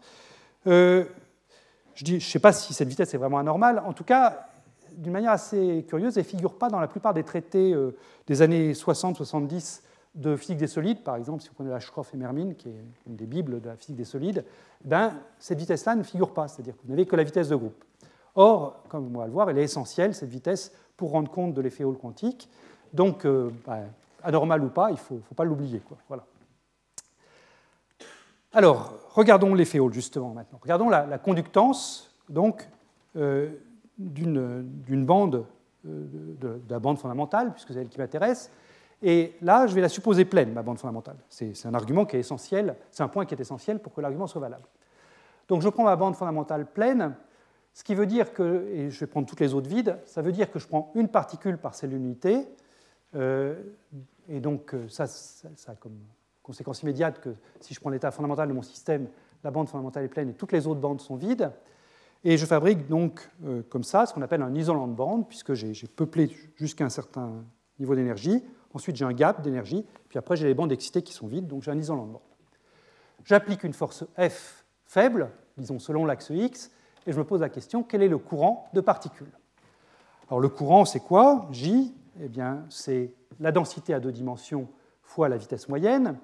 je 0.64 1.04
ne 2.00 2.18
sais 2.18 2.38
pas 2.38 2.52
si 2.52 2.72
cette 2.74 2.88
vitesse 2.88 3.12
est 3.14 3.18
vraiment 3.18 3.38
anormale. 3.38 3.82
En 3.84 3.92
tout 3.92 4.04
cas, 4.04 4.48
d'une 4.98 5.12
manière 5.12 5.32
assez 5.32 5.84
curieuse, 5.88 6.18
elle 6.18 6.24
ne 6.24 6.28
figure 6.28 6.54
pas 6.54 6.68
dans 6.68 6.80
la 6.80 6.88
plupart 6.88 7.14
des 7.14 7.22
traités 7.22 7.72
euh, 7.72 7.96
des 8.26 8.42
années 8.42 8.72
60-70 8.72 9.82
de 10.14 10.36
physique 10.36 10.58
des 10.58 10.66
solides, 10.66 11.04
par 11.04 11.16
exemple, 11.16 11.42
si 11.42 11.48
vous 11.48 11.54
prenez 11.54 11.72
Ashcroft 11.72 12.12
et 12.14 12.16
Mermin, 12.16 12.54
qui 12.54 12.68
est 12.68 12.84
une 13.06 13.14
des 13.14 13.26
bibles 13.26 13.60
de 13.60 13.68
la 13.68 13.76
physique 13.76 13.96
des 13.96 14.04
solides, 14.04 14.44
ben, 14.84 15.12
cette 15.38 15.58
vitesse-là 15.58 15.94
ne 15.94 16.02
figure 16.02 16.32
pas, 16.32 16.48
c'est-à-dire 16.48 16.74
que 16.74 16.80
vous 16.82 16.90
n'avez 16.90 17.06
que 17.06 17.14
la 17.14 17.22
vitesse 17.22 17.48
de 17.48 17.56
groupe. 17.56 17.84
Or, 18.40 18.84
comme 18.88 19.16
on 19.16 19.18
va 19.18 19.26
le 19.26 19.32
voir, 19.32 19.50
elle 19.50 19.58
est 19.58 19.64
essentielle, 19.64 20.14
cette 20.14 20.28
vitesse, 20.28 20.72
pour 20.96 21.10
rendre 21.10 21.28
compte 21.28 21.54
de 21.54 21.60
l'effet 21.60 21.82
Hall 21.82 21.98
quantique. 21.98 22.48
Donc, 22.92 23.24
euh, 23.24 23.50
ben, 23.66 23.88
anormal 24.22 24.62
ou 24.62 24.68
pas, 24.68 24.90
il 24.90 24.92
ne 24.92 24.98
faut, 24.98 25.34
pas 25.34 25.42
l'oublier. 25.42 25.82
Voilà. 26.06 26.24
Alors, 28.52 28.92
regardons 29.10 29.54
l'effet 29.54 29.80
Hall, 29.80 29.92
justement, 29.92 30.34
maintenant. 30.34 30.60
Regardons 30.62 30.88
la, 30.88 31.18
conductance, 31.18 32.14
euh, 33.16 33.50
d'une 33.98 35.04
bande, 35.04 35.44
euh, 35.84 36.36
de, 36.40 36.60
la 36.70 36.78
bande 36.78 36.98
fondamentale, 36.98 37.50
puisque 37.50 37.72
c'est 37.72 37.80
elle 37.80 37.88
qui 37.88 37.98
m'intéresse. 37.98 38.52
Et 39.02 39.34
là, 39.42 39.66
je 39.66 39.74
vais 39.74 39.80
la 39.80 39.88
supposer 39.88 40.24
pleine, 40.24 40.52
ma 40.52 40.62
bande 40.62 40.78
fondamentale. 40.78 41.16
C'est 41.28 41.66
un 41.66 41.74
argument 41.74 42.04
qui 42.04 42.14
est 42.14 42.20
essentiel, 42.20 42.76
c'est 42.92 43.02
un 43.02 43.08
point 43.08 43.26
qui 43.26 43.34
est 43.34 43.40
essentiel 43.40 43.80
pour 43.80 43.92
que 43.92 44.00
l'argument 44.00 44.28
soit 44.28 44.40
valable. 44.40 44.68
Donc 45.48 45.60
je 45.60 45.68
prends 45.68 45.82
ma 45.82 45.96
bande 45.96 46.14
fondamentale 46.14 46.66
pleine, 46.66 47.16
ce 47.72 47.84
qui 47.84 47.94
veut 47.94 48.06
dire 48.06 48.32
que, 48.32 48.66
et 48.72 48.90
je 48.90 49.00
vais 49.00 49.06
prendre 49.06 49.26
toutes 49.26 49.40
les 49.40 49.54
autres 49.54 49.68
vides, 49.68 49.98
ça 50.04 50.22
veut 50.22 50.32
dire 50.32 50.50
que 50.50 50.58
je 50.58 50.66
prends 50.66 50.90
une 50.94 51.08
particule 51.08 51.58
par 51.58 51.74
cellule 51.74 51.98
unité, 51.98 52.48
euh, 53.14 53.54
et 54.28 54.40
donc 54.40 54.74
euh, 54.74 54.88
ça, 54.88 55.06
ça, 55.06 55.72
a 55.72 55.74
comme 55.74 55.98
conséquence 56.42 56.82
immédiate 56.82 57.20
que 57.20 57.34
si 57.60 57.74
je 57.74 57.80
prends 57.80 57.90
l'état 57.90 58.10
fondamental 58.10 58.48
de 58.48 58.52
mon 58.52 58.62
système, 58.62 59.08
la 59.44 59.50
bande 59.50 59.68
fondamentale 59.68 60.04
est 60.04 60.08
pleine 60.08 60.30
et 60.30 60.34
toutes 60.34 60.52
les 60.52 60.66
autres 60.66 60.80
bandes 60.80 61.00
sont 61.00 61.16
vides. 61.16 61.50
Et 62.24 62.36
je 62.36 62.46
fabrique 62.46 62.88
donc 62.88 63.30
euh, 63.44 63.62
comme 63.68 63.84
ça 63.84 64.06
ce 64.06 64.12
qu'on 64.12 64.22
appelle 64.22 64.42
un 64.42 64.54
isolant 64.54 64.88
de 64.88 64.94
bande, 64.94 65.28
puisque 65.28 65.54
j'ai 65.54 65.72
peuplé 65.86 66.34
jusqu'à 66.56 66.84
un 66.84 66.90
certain 66.90 67.44
niveau 67.78 67.94
d'énergie. 67.94 68.42
Ensuite, 68.74 68.96
j'ai 68.96 69.04
un 69.04 69.12
gap 69.12 69.40
d'énergie, 69.40 69.86
puis 70.08 70.18
après, 70.18 70.36
j'ai 70.36 70.46
les 70.46 70.54
bandes 70.54 70.72
excitées 70.72 71.02
qui 71.02 71.12
sont 71.12 71.26
vides, 71.26 71.46
donc 71.46 71.62
j'ai 71.62 71.70
un 71.70 71.78
isolant 71.78 72.06
de 72.06 72.12
bande. 72.12 72.22
J'applique 73.24 73.64
une 73.64 73.72
force 73.72 74.04
F 74.18 74.64
faible, 74.84 75.30
disons 75.56 75.78
selon 75.78 76.04
l'axe 76.04 76.30
X, 76.30 76.70
et 77.08 77.12
je 77.12 77.18
me 77.18 77.24
pose 77.24 77.40
la 77.40 77.48
question 77.48 77.82
quel 77.82 78.02
est 78.02 78.08
le 78.08 78.18
courant 78.18 78.68
de 78.74 78.82
particules? 78.82 79.32
Alors, 80.28 80.40
le 80.40 80.50
courant, 80.50 80.84
c'est 80.84 81.00
quoi? 81.00 81.48
J 81.50 81.94
Eh 82.22 82.28
bien, 82.28 82.64
c'est 82.68 83.12
la 83.40 83.50
densité 83.50 83.94
à 83.94 84.00
deux 84.00 84.12
dimensions 84.12 84.68
fois 85.02 85.30
la 85.30 85.38
vitesse 85.38 85.70
moyenne. 85.70 86.18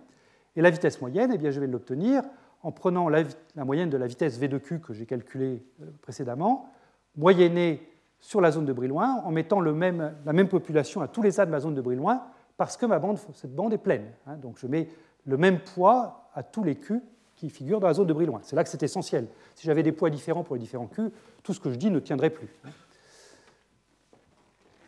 Et 0.56 0.60
la 0.60 0.68
vitesse 0.68 1.00
moyenne, 1.00 1.30
eh 1.34 1.38
bien, 1.38 1.50
je 1.50 1.58
vais 1.58 1.66
l'obtenir 1.66 2.22
en 2.62 2.70
prenant 2.70 3.08
la, 3.08 3.24
moyenne 3.56 3.88
de 3.88 3.96
la 3.96 4.06
vitesse 4.06 4.38
v 4.38 4.46
de 4.46 4.58
q 4.58 4.80
que 4.80 4.92
j'ai 4.92 5.06
calculée 5.06 5.64
euh, 5.82 5.86
précédemment, 6.02 6.68
moyennée 7.16 7.88
sur 8.20 8.42
la 8.42 8.50
zone 8.50 8.66
de 8.66 8.72
Brillouin, 8.72 9.22
en 9.24 9.30
mettant 9.30 9.60
le 9.60 9.72
même, 9.72 10.14
la 10.24 10.32
même 10.34 10.48
population 10.48 11.00
à 11.00 11.08
tous 11.08 11.22
les 11.22 11.40
A 11.40 11.46
de 11.46 11.50
ma 11.50 11.60
zone 11.60 11.74
de 11.74 11.80
Brillouin, 11.80 12.22
parce 12.58 12.76
que 12.76 12.86
cette 13.32 13.54
bande 13.54 13.72
est 13.72 13.78
pleine. 13.78 14.12
Hein. 14.26 14.36
donc 14.36 14.58
je 14.58 14.66
mets 14.66 14.88
le 15.26 15.36
même 15.36 15.60
poids 15.60 16.28
à 16.34 16.42
tous 16.42 16.62
les 16.62 16.76
Q 16.76 17.02
qui 17.36 17.50
figurent 17.50 17.80
dans 17.80 17.88
la 17.88 17.94
zone 17.94 18.06
de 18.06 18.12
Brillouin. 18.12 18.40
C'est 18.42 18.56
là 18.56 18.64
que 18.64 18.70
c'est 18.70 18.82
essentiel. 18.82 19.26
Si 19.54 19.66
j'avais 19.66 19.82
des 19.82 19.92
poids 19.92 20.10
différents 20.10 20.44
pour 20.44 20.56
les 20.56 20.60
différents 20.60 20.86
Q, 20.86 21.10
tout 21.42 21.52
ce 21.52 21.60
que 21.60 21.70
je 21.70 21.76
dis 21.76 21.90
ne 21.90 21.98
tiendrait 22.00 22.30
plus. 22.30 22.48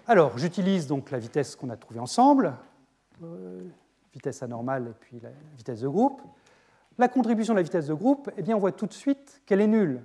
Alors, 0.08 0.38
j'utilise 0.38 0.86
donc 0.86 1.10
la 1.10 1.18
vitesse 1.18 1.56
qu'on 1.56 1.70
a 1.70 1.76
trouvée 1.76 1.98
ensemble, 1.98 2.54
euh, 3.22 3.62
vitesse 4.14 4.42
anormale 4.42 4.88
et 4.90 4.94
puis 5.00 5.20
la 5.20 5.30
vitesse 5.56 5.80
de 5.80 5.88
groupe. 5.88 6.22
La 6.98 7.08
contribution 7.08 7.52
de 7.52 7.58
la 7.58 7.62
vitesse 7.62 7.88
de 7.88 7.94
groupe, 7.94 8.30
eh 8.36 8.42
bien, 8.42 8.56
on 8.56 8.60
voit 8.60 8.72
tout 8.72 8.86
de 8.86 8.92
suite 8.92 9.42
qu'elle 9.44 9.60
est 9.60 9.66
nulle. 9.66 10.02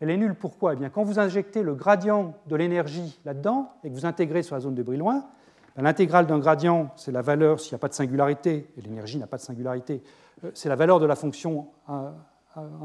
Elle 0.00 0.10
est 0.10 0.16
nulle 0.16 0.34
pourquoi? 0.34 0.74
Eh 0.74 0.76
bien, 0.76 0.90
Quand 0.90 1.04
vous 1.04 1.18
injectez 1.18 1.62
le 1.62 1.74
gradient 1.74 2.34
de 2.46 2.56
l'énergie 2.56 3.18
là-dedans 3.24 3.72
et 3.84 3.88
que 3.88 3.94
vous 3.94 4.04
intégrez 4.04 4.42
sur 4.42 4.54
la 4.54 4.60
zone 4.60 4.74
de 4.74 4.82
Brillouin, 4.82 5.26
l'intégrale 5.82 6.26
d'un 6.26 6.38
gradient, 6.38 6.90
c'est 6.96 7.12
la 7.12 7.22
valeur, 7.22 7.60
s'il 7.60 7.72
n'y 7.72 7.76
a 7.76 7.78
pas 7.78 7.88
de 7.88 7.94
singularité, 7.94 8.68
et 8.76 8.80
l'énergie 8.80 9.18
n'a 9.18 9.26
pas 9.26 9.36
de 9.36 9.42
singularité, 9.42 10.02
euh, 10.44 10.50
c'est 10.54 10.68
la 10.68 10.76
valeur 10.76 11.00
de 11.00 11.06
la 11.06 11.16
fonction 11.16 11.68
à, 11.86 12.14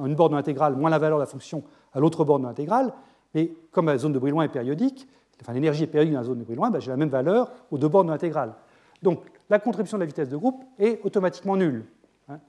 une 0.05 0.15
borne 0.15 0.31
de 0.31 0.35
l'intégrale 0.35 0.75
moins 0.75 0.89
la 0.89 0.99
valeur 0.99 1.17
de 1.17 1.23
la 1.23 1.27
fonction 1.27 1.63
à 1.93 1.99
l'autre 1.99 2.25
borne 2.25 2.41
de 2.41 2.47
l'intégrale. 2.47 2.93
Mais 3.33 3.53
comme 3.71 3.85
la 3.85 3.97
zone 3.97 4.11
de 4.11 4.19
Brillouin 4.19 4.43
est 4.43 4.49
périodique, 4.49 5.07
enfin 5.41 5.53
l'énergie 5.53 5.83
est 5.83 5.87
périodique 5.87 6.13
dans 6.13 6.19
la 6.19 6.25
zone 6.25 6.39
de 6.39 6.43
Brillouin, 6.43 6.69
ben, 6.69 6.79
j'ai 6.79 6.91
la 6.91 6.97
même 6.97 7.09
valeur 7.09 7.49
aux 7.71 7.77
deux 7.77 7.87
bornes 7.87 8.07
de 8.07 8.11
l'intégrale. 8.11 8.53
Donc 9.01 9.21
la 9.49 9.59
contribution 9.59 9.97
de 9.97 10.01
la 10.01 10.07
vitesse 10.07 10.29
de 10.29 10.35
groupe 10.35 10.63
est 10.77 10.99
automatiquement 11.05 11.55
nulle. 11.55 11.85
Hein. 12.27 12.39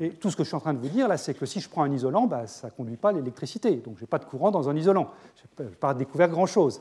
Et 0.00 0.10
tout 0.10 0.30
ce 0.30 0.36
que 0.36 0.42
je 0.42 0.48
suis 0.48 0.56
en 0.56 0.60
train 0.60 0.74
de 0.74 0.80
vous 0.80 0.88
dire 0.88 1.06
là, 1.06 1.16
c'est 1.16 1.34
que 1.34 1.46
si 1.46 1.60
je 1.60 1.68
prends 1.68 1.84
un 1.84 1.92
isolant, 1.92 2.26
ben, 2.26 2.46
ça 2.46 2.66
ne 2.66 2.72
conduit 2.72 2.96
pas 2.96 3.12
l'électricité. 3.12 3.76
Donc 3.76 3.96
je 3.98 4.02
n'ai 4.02 4.08
pas 4.08 4.18
de 4.18 4.24
courant 4.24 4.50
dans 4.50 4.68
un 4.68 4.74
isolant. 4.74 5.10
Je 5.36 5.62
n'ai 5.62 5.70
pas 5.70 5.94
découvert 5.94 6.28
grand-chose. 6.28 6.80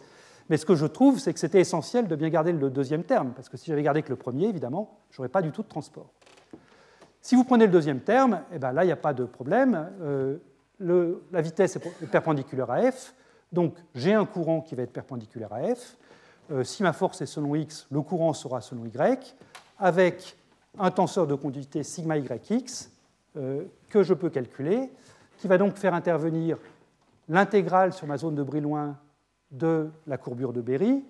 Mais 0.51 0.57
ce 0.57 0.65
que 0.65 0.75
je 0.75 0.85
trouve, 0.85 1.17
c'est 1.17 1.33
que 1.33 1.39
c'était 1.39 1.61
essentiel 1.61 2.09
de 2.09 2.15
bien 2.17 2.27
garder 2.27 2.51
le 2.51 2.69
deuxième 2.69 3.05
terme, 3.05 3.31
parce 3.33 3.47
que 3.47 3.55
si 3.55 3.67
j'avais 3.67 3.83
gardé 3.83 4.03
que 4.03 4.09
le 4.09 4.17
premier, 4.17 4.47
évidemment, 4.49 4.99
je 5.09 5.17
n'aurais 5.17 5.29
pas 5.29 5.41
du 5.41 5.53
tout 5.53 5.63
de 5.63 5.67
transport. 5.69 6.09
Si 7.21 7.37
vous 7.37 7.45
prenez 7.45 7.67
le 7.67 7.71
deuxième 7.71 8.01
terme, 8.01 8.41
eh 8.51 8.59
ben 8.59 8.73
là, 8.73 8.83
il 8.83 8.87
n'y 8.87 8.91
a 8.91 8.97
pas 8.97 9.13
de 9.13 9.23
problème. 9.23 9.89
Euh, 10.01 10.39
la 10.81 11.41
vitesse 11.41 11.77
est 11.77 12.07
perpendiculaire 12.07 12.69
à 12.69 12.91
f, 12.91 13.15
donc 13.53 13.75
j'ai 13.95 14.13
un 14.13 14.25
courant 14.25 14.59
qui 14.59 14.75
va 14.75 14.83
être 14.83 14.91
perpendiculaire 14.91 15.53
à 15.53 15.73
f. 15.73 15.95
Euh, 16.51 16.65
si 16.65 16.83
ma 16.83 16.91
force 16.91 17.21
est 17.21 17.27
selon 17.27 17.55
x, 17.55 17.87
le 17.89 18.01
courant 18.01 18.33
sera 18.33 18.59
selon 18.59 18.85
y, 18.85 19.33
avec 19.79 20.35
un 20.77 20.91
tenseur 20.91 21.27
de 21.27 21.35
conductivité 21.35 21.83
sigma 21.83 22.17
yx 22.17 22.91
euh, 23.37 23.63
que 23.89 24.03
je 24.03 24.13
peux 24.13 24.29
calculer, 24.29 24.89
qui 25.37 25.47
va 25.47 25.57
donc 25.57 25.77
faire 25.77 25.93
intervenir 25.93 26.57
l'intégrale 27.29 27.93
sur 27.93 28.05
ma 28.05 28.17
zone 28.17 28.35
de 28.35 28.43
Brillouin 28.43 28.97
de 29.50 29.90
la 30.07 30.18
courbure 30.18 30.52
de 30.52 30.61
Berry. 30.61 31.02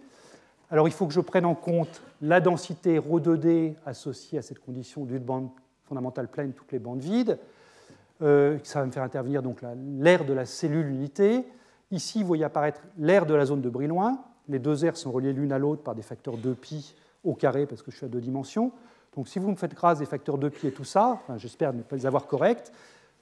Alors 0.70 0.88
il 0.88 0.92
faut 0.92 1.06
que 1.06 1.12
je 1.12 1.20
prenne 1.20 1.44
en 1.44 1.54
compte 1.54 2.02
la 2.20 2.40
densité 2.40 2.98
ρ 2.98 3.20
2D 3.20 3.74
associée 3.86 4.38
à 4.38 4.42
cette 4.42 4.58
condition 4.58 5.04
d'une 5.04 5.18
bande 5.18 5.48
fondamentale 5.84 6.28
pleine, 6.28 6.52
toutes 6.52 6.72
les 6.72 6.78
bandes 6.78 7.00
vides. 7.00 7.38
Euh, 8.22 8.58
ça 8.64 8.80
va 8.80 8.86
me 8.86 8.90
faire 8.90 9.02
intervenir 9.02 9.42
donc 9.42 9.60
l'air 9.98 10.24
de 10.24 10.32
la 10.32 10.46
cellule 10.46 10.88
unité. 10.88 11.46
Ici, 11.90 12.22
vous 12.22 12.26
voyez 12.26 12.44
apparaître 12.44 12.80
l'air 12.98 13.26
de 13.26 13.34
la 13.34 13.46
zone 13.46 13.60
de 13.60 13.68
Brillouin. 13.68 14.18
Les 14.48 14.58
deux 14.58 14.84
aires 14.84 14.96
sont 14.96 15.12
reliées 15.12 15.32
l'une 15.32 15.52
à 15.52 15.58
l'autre 15.58 15.82
par 15.82 15.94
des 15.94 16.02
facteurs 16.02 16.36
2π 16.36 16.94
au 17.24 17.34
carré 17.34 17.66
parce 17.66 17.82
que 17.82 17.90
je 17.90 17.96
suis 17.96 18.06
à 18.06 18.08
deux 18.08 18.20
dimensions. 18.20 18.72
Donc 19.14 19.28
si 19.28 19.38
vous 19.38 19.50
me 19.50 19.56
faites 19.56 19.74
grâce 19.74 19.98
des 19.98 20.06
facteurs 20.06 20.38
2π 20.38 20.66
et 20.66 20.72
tout 20.72 20.84
ça, 20.84 21.20
j'espère 21.36 21.72
ne 21.72 21.82
pas 21.82 21.96
les 21.96 22.06
avoir 22.06 22.26
corrects, 22.26 22.72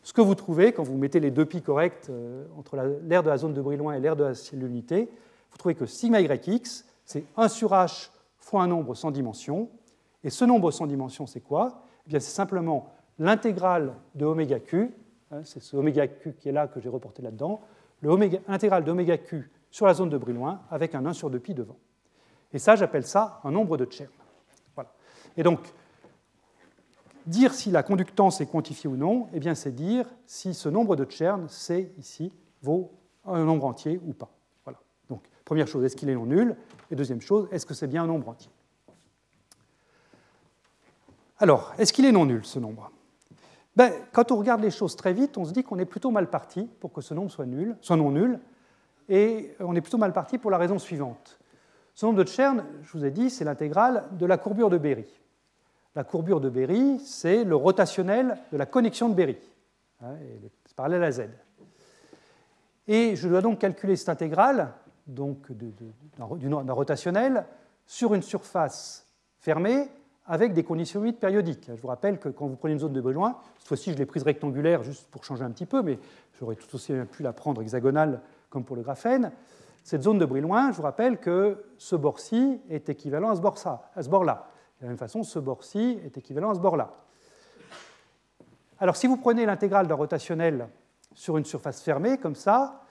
ce 0.01 0.13
que 0.13 0.21
vous 0.21 0.35
trouvez 0.35 0.71
quand 0.71 0.83
vous 0.83 0.97
mettez 0.97 1.19
les 1.19 1.31
deux 1.31 1.45
π 1.45 1.61
corrects 1.61 2.09
euh, 2.09 2.45
entre 2.57 2.77
l'aire 3.03 3.23
de 3.23 3.29
la 3.29 3.37
zone 3.37 3.53
de 3.53 3.61
Brillouin 3.61 3.93
et 3.93 3.99
l'aire 3.99 4.15
de 4.15 4.23
la 4.23 4.33
cellule 4.33 4.69
unité, 4.69 5.09
vous 5.51 5.57
trouvez 5.57 5.75
que 5.75 5.85
sigma 5.85 6.21
yx, 6.21 6.85
c'est 7.05 7.25
1 7.37 7.47
sur 7.47 7.71
h 7.71 8.09
fois 8.37 8.63
un 8.63 8.67
nombre 8.67 8.95
sans 8.95 9.11
dimension. 9.11 9.69
Et 10.23 10.29
ce 10.29 10.45
nombre 10.45 10.71
sans 10.71 10.87
dimension, 10.87 11.27
c'est 11.27 11.41
quoi? 11.41 11.83
Eh 12.07 12.11
C'est 12.11 12.19
simplement 12.19 12.91
l'intégrale 13.19 13.93
de 14.15 14.25
oméga 14.25 14.59
q, 14.59 14.93
hein, 15.31 15.41
c'est 15.43 15.61
ce 15.61 15.75
oméga 15.75 16.07
q 16.07 16.33
qui 16.33 16.49
est 16.49 16.51
là 16.51 16.67
que 16.67 16.79
j'ai 16.79 16.89
reporté 16.89 17.21
là-dedans, 17.21 17.61
l'intégrale 18.01 18.83
d'oméga 18.83 19.17
q 19.17 19.51
sur 19.69 19.85
la 19.85 19.93
zone 19.93 20.09
de 20.09 20.17
Brillouin 20.17 20.61
avec 20.71 20.95
un 20.95 21.05
1 21.05 21.13
sur 21.13 21.29
2pi 21.29 21.53
devant. 21.53 21.77
Et 22.53 22.59
ça, 22.59 22.75
j'appelle 22.75 23.05
ça 23.05 23.39
un 23.43 23.51
nombre 23.51 23.77
de 23.77 23.85
Chern. 23.89 24.09
Voilà. 24.73 24.91
Et 25.37 25.43
donc, 25.43 25.59
dire 27.29 27.53
si 27.53 27.71
la 27.71 27.83
conductance 27.83 28.41
est 28.41 28.47
quantifiée 28.47 28.89
ou 28.89 28.97
non, 28.97 29.27
eh 29.33 29.39
bien, 29.39 29.55
c'est 29.55 29.71
dire 29.71 30.05
si 30.25 30.53
ce 30.53 30.67
nombre 30.67 30.95
de 30.95 31.09
Chern, 31.09 31.45
c'est 31.47 31.91
ici, 31.97 32.33
vaut 32.61 32.91
un 33.25 33.45
nombre 33.45 33.65
entier 33.65 34.01
ou 34.05 34.13
pas. 34.13 34.31
Voilà. 34.65 34.79
Donc, 35.09 35.21
première 35.45 35.67
chose, 35.67 35.83
est-ce 35.83 35.95
qu'il 35.95 36.09
est 36.09 36.15
non 36.15 36.25
nul? 36.25 36.55
Et 36.91 36.95
deuxième 36.95 37.21
chose, 37.21 37.47
est-ce 37.51 37.65
que 37.65 37.73
c'est 37.73 37.87
bien 37.87 38.03
un 38.03 38.07
nombre 38.07 38.29
entier? 38.29 38.51
Alors, 41.37 41.73
est-ce 41.77 41.93
qu'il 41.93 42.05
est 42.05 42.11
non 42.11 42.25
nul, 42.25 42.43
ce 42.43 42.59
nombre? 42.59 42.91
Ben, 43.75 43.93
Quand 44.11 44.31
on 44.31 44.37
regarde 44.37 44.61
les 44.61 44.71
choses 44.71 44.95
très 44.95 45.13
vite, 45.13 45.37
on 45.37 45.45
se 45.45 45.53
dit 45.53 45.63
qu'on 45.63 45.79
est 45.79 45.85
plutôt 45.85 46.11
mal 46.11 46.29
parti 46.29 46.67
pour 46.79 46.91
que 46.91 47.01
ce 47.01 47.13
nombre 47.13 47.31
soit, 47.31 47.45
nul, 47.45 47.77
soit 47.79 47.95
non 47.95 48.11
nul, 48.11 48.39
et 49.07 49.55
on 49.59 49.75
est 49.75 49.81
plutôt 49.81 49.97
mal 49.97 50.13
parti 50.13 50.37
pour 50.37 50.51
la 50.51 50.57
raison 50.57 50.79
suivante. 50.79 51.39
Ce 51.93 52.05
nombre 52.05 52.23
de 52.23 52.27
Chern, 52.27 52.65
je 52.81 52.97
vous 52.97 53.05
ai 53.05 53.11
dit, 53.11 53.29
c'est 53.29 53.45
l'intégrale 53.45 54.05
de 54.13 54.25
la 54.25 54.37
courbure 54.37 54.69
de 54.69 54.77
Berry. 54.77 55.05
La 55.95 56.03
courbure 56.03 56.39
de 56.39 56.49
Berry, 56.49 56.99
c'est 56.99 57.43
le 57.43 57.55
rotationnel 57.55 58.37
de 58.51 58.57
la 58.57 58.65
connexion 58.65 59.09
de 59.09 59.15
Berry. 59.15 59.37
Hein, 60.01 60.15
c'est 60.65 60.75
parallèle 60.75 61.03
à 61.03 61.11
Z. 61.11 61.23
Et 62.87 63.15
je 63.15 63.27
dois 63.27 63.41
donc 63.41 63.59
calculer 63.59 63.95
cette 63.95 64.09
intégrale 64.09 64.73
donc 65.07 65.51
d'un 65.51 66.73
rotationnel 66.73 67.45
sur 67.85 68.13
une 68.13 68.21
surface 68.21 69.05
fermée 69.39 69.89
avec 70.25 70.53
des 70.53 70.63
conditions 70.63 71.01
limites 71.01 71.19
périodiques. 71.19 71.71
Je 71.75 71.81
vous 71.81 71.87
rappelle 71.87 72.19
que 72.19 72.29
quand 72.29 72.47
vous 72.47 72.55
prenez 72.55 72.73
une 72.73 72.79
zone 72.79 72.93
de 72.93 73.01
besoin, 73.01 73.37
cette 73.57 73.67
fois-ci 73.67 73.93
je 73.93 73.97
l'ai 73.97 74.05
prise 74.05 74.23
rectangulaire 74.23 74.83
juste 74.83 75.07
pour 75.09 75.23
changer 75.23 75.43
un 75.43 75.49
petit 75.49 75.65
peu, 75.65 75.81
mais 75.81 75.97
j'aurais 76.39 76.55
tout 76.55 76.73
aussi 76.75 76.93
pu 77.11 77.23
la 77.23 77.33
prendre 77.33 77.61
hexagonale 77.61 78.21
comme 78.49 78.63
pour 78.63 78.75
le 78.75 78.83
graphène. 78.83 79.31
Cette 79.83 80.03
zone 80.03 80.19
de 80.19 80.25
Brillouin, 80.25 80.71
je 80.71 80.77
vous 80.77 80.83
rappelle 80.83 81.17
que 81.19 81.63
ce 81.79 81.95
bord-ci 81.95 82.59
est 82.69 82.89
équivalent 82.89 83.31
à 83.31 83.35
ce 83.35 84.09
bord-là. 84.09 84.48
De 84.79 84.85
la 84.85 84.89
même 84.89 84.97
façon, 84.97 85.23
ce 85.23 85.39
bord-ci 85.39 85.99
est 86.05 86.17
équivalent 86.17 86.51
à 86.51 86.55
ce 86.55 86.59
bord-là. 86.59 86.93
Alors 88.79 88.95
si 88.95 89.07
vous 89.07 89.17
prenez 89.17 89.45
l'intégrale 89.45 89.87
d'un 89.87 89.95
rotationnel 89.95 90.69
sur 91.13 91.37
une 91.37 91.43
surface 91.43 91.81
fermée, 91.81 92.17
comme 92.17 92.35
ça, 92.35 92.83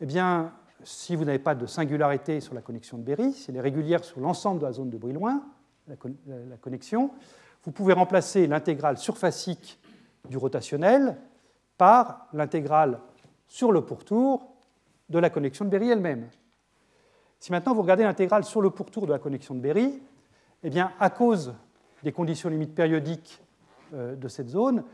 eh 0.00 0.06
bien, 0.06 0.52
si 0.84 1.16
vous 1.16 1.24
n'avez 1.24 1.38
pas 1.38 1.54
de 1.54 1.64
singularité 1.64 2.40
sur 2.40 2.54
la 2.54 2.60
connexion 2.60 2.98
de 2.98 3.02
Berry, 3.02 3.32
si 3.32 3.50
elle 3.50 3.56
est 3.56 3.60
régulière 3.60 4.04
sur 4.04 4.20
l'ensemble 4.20 4.60
de 4.60 4.66
la 4.66 4.72
zone 4.72 4.90
de 4.90 4.98
Brillouin, 4.98 5.42
la, 5.88 5.96
connexion, 6.60 7.10
vous 7.64 7.72
pouvez 7.72 7.94
remplacer 7.94 8.46
l'intégrale 8.46 8.98
surfacique 8.98 9.80
du 10.28 10.36
rotationnel 10.36 11.16
par 11.78 12.28
l'intégrale 12.32 13.00
sur 13.48 13.72
le 13.72 13.80
pourtour 13.80 14.46
de 15.08 15.18
la 15.18 15.30
connexion 15.30 15.64
de 15.64 15.70
Berry 15.70 15.90
elle-même. 15.90 16.28
Si 17.38 17.50
maintenant 17.50 17.74
vous 17.74 17.82
regardez 17.82 18.04
l'intégrale 18.04 18.44
sur 18.44 18.60
le 18.60 18.70
pourtour 18.70 19.06
de 19.06 19.12
la 19.12 19.18
connexion 19.18 19.54
de 19.54 19.60
Berry, 19.60 20.00
eh 20.62 20.70
bien, 20.70 20.92
à 21.00 21.10
cause 21.10 21.54
des 22.02 22.12
conditions 22.12 22.48
limites 22.48 22.74
périodiques 22.74 23.42
euh, 23.94 24.14
de 24.14 24.28
cette 24.28 24.48
zone, 24.48 24.84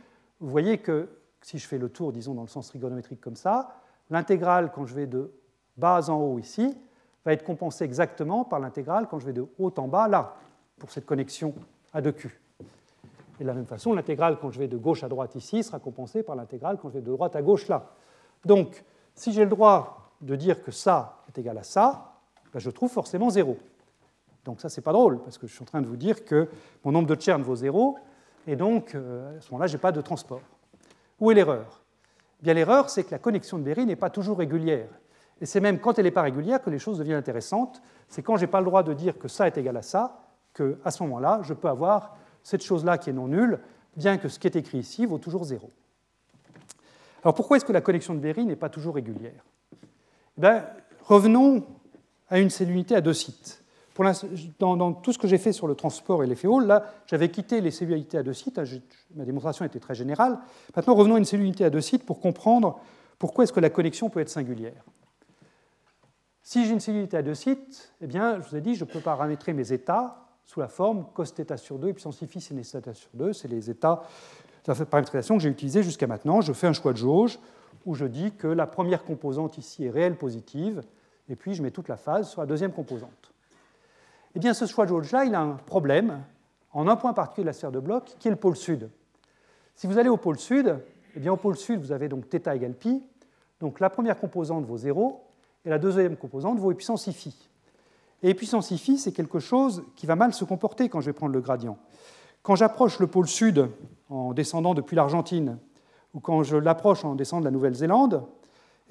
vous 0.40 0.50
voyez 0.50 0.78
que 0.78 1.08
si 1.42 1.58
je 1.58 1.66
fais 1.66 1.78
le 1.78 1.88
tour, 1.88 2.12
disons, 2.12 2.34
dans 2.34 2.42
le 2.42 2.48
sens 2.48 2.68
trigonométrique 2.68 3.20
comme 3.20 3.36
ça, 3.36 3.76
l'intégrale, 4.10 4.72
quand 4.72 4.86
je 4.86 4.94
vais 4.94 5.06
de 5.06 5.32
bas 5.76 6.08
en 6.08 6.20
haut 6.20 6.38
ici, 6.38 6.76
va 7.24 7.32
être 7.32 7.44
compensée 7.44 7.84
exactement 7.84 8.44
par 8.44 8.60
l'intégrale 8.60 9.06
quand 9.08 9.18
je 9.18 9.26
vais 9.26 9.32
de 9.32 9.46
haut 9.58 9.72
en 9.76 9.88
bas 9.88 10.08
là, 10.08 10.36
pour 10.78 10.90
cette 10.90 11.06
connexion 11.06 11.54
à 11.92 12.00
2Q. 12.00 12.30
Et 13.38 13.42
de 13.42 13.46
la 13.46 13.54
même 13.54 13.66
façon, 13.66 13.92
l'intégrale 13.92 14.38
quand 14.40 14.50
je 14.50 14.58
vais 14.58 14.68
de 14.68 14.76
gauche 14.76 15.02
à 15.02 15.08
droite 15.08 15.34
ici 15.34 15.62
sera 15.62 15.78
compensée 15.78 16.22
par 16.22 16.36
l'intégrale 16.36 16.78
quand 16.80 16.88
je 16.88 16.94
vais 16.94 17.00
de 17.00 17.10
droite 17.10 17.36
à 17.36 17.42
gauche 17.42 17.68
là. 17.68 17.90
Donc, 18.44 18.84
si 19.14 19.32
j'ai 19.32 19.44
le 19.44 19.50
droit 19.50 20.12
de 20.20 20.36
dire 20.36 20.62
que 20.62 20.70
ça 20.70 21.22
est 21.28 21.38
égal 21.38 21.58
à 21.58 21.62
ça, 21.62 22.14
ben, 22.52 22.60
je 22.60 22.70
trouve 22.70 22.90
forcément 22.90 23.28
0. 23.28 23.56
Donc 24.46 24.60
ça, 24.60 24.68
c'est 24.68 24.80
pas 24.80 24.92
drôle, 24.92 25.20
parce 25.22 25.38
que 25.38 25.46
je 25.46 25.52
suis 25.52 25.62
en 25.62 25.66
train 25.66 25.82
de 25.82 25.86
vous 25.86 25.96
dire 25.96 26.24
que 26.24 26.48
mon 26.84 26.92
nombre 26.92 27.08
de 27.08 27.20
Chern 27.20 27.42
vaut 27.42 27.56
0, 27.56 27.98
et 28.46 28.54
donc 28.54 28.94
euh, 28.94 29.36
à 29.36 29.40
ce 29.40 29.50
moment-là, 29.50 29.66
je 29.66 29.74
n'ai 29.74 29.80
pas 29.80 29.92
de 29.92 30.00
transport. 30.00 30.40
Où 31.20 31.30
est 31.30 31.34
l'erreur? 31.34 31.82
Eh 32.40 32.44
Bien 32.44 32.54
l'erreur, 32.54 32.88
c'est 32.88 33.04
que 33.04 33.10
la 33.10 33.18
connexion 33.18 33.58
de 33.58 33.64
Berry 33.64 33.84
n'est 33.84 33.96
pas 33.96 34.08
toujours 34.08 34.38
régulière. 34.38 34.88
Et 35.40 35.46
c'est 35.46 35.60
même 35.60 35.80
quand 35.80 35.98
elle 35.98 36.04
n'est 36.04 36.12
pas 36.12 36.22
régulière 36.22 36.62
que 36.62 36.70
les 36.70 36.78
choses 36.78 36.98
deviennent 36.98 37.18
intéressantes. 37.18 37.82
C'est 38.08 38.22
quand 38.22 38.36
je 38.36 38.42
n'ai 38.42 38.46
pas 38.46 38.60
le 38.60 38.66
droit 38.66 38.82
de 38.82 38.94
dire 38.94 39.18
que 39.18 39.28
ça 39.28 39.46
est 39.46 39.58
égal 39.58 39.76
à 39.76 39.82
ça, 39.82 40.22
qu'à 40.54 40.90
ce 40.90 41.02
moment-là, 41.02 41.40
je 41.42 41.52
peux 41.52 41.68
avoir 41.68 42.16
cette 42.42 42.62
chose-là 42.62 42.98
qui 42.98 43.10
est 43.10 43.12
non 43.12 43.26
nulle, 43.26 43.58
bien 43.96 44.16
que 44.16 44.28
ce 44.28 44.38
qui 44.38 44.46
est 44.46 44.56
écrit 44.56 44.78
ici 44.78 45.06
vaut 45.06 45.18
toujours 45.18 45.44
0. 45.44 45.68
Alors 47.22 47.34
pourquoi 47.34 47.56
est-ce 47.56 47.64
que 47.64 47.72
la 47.72 47.80
connexion 47.80 48.14
de 48.14 48.20
Berry 48.20 48.46
n'est 48.46 48.56
pas 48.56 48.68
toujours 48.68 48.94
régulière? 48.94 49.44
Eh 50.40 50.46
Revenons 51.02 51.66
à 52.28 52.38
une 52.38 52.50
cellule 52.50 52.74
unité 52.74 52.94
à 52.94 53.00
deux 53.00 53.12
sites. 53.12 53.64
Dans, 54.58 54.92
tout 54.92 55.12
ce 55.12 55.18
que 55.18 55.28
j'ai 55.28 55.38
fait 55.38 55.52
sur 55.52 55.66
le 55.66 55.74
transport 55.74 56.22
et 56.22 56.26
l'effet 56.26 56.48
Hall, 56.48 56.66
là, 56.66 56.84
j'avais 57.06 57.30
quitté 57.30 57.60
les 57.60 57.70
cellularités 57.70 58.18
à 58.18 58.22
deux 58.22 58.32
sites. 58.32 58.60
Ma 59.14 59.24
démonstration 59.24 59.64
était 59.64 59.80
très 59.80 59.94
générale. 59.94 60.38
Maintenant, 60.74 60.94
revenons 60.94 61.14
à 61.14 61.18
une 61.18 61.24
cellulité 61.24 61.64
à 61.64 61.70
deux 61.70 61.80
sites 61.80 62.04
pour 62.04 62.20
comprendre 62.20 62.80
pourquoi 63.18 63.44
est-ce 63.44 63.52
que 63.52 63.60
la 63.60 63.70
connexion 63.70 64.10
peut 64.10 64.20
être 64.20 64.28
singulière. 64.28 64.84
Si 66.42 66.64
j'ai 66.64 66.72
une 66.72 66.80
cellulité 66.80 67.16
à 67.16 67.22
deux 67.22 67.34
sites, 67.34 67.92
eh 68.00 68.06
bien, 68.06 68.40
je 68.40 68.48
vous 68.48 68.56
ai 68.56 68.60
dit, 68.60 68.74
je 68.74 68.84
peux 68.84 69.00
paramétrer 69.00 69.52
mes 69.52 69.72
états 69.72 70.26
sous 70.44 70.60
la 70.60 70.68
forme 70.68 71.06
cos 71.12 71.24
sur 71.56 71.78
2 71.78 71.88
et 71.88 71.92
puissance 71.92 72.24
phi 72.24 72.40
sin 72.40 72.62
θ 72.62 72.94
sur 72.94 73.10
2. 73.14 73.32
C'est 73.32 73.48
les 73.48 73.68
états 73.68 74.02
de 74.64 74.72
la 74.72 74.84
paramétrisation 74.84 75.36
que 75.36 75.42
j'ai 75.42 75.48
utilisés 75.48 75.82
jusqu'à 75.82 76.06
maintenant. 76.06 76.40
Je 76.40 76.52
fais 76.52 76.66
un 76.66 76.72
choix 76.72 76.92
de 76.92 76.98
jauge 76.98 77.38
où 77.84 77.94
je 77.94 78.04
dis 78.04 78.32
que 78.32 78.46
la 78.46 78.66
première 78.66 79.04
composante 79.04 79.58
ici 79.58 79.84
est 79.84 79.90
réelle 79.90 80.16
positive, 80.16 80.82
et 81.28 81.36
puis 81.36 81.54
je 81.54 81.62
mets 81.62 81.70
toute 81.70 81.88
la 81.88 81.96
phase 81.96 82.30
sur 82.30 82.40
la 82.40 82.46
deuxième 82.46 82.72
composante. 82.72 83.32
Eh 84.36 84.38
bien, 84.38 84.52
ce 84.52 84.66
choix 84.66 84.84
de 84.84 84.90
jauge-là, 84.90 85.24
il 85.24 85.34
a 85.34 85.40
un 85.40 85.54
problème 85.54 86.22
en 86.74 86.88
un 86.88 86.96
point 86.96 87.14
particulier 87.14 87.44
de 87.44 87.46
la 87.46 87.52
sphère 87.54 87.72
de 87.72 87.80
bloc, 87.80 88.16
qui 88.18 88.28
est 88.28 88.30
le 88.30 88.36
pôle 88.36 88.54
sud. 88.54 88.90
Si 89.74 89.86
vous 89.86 89.96
allez 89.96 90.10
au 90.10 90.18
pôle 90.18 90.38
sud, 90.38 90.78
eh 91.14 91.20
bien, 91.20 91.32
au 91.32 91.38
pôle 91.38 91.56
sud, 91.56 91.80
vous 91.80 91.90
avez 91.90 92.10
donc 92.10 92.28
θ 92.28 92.46
égale 92.54 92.74
pi, 92.74 93.02
donc 93.60 93.80
la 93.80 93.88
première 93.88 94.20
composante 94.20 94.66
vaut 94.66 94.76
0, 94.76 95.24
et 95.64 95.70
la 95.70 95.78
deuxième 95.78 96.18
composante 96.18 96.58
vaut 96.58 96.74
puissance 96.74 97.10
phi. 97.10 97.48
Et 98.22 98.34
puissance 98.34 98.74
phi, 98.74 98.98
c'est 98.98 99.12
quelque 99.12 99.38
chose 99.38 99.84
qui 99.96 100.04
va 100.04 100.16
mal 100.16 100.34
se 100.34 100.44
comporter 100.44 100.90
quand 100.90 101.00
je 101.00 101.06
vais 101.06 101.14
prendre 101.14 101.32
le 101.32 101.40
gradient. 101.40 101.78
Quand 102.42 102.56
j'approche 102.56 102.98
le 102.98 103.06
pôle 103.06 103.28
sud 103.28 103.70
en 104.10 104.34
descendant 104.34 104.74
depuis 104.74 104.96
l'Argentine, 104.96 105.56
ou 106.12 106.20
quand 106.20 106.42
je 106.42 106.58
l'approche 106.58 107.06
en 107.06 107.14
descendant 107.14 107.40
de 107.40 107.46
la 107.46 107.52
Nouvelle-Zélande, 107.52 108.26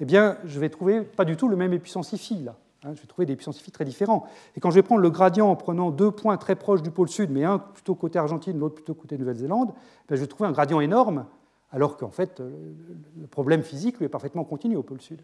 eh 0.00 0.06
bien, 0.06 0.38
je 0.44 0.58
vais 0.58 0.70
trouver 0.70 1.02
pas 1.02 1.24
du 1.24 1.36
tout 1.36 1.46
le 1.46 1.54
même 1.54 1.78
puissance 1.78 2.16
phi 2.16 2.42
là. 2.42 2.56
Hein, 2.86 2.92
je 2.94 3.00
vais 3.00 3.06
trouver 3.08 3.26
des 3.26 3.34
puissances 3.34 3.58
phi 3.58 3.72
très 3.72 3.84
différents. 3.84 4.26
Et 4.54 4.60
quand 4.60 4.70
je 4.70 4.76
vais 4.76 4.82
prendre 4.82 5.00
le 5.00 5.10
gradient 5.10 5.50
en 5.50 5.56
prenant 5.56 5.90
deux 5.90 6.12
points 6.12 6.36
très 6.36 6.54
proches 6.54 6.82
du 6.82 6.92
pôle 6.92 7.08
sud, 7.08 7.30
mais 7.30 7.42
un 7.42 7.58
plutôt 7.58 7.96
côté 7.96 8.18
Argentine, 8.18 8.56
l'autre 8.58 8.76
plutôt 8.76 8.94
côté 8.94 9.18
Nouvelle-Zélande, 9.18 9.72
eh 10.08 10.16
je 10.16 10.20
vais 10.20 10.26
trouver 10.28 10.48
un 10.48 10.52
gradient 10.52 10.80
énorme, 10.80 11.26
alors 11.72 11.96
qu'en 11.96 12.10
fait, 12.10 12.40
euh, 12.40 12.74
le 13.20 13.26
problème 13.26 13.62
physique 13.62 13.98
lui 13.98 14.04
est 14.04 14.10
parfaitement 14.10 14.44
continu 14.44 14.76
au 14.76 14.84
pôle 14.84 15.00
sud. 15.00 15.20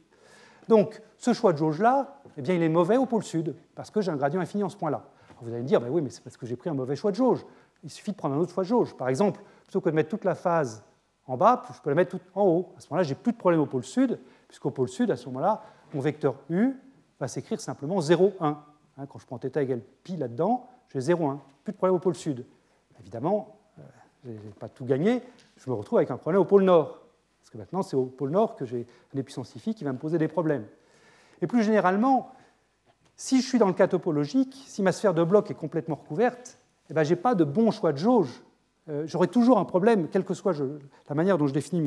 Donc, 0.68 1.00
ce 1.18 1.32
choix 1.32 1.52
de 1.52 1.58
jauge-là, 1.58 2.20
eh 2.36 2.42
bien, 2.42 2.54
il 2.54 2.62
est 2.62 2.68
mauvais 2.68 2.96
au 2.96 3.06
pôle 3.06 3.22
sud, 3.22 3.54
parce 3.76 3.92
que 3.92 4.00
j'ai 4.00 4.10
un 4.10 4.16
gradient 4.16 4.40
infini 4.40 4.64
en 4.64 4.68
ce 4.68 4.76
point-là. 4.76 5.04
Vous 5.40 5.52
allez 5.52 5.62
me 5.62 5.66
dire, 5.66 5.80
ben 5.80 5.88
oui, 5.88 6.02
mais 6.02 6.10
c'est 6.10 6.22
parce 6.22 6.36
que 6.36 6.46
j'ai 6.46 6.56
pris 6.56 6.70
un 6.70 6.74
mauvais 6.74 6.96
choix 6.96 7.10
de 7.10 7.16
jauge. 7.16 7.44
Il 7.84 7.90
suffit 7.90 8.12
de 8.12 8.16
prendre 8.16 8.34
un 8.36 8.38
autre 8.38 8.52
choix 8.52 8.62
de 8.62 8.68
jauge. 8.68 8.96
Par 8.96 9.08
exemple, 9.08 9.40
plutôt 9.64 9.80
que 9.80 9.90
de 9.90 9.94
mettre 9.94 10.08
toute 10.08 10.24
la 10.24 10.36
phase 10.36 10.84
en 11.26 11.36
bas, 11.36 11.62
je 11.74 11.80
peux 11.80 11.90
la 11.90 11.96
mettre 11.96 12.12
toute 12.12 12.22
en 12.34 12.44
haut. 12.44 12.72
À 12.76 12.80
ce 12.80 12.88
moment-là, 12.90 13.02
j'ai 13.02 13.16
plus 13.16 13.32
de 13.32 13.36
problème 13.36 13.60
au 13.60 13.66
pôle 13.66 13.82
sud, 13.82 14.20
puisqu'au 14.46 14.70
pôle 14.70 14.88
sud, 14.88 15.10
à 15.10 15.16
ce 15.16 15.26
moment-là, 15.26 15.62
mon 15.94 16.00
vecteur 16.00 16.36
U 16.48 16.76
va 17.22 17.28
s'écrire 17.28 17.60
simplement 17.60 18.00
0, 18.00 18.34
1. 18.40 18.58
Hein, 18.98 19.06
quand 19.06 19.18
je 19.18 19.26
prends 19.26 19.38
θ 19.38 19.56
égale 19.56 19.80
pi 20.02 20.16
là-dedans, 20.16 20.66
j'ai 20.92 21.00
0, 21.00 21.26
1. 21.26 21.40
Plus 21.64 21.72
de 21.72 21.76
problème 21.76 21.96
au 21.96 22.00
pôle 22.00 22.16
sud. 22.16 22.44
Évidemment, 23.00 23.56
euh, 23.78 23.82
je 24.24 24.30
n'ai 24.30 24.54
pas 24.58 24.68
tout 24.68 24.84
gagné, 24.84 25.22
je 25.56 25.70
me 25.70 25.74
retrouve 25.74 25.98
avec 25.98 26.10
un 26.10 26.16
problème 26.16 26.42
au 26.42 26.44
pôle 26.44 26.64
nord. 26.64 27.00
Parce 27.40 27.50
que 27.50 27.58
maintenant, 27.58 27.82
c'est 27.82 27.96
au 27.96 28.06
pôle 28.06 28.30
nord 28.30 28.56
que 28.56 28.64
j'ai 28.64 28.86
un 29.14 29.18
épuissance 29.18 29.52
phi 29.56 29.74
qui 29.74 29.84
va 29.84 29.92
me 29.92 29.98
poser 29.98 30.18
des 30.18 30.28
problèmes. 30.28 30.66
Et 31.40 31.46
plus 31.46 31.62
généralement, 31.62 32.30
si 33.16 33.40
je 33.40 33.46
suis 33.46 33.58
dans 33.58 33.66
le 33.66 33.72
cas 33.72 33.88
topologique, 33.88 34.62
si 34.66 34.82
ma 34.82 34.92
sphère 34.92 35.14
de 35.14 35.22
bloc 35.22 35.50
est 35.50 35.54
complètement 35.54 35.96
recouverte, 35.96 36.58
eh 36.90 36.94
ben, 36.94 37.04
je 37.04 37.10
n'ai 37.10 37.16
pas 37.16 37.34
de 37.34 37.44
bon 37.44 37.70
choix 37.70 37.92
de 37.92 37.98
jauge. 37.98 38.42
Euh, 38.88 39.04
j'aurai 39.06 39.28
toujours 39.28 39.58
un 39.58 39.64
problème, 39.64 40.08
quelle 40.08 40.24
que 40.24 40.34
soit 40.34 40.54
la 41.08 41.14
manière 41.14 41.38
dont 41.38 41.46
je 41.46 41.54
définis 41.54 41.82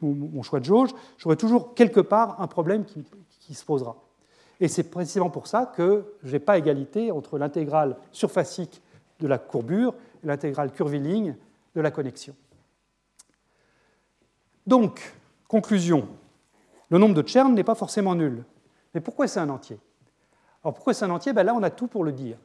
mon, 0.00 0.42
choix 0.42 0.58
de 0.58 0.64
jauge, 0.64 0.90
j'aurai 1.18 1.36
toujours 1.36 1.74
quelque 1.74 2.00
part 2.00 2.40
un 2.40 2.48
problème 2.48 2.84
qui 2.84 3.54
se 3.54 3.64
posera. 3.64 3.96
Et 4.60 4.68
c'est 4.68 4.84
précisément 4.84 5.30
pour 5.30 5.46
ça 5.46 5.72
que 5.74 6.04
je 6.22 6.32
n'ai 6.32 6.38
pas 6.38 6.58
égalité 6.58 7.10
entre 7.10 7.38
l'intégrale 7.38 7.96
surfacique 8.12 8.80
de 9.20 9.26
la 9.26 9.38
courbure 9.38 9.94
et 10.22 10.26
l'intégrale 10.26 10.72
curviligne 10.72 11.36
de 11.74 11.80
la 11.80 11.90
connexion. 11.90 12.34
Donc, 14.66 15.14
conclusion, 15.48 16.06
le 16.90 16.98
nombre 16.98 17.14
de 17.14 17.26
Chern 17.26 17.52
n'est 17.54 17.64
pas 17.64 17.74
forcément 17.74 18.14
nul. 18.14 18.44
Mais 18.94 19.00
pourquoi 19.00 19.26
c'est 19.26 19.40
un 19.40 19.48
entier? 19.48 19.78
Alors 20.62 20.74
pourquoi 20.74 20.94
c'est 20.94 21.04
un 21.04 21.10
entier? 21.10 21.32
Ben 21.32 21.42
Là, 21.42 21.54
on 21.54 21.62
a 21.62 21.70
tout 21.70 21.88
pour 21.88 22.04
le 22.04 22.12
dire. 22.12 22.36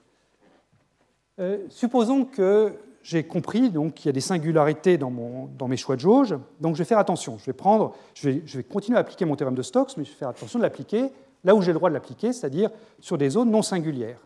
Euh, 1.39 1.65
supposons 1.69 2.25
que 2.25 2.73
j'ai 3.03 3.23
compris 3.23 3.71
qu'il 3.95 4.05
y 4.07 4.09
a 4.09 4.11
des 4.11 4.21
singularités 4.21 4.97
dans, 4.97 5.11
mes 5.11 5.77
choix 5.77 5.95
de 5.95 6.01
jauge, 6.01 6.35
donc 6.59 6.75
je 6.75 6.79
vais 6.79 6.85
faire 6.85 6.97
attention. 6.97 7.38
Je 7.38 7.45
vais, 7.45 7.53
prendre, 7.53 7.95
je 8.15 8.29
vais, 8.29 8.41
je 8.45 8.57
vais 8.57 8.63
continuer 8.63 8.97
à 8.97 9.01
appliquer 9.01 9.23
mon 9.25 9.35
théorème 9.35 9.55
de 9.55 9.61
Stokes, 9.61 9.95
mais 9.97 10.03
je 10.03 10.09
vais 10.09 10.15
faire 10.17 10.29
attention 10.29 10.59
de 10.59 10.63
l'appliquer 10.63 11.11
là 11.48 11.56
où 11.56 11.61
j'ai 11.61 11.72
le 11.72 11.78
droit 11.78 11.90
de 11.90 11.94
l'appliquer, 11.94 12.34
c'est-à-dire 12.34 12.69
sur 12.99 13.18
des 13.18 13.30
zones 13.30 13.49
non 13.49 13.61
singulières. 13.61 14.19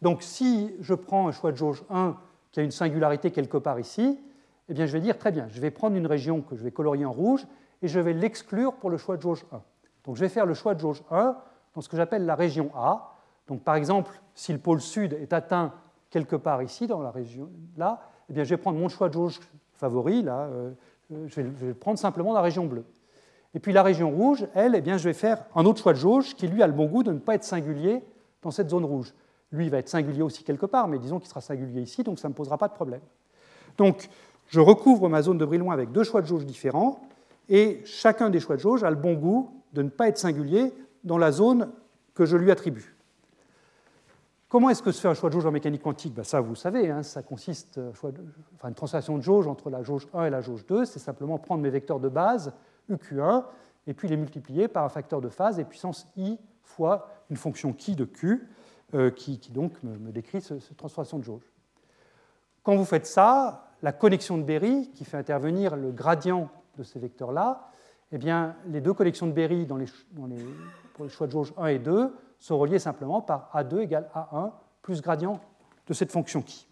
Donc 0.00 0.22
si 0.22 0.74
je 0.80 0.94
prends 0.94 1.28
un 1.28 1.32
choix 1.32 1.52
de 1.52 1.56
jauge 1.56 1.84
1 1.90 2.16
qui 2.50 2.60
a 2.60 2.62
une 2.62 2.70
singularité 2.70 3.30
quelque 3.30 3.58
part 3.58 3.78
ici, 3.78 4.18
eh 4.70 4.72
bien 4.72 4.86
je 4.86 4.92
vais 4.92 5.00
dire 5.00 5.18
très 5.18 5.30
bien, 5.30 5.48
je 5.50 5.60
vais 5.60 5.70
prendre 5.70 5.96
une 5.96 6.06
région 6.06 6.40
que 6.40 6.56
je 6.56 6.64
vais 6.64 6.70
colorier 6.70 7.04
en 7.04 7.12
rouge 7.12 7.46
et 7.82 7.88
je 7.88 8.00
vais 8.00 8.14
l'exclure 8.14 8.72
pour 8.72 8.88
le 8.88 8.96
choix 8.96 9.18
de 9.18 9.22
jauge 9.22 9.44
1. 9.52 9.60
Donc 10.06 10.16
je 10.16 10.22
vais 10.22 10.30
faire 10.30 10.46
le 10.46 10.54
choix 10.54 10.74
de 10.74 10.80
jauge 10.80 11.02
1 11.10 11.36
dans 11.74 11.80
ce 11.82 11.90
que 11.90 11.96
j'appelle 11.98 12.24
la 12.24 12.34
région 12.34 12.70
A. 12.74 13.12
Donc 13.48 13.62
par 13.62 13.74
exemple, 13.74 14.18
si 14.34 14.50
le 14.54 14.58
pôle 14.58 14.80
sud 14.80 15.12
est 15.12 15.34
atteint 15.34 15.74
quelque 16.08 16.36
part 16.36 16.62
ici, 16.62 16.86
dans 16.86 17.02
la 17.02 17.10
région 17.10 17.50
là, 17.76 18.00
eh 18.30 18.32
bien 18.32 18.44
je 18.44 18.48
vais 18.48 18.60
prendre 18.60 18.78
mon 18.78 18.88
choix 18.88 19.10
de 19.10 19.14
jauge 19.14 19.40
favori, 19.74 20.22
là, 20.22 20.48
euh, 20.50 20.70
je 21.26 21.42
vais 21.42 21.74
prendre 21.74 21.98
simplement 21.98 22.32
la 22.32 22.40
région 22.40 22.64
bleue. 22.64 22.86
Et 23.56 23.58
puis 23.58 23.72
la 23.72 23.82
région 23.82 24.10
rouge, 24.10 24.46
elle, 24.54 24.74
eh 24.74 24.82
bien, 24.82 24.98
je 24.98 25.04
vais 25.04 25.14
faire 25.14 25.42
un 25.54 25.64
autre 25.64 25.80
choix 25.80 25.94
de 25.94 25.98
jauge 25.98 26.34
qui, 26.34 26.46
lui, 26.46 26.62
a 26.62 26.66
le 26.66 26.74
bon 26.74 26.84
goût 26.84 27.02
de 27.02 27.10
ne 27.10 27.18
pas 27.18 27.34
être 27.34 27.42
singulier 27.42 28.04
dans 28.42 28.50
cette 28.50 28.68
zone 28.68 28.84
rouge. 28.84 29.14
Lui, 29.50 29.64
il 29.64 29.70
va 29.70 29.78
être 29.78 29.88
singulier 29.88 30.20
aussi 30.20 30.44
quelque 30.44 30.66
part, 30.66 30.88
mais 30.88 30.98
disons 30.98 31.18
qu'il 31.18 31.28
sera 31.30 31.40
singulier 31.40 31.80
ici, 31.80 32.02
donc 32.02 32.18
ça 32.18 32.28
ne 32.28 32.34
me 32.34 32.36
posera 32.36 32.58
pas 32.58 32.68
de 32.68 32.74
problème. 32.74 33.00
Donc, 33.78 34.10
je 34.48 34.60
recouvre 34.60 35.08
ma 35.08 35.22
zone 35.22 35.38
de 35.38 35.44
Brillouin 35.46 35.72
avec 35.72 35.90
deux 35.90 36.04
choix 36.04 36.20
de 36.20 36.26
jauge 36.26 36.44
différents, 36.44 37.00
et 37.48 37.80
chacun 37.86 38.28
des 38.28 38.40
choix 38.40 38.56
de 38.56 38.60
jauge 38.60 38.84
a 38.84 38.90
le 38.90 38.96
bon 38.96 39.14
goût 39.14 39.50
de 39.72 39.80
ne 39.80 39.88
pas 39.88 40.08
être 40.08 40.18
singulier 40.18 40.74
dans 41.02 41.16
la 41.16 41.32
zone 41.32 41.70
que 42.14 42.26
je 42.26 42.36
lui 42.36 42.50
attribue. 42.50 42.94
Comment 44.50 44.68
est-ce 44.68 44.82
que 44.82 44.92
se 44.92 45.00
fait 45.00 45.08
un 45.08 45.14
choix 45.14 45.30
de 45.30 45.34
jauge 45.34 45.46
en 45.46 45.50
mécanique 45.50 45.82
quantique? 45.82 46.12
Ben 46.12 46.24
Ça, 46.24 46.42
vous 46.42 46.56
savez, 46.56 46.90
hein, 46.90 47.02
ça 47.02 47.22
consiste, 47.22 47.78
euh, 47.78 47.90
enfin, 48.54 48.68
une 48.68 48.74
translation 48.74 49.16
de 49.16 49.22
jauge 49.22 49.46
entre 49.46 49.70
la 49.70 49.82
jauge 49.82 50.08
1 50.12 50.26
et 50.26 50.30
la 50.30 50.42
jauge 50.42 50.66
2, 50.66 50.84
c'est 50.84 50.98
simplement 50.98 51.38
prendre 51.38 51.62
mes 51.62 51.70
vecteurs 51.70 52.00
de 52.00 52.10
base, 52.10 52.52
UQ1, 52.90 53.44
et 53.86 53.94
puis 53.94 54.08
les 54.08 54.16
multiplier 54.16 54.68
par 54.68 54.84
un 54.84 54.88
facteur 54.88 55.20
de 55.20 55.28
phase 55.28 55.58
et 55.58 55.64
puissance 55.64 56.06
i 56.16 56.38
fois 56.62 57.08
une 57.30 57.36
fonction 57.36 57.72
qui 57.72 57.96
de 57.96 58.04
Q, 58.04 58.48
euh, 58.94 59.10
qui, 59.10 59.38
donc 59.50 59.82
me, 59.82 60.12
décrit 60.12 60.40
cette 60.40 60.76
transformation 60.76 61.18
de 61.18 61.24
jauge. 61.24 61.52
Quand 62.62 62.76
vous 62.76 62.84
faites 62.84 63.06
ça, 63.06 63.70
la 63.82 63.92
connexion 63.92 64.38
de 64.38 64.42
Berry, 64.42 64.90
qui 64.94 65.04
fait 65.04 65.16
intervenir 65.16 65.76
le 65.76 65.92
gradient 65.92 66.50
de 66.76 66.82
ces 66.82 66.98
vecteurs-là, 66.98 67.70
eh 68.12 68.18
bien, 68.18 68.56
les 68.66 68.80
deux 68.80 68.92
connexions 68.92 69.26
de 69.26 69.32
Berry 69.32 69.66
dans 69.66 69.76
les, 69.76 69.86
pour 70.94 71.04
les 71.04 71.10
choix 71.10 71.26
de 71.26 71.32
jauge 71.32 71.52
1 71.56 71.66
et 71.66 71.78
2 71.78 72.14
sont 72.38 72.58
reliées 72.58 72.78
simplement 72.78 73.20
par 73.20 73.50
A2 73.54 73.80
égale 73.80 74.08
A1 74.14 74.52
plus 74.82 75.02
gradient 75.02 75.40
de 75.86 75.94
cette 75.94 76.12
fonction 76.12 76.42
qui. 76.42 76.65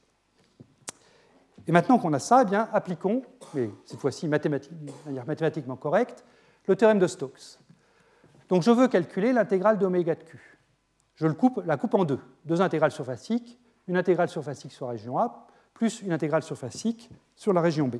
Et 1.66 1.72
maintenant 1.72 1.98
qu'on 1.98 2.12
a 2.12 2.18
ça, 2.18 2.42
eh 2.42 2.44
bien, 2.44 2.68
appliquons, 2.72 3.22
mais 3.54 3.70
cette 3.84 3.98
fois-ci 3.98 4.28
de 4.28 4.30
manière 5.06 5.26
mathématiquement 5.26 5.76
correcte, 5.76 6.24
le 6.66 6.76
théorème 6.76 6.98
de 6.98 7.06
Stokes. 7.06 7.58
Donc 8.48 8.62
je 8.62 8.70
veux 8.70 8.88
calculer 8.88 9.32
l'intégrale 9.32 9.78
d'oméga 9.78 10.14
de 10.14 10.22
Q. 10.22 10.58
Je 11.14 11.26
le 11.26 11.34
coupe, 11.34 11.62
la 11.64 11.76
coupe 11.76 11.94
en 11.94 12.04
deux, 12.04 12.18
deux 12.44 12.60
intégrales 12.60 12.90
surfaciques, 12.90 13.58
une 13.86 13.96
intégrale 13.96 14.28
surfacique 14.28 14.72
sur 14.72 14.86
la 14.86 14.92
région 14.92 15.18
A, 15.18 15.46
plus 15.72 16.02
une 16.02 16.12
intégrale 16.12 16.42
surfacique 16.42 17.10
sur 17.34 17.52
la 17.52 17.60
région 17.60 17.88
B. 17.88 17.96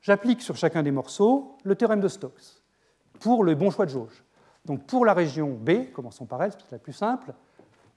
J'applique 0.00 0.42
sur 0.42 0.56
chacun 0.56 0.82
des 0.82 0.90
morceaux 0.90 1.56
le 1.64 1.76
théorème 1.76 2.00
de 2.00 2.08
Stokes 2.08 2.62
pour 3.20 3.44
le 3.44 3.54
bon 3.54 3.70
choix 3.70 3.86
de 3.86 3.90
jauge. 3.90 4.24
Donc 4.64 4.86
pour 4.86 5.04
la 5.04 5.14
région 5.14 5.50
B, 5.50 5.92
commençons 5.92 6.26
par 6.26 6.42
elle, 6.42 6.52
c'est 6.52 6.72
la 6.72 6.78
plus 6.78 6.92
simple, 6.92 7.34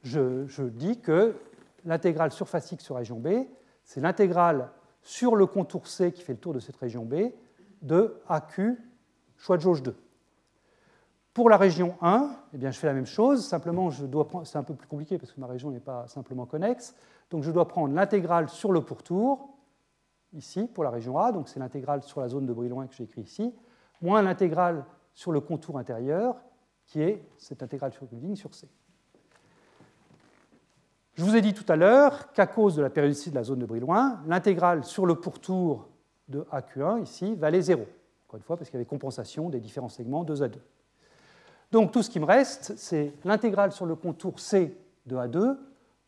je, 0.04 0.46
je 0.48 0.64
dis 0.64 1.00
que 1.00 1.36
l'intégrale 1.84 2.32
surfacique 2.32 2.82
sur 2.82 2.96
la 2.96 3.00
région 3.00 3.20
B, 3.20 3.46
c'est 3.86 4.02
l'intégrale 4.02 4.70
sur 5.02 5.36
le 5.36 5.46
contour 5.46 5.88
C 5.88 6.12
qui 6.12 6.24
fait 6.24 6.34
le 6.34 6.40
tour 6.40 6.54
de 6.54 6.60
cette 6.60 6.76
région 6.76 7.06
B 7.06 7.32
de 7.82 8.20
AQ, 8.28 8.78
choix 9.38 9.58
de 9.58 9.62
jauge 9.62 9.84
2. 9.84 9.96
Pour 11.34 11.50
la 11.50 11.58
région 11.58 11.96
1, 12.02 12.30
eh 12.54 12.58
bien, 12.58 12.72
je 12.72 12.80
fais 12.80 12.88
la 12.88 12.94
même 12.94 13.06
chose, 13.06 13.46
simplement 13.46 13.90
je 13.90 14.06
dois 14.06 14.28
prendre, 14.28 14.48
c'est 14.48 14.58
un 14.58 14.64
peu 14.64 14.74
plus 14.74 14.88
compliqué 14.88 15.18
parce 15.18 15.32
que 15.32 15.40
ma 15.40 15.48
région 15.48 15.70
n'est 15.70 15.80
pas 15.80 16.08
simplement 16.08 16.46
connexe, 16.46 16.96
donc 17.30 17.44
je 17.44 17.52
dois 17.52 17.68
prendre 17.68 17.94
l'intégrale 17.94 18.50
sur 18.50 18.72
le 18.72 18.82
pourtour, 18.82 19.50
ici 20.34 20.68
pour 20.68 20.84
la 20.84 20.90
région 20.90 21.18
A, 21.20 21.32
donc 21.32 21.48
c'est 21.48 21.60
l'intégrale 21.60 22.02
sur 22.04 22.22
la 22.22 22.28
zone 22.28 22.46
de 22.46 22.54
Brillouin 22.54 22.88
que 22.88 22.96
j'ai 22.96 23.04
écrit 23.04 23.22
ici, 23.22 23.54
moins 24.02 24.22
l'intégrale 24.22 24.86
sur 25.14 25.32
le 25.32 25.42
contour 25.42 25.78
intérieur, 25.78 26.38
qui 26.86 27.02
est 27.02 27.22
cette 27.38 27.62
intégrale 27.62 27.94
sur 27.94 28.08
ligne 28.12 28.36
sur 28.36 28.54
C. 28.56 28.68
Je 31.16 31.24
vous 31.24 31.36
ai 31.38 31.42
dit 31.42 31.54
tout 31.54 31.66
à 31.70 31.78
l'heure 31.78 32.34
qu'à 32.34 32.46
cause 32.46 32.76
de 32.76 32.82
la 32.82 32.90
périodicité 32.90 33.30
de 33.30 33.36
la 33.36 33.44
zone 33.44 33.60
de 33.60 33.66
Brillouin, 33.66 34.20
l'intégrale 34.28 34.84
sur 34.84 35.06
le 35.06 35.16
pourtour 35.16 35.88
de 36.28 36.46
AQ1 36.52 37.04
ici 37.04 37.36
valait 37.36 37.62
0. 37.62 37.84
Encore 38.28 38.38
une 38.38 38.44
fois, 38.44 38.58
parce 38.58 38.70
qu'il 38.70 38.78
y 38.78 38.82
avait 38.82 38.86
compensation 38.86 39.50
des 39.50 39.62
différents 39.62 39.88
segments 39.88 40.26
2 40.26 40.44
à 40.44 40.50
2. 40.50 40.60
Donc 41.72 41.94
tout 41.94 42.04
ce 42.04 42.10
qui 42.10 42.20
me 42.20 42.26
reste, 42.26 42.74
c'est 42.76 43.14
l'intégrale 43.24 43.72
sur 43.72 43.86
le 43.86 43.96
contour 43.96 44.42
C 44.42 44.78
de 45.06 45.16
A2 45.16 45.58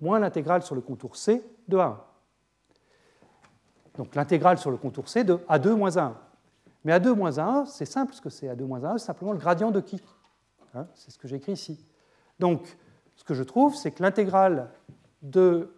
moins 0.02 0.20
l'intégrale 0.20 0.62
sur 0.62 0.76
le 0.76 0.82
contour 0.82 1.16
C 1.16 1.42
de 1.70 1.78
A1. 1.78 1.96
Donc 3.98 4.14
l'intégrale 4.14 4.58
sur 4.58 4.72
le 4.72 4.78
contour 4.78 5.08
C 5.08 5.24
de 5.24 5.36
A2 5.50 5.72
moins 5.72 5.90
A1. 5.90 6.14
Mais 6.84 6.92
A2 6.92 7.14
moins 7.14 7.32
A1, 7.32 7.66
c'est 7.66 7.86
simple, 7.86 8.14
ce 8.14 8.20
que 8.20 8.30
c'est 8.30 8.48
A2 8.48 8.64
moins 8.66 8.82
A1, 8.82 8.98
c'est 8.98 9.06
simplement 9.06 9.32
le 9.32 9.40
gradient 9.40 9.72
de 9.72 9.80
qui 9.80 10.02
hein, 10.76 10.86
C'est 10.96 11.12
ce 11.12 11.18
que 11.18 11.30
j'ai 11.30 11.38
écrit 11.38 11.54
ici. 11.54 11.86
Donc, 12.40 12.78
ce 13.16 13.24
que 13.24 13.34
je 13.34 13.44
trouve, 13.44 13.76
c'est 13.76 13.92
que 13.92 14.04
l'intégrale 14.04 14.70
de 15.22 15.73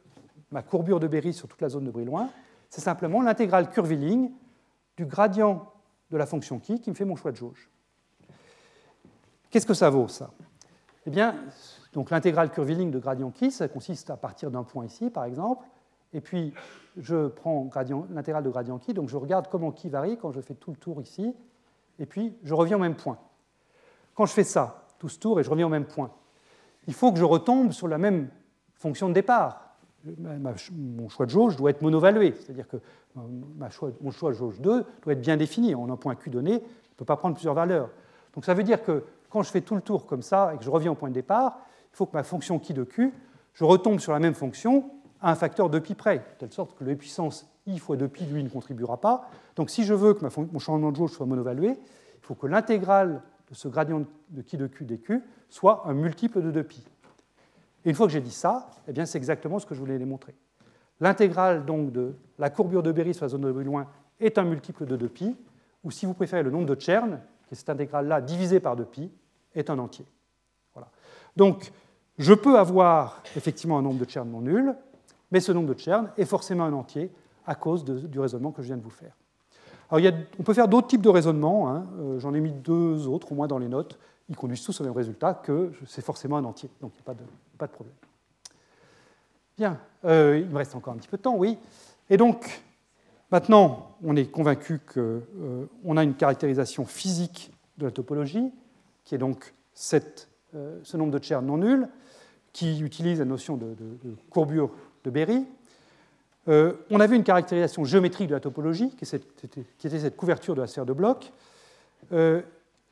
ma 0.52 0.62
courbure 0.62 1.00
de 1.00 1.08
Berry 1.08 1.34
sur 1.34 1.48
toute 1.48 1.62
la 1.62 1.70
zone 1.70 1.86
de 1.86 1.92
Brillouin, 1.92 2.30
c'est 2.70 2.82
simplement 2.82 3.22
l'intégrale 3.22 3.70
curviligne 3.70 4.32
du 4.98 5.06
gradient 5.06 5.72
de 6.12 6.18
la 6.18 6.26
fonction 6.26 6.60
qui 6.60 6.80
qui 6.80 6.90
me 6.90 6.96
fait 6.96 7.06
mon 7.06 7.16
choix 7.16 7.32
de 7.32 7.38
jauge. 7.38 7.70
Qu'est-ce 9.50 9.66
que 9.66 9.74
ça 9.74 9.90
vaut, 9.90 10.08
ça? 10.08 10.32
Eh 11.06 11.10
bien, 11.10 11.36
donc 11.94 12.12
l'intégrale 12.12 12.52
curviligne 12.52 12.92
de 12.92 13.00
gradient 13.00 13.32
qui, 13.32 13.52
ça 13.52 13.68
consiste 13.68 14.10
à 14.10 14.18
partir 14.18 14.52
d'un 14.52 14.64
point 14.64 14.86
ici, 14.86 15.10
par 15.10 15.24
exemple, 15.26 15.66
et 16.14 16.22
puis 16.22 16.54
je 16.98 17.28
prends 17.28 17.70
l'intégrale 18.12 18.44
de 18.44 18.50
gradient 18.50 18.78
qui, 18.78 18.94
donc 18.94 19.10
je 19.10 19.18
regarde 19.18 19.48
comment 19.48 19.72
qui 19.72 19.90
varie 19.90 20.18
quand 20.18 20.32
je 20.32 20.42
fais 20.42 20.56
tout 20.56 20.72
le 20.72 20.78
tour 20.78 21.02
ici, 21.02 21.34
et 21.98 22.06
puis 22.06 22.36
je 22.44 22.54
reviens 22.54 22.78
au 22.78 22.80
même 22.80 22.96
point. 22.96 23.18
Quand 24.14 24.26
je 24.26 24.34
fais 24.34 24.44
ça, 24.44 24.88
tout 25.00 25.10
ce 25.10 25.18
tour, 25.18 25.40
et 25.40 25.44
je 25.44 25.50
reviens 25.50 25.68
au 25.68 25.70
même 25.70 25.86
point, 25.86 26.12
il 26.88 26.94
faut 26.94 27.12
que 27.12 27.20
je 27.20 27.24
retombe 27.24 27.72
sur 27.72 27.88
la 27.88 27.98
même 27.98 28.30
fonction 28.80 29.10
de 29.10 29.14
départ. 29.14 29.76
mon 30.72 31.10
choix 31.10 31.26
de 31.26 31.32
jauge 31.32 31.56
doit 31.56 31.70
être 31.70 31.82
monovalué, 31.82 32.34
c'est-à-dire 32.34 32.68
que 32.68 32.78
mon 33.16 34.12
choix 34.12 34.32
de 34.32 34.36
jauge 34.36 34.60
2 34.62 34.86
doit 35.04 35.14
être 35.14 35.22
bien 35.22 35.38
défini. 35.38 35.76
En 35.76 35.90
un 35.90 35.98
point 35.98 36.16
Q 36.16 36.30
donné, 36.30 36.54
je 36.54 36.58
ne 36.58 36.98
peut 36.98 37.06
pas 37.06 37.18
prendre 37.18 37.36
plusieurs 37.36 37.54
valeurs. 37.54 37.90
Donc 38.34 38.46
ça 38.46 38.54
veut 38.54 38.64
dire 38.64 38.84
que 38.84 39.04
quand 39.30 39.44
je 39.44 39.52
fais 39.52 39.62
tout 39.62 39.76
le 39.76 39.82
tour 39.82 40.06
comme 40.06 40.22
ça 40.22 40.54
et 40.54 40.58
que 40.58 40.64
je 40.64 40.70
reviens 40.70 40.92
au 40.92 40.96
point 40.96 41.10
de 41.10 41.14
départ, 41.14 41.60
il 41.92 41.96
faut 41.96 42.06
que 42.06 42.16
ma 42.16 42.24
fonction 42.24 42.60
qui 42.60 42.74
de 42.74 42.84
Q, 42.84 43.14
je 43.54 43.64
retombe 43.64 44.00
sur 44.00 44.14
la 44.14 44.20
même 44.20 44.34
fonction 44.34 44.90
à 45.22 45.32
un 45.32 45.36
facteur 45.36 45.70
de 45.70 45.80
pi 45.80 45.96
près, 45.96 46.20
de 46.20 46.24
telle 46.40 46.54
sorte 46.54 46.78
que 46.78 46.84
le 46.84 46.96
puissance 46.96 47.50
i 47.68 47.78
fois 47.78 47.98
2pi, 47.98 48.32
lui, 48.32 48.44
ne 48.44 48.50
contribuera 48.50 48.98
pas. 48.98 49.30
Donc 49.56 49.70
si 49.70 49.84
je 49.84 49.94
veux 49.94 50.14
que 50.14 50.26
mon 50.52 50.60
changement 50.60 50.92
de 50.92 50.96
jauge 50.96 51.12
soit 51.12 51.26
monovalué, 51.26 51.72
il 51.72 52.22
faut 52.22 52.36
que 52.36 52.48
l'intégrale 52.48 53.22
de 53.50 53.56
ce 53.56 53.68
gradient 53.68 54.06
de 54.30 54.42
qui 54.42 54.58
de 54.58 54.68
q 54.68 54.86
dq 54.86 55.22
soit 55.50 55.84
un 55.86 55.94
multiple 55.94 56.42
de 56.42 56.62
2pi. 56.62 56.84
Et 57.86 57.90
une 57.90 57.96
fois 57.96 58.08
que 58.08 58.14
j'ai 58.14 58.22
dit 58.22 58.32
ça, 58.32 58.70
eh 58.88 58.94
bien 58.94 59.06
c'est 59.06 59.18
exactement 59.18 59.60
ce 59.60 59.66
que 59.66 59.76
je 59.76 59.80
voulais 59.80 59.98
démontrer. 59.98 60.36
L'intégrale 61.00 61.66
donc 61.66 61.92
de 61.92 62.14
la 62.38 62.50
courbure 62.50 62.84
de 62.84 62.92
Berry 62.92 63.14
sur 63.14 63.26
la 63.26 63.30
zone 63.30 63.42
de 63.42 63.48
loin 63.48 63.88
est 64.20 64.38
un 64.38 64.44
multiple 64.44 64.86
de 64.86 64.98
2pi, 64.98 65.36
ou 65.84 65.92
si 65.92 66.06
vous 66.06 66.14
préférez 66.14 66.44
le 66.44 66.52
nombre 66.52 66.66
de 66.66 66.80
Chern, 66.80 67.20
qui 67.48 67.54
est 67.54 67.58
cette 67.58 67.70
intégrale-là 67.70 68.22
divisée 68.22 68.60
par 68.60 68.76
2pi, 68.76 69.10
est 69.56 69.70
un 69.70 69.80
entier. 69.80 70.06
Voilà. 70.74 70.90
Donc 71.38 71.72
je 72.18 72.34
peux 72.34 72.60
avoir 72.60 73.24
effectivement 73.38 73.78
un 73.78 73.82
nombre 73.82 74.04
de 74.04 74.10
Chern 74.10 74.30
non 74.30 74.42
nul, 74.42 74.76
mais 75.32 75.40
ce 75.40 75.52
nombre 75.52 75.74
de 75.74 75.80
Chern 75.80 76.12
est 76.18 76.26
forcément 76.26 76.66
un 76.66 76.74
entier 76.74 77.12
à 77.48 77.56
cause 77.56 77.86
du 77.86 78.20
raisonnement 78.20 78.52
que 78.52 78.62
je 78.62 78.68
viens 78.68 78.78
de 78.78 78.84
vous 78.84 78.90
faire. 78.90 79.16
Alors, 79.90 80.12
on 80.38 80.44
peut 80.44 80.54
faire 80.54 80.68
d'autres 80.68 80.88
types 80.88 81.02
de 81.02 81.10
raisonnements, 81.10 81.70
hein. 81.70 81.88
euh, 82.00 82.20
j'en 82.20 82.34
ai 82.36 82.40
mis 82.40 82.52
deux 82.52 83.08
autres 83.08 83.32
au 83.32 83.36
moins 83.36 83.48
dans 83.48 83.58
les 83.58 83.68
notes, 83.68 83.98
ils 84.28 84.36
conduisent 84.36 84.64
tous 84.64 84.80
au 84.82 84.84
même 84.84 84.94
résultat 84.94 85.34
que 85.34 85.72
c'est 85.88 86.04
forcément 86.04 86.38
un 86.38 86.44
entier, 86.44 86.70
donc 86.80 86.92
il 86.94 86.98
n'y 86.98 87.02
a 87.02 87.06
pas 87.06 87.14
de, 87.16 87.24
pas 87.60 87.68
de, 87.68 87.72
problème. 87.72 87.96
Bien, 89.58 89.80
euh, 90.06 90.40
il 90.42 90.50
me 90.50 90.58
reste 90.58 90.76
encore 90.76 90.94
un 90.94 90.98
petit 90.98 91.08
peu 91.08 91.18
de 91.18 91.22
temps, 91.22 91.36
oui. 91.36 91.58
Et 92.10 92.18
donc, 92.18 92.64
maintenant, 93.32 93.96
on 94.04 94.16
est 94.16 94.32
convaincu 94.32 94.80
qu'on 94.80 95.22
euh, 95.36 95.96
a 95.96 96.04
une 96.04 96.16
caractérisation 96.16 96.86
physique 96.86 97.52
de 97.78 97.86
la 97.86 97.92
topologie, 97.92 98.52
qui 99.06 99.16
est 99.16 99.20
donc 99.20 99.54
cette, 99.74 100.30
ce 100.52 100.98
nombre 100.98 101.18
de 101.18 101.24
Chern 101.24 101.46
non 101.46 101.58
nul, 101.58 101.88
qui 102.54 102.80
utilise 102.80 103.20
la 103.20 103.26
notion 103.26 103.58
de, 103.58 103.76
courbure 104.30 104.72
de 105.04 105.10
Berry. 105.10 105.46
Euh, 106.48 106.74
on 106.90 107.00
avait 107.00 107.16
une 107.16 107.24
caractérisation 107.24 107.84
géométrique 107.86 108.28
de 108.28 108.34
la 108.34 108.40
topologie, 108.40 108.90
qui, 108.96 109.06
était 109.06 110.00
cette 110.00 110.18
couverture 110.18 110.56
de 110.56 110.62
la 110.62 110.68
sphère 110.68 110.86
de 110.86 110.94
bloc. 110.94 111.32
Euh, 112.12 112.42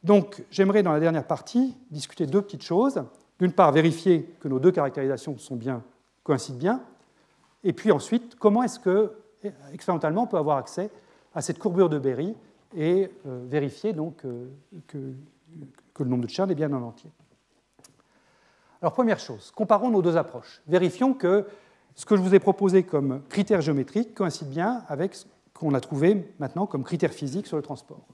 donc, 0.04 0.44
j'aimerais, 0.52 0.84
dans 0.84 0.92
la 0.92 1.00
dernière 1.00 1.26
partie, 1.26 1.76
discuter 1.90 2.28
deux 2.28 2.42
petites 2.42 2.64
choses. 2.64 3.04
D'une 3.40 3.52
part, 3.52 3.72
vérifier 3.72 4.24
que 4.40 4.48
nos 4.48 4.60
deux 4.60 4.72
caractérisations 4.72 5.36
coïncident 6.24 6.58
bien. 6.58 6.82
Et 7.64 7.74
puis 7.74 7.92
ensuite, 7.92 8.36
comment 8.36 8.64
est-ce 8.64 8.80
que, 8.80 9.12
expérimentalement, 9.72 10.24
on 10.24 10.28
peut 10.28 10.38
avoir 10.38 10.58
accès 10.58 10.90
à 11.36 11.42
cette 11.42 11.60
courbure 11.60 11.90
de 11.90 12.00
Berry 12.00 12.36
et 12.76 13.12
euh, 13.26 13.46
vérifier 13.48 13.94
donc, 13.94 14.18
que, 14.88 15.14
que, 15.94 16.04
le 16.04 16.10
nombre 16.10 16.24
de 16.24 16.30
Chern 16.30 16.50
est 16.50 16.56
bien 16.56 16.72
un 16.74 16.82
entier. 16.82 17.12
Alors, 18.82 18.94
première 18.94 19.20
chose, 19.20 19.52
comparons 19.56 19.90
nos 19.90 20.02
deux 20.02 20.18
approches. 20.18 20.62
Vérifions 20.68 21.14
que 21.14 21.46
ce 21.96 22.06
que 22.06 22.16
je 22.16 22.22
vous 22.22 22.36
ai 22.36 22.40
proposé 22.40 22.84
comme 22.84 23.24
critère 23.28 23.62
géométrique 23.62 24.14
coïncide 24.14 24.50
bien 24.50 24.84
avec 24.88 25.16
ce 25.16 25.26
qu'on 25.54 25.74
a 25.74 25.80
trouvé 25.80 26.32
maintenant 26.40 26.68
comme 26.68 26.84
critère 26.84 27.12
physique 27.12 27.48
sur 27.48 27.58
le 27.58 27.64
transport. 27.64 28.06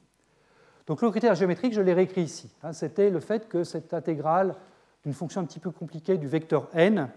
Donc 0.87 1.01
le 1.01 1.11
critère 1.11 1.35
géométrique, 1.35 1.73
je 1.73 1.81
l'ai 1.81 1.93
réécrit 1.93 2.23
ici. 2.23 2.49
Hein. 2.63 2.73
C'était 2.73 3.09
le 3.09 3.19
fait 3.19 3.47
que 3.47 3.63
cette 3.63 3.93
intégrale 3.93 4.55
d'une 5.03 5.13
fonction 5.13 5.41
un 5.41 5.45
petit 5.45 5.59
peu 5.59 5.71
compliquée 5.71 6.17
du 6.17 6.27
vecteur 6.27 6.69
n 6.73 7.09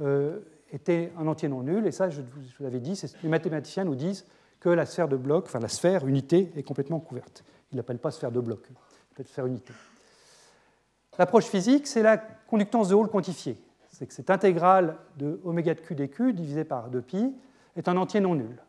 euh, 0.00 0.40
était 0.72 1.12
un 1.18 1.26
entier 1.26 1.48
non 1.48 1.62
nul. 1.62 1.86
Et 1.86 1.92
ça, 1.92 2.10
je 2.10 2.20
vous 2.22 2.64
l'avais 2.64 2.80
dit, 2.80 3.00
les 3.22 3.28
mathématiciens 3.28 3.84
nous 3.84 3.94
disent 3.94 4.24
que 4.60 4.68
la 4.68 4.86
sphère 4.86 5.08
de 5.08 5.16
bloc, 5.16 5.44
enfin 5.46 5.60
la 5.60 5.68
sphère 5.68 6.06
unité, 6.06 6.52
est 6.56 6.62
complètement 6.62 7.00
couverte. 7.00 7.44
Ils 7.72 7.76
l'appellent 7.76 7.98
pas 7.98 8.10
sphère 8.10 8.32
de 8.32 8.40
bloc, 8.40 8.66
sphère 9.24 9.46
unité. 9.46 9.72
L'approche 11.18 11.46
physique, 11.46 11.86
c'est 11.86 12.02
la 12.02 12.18
conductance 12.18 12.88
de 12.88 12.94
Hall 12.94 13.08
quantifiée 13.08 13.58
c'est 13.96 14.06
que 14.06 14.12
cette 14.12 14.28
intégrale 14.28 14.96
de 15.16 15.40
oméga 15.44 15.72
de 15.72 15.80
q 15.80 15.94
dq 15.94 16.32
divisée 16.34 16.64
par 16.64 16.90
2pi 16.90 17.32
est 17.76 17.88
un 17.88 17.96
entier 17.96 18.20
non 18.20 18.34
nul. 18.34 18.62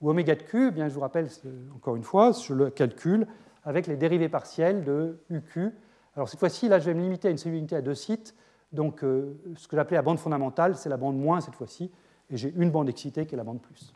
Ou 0.00 0.10
oméga 0.10 0.34
de 0.34 0.42
q, 0.42 0.68
eh 0.68 0.70
bien, 0.72 0.88
je 0.88 0.94
vous 0.94 1.00
rappelle 1.00 1.28
encore 1.76 1.94
une 1.94 2.02
fois, 2.02 2.32
je 2.32 2.52
le 2.52 2.70
calcule 2.70 3.28
avec 3.64 3.86
les 3.86 3.96
dérivées 3.96 4.28
partielles 4.28 4.82
de 4.82 5.20
uq. 5.30 5.72
Alors 6.16 6.28
cette 6.28 6.40
fois-ci, 6.40 6.68
là, 6.68 6.78
je 6.78 6.86
vais 6.86 6.94
me 6.94 7.02
limiter 7.02 7.28
à 7.28 7.30
une 7.30 7.38
cellule 7.38 7.58
unité 7.58 7.76
à 7.76 7.82
deux 7.82 7.94
sites. 7.94 8.34
Donc 8.72 9.04
euh, 9.04 9.36
ce 9.56 9.68
que 9.68 9.76
j'appelais 9.76 9.96
la 9.96 10.02
bande 10.02 10.18
fondamentale, 10.18 10.76
c'est 10.76 10.88
la 10.88 10.96
bande 10.96 11.16
moins 11.16 11.40
cette 11.40 11.54
fois-ci, 11.54 11.90
et 12.30 12.36
j'ai 12.36 12.52
une 12.56 12.70
bande 12.70 12.88
excitée 12.88 13.24
qui 13.24 13.34
est 13.34 13.38
la 13.38 13.44
bande 13.44 13.60
plus. 13.60 13.92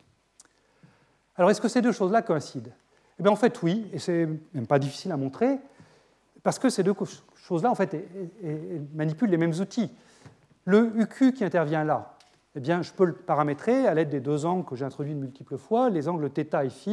Alors 1.35 1.51
est-ce 1.51 1.61
que 1.61 1.67
ces 1.67 1.81
deux 1.81 1.91
choses-là 1.91 2.21
coïncident? 2.21 2.71
Eh 3.19 3.23
bien 3.23 3.31
en 3.31 3.35
fait 3.35 3.61
oui, 3.61 3.89
et 3.91 3.99
c'est 3.99 4.27
même 4.53 4.67
pas 4.67 4.79
difficile 4.79 5.11
à 5.11 5.17
montrer, 5.17 5.59
parce 6.43 6.59
que 6.59 6.69
ces 6.69 6.83
deux 6.83 6.93
choses-là 7.35 7.69
en 7.69 7.75
fait 7.75 7.93
manipulent 8.93 9.29
les 9.29 9.37
mêmes 9.37 9.53
outils. 9.59 9.91
Le 10.63 10.97
UQ 10.97 11.33
qui 11.33 11.43
intervient 11.43 11.83
là, 11.83 12.15
eh 12.55 12.59
bien, 12.59 12.81
je 12.81 12.93
peux 12.93 13.05
le 13.05 13.13
paramétrer 13.13 13.85
à 13.85 13.93
l'aide 13.93 14.09
des 14.09 14.21
deux 14.21 14.45
angles 14.45 14.65
que 14.65 14.75
j'ai 14.75 14.85
introduits 14.85 15.13
de 15.13 15.19
multiples 15.19 15.57
fois, 15.57 15.89
les 15.89 16.07
angles 16.07 16.29
θ 16.29 16.63
et 16.63 16.69
φ, 16.69 16.87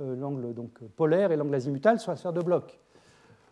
euh, 0.00 0.16
l'angle 0.16 0.52
donc 0.54 0.78
polaire 0.96 1.32
et 1.32 1.36
l'angle 1.36 1.54
azimutal 1.54 1.98
sur 1.98 2.10
la 2.10 2.16
sphère 2.16 2.32
de 2.32 2.42
bloc. 2.42 2.78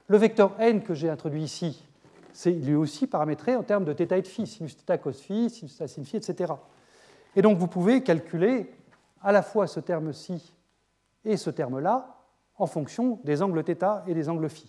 Le 0.07 0.17
vecteur 0.17 0.53
n 0.59 0.81
que 0.81 0.93
j'ai 0.93 1.09
introduit 1.09 1.43
ici, 1.43 1.83
c'est 2.31 2.51
lui 2.51 2.75
aussi 2.75 3.07
paramétré 3.07 3.55
en 3.55 3.63
termes 3.63 3.83
de 3.83 3.93
θ 3.93 4.13
et 4.13 4.21
de 4.21 4.27
φ, 4.27 4.45
sinus 4.45 4.77
θ 4.77 4.97
cos 4.97 5.11
φ, 5.11 5.49
sinus 5.49 5.75
θ 5.75 5.87
sin 5.87 6.03
φ, 6.03 6.15
etc. 6.15 6.53
Et 7.35 7.41
donc 7.41 7.57
vous 7.57 7.67
pouvez 7.67 8.03
calculer 8.03 8.71
à 9.21 9.31
la 9.31 9.41
fois 9.41 9.67
ce 9.67 9.79
terme-ci 9.79 10.53
et 11.25 11.35
ce 11.35 11.49
terme-là 11.49 12.15
en 12.57 12.67
fonction 12.67 13.19
des 13.23 13.41
angles 13.41 13.63
θ 13.63 14.03
et 14.07 14.13
des 14.13 14.29
angles 14.29 14.49
φ. 14.49 14.63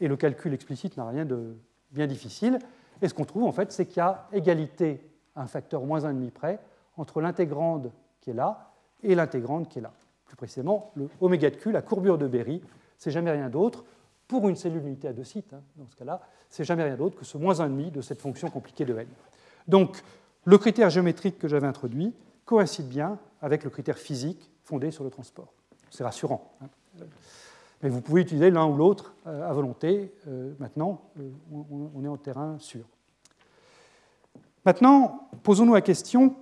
Et 0.00 0.08
le 0.08 0.16
calcul 0.16 0.54
explicite 0.54 0.96
n'a 0.96 1.08
rien 1.08 1.24
de 1.24 1.56
bien 1.90 2.06
difficile. 2.06 2.58
Et 3.02 3.08
ce 3.08 3.14
qu'on 3.14 3.24
trouve, 3.24 3.44
en 3.44 3.52
fait, 3.52 3.72
c'est 3.72 3.86
qu'il 3.86 3.98
y 3.98 4.00
a 4.00 4.26
égalité 4.32 5.00
à 5.34 5.42
un 5.42 5.46
facteur 5.46 5.84
moins 5.84 6.00
1,5 6.00 6.30
près 6.30 6.60
entre 6.96 7.20
l'intégrande 7.20 7.92
qui 8.20 8.30
est 8.30 8.34
là 8.34 8.72
et 9.02 9.14
l'intégrande 9.14 9.68
qui 9.68 9.78
est 9.78 9.82
là. 9.82 9.92
Plus 10.26 10.36
précisément, 10.36 10.92
le 10.94 11.08
oméga 11.20 11.50
de 11.50 11.56
Q, 11.56 11.72
la 11.72 11.82
courbure 11.82 12.18
de 12.18 12.26
Berry, 12.26 12.62
c'est 12.96 13.10
jamais 13.10 13.30
rien 13.30 13.48
d'autre, 13.48 13.84
pour 14.39 14.49
une 14.49 14.55
cellule 14.55 14.85
unité 14.85 15.07
à 15.07 15.13
deux 15.13 15.23
sites, 15.23 15.53
dans 15.75 15.87
ce 15.87 15.95
cas-là, 15.95 16.21
c'est 16.49 16.63
jamais 16.63 16.83
rien 16.83 16.95
d'autre 16.95 17.17
que 17.17 17.25
ce 17.25 17.37
moins 17.37 17.55
1,5 17.55 17.91
de 17.91 18.01
cette 18.01 18.21
fonction 18.21 18.49
compliquée 18.49 18.85
de 18.85 18.97
n. 18.97 19.07
Donc, 19.67 20.03
le 20.45 20.57
critère 20.57 20.89
géométrique 20.89 21.39
que 21.39 21.47
j'avais 21.47 21.67
introduit 21.67 22.13
coïncide 22.45 22.87
bien 22.87 23.17
avec 23.41 23.63
le 23.63 23.69
critère 23.69 23.97
physique 23.97 24.51
fondé 24.63 24.91
sur 24.91 25.03
le 25.03 25.09
transport. 25.09 25.53
C'est 25.89 26.03
rassurant. 26.03 26.53
Hein. 26.61 26.67
Mais 27.81 27.89
vous 27.89 28.01
pouvez 28.01 28.21
utiliser 28.21 28.49
l'un 28.49 28.65
ou 28.65 28.75
l'autre 28.75 29.13
euh, 29.27 29.49
à 29.49 29.53
volonté. 29.53 30.13
Euh, 30.27 30.53
maintenant, 30.59 31.01
euh, 31.19 31.29
on 31.51 32.03
est 32.03 32.07
en 32.07 32.17
terrain 32.17 32.57
sûr. 32.59 32.85
Maintenant, 34.65 35.29
posons-nous 35.43 35.73
la 35.73 35.81
question, 35.81 36.35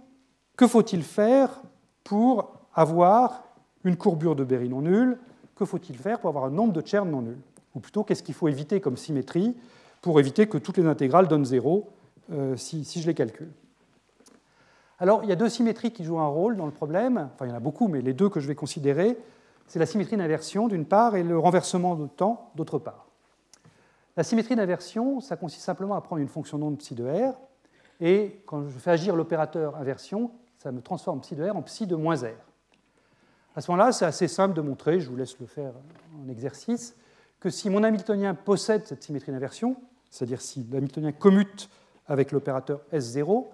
que 0.56 0.68
faut-il 0.68 1.04
faire 1.04 1.62
pour 2.04 2.54
avoir 2.76 3.44
une 3.84 3.98
courbure 3.98 4.36
de 4.36 4.44
Berry 4.44 4.70
non 4.70 4.82
nulle 4.82 5.18
Que 5.56 5.66
faut-il 5.66 5.98
faire 5.98 6.20
pour 6.20 6.30
avoir 6.30 6.46
un 6.46 6.52
nombre 6.52 6.74
de 6.74 6.86
Chern 6.86 7.10
non 7.10 7.22
nul 7.22 7.40
Ou 7.76 7.80
plutôt, 7.80 8.04
qu'est-ce 8.04 8.24
qu'il 8.24 8.36
faut 8.36 8.48
éviter 8.48 8.82
comme 8.82 8.98
symétrie 8.98 9.56
pour 10.02 10.20
éviter 10.20 10.48
que 10.48 10.58
toutes 10.58 10.78
les 10.78 10.86
intégrales 10.86 11.28
donnent 11.28 11.46
zéro 11.46 11.90
si, 12.56 12.86
si, 12.86 13.02
je 13.02 13.08
les 13.08 13.14
calcule? 13.14 13.52
Alors, 15.00 15.24
il 15.24 15.30
y 15.30 15.32
a 15.32 15.36
deux 15.36 15.50
symétries 15.50 15.92
qui 15.92 16.04
jouent 16.04 16.20
un 16.20 16.28
rôle 16.28 16.56
dans 16.56 16.66
le 16.66 16.72
problème. 16.72 17.30
Enfin, 17.34 17.46
il 17.46 17.50
y 17.50 17.52
en 17.52 17.58
a 17.58 17.60
beaucoup, 17.60 17.88
mais 17.88 18.02
les 18.02 18.14
deux 18.14 18.30
que 18.30 18.40
je 18.40 18.48
vais 18.48 18.56
considérer, 18.56 19.18
c'est 19.68 19.80
la 19.80 19.86
symétrie 19.86 20.18
d'inversion 20.18 20.68
d'une 20.68 20.86
part 20.86 21.16
et 21.16 21.24
le 21.24 21.40
renversement 21.40 21.96
de 21.96 22.08
temps 22.08 22.52
d'autre 22.56 22.78
part. 22.78 23.08
La 24.18 24.24
symétrie 24.24 24.56
d'inversion, 24.56 25.22
ça 25.22 25.38
consiste 25.38 25.64
simplement 25.64 25.96
à 25.96 26.02
prendre 26.02 26.22
une 26.22 26.28
fonction 26.28 26.60
d'onde 26.60 26.78
psi 26.78 26.96
de 26.96 27.06
R 27.06 27.34
Et 28.02 28.42
quand 28.46 28.68
je 28.68 28.78
fais 28.78 28.92
agir 28.92 29.16
l'opérateur 29.16 29.78
inversion, 29.78 30.32
ça 30.58 30.72
me 30.72 30.82
transforme 30.82 31.22
psi 31.22 31.36
de 31.36 31.50
R 31.50 31.56
en 31.56 31.62
psi 31.62 31.88
de 31.88 31.96
moins 31.96 32.18
R. 32.18 32.36
À 33.56 33.62
ce 33.62 33.72
moment-là, 33.72 33.92
c'est 33.92 34.06
assez 34.06 34.28
simple 34.28 34.54
de 34.54 34.62
montrer, 34.62 35.00
je 35.00 35.10
vous 35.10 35.16
laisse 35.16 35.40
le 35.40 35.46
faire 35.46 35.74
en 36.22 36.30
exercice, 36.30 36.96
que 37.42 37.50
si 37.50 37.70
mon 37.70 37.84
Hamiltonien 37.84 38.34
possède 38.36 38.86
cette 38.86 39.04
symétrie 39.04 39.34
d'inversion, 39.34 39.76
c'est-à-dire 40.10 40.40
si 40.40 40.66
l'Hamiltonien 40.72 41.12
commute 41.12 41.70
avec 42.08 42.32
l'opérateur 42.32 42.82
S0, 42.94 43.48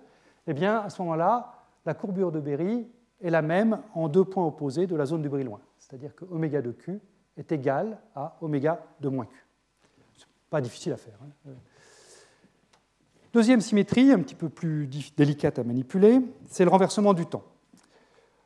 eh 0.45 0.53
bien, 0.53 0.79
à 0.79 0.89
ce 0.89 1.01
moment-là, 1.01 1.53
la 1.85 1.93
courbure 1.93 2.31
de 2.31 2.39
Berry 2.39 2.85
est 3.21 3.29
la 3.29 3.41
même 3.41 3.79
en 3.95 4.09
deux 4.09 4.25
points 4.25 4.45
opposés 4.45 4.87
de 4.87 4.95
la 4.95 5.05
zone 5.05 5.21
du 5.21 5.29
loin. 5.29 5.61
C'est-à-dire 5.79 6.13
que 6.15 6.25
oméga 6.25 6.61
de 6.61 6.71
Q 6.71 6.99
est 7.37 7.51
égal 7.51 7.97
à 8.13 8.37
oméga 8.41 8.83
de 8.99 9.07
moins 9.09 9.25
Q. 9.25 9.45
Ce 10.17 10.23
n'est 10.25 10.31
pas 10.49 10.61
difficile 10.61 10.91
à 10.93 10.97
faire. 10.97 11.17
Hein. 11.23 11.51
Deuxième 13.33 13.61
symétrie, 13.61 14.11
un 14.11 14.19
petit 14.19 14.35
peu 14.35 14.49
plus 14.49 14.89
délicate 15.15 15.59
à 15.59 15.63
manipuler, 15.63 16.19
c'est 16.47 16.65
le 16.65 16.71
renversement 16.71 17.13
du 17.13 17.25
temps. 17.25 17.43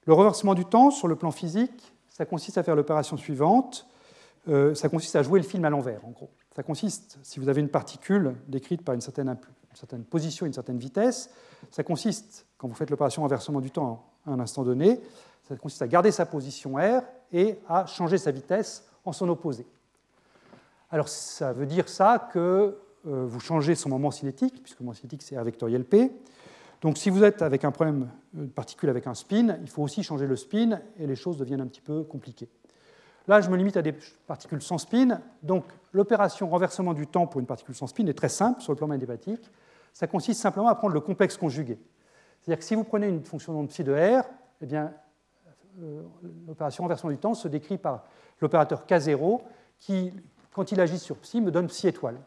Le 0.06 0.14
renversement 0.14 0.54
du 0.54 0.66
temps, 0.66 0.92
sur 0.92 1.08
le 1.08 1.16
plan 1.16 1.32
physique, 1.32 1.94
ça 2.10 2.26
consiste 2.26 2.58
à 2.58 2.64
faire 2.64 2.76
l'opération 2.76 3.18
suivante. 3.18 3.88
Euh, 4.48 4.74
ça 4.74 4.90
consiste 4.90 5.16
à 5.16 5.24
jouer 5.24 5.40
le 5.40 5.46
film 5.46 5.66
à 5.66 5.70
l'envers, 5.70 6.04
en 6.06 6.12
gros. 6.12 6.30
Ça 6.56 6.64
consiste, 6.64 7.20
si 7.22 7.40
vous 7.40 7.50
avez 7.50 7.62
une 7.62 7.70
particule 7.70 8.36
décrite 8.48 8.84
par 8.84 8.96
une 8.96 9.02
certaine, 9.02 9.30
une 9.30 9.76
certaine 9.76 10.04
position, 10.04 10.46
une 10.46 10.54
certaine 10.54 10.78
vitesse, 10.78 11.30
ça 11.70 11.84
consiste, 11.84 12.46
quand 12.58 12.68
vous 12.68 12.74
faites 12.74 12.90
l'opération 12.90 13.22
renversement 13.22 13.62
du 13.62 13.72
temps 13.72 14.06
à 14.26 14.32
un 14.32 14.40
instant 14.40 14.64
donné, 14.64 15.00
ça 15.48 15.56
consiste 15.56 15.82
à 15.82 15.88
garder 15.88 16.12
sa 16.12 16.26
position 16.26 16.76
R 16.76 17.04
et 17.32 17.60
à 17.68 17.86
changer 17.86 18.18
sa 18.18 18.32
vitesse 18.32 18.86
en 19.06 19.12
son 19.12 19.30
opposé. 19.30 19.66
Alors 20.90 21.08
ça 21.08 21.54
veut 21.54 21.66
dire 21.66 21.88
ça 21.88 22.30
que 22.34 22.78
euh, 23.08 23.26
vous 23.26 23.40
changez 23.40 23.76
son 23.76 23.90
moment 23.90 24.12
cinétique, 24.12 24.62
puisque 24.62 24.80
le 24.80 24.86
moment 24.86 24.96
cinétique 24.96 25.22
c'est 25.22 25.38
R 25.38 25.44
vectoriel 25.44 25.86
P. 25.86 26.12
Donc 26.82 26.98
si 26.98 27.10
vous 27.10 27.24
êtes 27.24 27.42
avec 27.42 27.64
un 27.64 27.72
problème 27.72 28.10
de 28.34 28.46
particule 28.48 28.90
avec 28.90 29.08
un 29.08 29.14
spin, 29.14 29.58
il 29.62 29.70
faut 29.70 29.84
aussi 29.84 30.04
changer 30.04 30.26
le 30.26 30.36
spin 30.36 30.80
et 30.98 31.08
les 31.08 31.16
choses 31.16 31.38
deviennent 31.38 31.62
un 31.62 31.68
petit 31.68 31.82
peu 31.82 32.04
compliquées. 32.04 32.50
Là, 33.28 33.42
je 33.42 33.50
me 33.50 33.56
limite 33.56 33.78
à 33.78 33.82
des 33.82 33.94
particules 34.28 34.62
sans 34.62 34.78
spin. 34.78 35.22
Donc 35.44 35.66
l'opération 35.94 36.50
renversement 36.50 36.94
du 36.94 37.08
temps 37.08 37.28
pour 37.28 37.40
une 37.40 37.46
particule 37.46 37.76
sans 37.76 37.88
spin 37.88 38.06
est 38.08 38.18
très 38.18 38.30
simple 38.30 38.62
sur 38.62 38.72
le 38.72 38.78
plan 38.78 38.88
mathématique. 38.88 39.42
Ça 39.94 40.08
consiste 40.08 40.42
simplement 40.42 40.68
à 40.68 40.76
prendre 40.76 40.94
le 40.94 41.02
complexe 41.02 41.38
conjugué. 41.38 41.78
C'est-à-dire 42.42 42.60
que 42.60 42.66
si 42.66 42.76
vous 42.76 42.84
prenez 42.84 43.08
une 43.08 43.24
fonction 43.24 43.62
de 43.62 43.68
psi 43.68 43.84
de 43.84 43.94
R, 43.94 44.24
eh 44.62 44.66
bien, 44.66 44.94
euh, 45.82 46.02
l'opération 46.48 46.84
renversement 46.84 47.12
du 47.12 47.18
temps 47.18 47.34
se 47.34 47.48
décrit 47.48 47.78
par 47.78 48.04
l'opérateur 48.42 48.86
K0 48.88 49.42
qui, 49.78 50.14
quand 50.54 50.72
il 50.72 50.80
agit 50.80 50.98
sur 50.98 51.18
psi, 51.18 51.42
me 51.42 51.52
donne 51.52 51.68
psi 51.68 51.88
étoile. 51.88 52.18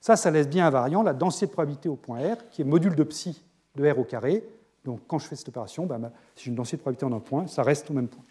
Ça, 0.00 0.16
ça 0.16 0.30
laisse 0.30 0.48
bien 0.48 0.66
invariant 0.66 1.02
la 1.02 1.14
densité 1.14 1.46
de 1.46 1.52
probabilité 1.52 1.88
au 1.88 1.96
point 1.96 2.34
R, 2.34 2.48
qui 2.50 2.62
est 2.62 2.64
module 2.64 2.94
de 2.94 3.04
psi 3.04 3.42
de 3.74 3.90
R 3.90 3.98
au 3.98 4.04
carré. 4.04 4.46
Donc 4.84 5.00
quand 5.08 5.18
je 5.18 5.26
fais 5.26 5.36
cette 5.36 5.48
opération, 5.48 5.86
ben, 5.86 6.12
si 6.34 6.44
j'ai 6.44 6.50
une 6.50 6.56
densité 6.56 6.76
de 6.76 6.82
probabilité 6.82 7.06
en 7.06 7.12
un 7.12 7.20
point, 7.20 7.46
ça 7.46 7.62
reste 7.62 7.90
au 7.90 7.94
même 7.94 8.08
point. 8.08 8.24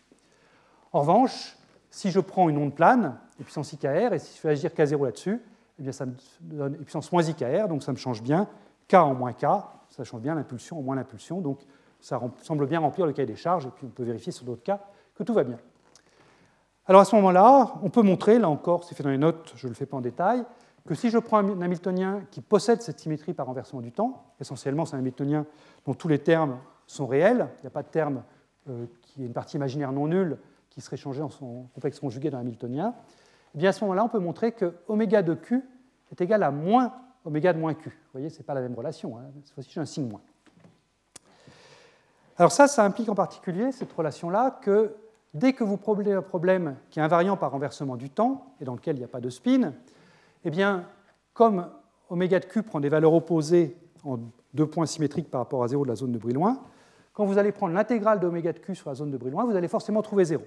En 0.93 1.01
revanche, 1.01 1.57
si 1.95 2.11
je 2.11 2.19
prends 2.19 2.49
une 2.49 2.57
onde 2.57 2.75
plane, 2.75 3.17
et 3.39 3.43
puissance 3.45 3.71
IKR, 3.71 4.11
et 4.11 4.19
si 4.19 4.35
je 4.35 4.41
fais 4.41 4.49
agir 4.49 4.71
K0 4.71 5.05
là-dessus, 5.05 5.41
eh 5.81 5.91
ça 5.93 6.05
me 6.05 6.13
donne 6.41 6.75
puissance 6.75 7.09
moins 7.09 7.23
IKR, 7.23 7.69
donc 7.69 7.83
ça 7.83 7.93
me 7.93 7.97
change 7.97 8.21
bien 8.21 8.49
K 8.89 8.95
en 8.95 9.13
moins 9.13 9.31
K, 9.31 9.45
ça 9.89 10.03
change 10.03 10.19
bien 10.19 10.35
l'impulsion 10.35 10.77
en 10.77 10.81
moins 10.81 10.97
l'impulsion, 10.97 11.39
donc 11.39 11.59
ça 12.01 12.19
semble 12.41 12.67
bien 12.67 12.81
remplir 12.81 13.05
le 13.05 13.13
cahier 13.13 13.25
des 13.25 13.37
charges, 13.37 13.67
et 13.67 13.69
puis 13.69 13.85
on 13.85 13.91
peut 13.91 14.03
vérifier 14.03 14.33
sur 14.33 14.43
d'autres 14.43 14.61
cas 14.61 14.81
que 15.15 15.23
tout 15.23 15.33
va 15.33 15.45
bien. 15.45 15.57
Alors 16.85 16.99
à 16.99 17.05
ce 17.05 17.15
moment-là, 17.15 17.75
on 17.81 17.89
peut 17.89 18.01
montrer, 18.01 18.39
là 18.39 18.49
encore, 18.49 18.83
c'est 18.83 18.93
fait 18.93 19.03
dans 19.03 19.09
les 19.09 19.17
notes, 19.17 19.53
je 19.55 19.65
ne 19.65 19.69
le 19.69 19.75
fais 19.75 19.85
pas 19.85 19.95
en 19.95 20.01
détail, 20.01 20.43
que 20.85 20.95
si 20.95 21.09
je 21.09 21.17
prends 21.17 21.37
un 21.37 21.61
Hamiltonien 21.61 22.23
qui 22.29 22.41
possède 22.41 22.81
cette 22.81 22.99
symétrie 22.99 23.33
par 23.33 23.45
renversement 23.45 23.79
du 23.79 23.93
temps, 23.93 24.33
essentiellement 24.41 24.85
c'est 24.85 24.97
un 24.97 24.99
Hamiltonien 24.99 25.45
dont 25.85 25.93
tous 25.93 26.09
les 26.09 26.19
termes 26.19 26.57
sont 26.87 27.07
réels, 27.07 27.47
il 27.59 27.61
n'y 27.61 27.67
a 27.67 27.71
pas 27.71 27.83
de 27.83 27.87
terme 27.87 28.21
euh, 28.69 28.85
qui 29.01 29.23
est 29.23 29.27
une 29.27 29.33
partie 29.33 29.55
imaginaire 29.55 29.93
non 29.93 30.07
nulle 30.07 30.37
qui 30.75 30.81
serait 30.81 30.97
changé 30.97 31.21
en 31.21 31.29
son 31.29 31.67
complexe 31.73 31.99
conjugué 31.99 32.29
dans 32.29 32.37
Hamiltonien, 32.37 32.93
eh 33.55 33.57
bien 33.57 33.69
à 33.69 33.73
ce 33.73 33.83
moment-là, 33.85 34.03
on 34.03 34.09
peut 34.09 34.19
montrer 34.19 34.51
que 34.51 34.75
oméga 34.87 35.23
de 35.23 35.33
Q 35.33 35.63
est 36.11 36.21
égal 36.21 36.43
à 36.43 36.51
moins 36.51 36.93
oméga 37.25 37.53
de 37.53 37.59
moins 37.59 37.73
Q. 37.73 37.89
Vous 37.89 38.11
voyez, 38.11 38.29
ce 38.29 38.37
n'est 38.37 38.43
pas 38.43 38.53
la 38.53 38.61
même 38.61 38.75
relation, 38.75 39.17
hein. 39.17 39.23
cette 39.43 39.53
fois-ci 39.53 39.71
j'ai 39.71 39.81
un 39.81 39.85
signe 39.85 40.07
moins. 40.07 40.21
Alors 42.37 42.51
ça, 42.51 42.67
ça 42.67 42.83
implique 42.83 43.09
en 43.09 43.15
particulier, 43.15 43.71
cette 43.71 43.91
relation-là, 43.91 44.59
que 44.61 44.95
dès 45.33 45.53
que 45.53 45.63
vous 45.63 45.77
prenez 45.77 46.13
un 46.13 46.21
problème 46.21 46.75
qui 46.89 46.99
est 46.99 47.01
invariant 47.01 47.37
par 47.37 47.51
renversement 47.51 47.95
du 47.95 48.09
temps, 48.09 48.53
et 48.59 48.65
dans 48.65 48.75
lequel 48.75 48.97
il 48.97 48.99
n'y 48.99 49.05
a 49.05 49.09
pas 49.09 49.21
de 49.21 49.29
spin, 49.29 49.73
eh 50.43 50.49
bien, 50.51 50.85
comme 51.33 51.69
oméga 52.09 52.39
de 52.39 52.45
q 52.45 52.61
prend 52.61 52.79
des 52.79 52.89
valeurs 52.89 53.13
opposées 53.13 53.77
en 54.03 54.19
deux 54.53 54.67
points 54.67 54.85
symétriques 54.85 55.31
par 55.31 55.41
rapport 55.41 55.63
à 55.63 55.67
0 55.67 55.83
de 55.85 55.89
la 55.89 55.95
zone 55.95 56.11
de 56.11 56.17
Brillouin, 56.17 56.61
quand 57.13 57.25
vous 57.25 57.37
allez 57.37 57.53
prendre 57.53 57.73
l'intégrale 57.73 58.19
d'oméga 58.19 58.51
de 58.51 58.59
q 58.59 58.75
sur 58.75 58.89
la 58.89 58.95
zone 58.95 59.11
de 59.11 59.17
Brillouin, 59.17 59.45
vous 59.45 59.55
allez 59.55 59.69
forcément 59.69 60.01
trouver 60.01 60.25
0. 60.25 60.43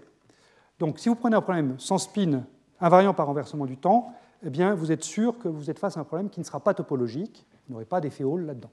Donc 0.79 0.99
si 0.99 1.09
vous 1.09 1.15
prenez 1.15 1.37
un 1.37 1.41
problème 1.41 1.75
sans 1.79 1.99
spin 1.99 2.45
invariant 2.81 3.15
par 3.15 3.27
renversement 3.27 3.67
du 3.67 3.77
temps, 3.77 4.13
eh 4.43 4.51
bien, 4.51 4.75
vous 4.75 4.93
êtes 4.93 5.03
sûr 5.03 5.39
que 5.39 5.49
vous 5.49 5.71
êtes 5.71 5.79
face 5.79 5.97
à 5.97 6.01
un 6.01 6.05
problème 6.05 6.31
qui 6.31 6.41
ne 6.41 6.45
sera 6.45 6.61
pas 6.61 6.75
topologique, 6.75 7.47
vous 7.67 7.75
n'aurez 7.75 7.85
pas 7.85 8.01
d'effet 8.01 8.25
Hall 8.25 8.47
là-dedans. 8.47 8.71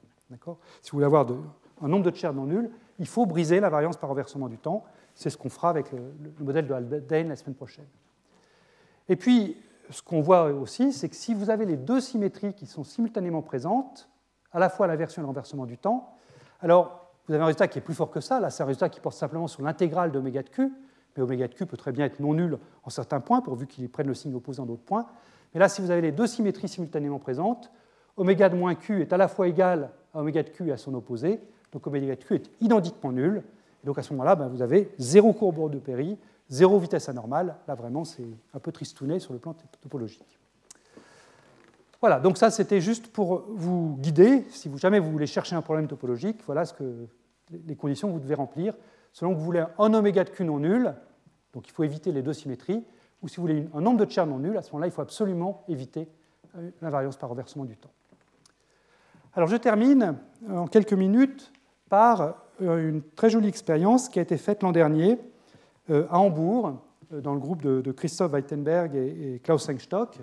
Si 0.81 0.91
vous 0.91 0.97
voulez 0.97 1.05
avoir 1.05 1.25
un 1.81 1.87
nombre 1.87 2.03
de 2.03 2.11
tiers 2.11 2.33
non 2.33 2.45
nul, 2.45 2.69
il 2.99 3.07
faut 3.07 3.25
briser 3.25 3.59
la 3.59 3.69
variance 3.69 3.97
par 3.97 4.09
renversement 4.09 4.47
du 4.47 4.57
temps. 4.57 4.83
C'est 5.15 5.29
ce 5.29 5.37
qu'on 5.37 5.49
fera 5.49 5.69
avec 5.69 5.91
le, 5.91 5.99
le 6.39 6.45
modèle 6.45 6.67
de 6.67 6.73
Haldane 6.73 7.29
la 7.29 7.35
semaine 7.35 7.55
prochaine. 7.55 7.87
Et 9.09 9.15
puis, 9.15 9.57
ce 9.89 10.01
qu'on 10.01 10.21
voit 10.21 10.45
aussi, 10.45 10.93
c'est 10.93 11.09
que 11.09 11.15
si 11.15 11.33
vous 11.33 11.49
avez 11.49 11.65
les 11.65 11.77
deux 11.77 12.01
symétries 12.01 12.53
qui 12.53 12.65
sont 12.65 12.83
simultanément 12.83 13.41
présentes, 13.41 14.09
à 14.51 14.59
la 14.59 14.69
fois 14.69 14.87
l'inversion 14.87 15.21
et 15.21 15.23
le 15.23 15.27
renversement 15.27 15.65
du 15.65 15.77
temps, 15.77 16.15
alors 16.61 17.11
vous 17.27 17.33
avez 17.33 17.43
un 17.43 17.47
résultat 17.47 17.67
qui 17.67 17.79
est 17.79 17.81
plus 17.81 17.93
fort 17.93 18.11
que 18.11 18.21
ça. 18.21 18.39
Là, 18.39 18.49
c'est 18.49 18.63
un 18.63 18.67
résultat 18.67 18.89
qui 18.89 18.99
porte 18.99 19.15
simplement 19.15 19.47
sur 19.47 19.63
l'intégrale 19.63 20.11
d'oméga 20.11 20.43
de 20.43 20.49
q, 20.49 20.71
mais 21.15 21.23
oméga 21.23 21.47
de 21.47 21.53
q 21.53 21.65
peut 21.65 21.77
très 21.77 21.91
bien 21.91 22.05
être 22.05 22.19
non 22.19 22.33
nul 22.33 22.57
en 22.83 22.89
certains 22.89 23.19
points, 23.19 23.41
pourvu 23.41 23.67
qu'il 23.67 23.89
prenne 23.89 24.07
le 24.07 24.13
signe 24.13 24.35
opposé 24.35 24.61
en 24.61 24.65
d'autres 24.65 24.83
points. 24.83 25.05
Mais 25.53 25.59
là, 25.59 25.69
si 25.69 25.81
vous 25.81 25.91
avez 25.91 26.01
les 26.01 26.11
deux 26.11 26.27
symétries 26.27 26.67
simultanément 26.67 27.19
présentes, 27.19 27.71
oméga 28.17 28.49
de 28.49 28.55
moins 28.55 28.75
q 28.75 29.01
est 29.01 29.13
à 29.13 29.17
la 29.17 29.27
fois 29.27 29.47
égal 29.47 29.91
à 30.13 30.19
oméga 30.19 30.43
de 30.43 30.49
q 30.49 30.67
et 30.67 30.71
à 30.71 30.77
son 30.77 30.93
opposé, 30.93 31.39
donc 31.71 31.87
oméga 31.87 32.15
de 32.15 32.23
q 32.23 32.35
est 32.35 32.51
identiquement 32.61 33.11
nul. 33.11 33.43
Et 33.83 33.87
donc 33.87 33.97
à 33.97 34.01
ce 34.01 34.13
moment-là, 34.13 34.35
ben, 34.35 34.47
vous 34.47 34.61
avez 34.61 34.91
zéro 34.97 35.33
courbe 35.33 35.71
de 35.71 35.79
Péry, 35.79 36.17
zéro 36.49 36.79
vitesse 36.79 37.09
anormale. 37.09 37.55
Là, 37.67 37.75
vraiment, 37.75 38.03
c'est 38.03 38.27
un 38.53 38.59
peu 38.59 38.71
tristouné 38.71 39.19
sur 39.19 39.33
le 39.33 39.39
plan 39.39 39.55
topologique. 39.81 40.39
Voilà, 42.01 42.19
donc 42.19 42.37
ça, 42.37 42.51
c'était 42.51 42.81
juste 42.81 43.07
pour 43.07 43.45
vous 43.49 43.97
guider. 43.99 44.45
Si 44.49 44.69
vous, 44.69 44.77
jamais 44.77 44.99
vous 44.99 45.11
voulez 45.11 45.27
chercher 45.27 45.55
un 45.55 45.61
problème 45.61 45.87
topologique, 45.87 46.41
voilà 46.45 46.65
ce 46.65 46.73
que, 46.73 47.07
les 47.65 47.75
conditions 47.75 48.09
que 48.09 48.13
vous 48.13 48.19
devez 48.19 48.35
remplir. 48.35 48.75
Selon 49.15 49.33
que 49.33 49.39
vous 49.39 49.45
voulez 49.45 49.63
un 49.79 49.93
oméga 49.93 50.25
de 50.25 50.29
Q 50.29 50.43
non 50.43 50.59
nul, 50.59 50.93
donc 51.53 51.69
il 51.69 51.71
faut 51.71 51.85
éviter 51.85 52.11
les 52.11 52.21
deux 52.21 52.33
symétries, 52.33 52.83
ou 53.21 53.29
si 53.29 53.37
vous 53.37 53.43
voulez 53.43 53.65
un 53.73 53.79
nombre 53.79 53.97
de 53.97 54.03
tiers 54.03 54.27
non 54.27 54.39
nul, 54.39 54.57
à 54.57 54.61
ce 54.61 54.73
moment-là, 54.73 54.87
il 54.87 54.91
faut 54.91 55.01
absolument 55.01 55.63
éviter 55.69 56.09
euh, 56.57 56.69
l'invariance 56.81 57.15
par 57.15 57.29
renversement 57.29 57.63
du 57.63 57.77
temps. 57.77 57.93
Alors 59.33 59.47
je 59.47 59.55
termine 59.55 60.17
euh, 60.49 60.57
en 60.57 60.67
quelques 60.67 60.91
minutes 60.91 61.53
par 61.87 62.35
euh, 62.61 62.89
une 62.89 63.01
très 63.01 63.29
jolie 63.29 63.47
expérience 63.47 64.09
qui 64.09 64.19
a 64.19 64.21
été 64.21 64.35
faite 64.35 64.63
l'an 64.63 64.73
dernier 64.73 65.17
à 65.87 66.19
Hambourg, 66.19 66.81
dans 67.11 67.35
le 67.35 67.39
groupe 67.39 67.61
de, 67.61 67.91
Christophe 67.91 68.33
Weitenberg 68.33 68.95
et, 68.95 69.39
Klaus 69.43 69.69
Engstock, 69.69 70.17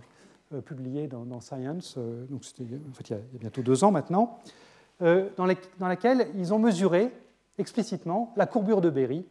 publié 0.67 1.07
dans, 1.07 1.41
Science, 1.41 1.97
donc 1.97 2.43
en 2.43 2.95
fait, 2.95 3.09
il, 3.09 3.13
y 3.13 3.15
a, 3.15 3.19
bientôt 3.39 3.63
deux 3.63 3.85
ans 3.85 3.93
maintenant, 3.93 4.41
dans, 4.99 5.47
laquelle 5.79 6.27
ils 6.35 6.53
ont 6.53 6.59
mesuré 6.59 7.13
explicitement 7.59 8.33
la 8.37 8.47
courbure 8.47 8.81
de 8.81 8.91
Berry. 8.91 9.27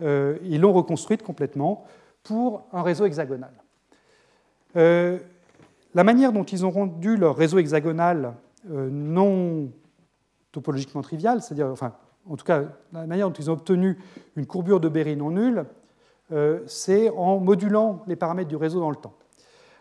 ils 0.00 0.60
l'ont 0.60 0.72
reconstruite 0.72 1.22
complètement 1.22 1.84
pour 2.22 2.66
un 2.72 2.82
réseau 2.82 3.04
hexagonal. 3.04 3.52
la 4.74 6.04
manière 6.04 6.32
dont 6.32 6.44
ils 6.44 6.64
ont 6.64 6.70
rendu 6.70 7.16
leur 7.16 7.36
réseau 7.36 7.58
hexagonal 7.58 8.34
non 8.66 9.70
topologiquement 10.52 11.02
trivial, 11.02 11.42
c'est-à-dire, 11.42 11.66
enfin, 11.66 11.92
en 12.30 12.36
tout 12.36 12.44
cas, 12.44 12.62
la 12.92 13.06
manière 13.06 13.28
dont 13.28 13.34
ils 13.34 13.50
ont 13.50 13.54
obtenu 13.54 13.98
une 14.36 14.46
courbure 14.46 14.80
de 14.80 14.88
Berry 14.88 15.16
non 15.16 15.30
nulle, 15.30 15.66
euh, 16.32 16.60
c'est 16.66 17.10
en 17.10 17.38
modulant 17.38 18.02
les 18.06 18.16
paramètres 18.16 18.48
du 18.48 18.56
réseau 18.56 18.80
dans 18.80 18.90
le 18.90 18.96
temps. 18.96 19.12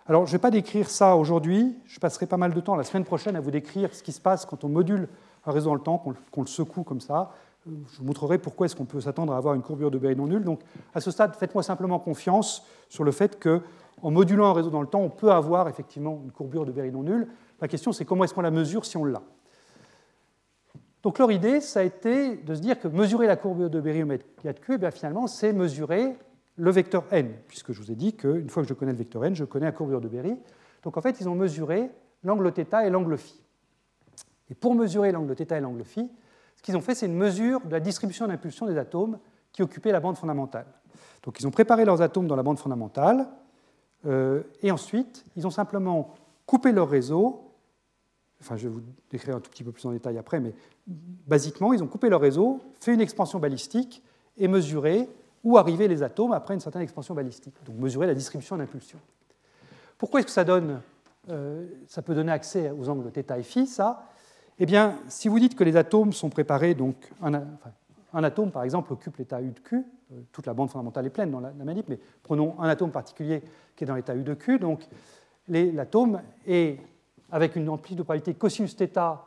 Alors, 0.08 0.26
je 0.26 0.32
ne 0.32 0.34
vais 0.34 0.42
pas 0.42 0.52
décrire 0.52 0.90
ça 0.90 1.16
aujourd'hui, 1.16 1.78
je 1.86 2.00
passerai 2.00 2.26
pas 2.26 2.36
mal 2.36 2.54
de 2.54 2.60
temps 2.60 2.76
la 2.76 2.84
semaine 2.84 3.06
prochaine 3.06 3.38
à 3.38 3.40
vous 3.40 3.52
décrire 3.52 3.94
ce 3.96 4.04
qui 4.04 4.12
se 4.12 4.20
passe 4.20 4.46
quand 4.46 4.66
on 4.66 4.70
module 4.70 5.08
un 5.46 5.52
réseau 5.52 5.70
dans 5.70 5.76
le 5.76 5.82
temps, 5.82 5.98
qu'on 6.32 6.42
le 6.42 6.48
secoue 6.48 6.84
comme 6.84 7.00
ça 7.00 7.32
je 7.66 7.98
vous 7.98 8.06
montrerai 8.06 8.38
pourquoi 8.38 8.66
est-ce 8.66 8.76
qu'on 8.76 8.86
peut 8.86 9.02
s'attendre 9.02 9.34
à 9.34 9.38
avoir 9.38 9.54
une 9.54 9.62
courbure 9.62 9.92
de 9.92 9.98
Berry 9.98 10.16
non 10.16 10.28
nulle. 10.28 10.44
Donc, 10.44 10.62
à 10.94 11.00
ce 11.00 11.12
stade, 11.12 11.36
faites-moi 11.36 11.64
simplement 11.64 12.00
confiance 12.00 12.66
sur 12.90 13.04
le 13.04 13.12
fait 13.12 13.40
que, 13.40 13.62
en 14.02 14.12
modulant 14.12 14.48
un 14.48 14.54
réseau 14.54 14.70
dans 14.70 14.82
le 14.82 14.88
temps, 14.88 15.02
on 15.02 15.10
peut 15.10 15.32
avoir 15.32 15.70
effectivement 15.70 16.22
une 16.24 16.32
courbure 16.32 16.66
de 16.66 16.72
Berry 16.72 16.92
non 16.92 17.04
nulle. 17.04 17.28
La 17.62 17.68
question, 17.68 17.92
c'est 17.92 18.06
comment 18.06 18.24
est-ce 18.24 18.34
qu'on 18.34 18.42
la 18.42 18.52
mesure 18.52 18.86
si 18.86 18.98
on 18.98 19.06
l'a? 19.06 19.22
Donc, 21.04 21.20
leur 21.20 21.32
idée, 21.32 21.62
ça 21.62 21.82
a 21.82 21.84
été 21.84 22.38
de 22.38 22.56
se 22.56 22.62
dire 22.62 22.80
que 22.80 22.88
mesurer 22.88 23.28
la 23.28 23.36
courbure 23.36 23.70
de 23.70 23.80
Berry 23.80 24.04
au 24.04 24.06
mètre 24.06 24.26
cube, 24.62 24.80
bien, 24.80 24.92
finalement, 24.92 25.28
c'est 25.28 25.54
mesurer 25.54 26.18
le 26.56 26.72
vecteur 26.72 27.06
n, 27.12 27.34
puisque 27.48 27.72
je 27.72 27.82
vous 27.82 27.92
ai 27.92 27.96
dit 27.96 28.14
qu'une 28.16 28.50
fois 28.50 28.64
que 28.64 28.70
je 28.70 28.74
connais 28.74 28.92
le 28.92 28.98
vecteur 28.98 29.24
n, 29.26 29.36
je 29.36 29.46
connais 29.46 29.66
la 29.66 29.72
courbure 29.72 30.02
de 30.02 30.08
Berry. 30.08 30.38
Donc, 30.84 30.98
en 30.98 31.02
fait, 31.02 31.20
ils 31.22 31.30
ont 31.30 31.36
mesuré 31.36 31.90
l'angle 32.24 32.52
θ 32.52 32.86
et 32.86 32.90
l'angle 32.90 33.18
phi. 33.18 33.42
Et 34.50 34.56
pour 34.56 34.76
mesurer 34.76 35.12
l'angle 35.12 35.36
θ 35.36 35.58
et 35.58 35.62
l'angle 35.62 35.84
phi, 35.84 36.10
ce 36.64 36.66
qu'ils 36.66 36.78
ont 36.78 36.82
fait, 36.82 36.96
c'est 36.96 37.08
une 37.08 37.18
mesure 37.18 37.60
de 37.60 37.72
la 37.72 37.82
distribution 37.82 38.26
d'impulsion 38.26 38.66
des 38.66 38.78
atomes 38.78 39.20
qui 39.52 39.62
occupaient 39.62 39.92
la 39.92 40.00
bande 40.00 40.16
fondamentale. 40.16 40.66
Donc 41.22 41.38
ils 41.42 41.46
ont 41.46 41.52
préparé 41.52 41.84
leurs 41.84 42.02
atomes 42.02 42.26
dans 42.26 42.38
la 42.38 42.44
bande 42.44 42.58
fondamentale, 42.58 43.28
euh, 44.06 44.44
et 44.62 44.72
ensuite, 44.72 45.26
ils 45.36 45.46
ont 45.46 45.52
simplement 45.52 46.16
coupé 46.46 46.72
leur 46.72 46.90
réseau. 46.90 47.52
Enfin, 48.40 48.56
je 48.56 48.70
vais 48.70 48.74
vous 48.74 48.82
décrire 49.10 49.36
un 49.36 49.40
tout 49.42 49.52
petit 49.52 49.66
peu 49.66 49.74
plus 49.74 49.86
en 49.86 49.92
détail 49.92 50.18
après, 50.18 50.40
mais 50.40 50.54
basiquement, 50.88 51.74
ils 51.74 51.84
ont 51.84 51.88
coupé 51.88 52.08
leur 52.08 52.22
réseau, 52.22 52.62
fait 52.80 52.94
une 52.94 53.02
expansion 53.02 53.40
balistique 53.40 54.02
et 54.38 54.48
mesuré 54.48 55.10
où 55.44 55.58
arrivaient 55.58 55.90
les 55.90 56.02
atomes 56.02 56.32
après 56.32 56.54
une 56.54 56.62
certaine 56.62 56.82
expansion 56.82 57.14
balistique. 57.14 57.56
Donc 57.66 57.76
mesurer 57.76 58.08
la 58.08 58.14
distribution 58.14 58.56
d'impulsion. 58.56 59.00
Pourquoi 59.98 60.22
est-ce 60.22 60.28
que 60.28 60.34
ça 60.34 60.46
donne, 60.46 60.80
euh, 61.30 61.68
ça 61.90 62.02
peut 62.02 62.16
donner 62.16 62.32
accès 62.32 62.72
aux 62.72 62.88
angles 62.88 63.12
θ 63.12 63.38
et 63.38 63.44
φ, 63.44 63.66
ça? 63.68 64.08
Eh 64.59 64.67
bien, 64.67 64.99
si 65.09 65.29
vous 65.29 65.39
dites 65.39 65.55
que 65.55 65.65
les 65.65 65.77
atomes 65.77 66.13
sont 66.13 66.31
préparés, 66.31 66.75
donc 66.75 66.97
un, 67.23 67.45
un 68.13 68.25
atome, 68.25 68.51
par 68.51 68.65
exemple, 68.65 68.93
occupe 68.93 69.17
l'état 69.19 69.41
U 69.41 69.51
de 69.51 69.61
Q, 69.61 69.85
euh, 70.13 70.21
toute 70.33 70.47
la 70.47 70.55
bande 70.55 70.71
fondamentale 70.71 71.07
est 71.07 71.11
pleine 71.11 71.31
dans 71.31 71.41
la, 71.41 71.51
manip, 71.53 71.89
mais 71.89 71.99
prenons 72.23 72.59
un 72.61 72.69
atome 72.69 72.91
particulier 72.91 73.43
qui 73.77 73.85
est 73.85 73.87
dans 73.87 73.95
l'état 73.95 74.15
U 74.15 74.23
de 74.23 74.35
Q. 74.35 74.59
Donc 74.59 74.87
l'atome 75.49 76.23
est 76.47 76.79
avec 77.31 77.57
une 77.57 77.69
amplitude 77.69 77.99
de 77.99 78.03
probabilité 78.03 78.35
cosinus 78.35 78.75
θ 78.75 79.19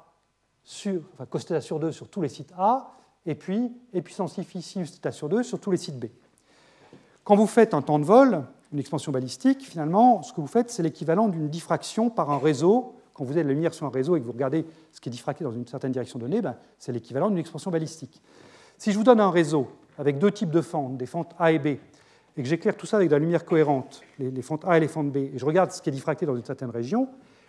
sur, 0.64 1.02
enfin, 1.14 1.26
cos 1.26 1.40
θ 1.40 1.62
sur 1.62 1.80
2 1.80 1.92
sur 1.92 2.08
tous 2.08 2.22
les 2.22 2.30
sites 2.30 2.52
A, 2.58 2.92
et 3.26 3.36
puis 3.36 3.72
et 3.94 4.02
puissance 4.02 4.38
i 4.38 4.62
sinus 4.62 5.00
θ 5.00 5.12
sur 5.12 5.30
2 5.30 5.44
sur 5.44 5.60
tous 5.60 5.72
les 5.72 5.78
sites 5.78 6.00
B. 6.00 6.06
Quand 7.24 7.36
vous 7.36 7.48
faites 7.48 7.74
un 7.74 7.82
temps 7.82 8.00
de 8.00 8.06
vol, 8.06 8.44
une 8.74 8.80
expansion 8.80 9.12
balistique, 9.12 9.64
finalement, 9.64 10.24
ce 10.24 10.34
que 10.34 10.42
vous 10.42 10.48
faites, 10.48 10.72
c'est 10.72 10.82
l'équivalent 10.82 11.28
d'une 11.28 11.50
diffraction 11.50 12.10
par 12.10 12.32
un 12.32 12.40
réseau. 12.40 12.95
quand 13.17 13.25
vous 13.25 13.33
avez 13.33 13.45
la 13.45 13.55
lumière 13.55 13.73
sur 13.73 13.87
un 13.87 13.91
réseau 13.91 14.15
et 14.17 14.21
que 14.21 14.27
vous 14.27 14.33
regardez 14.33 14.67
ce 14.93 15.01
qui 15.01 15.09
est 15.09 15.13
diffracté 15.13 15.43
dans 15.43 15.51
une 15.51 15.67
certaine 15.67 15.91
direction 15.91 16.19
donnée, 16.19 16.43
ben, 16.43 16.55
c'est 16.79 16.93
l'équivalent 16.93 17.31
d'une 17.31 17.39
expansion 17.39 17.71
balistique. 17.71 18.21
Si 18.77 18.93
je 18.93 18.99
vous 18.99 19.05
donne 19.05 19.21
un 19.21 19.31
réseau 19.31 19.69
avec 19.97 20.19
deux 20.19 20.31
types 20.31 20.51
de 20.51 20.61
fentes, 20.61 20.99
des 20.99 21.07
fentes 21.07 21.35
A 21.39 21.51
et 21.51 21.59
B, 21.59 21.67
et 21.67 22.43
que 22.43 22.45
j'éclaire 22.45 22.77
tout 22.77 22.85
ça 22.85 22.99
avec 22.99 23.09
de 23.09 23.15
la 23.15 23.19
lumière 23.19 23.47
cohérente, 23.47 24.03
les, 24.19 24.43
fentes 24.43 24.67
A 24.67 24.77
et 24.77 24.81
les 24.81 24.89
fentes 24.89 25.11
B, 25.11 25.17
et 25.17 25.33
je 25.39 25.47
regarde 25.47 25.71
ce 25.71 25.81
qui 25.81 25.89
est 25.89 25.93
diffracté 25.93 26.27
dans 26.27 26.37
une 26.37 26.45
certaine 26.45 26.69
région, 26.69 27.09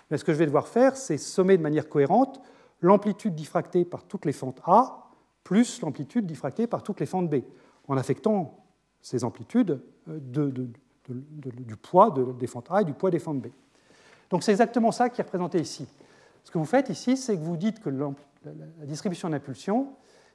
ce 0.10 0.23
que 0.23 0.31
je 0.31 0.38
vais 0.38 0.45
devoir 0.45 0.69
faire, 0.69 0.95
c'est 0.95 1.18
sommer 1.18 1.57
de 1.57 1.61
manière 1.61 1.89
cohérente 1.89 2.39
l'amplitude 2.80 3.35
diffractée 3.35 3.84
par 3.84 4.06
toutes 4.06 4.23
les 4.23 4.31
fentes 4.31 4.61
A 4.65 5.10
plus 5.44 5.81
l'amplitude 5.81 6.26
diffractée 6.26 6.65
par 6.68 6.81
toutes 6.81 7.02
les 7.02 7.06
fentes 7.06 7.30
B, 7.30 7.41
en 7.89 7.98
affectant 7.98 8.64
ces 9.02 9.26
amplitudes 9.26 9.81
euh, 10.07 10.19
du 11.10 11.76
poids 11.76 12.15
des 12.39 12.48
fentes 12.48 12.72
A 12.72 12.84
et 12.84 12.85
du 12.85 12.94
poids 12.94 13.11
des 13.11 13.19
fentes 13.19 13.41
B. 13.41 13.48
Donc 14.30 14.44
c'est 14.44 14.52
exactement 14.52 14.91
ça 14.91 15.10
qui 15.10 15.22
est 15.22 15.24
représenté 15.24 15.60
ici. 15.60 15.88
Ce 16.44 16.52
que 16.52 16.58
vous 16.58 16.66
faites 16.66 16.90
ici, 16.90 17.18
c'est 17.18 17.36
que 17.36 17.41
vous 17.41 17.58
dites 17.58 17.80
que 17.80 17.90
la 17.90 18.86
distribution 18.86 19.30
d'impulsion, 19.30 19.90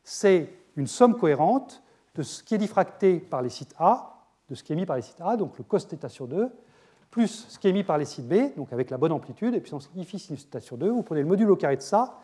c'est 0.04 0.52
une 0.76 0.86
somme 0.86 1.16
cohérente 1.16 1.82
de 2.14 2.22
ce 2.22 2.42
qui 2.42 2.54
est 2.54 2.58
diffracté 2.58 3.18
par 3.18 3.42
les 3.42 3.48
sites 3.48 3.74
A, 3.78 4.26
de 4.48 4.54
ce 4.54 4.62
qui 4.62 4.72
est 4.72 4.76
émis 4.76 4.86
par 4.86 4.96
les 4.96 5.02
sites 5.02 5.20
A, 5.20 5.36
donc 5.36 5.56
le 5.56 5.64
cos 5.64 5.78
θ 5.78 6.08
sur 6.08 6.28
2, 6.28 6.50
plus 7.10 7.46
ce 7.48 7.58
qui 7.58 7.66
est 7.66 7.70
émis 7.70 7.84
par 7.84 7.98
les 7.98 8.04
sites 8.04 8.28
B, 8.28 8.54
donc 8.56 8.72
avec 8.72 8.90
la 8.90 8.98
bonne 8.98 9.12
amplitude, 9.12 9.54
et 9.54 9.60
puis 9.60 9.72
I 9.96 10.04
phi 10.04 10.18
sinus 10.18 10.48
θ 10.50 10.60
sur 10.60 10.76
2, 10.76 10.90
vous 10.90 11.02
prenez 11.02 11.22
le 11.22 11.26
module 11.26 11.50
au 11.50 11.56
carré 11.56 11.76
de 11.76 11.82
ça, 11.82 12.18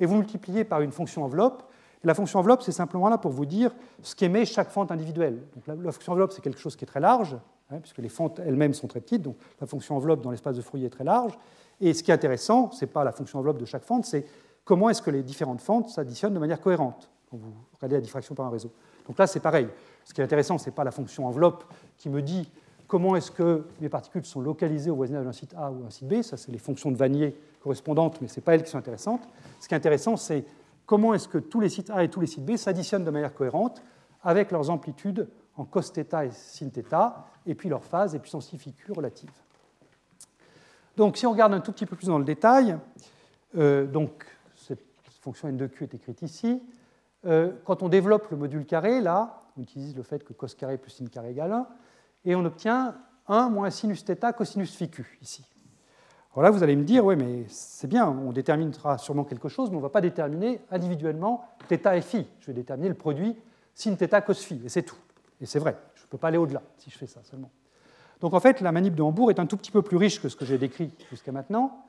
et 0.00 0.06
vous 0.06 0.16
multipliez 0.16 0.64
par 0.64 0.80
une 0.80 0.92
fonction 0.92 1.24
enveloppe. 1.24 1.62
La 2.02 2.14
fonction 2.14 2.38
enveloppe, 2.38 2.62
c'est 2.62 2.72
simplement 2.72 3.08
là 3.08 3.18
pour 3.18 3.30
vous 3.30 3.46
dire 3.46 3.74
ce 4.02 4.14
qu'émet 4.14 4.44
chaque 4.44 4.70
fente 4.70 4.90
individuelle. 4.90 5.42
Donc 5.54 5.66
la, 5.66 5.92
fonction 5.92 6.12
enveloppe, 6.12 6.32
c'est 6.32 6.42
quelque 6.42 6.58
chose 6.58 6.76
qui 6.76 6.84
est 6.84 6.88
très 6.88 7.00
large, 7.00 7.36
hein, 7.70 7.78
puisque 7.80 7.98
les 7.98 8.08
fentes 8.08 8.40
elles-mêmes 8.40 8.74
sont 8.74 8.88
très 8.88 9.00
petites, 9.00 9.22
donc 9.22 9.36
la 9.60 9.66
fonction 9.66 9.96
enveloppe 9.96 10.22
dans 10.22 10.30
l'espace 10.30 10.56
de 10.56 10.62
Fourier 10.62 10.86
est 10.86 10.90
très 10.90 11.04
large. 11.04 11.38
Et 11.80 11.92
ce 11.92 12.02
qui 12.02 12.10
est 12.10 12.14
intéressant, 12.14 12.70
ce 12.70 12.84
n'est 12.84 12.90
pas 12.90 13.04
la 13.04 13.12
fonction 13.12 13.38
enveloppe 13.38 13.58
de 13.58 13.64
chaque 13.64 13.84
fente, 13.84 14.04
c'est 14.04 14.26
comment 14.64 14.88
est-ce 14.90 15.02
que 15.02 15.10
les 15.10 15.22
différentes 15.22 15.60
fentes 15.60 15.88
s'additionnent 15.88 16.34
de 16.34 16.38
manière 16.38 16.60
cohérente 16.60 17.10
quand 17.30 17.36
vous 17.36 17.52
regardez 17.74 17.96
la 17.96 18.02
diffraction 18.02 18.34
par 18.34 18.46
un 18.46 18.50
réseau. 18.50 18.70
Donc 19.06 19.18
là, 19.18 19.26
c'est 19.26 19.40
pareil. 19.40 19.68
Ce 20.04 20.14
qui 20.14 20.20
est 20.20 20.24
intéressant, 20.24 20.58
ce 20.58 20.66
n'est 20.66 20.74
pas 20.74 20.84
la 20.84 20.90
fonction 20.90 21.26
enveloppe 21.26 21.64
qui 21.96 22.08
me 22.08 22.22
dit 22.22 22.50
comment 22.86 23.16
est-ce 23.16 23.30
que 23.30 23.64
mes 23.80 23.88
particules 23.88 24.24
sont 24.24 24.40
localisées 24.40 24.90
au 24.90 24.96
voisinage 24.96 25.24
d'un 25.24 25.32
site 25.32 25.54
A 25.56 25.70
ou 25.70 25.82
d'un 25.82 25.90
site 25.90 26.08
B. 26.08 26.22
Ça, 26.22 26.36
c'est 26.36 26.52
les 26.52 26.58
fonctions 26.58 26.90
de 26.90 26.96
Vanier 26.96 27.36
correspondantes, 27.62 28.20
mais 28.20 28.28
ce 28.28 28.36
n'est 28.36 28.44
pas 28.44 28.54
elles 28.54 28.62
qui 28.62 28.70
sont 28.70 28.78
intéressantes. 28.78 29.22
Ce 29.60 29.68
qui 29.68 29.74
est 29.74 29.76
intéressant, 29.76 30.16
c'est 30.16 30.44
comment 30.86 31.14
est-ce 31.14 31.28
que 31.28 31.38
tous 31.38 31.60
les 31.60 31.68
sites 31.68 31.90
A 31.90 32.04
et 32.04 32.08
tous 32.08 32.20
les 32.20 32.26
sites 32.26 32.44
B 32.44 32.56
s'additionnent 32.56 33.04
de 33.04 33.10
manière 33.10 33.34
cohérente 33.34 33.82
avec 34.22 34.50
leurs 34.50 34.70
amplitudes 34.70 35.28
en 35.56 35.64
cos 35.64 35.82
θ 35.82 35.98
et 36.24 36.30
sin 36.30 36.70
θ, 36.70 37.12
et 37.45 37.55
puis 37.55 37.69
leur 37.69 37.83
phase 37.83 38.15
et 38.15 38.19
puissance 38.19 38.51
i 38.53 38.57
Q 38.57 38.91
relative. 38.91 39.31
Donc, 40.97 41.15
si 41.15 41.25
on 41.25 41.31
regarde 41.31 41.53
un 41.53 41.61
tout 41.61 41.71
petit 41.71 41.85
peu 41.85 41.95
plus 41.95 42.07
dans 42.07 42.19
le 42.19 42.25
détail, 42.25 42.77
euh, 43.57 43.85
donc 43.85 44.25
cette 44.55 44.83
fonction 45.21 45.47
n 45.47 45.57
de 45.57 45.67
q 45.67 45.85
est 45.85 45.93
écrite 45.93 46.21
ici. 46.21 46.61
Euh, 47.25 47.53
quand 47.65 47.83
on 47.83 47.89
développe 47.89 48.29
le 48.31 48.37
module 48.37 48.65
carré, 48.65 49.01
là, 49.01 49.43
on 49.57 49.61
utilise 49.61 49.95
le 49.95 50.03
fait 50.03 50.23
que 50.23 50.33
cos 50.33 50.47
carré 50.57 50.77
plus 50.77 50.91
sin 50.91 51.05
carré 51.07 51.31
égale 51.31 51.51
1, 51.53 51.67
et 52.25 52.35
on 52.35 52.45
obtient 52.45 52.95
1 53.27 53.49
moins 53.49 53.69
sinus 53.69 54.03
θ 54.03 54.33
cosinus 54.33 54.75
phi 54.75 54.89
q 54.89 55.17
ici. 55.21 55.45
Alors 56.33 56.43
là, 56.43 56.51
vous 56.51 56.63
allez 56.63 56.75
me 56.75 56.83
dire, 56.83 57.05
oui, 57.05 57.15
mais 57.15 57.45
c'est 57.47 57.87
bien, 57.87 58.07
on 58.07 58.31
déterminera 58.31 58.97
sûrement 58.97 59.23
quelque 59.23 59.49
chose, 59.49 59.69
mais 59.69 59.77
on 59.77 59.79
ne 59.79 59.83
va 59.83 59.89
pas 59.89 60.01
déterminer 60.01 60.61
individuellement 60.69 61.45
θ 61.69 61.95
et 61.95 62.01
phi. 62.01 62.27
Je 62.39 62.47
vais 62.47 62.53
déterminer 62.53 62.89
le 62.89 62.95
produit 62.95 63.35
sin 63.73 63.95
θ 63.95 64.21
cos 64.25 64.33
phi, 64.33 64.61
et 64.65 64.69
c'est 64.69 64.83
tout. 64.83 64.97
Et 65.41 65.45
c'est 65.45 65.59
vrai, 65.59 65.77
je 66.04 66.08
ne 66.08 66.10
peux 66.10 66.18
pas 66.18 66.28
aller 66.28 66.36
au-delà 66.38 66.62
si 66.76 66.90
je 66.90 66.98
fais 66.98 67.06
ça 67.06 67.22
seulement. 67.24 67.50
Donc 68.20 68.34
en 68.34 68.40
fait, 68.40 68.60
la 68.60 68.72
manip 68.72 68.94
de 68.94 69.02
Hambourg 69.02 69.30
est 69.30 69.38
un 69.38 69.46
tout 69.46 69.56
petit 69.56 69.70
peu 69.70 69.80
plus 69.80 69.96
riche 69.96 70.20
que 70.20 70.28
ce 70.28 70.36
que 70.36 70.44
j'ai 70.44 70.58
décrit 70.58 70.94
jusqu'à 71.10 71.32
maintenant. 71.32 71.86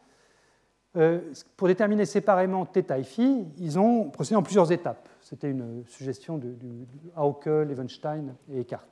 Euh, 0.95 1.19
pour 1.57 1.67
déterminer 1.67 2.05
séparément 2.05 2.65
θ 2.65 2.97
et 2.97 3.03
phi, 3.03 3.45
ils 3.57 3.77
ont 3.77 4.09
procédé 4.09 4.37
en 4.37 4.43
plusieurs 4.43 4.71
étapes. 4.71 5.09
C'était 5.19 5.51
une 5.51 5.83
suggestion 5.87 6.37
de, 6.37 6.53
de 6.53 7.51
Levenstein 7.51 8.33
et 8.49 8.61
Eckhart. 8.61 8.87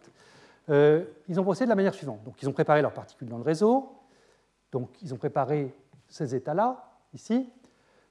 Euh, 0.69 1.05
ils 1.29 1.39
ont 1.39 1.43
procédé 1.43 1.65
de 1.65 1.69
la 1.69 1.75
manière 1.75 1.93
suivante. 1.93 2.21
Donc, 2.23 2.41
ils 2.41 2.49
ont 2.49 2.53
préparé 2.53 2.81
leurs 2.81 2.93
particules 2.93 3.29
dans 3.29 3.37
le 3.37 3.43
réseau. 3.43 3.93
Donc, 4.71 4.89
ils 5.01 5.13
ont 5.13 5.17
préparé 5.17 5.73
ces 6.09 6.35
états-là, 6.35 6.91
ici. 7.13 7.49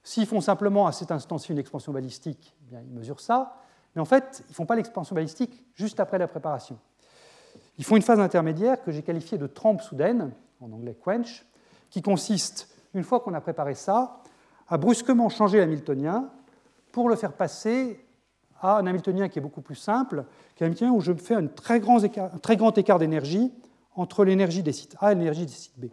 S'ils 0.03 0.27
font 0.27 0.41
simplement 0.41 0.87
à 0.87 0.93
cet 0.93 1.11
instant-ci 1.11 1.53
une 1.53 1.59
expansion 1.59 1.93
balistique, 1.93 2.57
eh 2.63 2.71
bien, 2.71 2.81
ils 2.81 2.93
mesurent 2.93 3.21
ça. 3.21 3.57
Mais 3.95 4.01
en 4.01 4.07
fait, 4.07 4.43
ils 4.49 4.53
ne 4.53 4.55
font 4.55 4.67
pas 4.67 4.77
l'expansion 4.77 5.15
balistique 5.15 5.65
juste 5.75 6.01
après 6.01 6.19
la 6.19 6.29
préparation. 6.29 6.79
Ils 7.79 7.85
font 7.85 7.97
une 7.97 8.03
phase 8.03 8.21
intermédiaire 8.21 8.83
que 8.83 8.91
j'ai 8.91 9.03
qualifiée 9.03 9.39
de 9.39 9.47
trempe 9.47 9.81
soudaine, 9.81 10.33
en 10.61 10.73
anglais 10.73 10.97
quench, 11.03 11.45
qui 11.91 12.03
consiste, 12.03 12.69
une 12.95 13.05
fois 13.05 13.21
qu'on 13.21 13.35
a 13.35 13.41
préparé 13.41 13.75
ça, 13.75 14.23
à 14.69 14.79
brusquement 14.79 15.29
changer 15.29 15.59
l'hamiltonien 15.59 16.31
pour 16.93 17.09
le 17.09 17.17
faire 17.17 17.33
passer 17.33 18.05
à 18.61 18.79
un 18.79 18.87
Hamiltonien 18.87 19.29
qui 19.29 19.39
est 19.39 19.43
beaucoup 19.43 19.61
plus 19.61 19.75
simple, 19.75 20.25
qui 20.55 20.63
est 20.63 20.67
un 20.67 20.69
Hamiltonien 20.69 20.93
où 20.93 21.01
je 21.01 21.13
fais 21.15 21.35
un 21.35 21.47
très 21.47 21.81
grand 21.81 22.03
écart, 22.79 22.99
d'énergie 22.99 23.53
entre 23.95 24.25
l'énergie 24.25 24.63
des 24.63 24.73
sites 24.73 24.97
A 25.01 25.13
et 25.13 25.15
l'énergie 25.15 25.47
des 25.47 25.53
sites 25.53 25.79
B. 25.79 25.87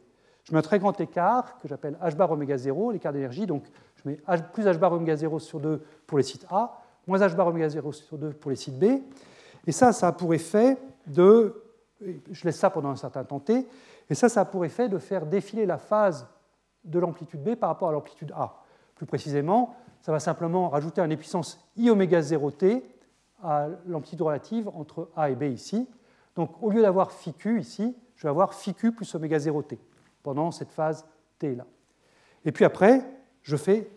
Je 0.44 0.54
mets 0.54 0.60
un 0.60 0.64
très 0.64 0.80
grand 0.80 1.00
écart 1.02 1.58
que 1.58 1.68
j'appelle 1.68 1.98
h 2.02 2.16
bar 2.16 2.32
oméga 2.32 2.58
0, 2.58 2.92
l'écart 2.92 3.14
d'énergie, 3.14 3.46
donc 3.46 3.66
je 3.96 4.10
mets 4.10 4.20
plus 4.54 4.66
h 4.66 4.78
bar 4.78 4.94
oméga 4.94 5.16
0 5.16 5.40
sur 5.40 5.60
2 5.60 5.84
pour 6.08 6.18
les 6.18 6.24
sites 6.24 6.46
A, 6.50 6.82
moins 7.08 7.20
h 7.20 7.36
bar 7.36 7.48
oméga 7.48 7.70
0 7.70 7.92
sur 7.92 8.18
2 8.18 8.30
pour 8.32 8.52
les 8.52 8.58
sites 8.58 8.78
B. 8.78 9.02
Et 9.68 9.72
ça, 9.72 9.92
ça 9.92 10.08
a 10.08 10.12
pour 10.12 10.34
effet 10.34 10.78
de... 11.08 11.64
Je 12.02 12.46
laisse 12.46 12.58
ça 12.58 12.70
pendant 12.70 12.90
un 12.90 12.96
certain 12.96 13.24
temps 13.24 13.40
t, 13.40 13.68
et 14.10 14.16
ça, 14.16 14.30
ça 14.30 14.42
a 14.42 14.46
pour 14.46 14.66
effet 14.66 14.90
de 14.90 14.98
faire 14.98 15.26
défiler 15.26 15.66
la 15.66 15.78
phase 15.78 16.28
de 16.84 17.00
l'amplitude 17.00 17.44
B 17.44 17.56
par 17.56 17.70
rapport 17.70 17.90
à 17.90 17.92
l'amplitude 17.92 18.32
A. 18.36 18.64
Plus 18.96 19.06
précisément, 19.06 19.76
ça 20.02 20.12
va 20.12 20.20
simplement 20.20 20.70
rajouter 20.70 21.02
un 21.02 21.16
puissance 21.16 21.60
i 21.76 21.90
oméga 21.90 22.22
0t 22.22 22.82
à 23.44 23.68
l'amplitude 23.86 24.22
relative 24.22 24.70
entre 24.70 25.10
A 25.16 25.30
et 25.30 25.36
B 25.36 25.44
ici. 25.44 25.88
Donc 26.36 26.62
au 26.62 26.70
lieu 26.70 26.82
d'avoir 26.82 27.12
phi 27.12 27.34
q 27.34 27.60
ici, 27.60 27.96
je 28.16 28.24
vais 28.24 28.30
avoir 28.30 28.54
phi 28.54 28.74
q 28.74 28.92
plus 28.92 29.14
oméga 29.16 29.38
0t 29.38 29.78
pendant 30.24 30.52
cette 30.52 30.72
phase 30.72 31.06
t 31.38 31.56
là. 31.56 31.66
Et 32.46 32.52
puis 32.52 32.66
après, 32.66 33.04
je 33.42 33.58
fais 33.58 33.90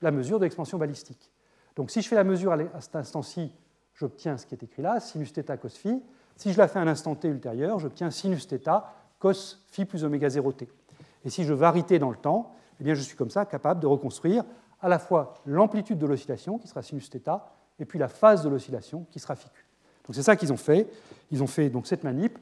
la 0.00 0.10
mesure 0.10 0.38
de 0.38 0.44
l'expansion 0.44 0.78
balistique. 0.78 1.32
Donc 1.74 1.90
si 1.90 2.02
je 2.02 2.08
fais 2.08 2.16
la 2.16 2.24
mesure 2.24 2.52
à 2.52 2.80
cet 2.80 2.96
instant-ci, 2.96 3.52
j'obtiens 3.94 4.36
ce 4.36 4.46
qui 4.46 4.54
est 4.54 4.62
écrit 4.62 4.82
là, 4.82 5.00
sinus 5.00 5.32
θ 5.32 5.56
cos 5.60 5.68
phi. 5.68 6.02
Si 6.38 6.52
je 6.52 6.58
la 6.58 6.68
fais 6.68 6.78
à 6.78 6.82
un 6.82 6.86
instant 6.86 7.16
t 7.16 7.28
ultérieur, 7.28 7.80
j'obtiens 7.80 8.10
sinus 8.10 8.46
θ 8.46 8.84
cos 9.18 9.58
phi 9.72 9.84
plus 9.84 10.04
oméga 10.04 10.28
0t. 10.28 10.68
Et 11.24 11.30
si 11.30 11.42
je 11.42 11.52
varie 11.52 11.82
t 11.82 11.98
dans 11.98 12.10
le 12.10 12.16
temps, 12.16 12.54
eh 12.80 12.84
bien 12.84 12.94
je 12.94 13.02
suis 13.02 13.16
comme 13.16 13.30
ça 13.30 13.44
capable 13.44 13.80
de 13.80 13.88
reconstruire 13.88 14.44
à 14.80 14.88
la 14.88 15.00
fois 15.00 15.34
l'amplitude 15.44 15.98
de 15.98 16.06
l'oscillation, 16.06 16.58
qui 16.58 16.68
sera 16.68 16.82
sinus 16.82 17.10
θ, 17.10 17.18
et 17.80 17.84
puis 17.84 17.98
la 17.98 18.06
phase 18.06 18.44
de 18.44 18.48
l'oscillation, 18.48 19.04
qui 19.10 19.18
sera 19.18 19.34
phi 19.34 19.48
q. 19.48 19.66
Donc 20.06 20.14
c'est 20.14 20.22
ça 20.22 20.36
qu'ils 20.36 20.52
ont 20.52 20.56
fait. 20.56 20.88
Ils 21.32 21.42
ont 21.42 21.48
fait 21.48 21.70
donc 21.70 21.88
cette 21.88 22.04
manip 22.04 22.38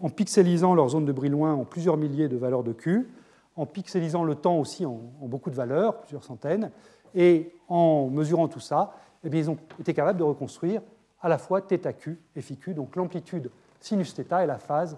en 0.00 0.08
pixelisant 0.08 0.74
leur 0.74 0.88
zone 0.90 1.04
de 1.04 1.28
loin 1.28 1.52
en 1.52 1.64
plusieurs 1.64 1.96
milliers 1.96 2.28
de 2.28 2.36
valeurs 2.36 2.62
de 2.62 2.72
Q, 2.72 3.08
en 3.56 3.66
pixelisant 3.66 4.22
le 4.24 4.36
temps 4.36 4.58
aussi 4.58 4.86
en, 4.86 5.00
beaucoup 5.22 5.50
de 5.50 5.56
valeurs, 5.56 6.00
plusieurs 6.00 6.24
centaines, 6.24 6.70
et 7.14 7.52
en 7.68 8.08
mesurant 8.08 8.48
tout 8.48 8.60
ça, 8.60 8.94
eh 9.24 9.28
ils 9.36 9.50
ont 9.50 9.58
été 9.80 9.92
capables 9.92 10.18
de 10.18 10.24
reconstruire 10.24 10.80
à 11.21 11.29
la 11.29 11.37
fois 11.37 11.61
θQ 11.61 12.19
et 12.35 12.41
phi 12.41 12.57
q, 12.57 12.73
donc 12.73 12.95
l'amplitude 12.95 13.49
sinus 13.79 14.13
θ 14.13 14.43
et 14.43 14.45
la 14.45 14.57
phase 14.57 14.97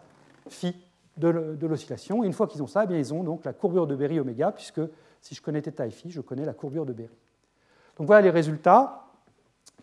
phi 0.49 0.75
de 1.17 1.67
l'oscillation. 1.67 2.23
Et 2.23 2.27
une 2.27 2.33
fois 2.33 2.47
qu'ils 2.47 2.63
ont 2.63 2.67
ça, 2.67 2.85
eh 2.85 2.87
bien, 2.87 2.97
ils 2.97 3.13
ont 3.13 3.23
donc 3.23 3.43
la 3.43 3.53
courbure 3.53 3.87
de 3.87 3.95
Berry 3.95 4.19
oméga, 4.19 4.51
puisque 4.51 4.81
si 5.21 5.35
je 5.35 5.41
connais 5.41 5.61
θ 5.61 5.85
et 5.85 5.91
phi, 5.91 6.11
je 6.11 6.21
connais 6.21 6.45
la 6.45 6.53
courbure 6.53 6.85
de 6.85 6.93
Berry. 6.93 7.17
Donc 7.97 8.07
voilà 8.07 8.21
les 8.21 8.29
résultats. 8.29 9.05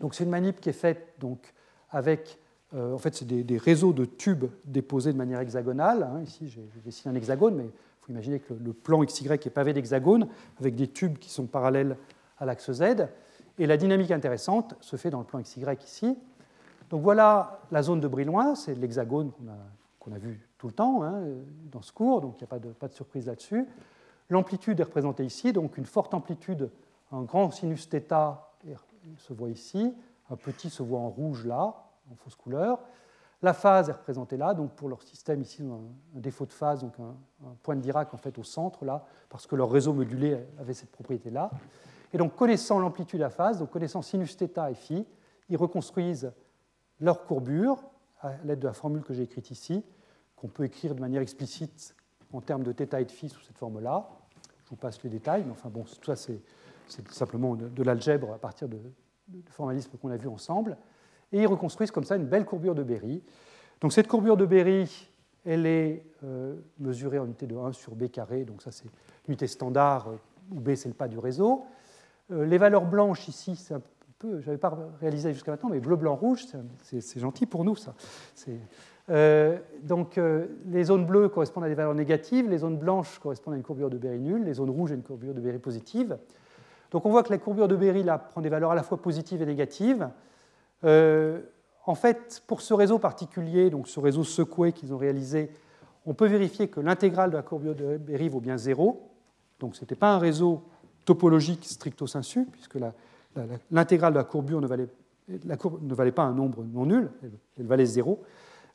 Donc 0.01 0.15
c'est 0.15 0.25
une 0.25 0.31
manip 0.31 0.61
qui 0.61 0.71
est 0.71 0.75
faite 0.75 1.15
donc, 1.21 1.53
avec, 1.91 2.39
euh, 2.75 2.95
en 2.95 2.99
fait, 2.99 3.15
c'est 3.15 3.27
des, 3.27 3.59
réseaux 3.59 3.93
de 3.93 4.05
tubes 4.05 4.47
déposés 4.65 5.13
de 5.13 5.19
manière 5.19 5.41
hexagonale. 5.41 6.03
Hein. 6.03 6.23
Ici, 6.23 6.49
j'ai 6.49 6.69
dessiné 6.85 7.13
un 7.13 7.17
hexagone, 7.17 7.55
mais 7.55 7.65
il 7.65 8.05
faut 8.05 8.13
imaginer 8.13 8.41
que 8.41 8.55
le, 8.55 8.73
plan 8.73 9.05
XY 9.05 9.29
est 9.33 9.51
pavé 9.51 9.73
d'hexagones, 9.73 10.29
avec 10.59 10.75
des 10.75 10.89
tubes 10.89 11.19
qui 11.19 11.31
sont 11.31 11.47
parallèles 11.47 11.97
à 12.39 12.47
l'axe 12.47 12.73
Z. 12.73 13.09
Et 13.59 13.67
la 13.67 13.77
dynamique 13.77 14.11
intéressante 14.11 14.75
se 14.81 14.97
fait 14.97 15.11
dans 15.11 15.21
le 15.21 15.25
plan 15.25 15.41
XY 15.41 15.65
ici. 15.85 16.17
Donc 16.92 17.02
voilà 17.04 17.62
la 17.72 17.82
zone 17.82 18.02
de 18.02 18.08
Brillouin, 18.10 18.54
c'est 18.54 18.76
l'hexagone 18.76 19.32
qu'on 19.98 20.12
a, 20.12 20.18
vu 20.18 20.46
tout 20.58 20.68
le 20.68 20.74
temps 20.74 21.04
hein, 21.04 21.24
dans 21.72 21.82
ce 21.82 21.94
cours, 21.94 22.20
donc 22.20 22.36
il 22.36 22.44
n'y 22.44 22.44
a 22.44 22.74
pas 22.74 22.88
de, 22.88 22.94
surprise 22.94 23.28
là-dessus. 23.28 23.66
L'amplitude 24.30 24.78
est 24.82 24.84
représentée 24.84 25.24
ici, 25.24 25.54
donc 25.54 25.78
une 25.78 25.86
forte 25.86 26.14
amplitude, 26.14 26.70
un 27.14 27.22
grand 27.24 27.50
sinus 27.50 27.88
θ 27.88 28.36
se 29.18 29.34
voit 29.34 29.50
ici, 29.50 29.96
un 30.30 30.36
petit 30.36 30.70
se 30.70 30.84
voit 30.84 31.00
en 31.00 31.10
rouge 31.10 31.46
là, 31.46 31.74
en 32.12 32.16
fausse 32.16 32.36
couleur. 32.36 32.80
La 33.42 33.54
phase 33.54 33.88
est 33.88 33.94
représentée 33.94 34.36
là, 34.36 34.54
donc 34.54 34.72
pour 34.72 34.90
leur 34.90 35.02
système 35.02 35.42
ici, 35.42 35.64
un, 35.64 36.18
un 36.18 36.20
défaut 36.20 36.46
de 36.46 36.54
phase, 36.54 36.82
donc 36.82 36.94
un, 37.00 37.16
point 37.64 37.78
de 37.78 37.82
Dirac 37.82 38.14
en 38.14 38.18
fait 38.18 38.38
au 38.38 38.44
centre 38.44 38.84
là, 38.84 39.06
parce 39.30 39.48
que 39.48 39.56
leur 39.56 39.72
réseau 39.72 39.94
modulé 39.94 40.38
avait 40.60 40.74
cette 40.74 40.92
propriété 40.92 41.30
là. 41.30 41.52
Et 42.12 42.18
donc 42.18 42.36
connaissant 42.36 42.80
l'amplitude 42.80 43.22
à 43.22 43.30
phase, 43.30 43.60
donc 43.60 43.70
connaissant 43.70 44.02
sinus 44.02 44.36
θ 44.36 44.70
et 44.70 44.76
phi, 44.76 45.06
ils 45.48 45.58
reconstruisent 45.58 46.34
leur 47.02 47.26
courbure 47.26 47.84
à 48.22 48.34
l'aide 48.46 48.60
de 48.60 48.68
la 48.68 48.74
formule 48.74 49.04
que 49.04 49.14
j'ai 49.14 49.24
écrite 49.24 49.52
ici, 49.52 49.84
qu'on 50.36 50.48
peut 50.48 50.64
écrire 50.64 50.96
de 50.96 51.02
manière 51.02 51.22
explicite 51.22 51.96
en 52.32 52.40
termes 52.40 52.64
de 52.64 52.72
θ 52.72 53.00
et 53.00 53.06
de 53.06 53.12
phi 53.12 53.28
sous 53.30 53.42
cette 53.42 53.58
forme-là 53.58 54.08
vous 54.72 54.78
passe 54.78 55.04
les 55.04 55.10
détails, 55.10 55.44
mais 55.46 55.52
enfin 55.52 55.70
bon, 55.70 55.84
tout 55.84 56.06
ça 56.06 56.16
c'est 56.16 56.42
simplement 57.10 57.56
de, 57.56 57.84
l'algèbre 57.84 58.34
à 58.34 58.38
partir 58.38 58.68
de, 58.68 58.78
formalisme 59.50 59.92
qu'on 60.02 60.10
a 60.10 60.18
vu 60.18 60.28
ensemble. 60.28 60.78
Et 61.32 61.42
ils 61.42 61.48
reconstruisent 61.48 61.92
comme 61.92 62.04
ça 62.04 62.16
une 62.16 62.26
belle 62.26 62.46
courbure 62.46 62.76
de 62.76 62.84
Berry. 62.84 63.24
Donc 63.80 63.94
cette 63.94 64.08
courbure 64.08 64.36
de 64.36 64.46
Berry, 64.46 65.10
elle 65.46 65.66
est 65.66 66.06
euh, 66.24 66.56
mesurée 66.80 67.20
en 67.20 67.26
unité 67.26 67.48
de 67.48 67.56
1 67.56 67.72
sur 67.74 67.96
b 67.96 68.10
carré, 68.10 68.44
donc 68.44 68.62
ça 68.62 68.72
c'est 68.72 68.88
l'unité 69.28 69.48
standard, 69.48 70.10
euh, 70.10 70.18
où 70.52 70.60
b 70.60 70.76
c'est 70.76 70.90
le 70.90 70.96
pas 70.96 71.08
du 71.08 71.18
réseau. 71.18 71.66
Euh, 72.32 72.46
les 72.46 72.58
valeurs 72.58 72.86
blanches 72.86 73.28
ici, 73.28 73.56
c'est 73.56 73.74
un 73.74 73.82
peu, 74.22 74.40
je 74.40 74.46
n'avais 74.46 74.58
pas 74.58 74.78
réalisé 75.00 75.34
jusqu'à 75.34 75.52
maintenant, 75.52 75.70
mais 75.70 75.80
bleu, 75.80 75.96
blanc, 75.96 76.16
rouge, 76.16 76.46
c'est 76.84 77.20
gentil 77.20 77.46
pour 77.46 77.66
nous 77.66 77.76
ça. 77.76 77.94
Euh, 79.10 79.58
donc 79.84 80.18
euh, 80.18 80.46
les 80.68 80.86
zones 80.86 81.06
bleues 81.06 81.28
correspondent 81.28 81.64
à 81.64 81.68
des 81.68 81.76
valeurs 81.76 81.96
négatives, 81.96 82.48
les 82.48 82.60
zones 82.60 82.78
blanches 82.78 83.20
correspondent 83.20 83.56
à 83.56 83.58
une 83.58 83.64
courbure 83.64 83.90
de 83.90 83.98
Berry 83.98 84.20
nulle, 84.20 84.44
les 84.44 84.54
zones 84.54 84.70
rouges 84.70 84.92
à 84.92 84.96
une 84.96 85.02
courbure 85.02 85.34
de 85.34 85.42
Berry 85.42 85.58
positive. 85.58 86.18
Donc 86.92 87.06
on 87.06 87.10
voit 87.10 87.24
que 87.24 87.32
la 87.32 87.40
courbure 87.40 87.68
de 87.68 87.76
Berry 87.76 88.04
là, 88.04 88.20
prend 88.20 88.42
des 88.42 88.50
valeurs 88.50 88.72
à 88.72 88.76
la 88.76 88.84
fois 88.84 89.02
positives 89.02 89.42
et 89.42 89.46
négatives. 89.46 90.08
Euh, 90.84 91.42
en 91.86 91.96
fait, 91.96 92.44
pour 92.46 92.62
ce 92.62 92.76
réseau 92.76 93.00
particulier, 93.00 93.72
donc 93.72 93.88
ce 93.88 94.00
réseau 94.00 94.24
secoué 94.24 94.72
qu'ils 94.72 94.94
ont 94.94 94.98
réalisé, 94.98 95.50
on 96.06 96.14
peut 96.14 96.28
vérifier 96.28 96.68
que 96.68 96.80
l'intégrale 96.80 97.32
de 97.32 97.38
la 97.38 97.42
courbure 97.42 97.76
de 97.76 97.98
Berry 97.98 98.30
vaut 98.30 98.40
bien 98.40 98.58
0. 98.58 99.10
Donc 99.60 99.76
ce 99.76 99.82
n'était 99.82 99.96
pas 99.96 100.14
un 100.14 100.20
réseau 100.20 100.64
topologique 101.06 101.66
stricto 101.66 102.06
sensu, 102.06 102.46
puisque 102.52 102.76
l'intégrale 103.72 104.14
de 104.14 104.18
la 104.18 104.24
courbure 104.24 104.62
ne 104.62 104.68
valait, 104.68 106.12
pas 106.12 106.24
un 106.24 106.34
nombre 106.34 106.64
non 106.64 106.86
nul, 106.86 107.10
elle 107.58 107.68
valait 107.68 107.86
0. 107.86 108.20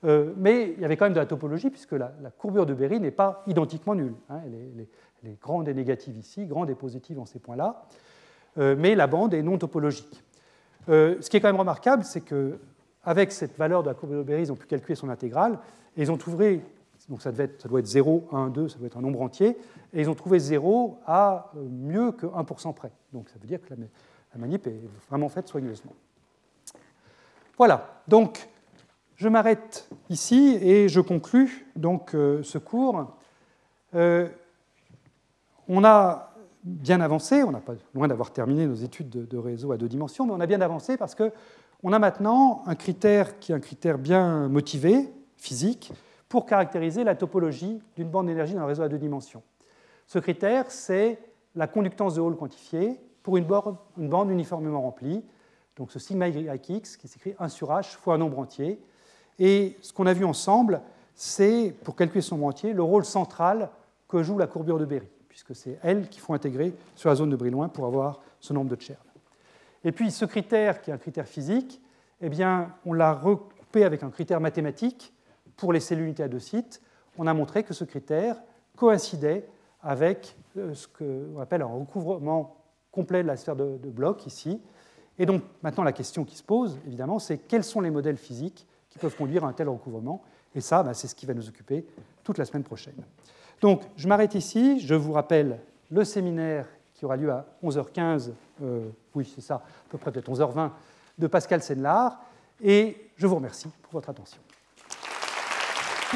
Euh, 0.04 0.32
mais 0.36 0.74
il 0.76 0.80
y 0.80 0.84
avait 0.84 0.96
quand 0.96 1.06
même 1.06 1.14
de 1.14 1.18
la 1.18 1.26
topologie, 1.26 1.70
puisque 1.70 1.92
la, 1.92 2.10
courbure 2.38 2.66
de 2.66 2.74
Berry 2.74 3.00
n'est 3.00 3.10
pas 3.10 3.42
identiquement 3.46 3.94
nulle. 3.94 4.14
Hein. 4.28 4.40
Elle, 4.44 4.82
est, 4.82 4.88
grande 5.40 5.66
et 5.68 5.74
négative 5.74 6.16
ici, 6.16 6.46
grande 6.46 6.70
et 6.70 6.76
positive 6.76 7.18
en 7.18 7.26
ces 7.26 7.40
points-là, 7.40 7.86
euh, 8.58 8.76
mais 8.78 8.94
la 8.94 9.08
bande 9.08 9.34
est 9.34 9.42
non 9.42 9.58
topologique. 9.58 10.22
Euh, 10.88 11.16
ce 11.20 11.28
qui 11.28 11.36
est 11.36 11.40
quand 11.40 11.48
même 11.48 11.58
remarquable, 11.58 12.04
c'est 12.04 12.20
qu'avec 12.20 13.32
cette 13.32 13.56
valeur 13.58 13.82
de 13.82 13.88
la 13.88 13.94
courbure 13.94 14.18
de 14.18 14.22
Berry, 14.22 14.42
ils 14.42 14.52
ont 14.52 14.56
pu 14.56 14.68
calculer 14.68 14.94
son 14.94 15.08
intégrale, 15.08 15.58
et 15.96 16.02
ils 16.02 16.12
ont 16.12 16.16
trouvé, 16.16 16.60
donc 17.08 17.22
ça, 17.22 17.32
ça 17.34 17.68
doit 17.68 17.80
être 17.80 17.86
0, 17.86 18.28
1, 18.30 18.50
2, 18.50 18.68
ça 18.68 18.78
doit 18.78 18.86
être 18.86 18.98
un 18.98 19.00
nombre 19.00 19.20
entier, 19.20 19.58
et 19.92 20.00
ils 20.00 20.08
ont 20.08 20.14
trouvé 20.14 20.38
0 20.38 21.00
à 21.06 21.50
mieux 21.56 22.12
que 22.12 22.26
1% 22.26 22.74
près. 22.74 22.92
Donc 23.12 23.28
ça 23.28 23.36
veut 23.40 23.48
dire 23.48 23.60
que 23.60 23.70
la, 23.70 23.76
la 24.34 24.40
manip 24.40 24.66
est 24.66 24.80
vraiment 25.08 25.28
faite 25.28 25.48
soigneusement. 25.48 25.92
Voilà, 27.56 28.02
donc 28.06 28.48
je 29.16 29.28
m'arrête 29.28 29.88
ici 30.10 30.58
et 30.60 30.88
je 30.88 31.00
conclus 31.00 31.66
donc 31.74 32.14
euh, 32.14 32.42
ce 32.42 32.58
cours. 32.58 33.16
Euh, 33.94 34.28
on 35.68 35.84
a 35.84 36.34
bien 36.64 37.00
avancé, 37.00 37.42
on 37.42 37.50
n'a 37.50 37.60
pas 37.60 37.74
loin 37.94 38.08
d'avoir 38.08 38.32
terminé 38.32 38.66
nos 38.66 38.74
études 38.74 39.08
de, 39.08 39.38
réseau 39.38 39.72
à 39.72 39.78
deux 39.78 39.88
dimensions, 39.88 40.26
mais 40.26 40.32
on 40.32 40.40
a 40.40 40.46
bien 40.46 40.60
avancé 40.60 40.96
parce 40.96 41.14
qu'on 41.14 41.92
a 41.92 41.98
maintenant 41.98 42.62
un 42.66 42.74
critère 42.74 43.38
qui 43.38 43.52
est 43.52 43.54
un 43.54 43.60
critère 43.60 43.98
bien 43.98 44.48
motivé, 44.48 45.10
physique, 45.36 45.92
pour 46.28 46.44
caractériser 46.44 47.04
la 47.04 47.14
topologie 47.14 47.80
d'une 47.94 48.08
bande 48.08 48.26
d'énergie 48.26 48.54
dans 48.54 48.62
un 48.62 48.66
réseau 48.66 48.82
à 48.82 48.88
deux 48.88 48.98
dimensions. 48.98 49.42
Ce 50.06 50.18
critère, 50.18 50.70
c'est 50.70 51.18
la 51.54 51.66
conductance 51.66 52.16
de 52.16 52.20
Hall 52.20 52.36
quantifiée 52.36 53.00
pour 53.26 53.36
une 53.38 53.44
bande, 53.44 54.30
uniformément 54.30 54.80
remplie. 54.80 55.20
Donc 55.74 55.90
ce 55.90 55.98
sigma 55.98 56.28
yx 56.28 56.96
qui 56.96 57.08
s'écrit 57.08 57.34
1 57.40 57.48
sur 57.48 57.70
h 57.70 57.96
fois 57.96 58.14
un 58.14 58.18
nombre 58.18 58.38
entier. 58.38 58.80
Et 59.40 59.76
ce 59.82 59.92
qu'on 59.92 60.06
a 60.06 60.12
vu 60.12 60.24
ensemble, 60.24 60.80
c'est, 61.12 61.74
pour 61.82 61.96
calculer 61.96 62.20
son 62.20 62.40
entier, 62.44 62.72
le 62.72 62.84
rôle 62.84 63.04
central 63.04 63.70
que 64.06 64.22
joue 64.22 64.38
la 64.38 64.46
courbure 64.46 64.78
de 64.78 64.84
Berry, 64.84 65.08
puisque 65.28 65.56
c'est 65.56 65.76
elle 65.82 66.08
qu'il 66.08 66.20
faut 66.20 66.34
intégrer 66.34 66.72
sur 66.94 67.08
la 67.08 67.16
zone 67.16 67.30
de 67.30 67.34
Brillouin 67.34 67.68
pour 67.68 67.86
avoir 67.86 68.20
ce 68.38 68.52
nombre 68.52 68.70
de 68.70 68.80
Chern. 68.80 69.00
Et 69.82 69.90
puis 69.90 70.12
ce 70.12 70.24
critère, 70.24 70.80
qui 70.80 70.90
est 70.90 70.94
un 70.94 70.98
critère 70.98 71.26
physique, 71.26 71.80
eh 72.20 72.28
bien, 72.28 72.76
on 72.86 72.92
l'a 72.92 73.12
recoupé 73.12 73.84
avec 73.84 74.04
un 74.04 74.10
critère 74.10 74.40
mathématique 74.40 75.12
pour 75.56 75.72
les 75.72 75.80
cellules 75.80 76.04
unités 76.04 76.22
à 76.22 76.28
deux 76.28 76.38
sites. 76.38 76.80
On 77.18 77.26
a 77.26 77.34
montré 77.34 77.64
que 77.64 77.74
ce 77.74 77.82
critère 77.82 78.36
coïncidait 78.76 79.48
avec 79.82 80.36
euh, 80.56 80.74
ce 80.74 80.86
qu'on 80.86 81.40
appelle 81.40 81.62
un 81.62 81.66
recouvrement 81.66 82.55
complet 82.96 83.22
de 83.22 83.28
la 83.28 83.36
sphère 83.36 83.54
de, 83.54 83.78
de 83.78 83.90
blocs 83.90 84.26
ici. 84.26 84.60
Et 85.18 85.26
donc 85.26 85.42
maintenant 85.62 85.84
la 85.84 85.92
question 85.92 86.24
qui 86.24 86.36
se 86.36 86.42
pose, 86.42 86.78
évidemment, 86.86 87.18
c'est 87.18 87.38
quels 87.38 87.64
sont 87.64 87.80
les 87.80 87.90
modèles 87.90 88.16
physiques 88.16 88.66
peuvent 88.98 89.16
conduire 89.16 89.44
à 89.44 89.48
un 89.48 89.52
tel 89.52 89.68
recouvrement. 89.68 90.22
Et 90.54 90.60
ça, 90.60 90.82
bah, 90.82 90.94
c'est 90.94 91.08
ce 91.08 91.14
qui 91.14 91.26
va 91.26 91.34
nous 91.34 91.46
occuper 91.48 91.84
toute 92.24 92.38
la 92.38 92.46
semaine 92.46 92.64
prochaine. 92.64 92.96
Donc, 93.60 93.82
je 93.96 94.08
m'arrête 94.08 94.34
ici. 94.34 94.80
Je 94.80 94.94
vous 94.94 95.12
rappelle 95.12 95.60
le 95.90 96.02
séminaire 96.04 96.66
qui 96.94 97.04
aura 97.04 97.16
lieu 97.16 97.30
à 97.30 97.44
11h15, 97.62 98.30
euh, 98.62 98.88
oui, 99.14 99.30
c'est 99.34 99.42
ça, 99.42 99.56
à 99.56 99.62
peu 99.90 99.98
près 99.98 100.10
peut-être 100.10 100.30
11h20, 100.30 100.70
de 101.18 101.26
Pascal 101.26 101.62
Senlard. 101.62 102.18
Et 102.62 103.10
je 103.16 103.26
vous 103.26 103.34
remercie 103.36 103.68
pour 103.82 103.92
votre 103.92 104.08
attention. 104.08 104.40